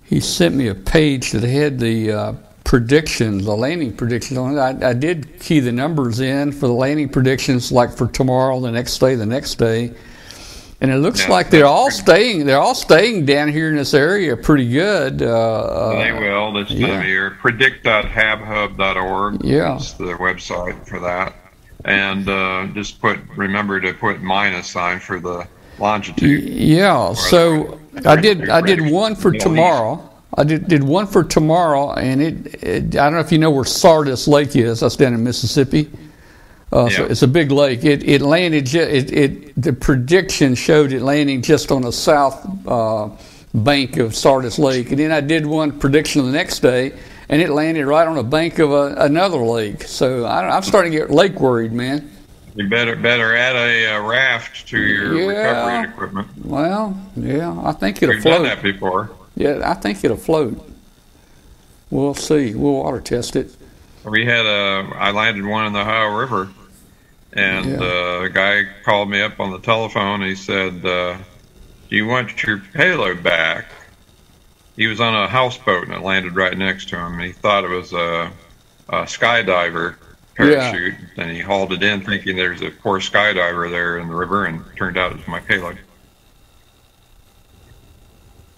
He 0.03 0.19
sent 0.19 0.53
me 0.53 0.67
a 0.67 0.75
page 0.75 1.31
that 1.31 1.43
had 1.43 1.79
the 1.79 2.11
uh, 2.11 2.33
predictions, 2.65 3.45
the 3.45 3.55
landing 3.55 3.95
predictions 3.95 4.37
on 4.37 4.57
it. 4.57 4.59
I, 4.59 4.89
I 4.89 4.93
did 4.93 5.39
key 5.39 5.59
the 5.59 5.71
numbers 5.71 6.19
in 6.19 6.51
for 6.51 6.67
the 6.67 6.73
landing 6.73 7.09
predictions, 7.09 7.71
like 7.71 7.91
for 7.91 8.07
tomorrow, 8.07 8.59
the 8.59 8.71
next 8.71 8.97
day, 8.99 9.15
the 9.15 9.25
next 9.25 9.55
day, 9.55 9.93
And 10.83 10.91
it 10.91 10.97
looks 10.97 11.27
like 11.29 11.49
they're 11.49 11.65
all 11.65 11.89
staying. 11.89 12.45
They're 12.45 12.59
all 12.59 12.75
staying 12.75 13.25
down 13.25 13.47
here 13.47 13.69
in 13.69 13.77
this 13.77 13.93
area 13.93 14.35
pretty 14.35 14.69
good. 14.69 15.21
Uh, 15.21 15.91
they 15.91 16.09
uh, 16.09 16.19
will 16.19 16.51
this 16.51 16.67
time 16.67 16.77
yeah. 16.77 16.99
of 16.99 17.05
year. 17.05 17.37
Predict.habhub.org 17.39 19.45
Yeah. 19.45 19.77
is 19.77 19.93
the 19.93 20.15
website 20.15 20.85
for 20.85 20.99
that. 20.99 21.33
And 21.85 22.27
uh, 22.27 22.67
just 22.73 22.99
put 22.99 23.17
remember 23.37 23.79
to 23.79 23.93
put 23.93 24.21
minus 24.21 24.69
sign 24.69 24.99
for 24.99 25.21
the 25.21 25.47
longitude. 25.79 26.49
Yeah, 26.49 27.13
so 27.13 27.79
I 28.05 28.17
did 28.17 28.49
I 28.49 28.59
did 28.59 28.81
one 28.81 29.15
for 29.15 29.31
tomorrow. 29.31 30.09
I 30.35 30.43
did 30.43 30.67
did 30.67 30.83
one 30.83 31.07
for 31.07 31.23
tomorrow, 31.23 31.93
and 31.93 32.21
it, 32.21 32.61
it 32.63 32.97
I 32.97 33.05
don't 33.05 33.13
know 33.13 33.19
if 33.19 33.31
you 33.31 33.37
know 33.37 33.51
where 33.51 33.63
Sardis 33.63 34.27
Lake 34.27 34.57
is. 34.57 34.81
That's 34.81 34.97
down 34.97 35.13
in 35.13 35.23
Mississippi. 35.23 35.89
Uh, 36.73 36.89
so 36.89 37.05
it's 37.05 37.21
a 37.21 37.27
big 37.27 37.51
lake. 37.51 37.83
It 37.85 38.03
it 38.03 38.21
landed. 38.21 38.65
Ju- 38.65 38.79
it, 38.81 39.11
it 39.13 39.61
the 39.61 39.73
prediction 39.73 40.55
showed 40.55 40.91
it 40.91 41.01
landing 41.03 41.43
just 41.43 41.71
on 41.71 41.83
the 41.83 41.91
south 41.91 42.43
uh, 42.67 43.09
bank 43.53 43.97
of 43.97 44.15
Sardis 44.15 44.57
Lake, 44.57 44.89
and 44.89 44.97
then 44.99 45.11
I 45.11 45.21
did 45.21 45.45
one 45.45 45.77
prediction 45.77 46.25
the 46.25 46.31
next 46.31 46.59
day, 46.61 46.93
and 47.29 47.41
it 47.43 47.51
landed 47.51 47.85
right 47.85 48.07
on 48.07 48.15
the 48.15 48.23
bank 48.23 48.57
of 48.57 48.71
a, 48.71 48.95
another 48.97 49.37
lake. 49.37 49.83
So 49.83 50.25
I, 50.25 50.49
I'm 50.55 50.63
starting 50.63 50.91
to 50.93 50.97
get 50.97 51.11
lake 51.11 51.39
worried, 51.39 51.73
man. 51.73 52.09
You 52.55 52.67
better 52.69 52.95
better 52.95 53.35
add 53.35 53.55
a 53.55 53.95
uh, 53.95 54.07
raft 54.07 54.67
to 54.69 54.77
your 54.79 55.15
Yeah. 55.15 55.27
recovery 55.27 55.89
equipment. 55.91 56.27
Well, 56.43 56.99
yeah, 57.15 57.61
I 57.63 57.73
think 57.73 58.01
it'll 58.01 58.15
We've 58.15 58.23
done 58.23 58.41
float. 58.41 58.45
that 58.47 58.63
before. 58.63 59.11
Yeah, 59.35 59.61
I 59.63 59.75
think 59.75 60.03
it'll 60.03 60.17
float. 60.17 60.57
We'll 61.91 62.15
see. 62.15 62.55
We'll 62.55 62.73
water 62.83 62.99
test 62.99 63.35
it. 63.35 63.55
We 64.05 64.25
had 64.25 64.45
a 64.47 64.89
I 64.95 65.11
landed 65.11 65.45
one 65.45 65.67
in 65.67 65.73
the 65.73 65.79
Ohio 65.81 66.15
River, 66.17 66.49
and 67.35 67.65
Yeah. 67.65 67.79
uh, 67.81 68.21
a 68.23 68.29
guy 68.29 68.65
called 68.83 69.09
me 69.09 69.21
up 69.21 69.39
on 69.39 69.51
the 69.51 69.59
telephone. 69.59 70.21
He 70.21 70.35
said, 70.35 70.85
uh, 70.85 71.17
"Do 71.89 71.95
you 71.95 72.05
want 72.07 72.43
your 72.43 72.59
payload 72.73 73.23
back?" 73.23 73.65
He 74.75 74.87
was 74.87 74.99
on 74.99 75.13
a 75.15 75.27
houseboat 75.27 75.83
and 75.83 75.93
it 75.93 76.01
landed 76.01 76.35
right 76.35 76.57
next 76.57 76.89
to 76.89 76.97
him. 76.97 77.13
And 77.13 77.21
he 77.23 77.31
thought 77.31 77.63
it 77.63 77.69
was 77.69 77.93
a, 77.93 78.31
a 78.89 79.03
skydiver 79.03 79.95
parachute, 80.35 80.95
and 81.17 81.29
he 81.31 81.39
hauled 81.39 81.73
it 81.73 81.83
in 81.83 82.01
thinking 82.01 82.35
there's 82.35 82.61
a 82.63 82.71
poor 82.71 82.99
skydiver 82.99 83.69
there 83.69 83.99
in 83.99 84.07
the 84.07 84.15
river, 84.15 84.45
and 84.45 84.61
it 84.61 84.75
turned 84.75 84.97
out 84.97 85.11
it 85.11 85.17
was 85.17 85.27
my 85.27 85.39
payload. 85.39 85.77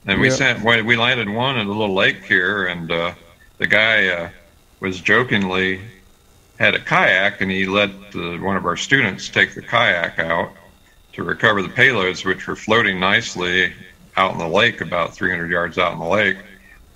And 0.06 0.22
we 0.22 0.30
Yeah. 0.30 0.36
sent 0.36 0.64
we 0.64 0.82
we 0.82 0.96
landed 0.96 1.28
one 1.30 1.58
in 1.58 1.68
a 1.68 1.72
little 1.72 1.94
lake 1.96 2.24
here, 2.24 2.68
and 2.68 2.92
uh, 2.92 3.14
the 3.58 3.68
guy 3.68 4.08
uh, 4.08 4.30
was 4.80 5.02
jokingly 5.02 5.82
had 6.60 6.76
a 6.76 6.80
kayak, 6.80 7.42
and 7.42 7.52
he 7.52 7.66
let 7.66 7.90
uh, 8.16 8.38
one 8.38 8.56
of 8.56 8.66
our 8.66 8.78
students 8.78 9.30
take 9.30 9.56
the 9.56 9.62
kayak 9.62 10.20
out 10.20 10.52
to 11.14 11.24
recover 11.24 11.62
the 11.62 11.70
payloads, 11.70 12.26
which 12.26 12.48
were 12.48 12.56
floating 12.56 13.00
nicely 13.00 13.74
out 14.18 14.32
in 14.32 14.38
the 14.38 14.48
lake, 14.48 14.82
about 14.82 15.14
300 15.14 15.50
yards 15.50 15.78
out 15.78 15.94
in 15.94 16.00
the 16.00 16.06
lake. 16.06 16.38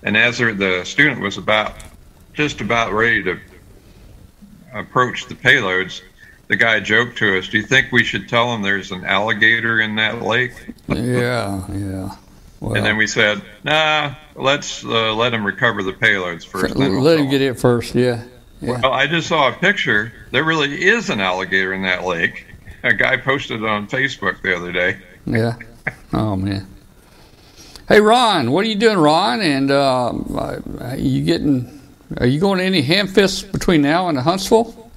And 0.04 0.16
as 0.16 0.38
the 0.38 0.54
the 0.54 0.84
student 0.86 1.22
was 1.22 1.38
about 1.38 1.74
just 2.34 2.62
about 2.62 2.94
ready 2.94 3.22
to 3.24 3.38
approach 4.74 5.26
the 5.28 5.36
payloads, 5.36 6.02
the 6.48 6.56
guy 6.56 6.80
joked 6.80 7.18
to 7.18 7.38
us, 7.38 7.50
"Do 7.50 7.58
you 7.58 7.64
think 7.64 7.92
we 7.92 8.04
should 8.04 8.30
tell 8.30 8.54
him 8.54 8.62
there's 8.62 8.92
an 8.92 9.04
alligator 9.04 9.82
in 9.82 9.96
that 9.96 10.22
lake?" 10.22 10.54
Yeah, 10.88 11.66
yeah. 11.70 12.16
Well, 12.62 12.76
and 12.76 12.86
then 12.86 12.96
we 12.96 13.08
said, 13.08 13.42
"Nah, 13.64 14.16
let's 14.36 14.86
uh, 14.86 15.14
let 15.16 15.34
him 15.34 15.46
recover 15.46 15.84
the 15.84 15.94
payloads 15.94 16.46
first. 16.46 16.76
let 16.78 17.20
him 17.20 17.30
get 17.30 17.42
it 17.42 17.60
first. 17.60 17.94
Yeah. 17.94 18.24
Yeah. 18.62 18.80
Well, 18.82 18.92
I 18.94 19.08
just 19.08 19.28
saw 19.28 19.50
a 19.50 19.54
picture. 19.54 20.12
There 20.32 20.44
really 20.44 20.84
is 20.86 21.10
an 21.10 21.20
alligator 21.22 21.74
in 21.74 21.84
that 21.84 22.04
lake. 22.04 22.46
A 22.84 22.94
guy 22.94 23.18
posted 23.18 23.62
it 23.62 23.68
on 23.70 23.88
Facebook 23.88 24.42
the 24.42 24.56
other 24.56 24.72
day. 24.72 24.98
Yeah. 25.26 25.56
Oh 26.14 26.36
man. 26.36 26.68
Hey 27.88 28.02
Ron, 28.02 28.52
what 28.52 28.66
are 28.66 28.68
you 28.68 28.76
doing, 28.76 28.98
Ron? 28.98 29.42
And 29.42 29.72
uh, 29.72 30.14
are 30.80 30.96
you 30.98 31.24
getting? 31.24 31.82
Are 32.18 32.26
you 32.26 32.40
going 32.40 32.58
to 32.60 32.64
any 32.64 32.84
hamfests 32.84 33.50
between 33.52 33.82
now 33.82 34.10
and 34.10 34.18
Huntsville? 34.18 34.92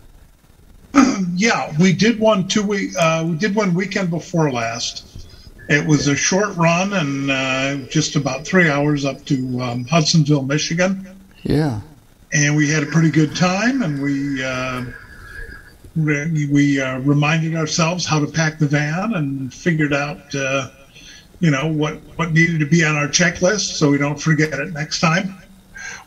Yeah, 1.35 1.73
we 1.81 1.93
did 1.93 2.21
one 2.21 2.47
two 2.47 2.63
week. 2.63 2.91
Uh, 2.99 3.25
we 3.29 3.37
did 3.37 3.55
one 3.55 3.75
weekend 3.75 4.11
before 4.11 4.53
last. 4.53 5.27
It 5.69 5.85
was 5.87 6.07
a 6.07 6.15
short 6.15 6.55
run 6.57 6.93
and 6.93 7.31
uh, 7.31 7.77
just 7.89 8.15
about 8.17 8.45
three 8.47 8.69
hours 8.69 9.05
up 9.05 9.25
to 9.25 9.61
um, 9.61 9.85
Hudsonville, 9.87 10.43
Michigan, 10.43 11.17
Yeah. 11.43 11.81
And 12.33 12.57
we 12.57 12.69
had 12.69 12.83
a 12.83 12.87
pretty 12.87 13.11
good 13.11 13.35
time. 13.37 13.83
And 13.83 14.03
we 14.03 14.43
uh, 14.43 14.85
re- 15.97 16.49
we 16.51 16.81
uh, 16.81 16.99
reminded 17.01 17.55
ourselves 17.55 18.07
how 18.07 18.21
to 18.21 18.27
pack 18.27 18.59
the 18.59 18.67
van 18.67 19.15
and 19.15 19.53
figured 19.53 19.93
out, 19.93 20.35
uh, 20.35 20.71
you 21.41 21.51
know, 21.51 21.67
what 21.67 21.95
what 22.17 22.33
needed 22.33 22.61
to 22.61 22.67
be 22.67 22.85
on 22.85 22.97
our 22.97 23.09
checklist 23.09 23.77
so 23.77 23.91
we 23.91 23.99
don't 23.99 24.21
forget 24.21 24.55
it 24.55 24.73
next 24.73 25.01
time. 25.01 25.39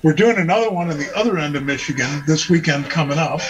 We're 0.03 0.13
doing 0.13 0.37
another 0.37 0.69
one 0.69 0.91
on 0.91 0.97
the 0.97 1.15
other 1.15 1.37
end 1.37 1.55
of 1.55 1.63
Michigan 1.63 2.23
this 2.27 2.49
weekend 2.49 2.89
coming 2.89 3.17
up. 3.17 3.41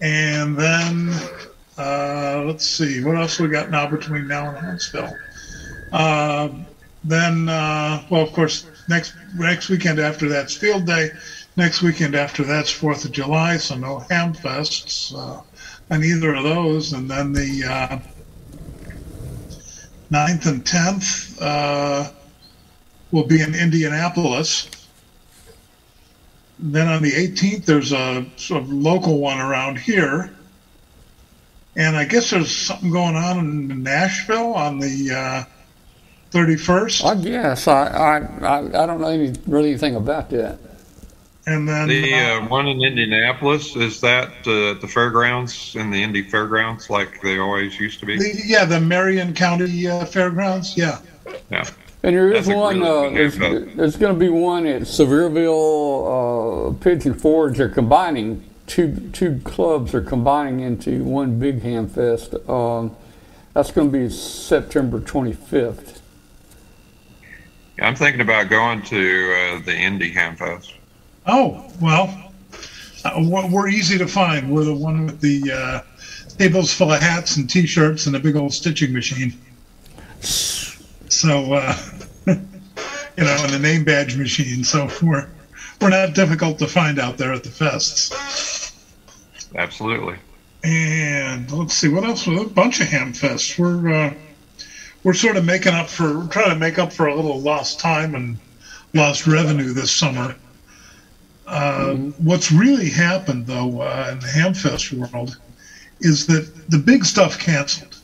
And 0.00 0.56
then, 0.56 1.10
uh, 1.78 2.42
let's 2.46 2.66
see, 2.66 3.02
what 3.02 3.16
else 3.16 3.38
we 3.38 3.48
got 3.48 3.70
now 3.70 3.86
between 3.86 4.26
now 4.26 4.48
and 4.48 4.58
Huntsville? 4.58 5.14
Uh, 5.92 6.48
then, 7.04 7.48
uh, 7.48 8.02
well, 8.10 8.22
of 8.22 8.32
course, 8.32 8.66
next 8.88 9.14
next 9.36 9.68
weekend 9.68 9.98
after 9.98 10.28
that's 10.28 10.54
Field 10.56 10.86
Day. 10.86 11.10
Next 11.56 11.82
weekend 11.82 12.16
after 12.16 12.42
that's 12.42 12.70
Fourth 12.70 13.04
of 13.04 13.12
July, 13.12 13.58
so 13.58 13.76
no 13.76 14.00
ham 14.10 14.34
fests 14.34 15.14
uh, 15.14 15.40
on 15.90 16.02
either 16.02 16.34
of 16.34 16.42
those. 16.42 16.92
And 16.92 17.08
then 17.08 17.32
the 17.32 17.64
uh, 17.64 17.98
9th 20.10 20.46
and 20.46 20.64
10th 20.64 21.38
uh, 21.40 22.10
will 23.12 23.26
be 23.26 23.40
in 23.40 23.54
Indianapolis. 23.54 24.68
Then 26.58 26.88
on 26.88 27.02
the 27.02 27.12
18th, 27.12 27.64
there's 27.64 27.92
a 27.92 28.26
sort 28.36 28.62
of 28.62 28.72
local 28.72 29.18
one 29.18 29.40
around 29.40 29.78
here. 29.78 30.34
And 31.76 31.96
I 31.96 32.04
guess 32.04 32.30
there's 32.30 32.54
something 32.54 32.90
going 32.90 33.16
on 33.16 33.38
in 33.38 33.82
Nashville 33.82 34.54
on 34.54 34.78
the 34.78 35.10
uh, 35.12 35.44
31st. 36.34 37.04
I 37.04 37.14
guess 37.22 37.68
I 37.68 37.86
I, 37.86 38.18
I, 38.46 38.82
I 38.82 38.86
don't 38.86 39.00
know 39.00 39.08
any 39.08 39.34
really 39.46 39.70
anything 39.70 39.96
about 39.96 40.30
that. 40.30 40.58
And 41.46 41.68
then 41.68 41.88
The 41.88 42.14
uh, 42.14 42.48
one 42.48 42.66
in 42.66 42.82
Indianapolis 42.82 43.76
is 43.76 44.00
that 44.00 44.30
uh, 44.46 44.72
at 44.72 44.80
the 44.80 44.88
fairgrounds 44.88 45.76
in 45.76 45.90
the 45.90 46.02
Indy 46.02 46.22
fairgrounds, 46.22 46.88
like 46.88 47.20
they 47.22 47.38
always 47.38 47.78
used 47.78 48.00
to 48.00 48.06
be. 48.06 48.16
the, 48.18 48.42
yeah, 48.46 48.64
the 48.64 48.80
Marion 48.80 49.34
County 49.34 49.86
uh, 49.86 50.06
Fairgrounds. 50.06 50.76
Yeah. 50.76 51.00
Yeah. 51.50 51.68
And 52.02 52.16
there 52.16 52.32
is 52.32 52.46
That's 52.46 52.56
one. 52.56 52.80
really 52.80 53.06
Uh, 53.06 53.10
there's 53.10 53.36
there's 53.76 53.96
going 53.96 54.14
to 54.14 54.20
be 54.20 54.28
one 54.28 54.66
at 54.66 54.82
Sevierville, 54.82 56.70
uh, 56.70 56.74
Pigeon 56.82 57.14
Forge. 57.14 57.58
They're 57.58 57.68
combining 57.68 58.42
two 58.66 59.10
two 59.12 59.40
clubs 59.44 59.94
are 59.94 60.00
combining 60.00 60.60
into 60.60 61.04
one 61.04 61.38
big 61.38 61.62
ham 61.62 61.88
fest. 61.88 62.34
Um, 62.48 62.96
that's 63.52 63.70
going 63.70 63.90
to 63.90 63.98
be 63.98 64.10
September 64.10 65.00
25th. 65.00 65.93
I'm 67.80 67.96
thinking 67.96 68.20
about 68.20 68.48
going 68.48 68.82
to 68.82 69.58
uh, 69.58 69.64
the 69.64 69.76
Indy 69.76 70.12
Hamfest. 70.12 70.72
Oh 71.26 71.70
well, 71.80 72.32
uh, 73.04 73.24
we're 73.26 73.50
we're 73.50 73.68
easy 73.68 73.98
to 73.98 74.06
find. 74.06 74.50
We're 74.50 74.64
the 74.64 74.74
one 74.74 75.06
with 75.06 75.20
the 75.20 75.52
uh, 75.52 75.80
tables 76.38 76.72
full 76.72 76.92
of 76.92 77.00
hats 77.00 77.36
and 77.36 77.48
T-shirts 77.48 78.06
and 78.06 78.14
a 78.14 78.20
big 78.20 78.36
old 78.36 78.52
stitching 78.52 78.92
machine. 78.92 79.32
So 80.20 81.54
uh, 81.54 81.76
you 82.26 82.34
know, 83.24 83.36
and 83.40 83.52
the 83.52 83.58
name 83.58 83.84
badge 83.84 84.16
machine. 84.16 84.62
So 84.64 84.88
we're 85.02 85.28
we're 85.80 85.90
not 85.90 86.14
difficult 86.14 86.58
to 86.60 86.66
find 86.66 86.98
out 86.98 87.18
there 87.18 87.32
at 87.32 87.42
the 87.42 87.50
fests. 87.50 88.72
Absolutely. 89.56 90.16
And 90.62 91.50
let's 91.52 91.74
see 91.74 91.88
what 91.88 92.04
else. 92.04 92.26
A 92.26 92.44
bunch 92.44 92.80
of 92.80 92.88
ham 92.88 93.12
fests. 93.12 93.58
We're 93.58 93.92
uh, 93.92 94.14
we're 95.04 95.14
sort 95.14 95.36
of 95.36 95.44
making 95.44 95.74
up 95.74 95.88
for 95.88 96.18
we're 96.18 96.28
trying 96.28 96.50
to 96.50 96.56
make 96.56 96.78
up 96.78 96.92
for 96.92 97.06
a 97.06 97.14
little 97.14 97.38
lost 97.40 97.78
time 97.78 98.14
and 98.14 98.38
lost 98.94 99.26
revenue 99.26 99.72
this 99.72 99.92
summer. 99.92 100.34
Uh, 101.46 101.94
What's 102.18 102.50
really 102.50 102.88
happened 102.88 103.46
though 103.46 103.82
uh, 103.82 104.08
in 104.12 104.18
the 104.18 104.26
Hamfest 104.26 104.92
world 104.92 105.38
is 106.00 106.26
that 106.26 106.70
the 106.70 106.78
big 106.78 107.04
stuff 107.04 107.38
canceled. 107.38 107.96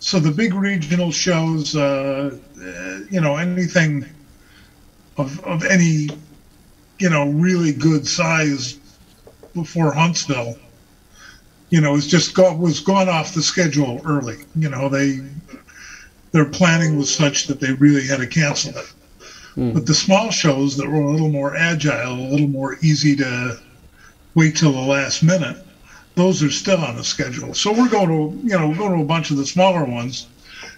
So 0.00 0.18
the 0.18 0.30
big 0.30 0.54
regional 0.54 1.12
shows, 1.12 1.76
uh, 1.76 2.36
uh, 2.60 2.98
you 3.10 3.20
know, 3.20 3.36
anything 3.36 4.04
of 5.16 5.38
of 5.44 5.64
any, 5.64 6.08
you 6.98 7.10
know, 7.10 7.30
really 7.30 7.72
good 7.72 8.06
size 8.06 8.78
before 9.54 9.92
Huntsville, 9.92 10.56
you 11.68 11.80
know, 11.80 11.92
was 11.92 12.06
just 12.06 12.34
go, 12.34 12.54
was 12.54 12.80
gone 12.80 13.08
off 13.08 13.34
the 13.34 13.42
schedule 13.42 14.00
early. 14.04 14.38
You 14.56 14.70
know, 14.70 14.88
they 14.88 15.20
their 16.32 16.44
planning 16.44 16.96
was 16.96 17.14
such 17.14 17.46
that 17.46 17.60
they 17.60 17.72
really 17.72 18.06
had 18.06 18.20
to 18.20 18.26
cancel 18.26 18.76
it. 18.76 18.92
But 19.72 19.86
the 19.86 19.94
small 19.94 20.30
shows 20.30 20.76
that 20.76 20.88
were 20.88 21.00
a 21.00 21.10
little 21.10 21.30
more 21.30 21.56
agile, 21.56 22.12
a 22.12 22.30
little 22.30 22.48
more 22.48 22.76
easy 22.82 23.16
to 23.16 23.58
wait 24.34 24.56
till 24.56 24.72
the 24.72 24.78
last 24.78 25.22
minute, 25.22 25.56
those 26.14 26.42
are 26.42 26.50
still 26.50 26.78
on 26.78 26.96
the 26.96 27.04
schedule. 27.04 27.54
So 27.54 27.72
we're 27.72 27.88
going 27.88 28.08
to, 28.08 28.46
you 28.46 28.56
know, 28.56 28.68
we're 28.68 28.76
going 28.76 28.96
to 28.96 29.02
a 29.02 29.06
bunch 29.06 29.30
of 29.30 29.36
the 29.36 29.46
smaller 29.46 29.84
ones 29.84 30.28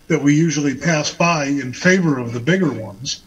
that 0.08 0.22
we 0.22 0.34
usually 0.34 0.74
pass 0.74 1.12
by 1.12 1.46
in 1.46 1.72
favor 1.72 2.18
of 2.18 2.32
the 2.32 2.40
bigger 2.40 2.72
ones. 2.72 3.22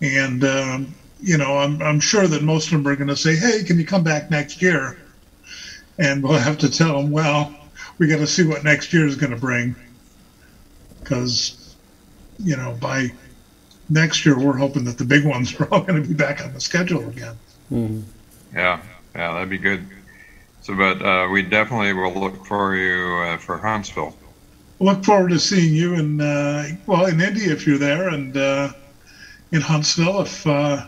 And, 0.00 0.44
um, 0.44 0.94
you 1.20 1.36
know, 1.36 1.58
I'm, 1.58 1.80
I'm 1.82 2.00
sure 2.00 2.26
that 2.26 2.42
most 2.42 2.66
of 2.66 2.72
them 2.72 2.86
are 2.86 2.96
going 2.96 3.08
to 3.08 3.16
say, 3.16 3.36
hey, 3.36 3.62
can 3.64 3.78
you 3.78 3.84
come 3.84 4.02
back 4.02 4.30
next 4.30 4.62
year? 4.62 4.98
And 5.98 6.22
we'll 6.22 6.38
have 6.38 6.58
to 6.58 6.70
tell 6.70 7.00
them, 7.00 7.10
well, 7.10 7.54
we 7.98 8.06
got 8.06 8.18
to 8.18 8.26
see 8.26 8.46
what 8.46 8.62
next 8.64 8.92
year 8.92 9.06
is 9.06 9.16
going 9.16 9.32
to 9.32 9.38
bring. 9.38 9.74
Because, 11.08 11.74
you 12.38 12.56
know, 12.56 12.76
by 12.80 13.10
next 13.88 14.26
year, 14.26 14.38
we're 14.38 14.56
hoping 14.56 14.84
that 14.84 14.98
the 14.98 15.04
big 15.04 15.24
ones 15.24 15.58
are 15.58 15.68
all 15.72 15.80
going 15.86 16.02
to 16.02 16.08
be 16.08 16.14
back 16.14 16.44
on 16.44 16.52
the 16.52 16.60
schedule 16.60 17.08
again. 17.08 17.34
Mm-hmm. 17.72 18.02
Yeah, 18.54 18.80
yeah, 19.14 19.32
that'd 19.32 19.48
be 19.48 19.58
good. 19.58 19.86
So, 20.60 20.74
but 20.74 21.00
uh, 21.00 21.28
we 21.30 21.42
definitely 21.42 21.94
will 21.94 22.12
look 22.12 22.44
for 22.44 22.74
you 22.74 23.16
uh, 23.24 23.38
for 23.38 23.56
Huntsville. 23.56 24.14
Look 24.80 25.04
forward 25.04 25.30
to 25.30 25.38
seeing 25.38 25.74
you 25.74 25.94
in 25.94 26.20
uh, 26.20 26.68
well 26.86 27.06
in 27.06 27.20
Indy 27.20 27.44
if 27.44 27.66
you're 27.66 27.78
there, 27.78 28.08
and 28.08 28.36
uh, 28.36 28.72
in 29.50 29.60
Huntsville 29.60 30.20
if 30.20 30.46
uh, 30.46 30.86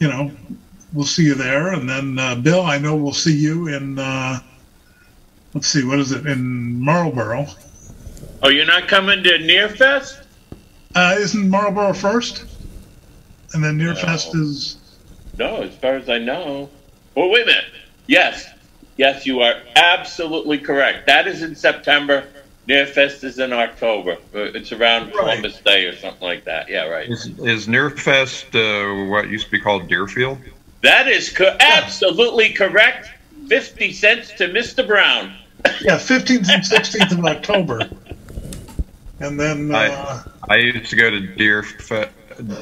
you 0.00 0.08
know 0.08 0.30
we'll 0.92 1.06
see 1.06 1.24
you 1.24 1.34
there. 1.34 1.72
And 1.72 1.88
then 1.88 2.18
uh, 2.18 2.34
Bill, 2.34 2.62
I 2.62 2.78
know 2.78 2.96
we'll 2.96 3.12
see 3.12 3.36
you 3.36 3.68
in 3.68 3.98
let's 5.54 5.68
see, 5.68 5.84
what 5.84 5.98
is 5.98 6.12
it 6.12 6.26
in 6.26 6.80
Marlboro? 6.80 7.46
Oh, 8.42 8.48
you're 8.48 8.66
not 8.66 8.86
coming 8.88 9.22
to 9.24 9.30
Nearfest? 9.30 10.24
Uh, 10.94 11.16
isn't 11.18 11.48
Marlboro 11.48 11.92
first? 11.92 12.44
And 13.52 13.64
then 13.64 13.78
Nearfest 13.78 14.34
no. 14.34 14.42
is. 14.42 14.76
No, 15.38 15.62
as 15.62 15.74
far 15.74 15.96
as 15.96 16.08
I 16.08 16.18
know. 16.18 16.68
Well, 17.14 17.30
wait 17.30 17.42
a 17.42 17.46
minute. 17.46 17.64
Yes, 18.06 18.48
yes, 18.96 19.26
you 19.26 19.40
are 19.40 19.54
absolutely 19.76 20.58
correct. 20.58 21.06
That 21.06 21.26
is 21.26 21.42
in 21.42 21.54
September. 21.54 22.24
Nearfest 22.68 23.24
is 23.24 23.38
in 23.38 23.52
October. 23.52 24.12
Uh, 24.34 24.52
it's 24.54 24.72
around 24.72 25.12
Columbus 25.12 25.54
right. 25.54 25.64
Day 25.64 25.84
or 25.86 25.96
something 25.96 26.26
like 26.26 26.44
that. 26.44 26.68
Yeah, 26.68 26.86
right. 26.86 27.08
Is, 27.08 27.26
is 27.40 27.66
Nearfest 27.66 28.54
uh, 28.54 29.08
what 29.10 29.28
used 29.28 29.46
to 29.46 29.50
be 29.50 29.60
called 29.60 29.88
Deerfield? 29.88 30.38
That 30.82 31.08
is 31.08 31.30
co- 31.30 31.56
absolutely 31.58 32.52
correct. 32.52 33.08
50 33.48 33.92
cents 33.92 34.32
to 34.32 34.48
Mr. 34.48 34.86
Brown. 34.86 35.34
yeah, 35.80 35.96
15th 35.96 36.48
and 36.50 36.62
16th 36.62 37.18
of 37.18 37.24
October. 37.24 37.88
And 39.20 39.38
then 39.38 39.74
uh, 39.74 40.22
I, 40.48 40.54
I 40.54 40.56
used 40.58 40.90
to 40.90 40.96
go 40.96 41.10
to 41.10 41.20
Deerf- 41.20 42.10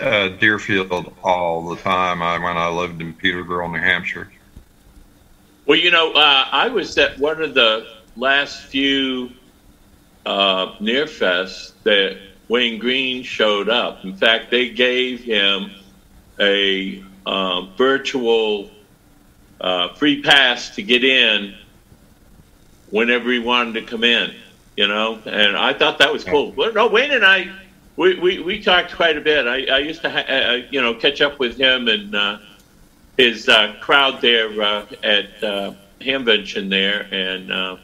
uh, 0.01 0.29
Deerfield 0.39 1.15
all 1.23 1.69
the 1.69 1.77
time 1.77 2.23
I, 2.23 2.39
when 2.39 2.57
I 2.57 2.69
lived 2.69 3.01
in 3.01 3.13
Peterborough, 3.13 3.69
New 3.69 3.79
Hampshire. 3.79 4.31
Well, 5.67 5.79
you 5.79 5.91
know, 5.91 6.13
uh, 6.13 6.49
I 6.51 6.69
was 6.69 6.97
at 6.97 7.19
one 7.19 7.43
of 7.43 7.55
the 7.55 7.87
last 8.17 8.63
few 8.67 9.31
uh, 10.25 10.77
Nearfests 10.79 11.73
that 11.83 12.19
Wayne 12.49 12.79
Green 12.79 13.23
showed 13.23 13.69
up. 13.69 14.05
In 14.05 14.17
fact, 14.17 14.51
they 14.51 14.71
gave 14.71 15.23
him 15.23 15.71
a 16.41 17.05
uh, 17.27 17.63
virtual 17.77 18.71
uh, 19.61 19.95
free 19.95 20.23
pass 20.23 20.75
to 20.77 20.83
get 20.83 21.05
in 21.05 21.55
whenever 22.91 23.31
he 23.31 23.41
wanted 23.41 23.75
to 23.75 23.83
come 23.83 24.05
in, 24.05 24.35
you 24.77 24.87
know, 24.87 25.19
and 25.25 25.57
I 25.57 25.73
thought 25.73 25.99
that 25.99 26.13
was 26.13 26.25
cool. 26.25 26.53
Well, 26.53 26.73
no, 26.73 26.87
Wayne 26.87 27.13
and 27.13 27.25
I, 27.25 27.51
we, 27.97 28.19
we, 28.19 28.41
we 28.41 28.63
talked 28.63 28.95
quite 28.95 29.17
a 29.17 29.21
bit. 29.21 29.47
I, 29.47 29.65
I 29.75 29.79
used 29.79 30.03
to, 30.03 30.11
ha- 30.11 30.27
uh, 30.29 30.63
you 30.71 30.81
know, 30.81 30.95
catch 30.95 31.21
up 31.21 31.39
with 31.39 31.57
him 31.57 31.89
and 31.89 32.15
uh, 32.15 32.39
his 33.17 33.49
uh, 33.49 33.75
crowd 33.81 34.21
there 34.21 34.51
uh, 34.61 34.87
at 35.03 35.43
uh, 35.43 35.75
Hamvention 36.01 36.69
there. 36.69 37.09
And, 37.11 37.51
uh, 37.51 37.77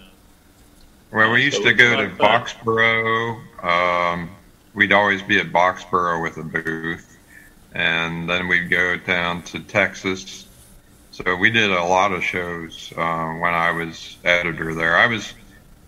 well, 1.12 1.32
we 1.32 1.44
used 1.44 1.58
so 1.58 1.64
to 1.64 1.74
go 1.74 1.96
to 1.96 2.08
Boxborough. 2.10 3.40
Um, 3.64 4.30
we'd 4.74 4.92
always 4.92 5.22
be 5.22 5.40
at 5.40 5.46
Boxborough 5.46 6.22
with 6.22 6.36
a 6.36 6.42
booth. 6.42 7.08
And 7.74 8.28
then 8.28 8.48
we'd 8.48 8.68
go 8.68 8.98
down 8.98 9.42
to 9.44 9.60
Texas 9.60 10.46
so 11.12 11.36
we 11.36 11.50
did 11.50 11.70
a 11.70 11.84
lot 11.84 12.12
of 12.12 12.24
shows 12.24 12.90
uh, 12.96 13.32
when 13.34 13.52
I 13.52 13.70
was 13.70 14.16
editor 14.24 14.74
there. 14.74 14.96
I 14.96 15.06
was 15.06 15.34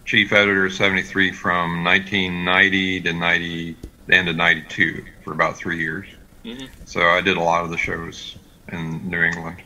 chief 0.05 0.33
editor 0.33 0.69
73 0.71 1.33
from 1.33 1.85
1990 1.85 3.01
to 3.03 3.13
90, 3.13 3.77
end 4.11 4.29
of 4.29 4.37
92 4.37 5.05
for 5.23 5.33
about 5.33 5.57
three 5.57 5.79
years. 5.79 6.07
Mm-hmm. 6.45 6.67
So 6.85 7.01
I 7.01 7.21
did 7.21 7.37
a 7.37 7.43
lot 7.43 7.65
of 7.65 7.71
the 7.71 7.79
shows 7.79 8.37
in 8.69 9.09
New 9.09 9.23
England. 9.23 9.63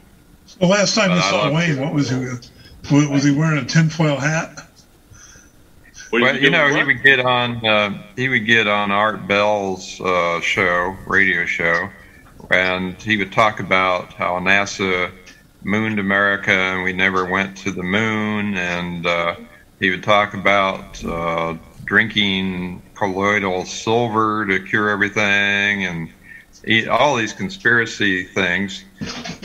The 0.61 0.67
last 0.67 0.95
time 0.95 1.11
you 1.11 1.21
saw 1.21 1.53
Wayne, 1.53 1.79
what 1.81 1.93
was 1.93 2.09
he? 2.09 2.17
Was 2.91 3.25
he 3.25 3.33
wearing 3.33 3.59
a 3.59 3.67
tinfoil 3.67 4.17
hat? 4.17 4.67
Well, 6.11 6.37
you 6.37 6.49
know, 6.49 6.69
he 6.69 6.83
would 6.85 7.03
get 7.03 7.21
on. 7.21 7.65
Uh, 7.67 8.03
he 8.17 8.29
would 8.29 8.47
get 8.47 8.67
on 8.67 8.91
Art 8.91 9.27
Bell's 9.29 10.01
uh, 10.01 10.41
show, 10.41 10.97
radio 11.07 11.45
show, 11.45 11.91
and 12.51 12.95
he 13.03 13.19
would 13.19 13.33
talk 13.33 13.61
about 13.61 14.15
how 14.15 14.39
NASA 14.39 15.13
mooned 15.65 15.99
America 15.99 16.53
and 16.53 16.85
we 16.85 16.93
never 16.93 17.25
went 17.25 17.57
to 17.59 17.71
the 17.71 17.83
moon. 17.83 18.57
And 18.57 19.07
uh, 19.07 19.37
he 19.81 19.91
would 19.91 20.03
talk 20.03 20.35
about 20.35 21.05
uh, 21.05 21.57
drinking 21.85 22.83
colloidal 22.95 23.65
silver 23.65 24.45
to 24.47 24.61
cure 24.65 24.91
everything 24.91 25.85
and 25.85 26.11
eat 26.65 26.89
all 26.89 27.17
these 27.17 27.33
conspiracy 27.33 28.25
things. 28.25 28.85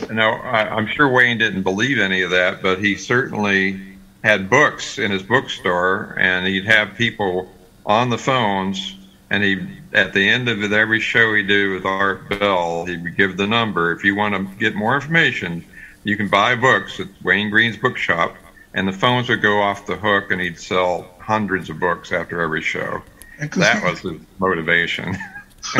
Now, 0.10 0.42
I, 0.42 0.76
I'm 0.76 0.88
sure 0.88 1.08
Wayne 1.10 1.38
didn't 1.38 1.64
believe 1.64 2.00
any 2.00 2.22
of 2.22 2.32
that, 2.32 2.62
but 2.62 2.80
he 2.80 2.96
certainly 2.96 3.80
had 4.24 4.50
books 4.50 4.98
in 4.98 5.12
his 5.12 5.22
bookstore 5.22 6.18
and 6.20 6.48
he'd 6.48 6.66
have 6.66 6.96
people 6.96 7.52
on 7.86 8.10
the 8.10 8.18
phones 8.18 8.96
and 9.30 9.44
he 9.44 9.68
at 9.94 10.14
the 10.14 10.28
end 10.28 10.50
of 10.50 10.72
every 10.72 11.00
show 11.00 11.34
he 11.34 11.44
do 11.44 11.74
with 11.74 11.86
Art 11.86 12.30
Bell, 12.30 12.86
he 12.86 12.98
would 12.98 13.16
give 13.16 13.38
the 13.38 13.48
number. 13.48 13.92
If 13.92 14.04
you 14.04 14.16
want 14.16 14.36
to 14.36 14.56
get 14.58 14.76
more 14.76 14.96
information, 14.96 15.64
you 16.04 16.18
can 16.18 16.28
buy 16.28 16.56
books 16.56 17.00
at 17.00 17.08
Wayne 17.24 17.50
Green's 17.50 17.78
bookshop, 17.78 18.36
and 18.74 18.88
the 18.88 18.94
phones 18.94 19.30
would 19.30 19.42
go 19.42 19.62
off 19.62 19.86
the 19.86 19.96
hook, 19.96 20.32
and 20.32 20.42
he'd 20.42 20.60
sell 20.60 21.08
hundreds 21.20 21.70
of 21.70 21.80
books 21.80 22.12
after 22.12 22.42
every 22.42 22.62
show. 22.62 23.02
That 23.40 23.84
was 23.84 24.00
his 24.00 24.22
motivation. 24.40 25.16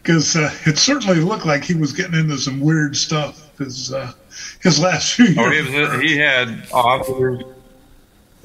Because 0.00 0.36
uh, 0.36 0.50
it 0.64 0.78
certainly 0.78 1.20
looked 1.20 1.44
like 1.44 1.62
he 1.62 1.74
was 1.74 1.92
getting 1.92 2.18
into 2.18 2.38
some 2.38 2.60
weird 2.60 2.96
stuff. 2.96 3.54
His 3.58 3.92
uh, 3.92 4.10
his 4.62 4.80
last 4.80 5.12
few 5.12 5.26
years. 5.26 5.38
Oh, 5.38 5.50
he, 5.50 5.80
was, 5.80 6.00
he 6.00 6.16
had 6.16 6.66
authors. 6.72 7.42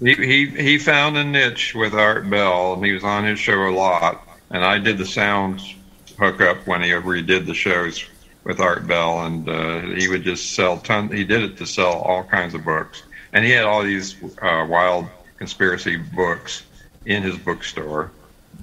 He, 0.02 0.14
he 0.16 0.48
he 0.48 0.78
found 0.78 1.16
a 1.16 1.24
niche 1.24 1.74
with 1.74 1.94
Art 1.94 2.30
Bell, 2.30 2.74
and 2.74 2.86
he 2.86 2.92
was 2.92 3.06
on 3.06 3.24
his 3.24 3.40
show 3.40 3.70
a 3.70 3.72
lot. 3.72 4.28
And 4.50 4.66
I 4.66 4.78
did 4.78 4.98
the 4.98 5.06
sounds 5.06 5.76
hookup 6.20 6.68
when 6.68 6.82
he 6.82 6.90
redid 6.90 7.46
the 7.46 7.54
shows 7.54 8.04
with 8.44 8.60
Art 8.60 8.86
Bell, 8.86 9.26
and 9.26 9.48
uh, 9.48 9.82
he 9.96 10.10
would 10.10 10.24
just 10.24 10.52
sell 10.52 10.78
ton. 10.80 11.10
He 11.10 11.24
did 11.24 11.44
it 11.44 11.58
to 11.58 11.66
sell 11.66 12.02
all 12.02 12.24
kinds 12.24 12.54
of 12.56 12.66
books, 12.66 13.04
and 13.34 13.44
he 13.44 13.52
had 13.52 13.66
all 13.66 13.84
these 13.84 14.16
uh, 14.42 14.66
wild 14.70 15.08
conspiracy 15.38 15.98
books 15.98 16.64
in 17.06 17.24
his 17.24 17.38
bookstore. 17.38 18.12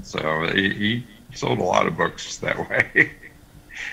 So 0.02 0.46
he, 0.54 0.70
he 0.70 1.06
sold 1.34 1.58
a 1.58 1.64
lot 1.64 1.86
of 1.86 1.96
books 1.96 2.36
that 2.38 2.70
way. 2.70 3.12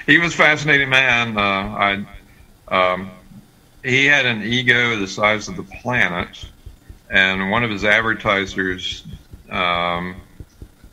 he 0.05 0.17
was 0.17 0.33
a 0.33 0.37
fascinating 0.37 0.89
man. 0.89 1.37
Uh, 1.37 1.41
I, 1.41 2.05
um, 2.69 3.11
he 3.83 4.05
had 4.05 4.25
an 4.25 4.43
ego 4.43 4.97
the 4.97 5.07
size 5.07 5.47
of 5.47 5.55
the 5.55 5.63
planet, 5.63 6.45
and 7.09 7.51
one 7.51 7.63
of 7.63 7.71
his 7.71 7.83
advertisers 7.85 9.03
um, 9.49 10.15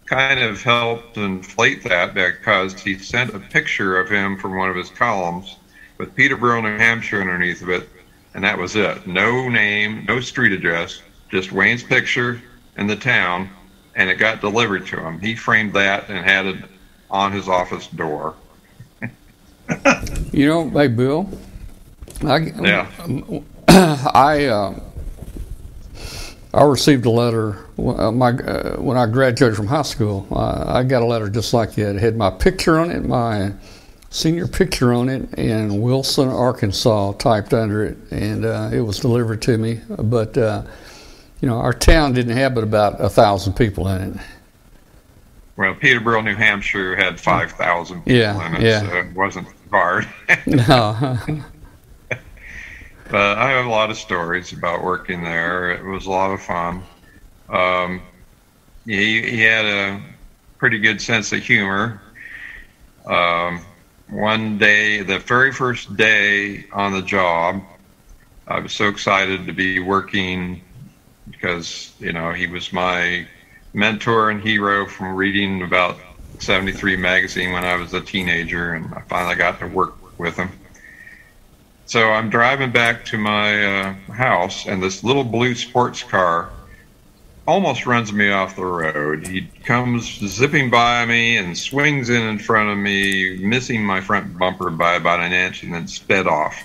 kind 0.07 0.41
of 0.41 0.63
helped 0.63 1.17
inflate 1.17 1.83
that 1.85 2.15
because 2.15 2.81
he 2.81 2.99
sent 2.99 3.35
a 3.35 3.39
picture 3.39 3.99
of 3.99 4.09
him 4.09 4.39
from 4.39 4.57
one 4.57 4.71
of 4.71 4.77
his 4.77 4.91
columns 4.91 5.57
with 5.99 6.15
Peterborough, 6.15 6.61
New 6.61 6.77
Hampshire 6.77 7.21
underneath 7.21 7.63
of 7.63 7.71
it, 7.71 7.89
and 8.35 8.45
that 8.45 8.59
was 8.59 8.77
it. 8.77 9.07
No 9.07 9.49
name, 9.49 10.05
no 10.07 10.21
street 10.21 10.53
address, 10.53 11.01
just 11.31 11.53
Wayne's 11.53 11.83
picture 11.83 12.41
and 12.77 12.91
the 12.91 12.97
town, 12.97 13.49
and 13.95 14.11
it 14.11 14.17
got 14.17 14.41
delivered 14.41 14.87
to 14.89 15.01
him. 15.01 15.21
He 15.21 15.35
framed 15.35 15.73
that 15.75 16.09
and 16.09 16.25
had 16.25 16.47
it 16.47 16.65
on 17.11 17.33
his 17.33 17.49
office 17.49 17.87
door. 17.87 18.35
you 20.33 20.47
know, 20.47 20.69
hey 20.71 20.89
Bill, 20.89 21.29
I, 22.23 22.39
yeah, 22.61 22.91
I. 24.15 24.47
Uh, 24.47 24.81
I 26.53 26.63
received 26.63 27.05
a 27.05 27.11
letter 27.11 27.67
uh, 27.79 28.13
my, 28.13 28.29
uh, 28.29 28.77
when 28.77 28.97
I 28.97 29.07
graduated 29.07 29.57
from 29.57 29.67
high 29.67 29.83
school. 29.83 30.25
I, 30.31 30.79
I 30.79 30.83
got 30.85 31.03
a 31.03 31.05
letter 31.05 31.29
just 31.29 31.53
like 31.53 31.73
that. 31.75 31.97
It 31.97 32.01
had 32.01 32.17
my 32.17 32.31
picture 32.31 32.79
on 32.79 32.93
it, 32.93 33.05
my 33.05 33.53
senior 34.15 34.47
picture 34.47 34.95
on 34.95 35.09
it, 35.09 35.29
and 35.37 35.83
Wilson, 35.83 36.29
Arkansas 36.29 37.13
typed 37.15 37.53
under 37.53 37.85
it, 37.85 37.99
and 38.13 38.45
uh, 38.45 38.71
it 38.73 38.81
was 38.81 39.01
delivered 39.01 39.43
to 39.43 39.59
me. 39.59 39.81
But 39.89 40.39
uh, 40.39 40.63
you 41.41 41.49
know, 41.49 41.59
our 41.59 41.73
town 41.73 42.13
didn't 42.13 42.37
have 42.37 42.55
but 42.55 42.65
about 42.65 43.01
a 43.01 43.09
thousand 43.09 43.55
people 43.55 43.89
in 43.89 44.15
it. 44.15 44.21
Well, 45.57 45.75
Peterborough, 45.75 46.23
New 46.23 46.37
Hampshire 46.37 46.97
had 46.97 47.21
five 47.21 47.53
thousand 47.53 48.03
people 48.03 48.15
yeah, 48.19 48.47
in 48.47 48.55
it, 48.57 48.63
yeah. 48.63 48.81
so 48.89 48.97
it 48.97 49.13
wasn't 49.15 49.49
hard. 49.71 50.09
no. 50.47 51.19
but 53.11 53.39
I 53.39 53.51
have 53.51 53.67
a 53.67 53.71
lot 53.71 53.91
of 53.91 53.97
stories 53.97 54.53
about 54.53 54.83
working 54.83 55.25
there. 55.25 55.73
It 55.73 55.85
was 55.85 56.07
a 56.07 56.11
lot 56.11 56.31
of 56.31 56.41
fun. 56.41 56.83
Um, 57.49 58.01
he, 58.87 59.23
he 59.23 59.41
had 59.41 59.65
a 59.65 60.03
pretty 60.59 60.79
good 60.79 61.01
sense 61.01 61.33
of 61.33 61.41
humor. 61.41 62.01
Um, 63.07 63.65
one 64.09 64.59
day, 64.59 65.03
the 65.03 65.19
very 65.19 65.53
first 65.53 65.97
day 65.97 66.67
on 66.73 66.93
the 66.93 67.03
job, 67.03 67.63
I 68.47 68.61
was 68.61 68.73
so 68.73 68.89
excited 68.89 69.47
to 69.47 69.53
be 69.53 69.81
working 69.81 70.61
because, 71.31 71.93
you 71.99 72.13
know, 72.13 72.33
he 72.33 72.47
was 72.47 72.73
my 72.73 73.27
mentor 73.73 74.31
and 74.31 74.41
hero 74.41 74.87
from 74.87 75.15
reading 75.15 75.63
about 75.63 75.97
73 76.39 76.97
magazine 76.97 77.53
when 77.53 77.65
I 77.65 77.77
was 77.77 77.95
a 77.95 78.01
teenager, 78.01 78.75
and 78.75 78.93
I 78.95 79.01
finally 79.03 79.37
got 79.37 79.59
to 79.61 79.67
work 79.67 79.95
with 80.19 80.37
him. 80.37 80.51
So 81.87 82.11
I'm 82.11 82.31
driving 82.31 82.73
back 82.73 83.05
to 83.07 83.19
my 83.19 83.65
uh, 83.65 83.95
house, 84.13 84.67
and 84.67 84.83
this 84.83 85.05
little 85.05 85.25
blue 85.25 85.55
sports 85.55 86.03
car 86.03 86.51
almost 87.47 87.87
runs 87.87 88.13
me 88.13 88.31
off 88.31 88.57
the 88.57 88.65
road. 88.65 89.27
He 89.27 89.43
comes 89.65 90.19
zipping 90.19 90.71
by 90.71 91.05
me 91.05 91.37
and 91.37 91.57
swings 91.57 92.09
in 92.09 92.23
in 92.23 92.39
front 92.39 92.71
of 92.71 92.79
me, 92.79 93.37
missing 93.39 93.85
my 93.85 94.01
front 94.01 94.39
bumper 94.39 94.71
by 94.71 94.95
about 94.95 95.21
an 95.21 95.33
inch, 95.33 95.63
and 95.63 95.75
then 95.75 95.87
sped 95.87 96.27
off. 96.27 96.57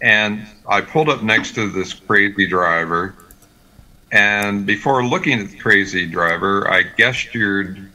And 0.00 0.46
I 0.68 0.80
pulled 0.80 1.08
up 1.08 1.22
next 1.22 1.54
to 1.54 1.70
this 1.70 1.92
crazy 1.92 2.46
driver. 2.46 3.14
And 4.10 4.64
before 4.64 5.04
looking 5.04 5.40
at 5.40 5.50
the 5.50 5.58
crazy 5.58 6.06
driver, 6.06 6.68
I 6.70 6.84
gestured 6.96 7.90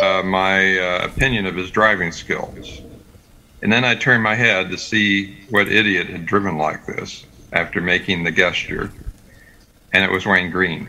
uh, 0.00 0.22
my 0.22 0.78
uh, 0.78 1.04
opinion 1.06 1.46
of 1.46 1.56
his 1.56 1.70
driving 1.70 2.12
skills. 2.12 2.80
And 3.62 3.72
then 3.72 3.84
I 3.84 3.94
turned 3.94 4.22
my 4.22 4.34
head 4.34 4.70
to 4.70 4.78
see 4.78 5.36
what 5.50 5.68
idiot 5.68 6.08
had 6.08 6.26
driven 6.26 6.58
like 6.58 6.84
this 6.86 7.24
after 7.52 7.80
making 7.80 8.24
the 8.24 8.30
gesture. 8.30 8.92
And 9.92 10.04
it 10.04 10.10
was 10.10 10.26
Wayne 10.26 10.50
Green, 10.50 10.88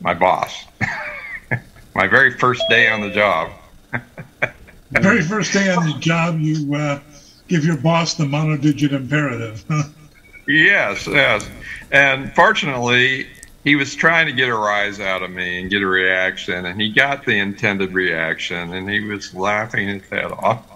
my 0.00 0.14
boss. 0.14 0.64
my 1.94 2.06
very 2.06 2.32
first 2.32 2.62
day 2.68 2.88
on 2.88 3.00
the 3.00 3.10
job. 3.10 3.50
very 4.90 5.22
first 5.22 5.52
day 5.52 5.72
on 5.72 5.86
the 5.86 5.98
job, 5.98 6.38
you 6.40 6.74
uh, 6.74 7.00
give 7.48 7.64
your 7.64 7.76
boss 7.76 8.14
the 8.14 8.24
monodigit 8.24 8.92
imperative. 8.92 9.64
yes, 10.46 11.06
yes. 11.06 11.48
And 11.90 12.32
fortunately, 12.34 13.26
he 13.64 13.74
was 13.74 13.94
trying 13.94 14.26
to 14.26 14.32
get 14.32 14.48
a 14.48 14.54
rise 14.54 15.00
out 15.00 15.22
of 15.22 15.30
me 15.30 15.60
and 15.60 15.70
get 15.70 15.82
a 15.82 15.86
reaction, 15.86 16.66
and 16.66 16.80
he 16.80 16.92
got 16.92 17.24
the 17.24 17.38
intended 17.38 17.92
reaction, 17.92 18.72
and 18.72 18.88
he 18.88 19.00
was 19.00 19.34
laughing 19.34 19.88
his 19.88 20.08
head 20.08 20.30
off. 20.30 20.75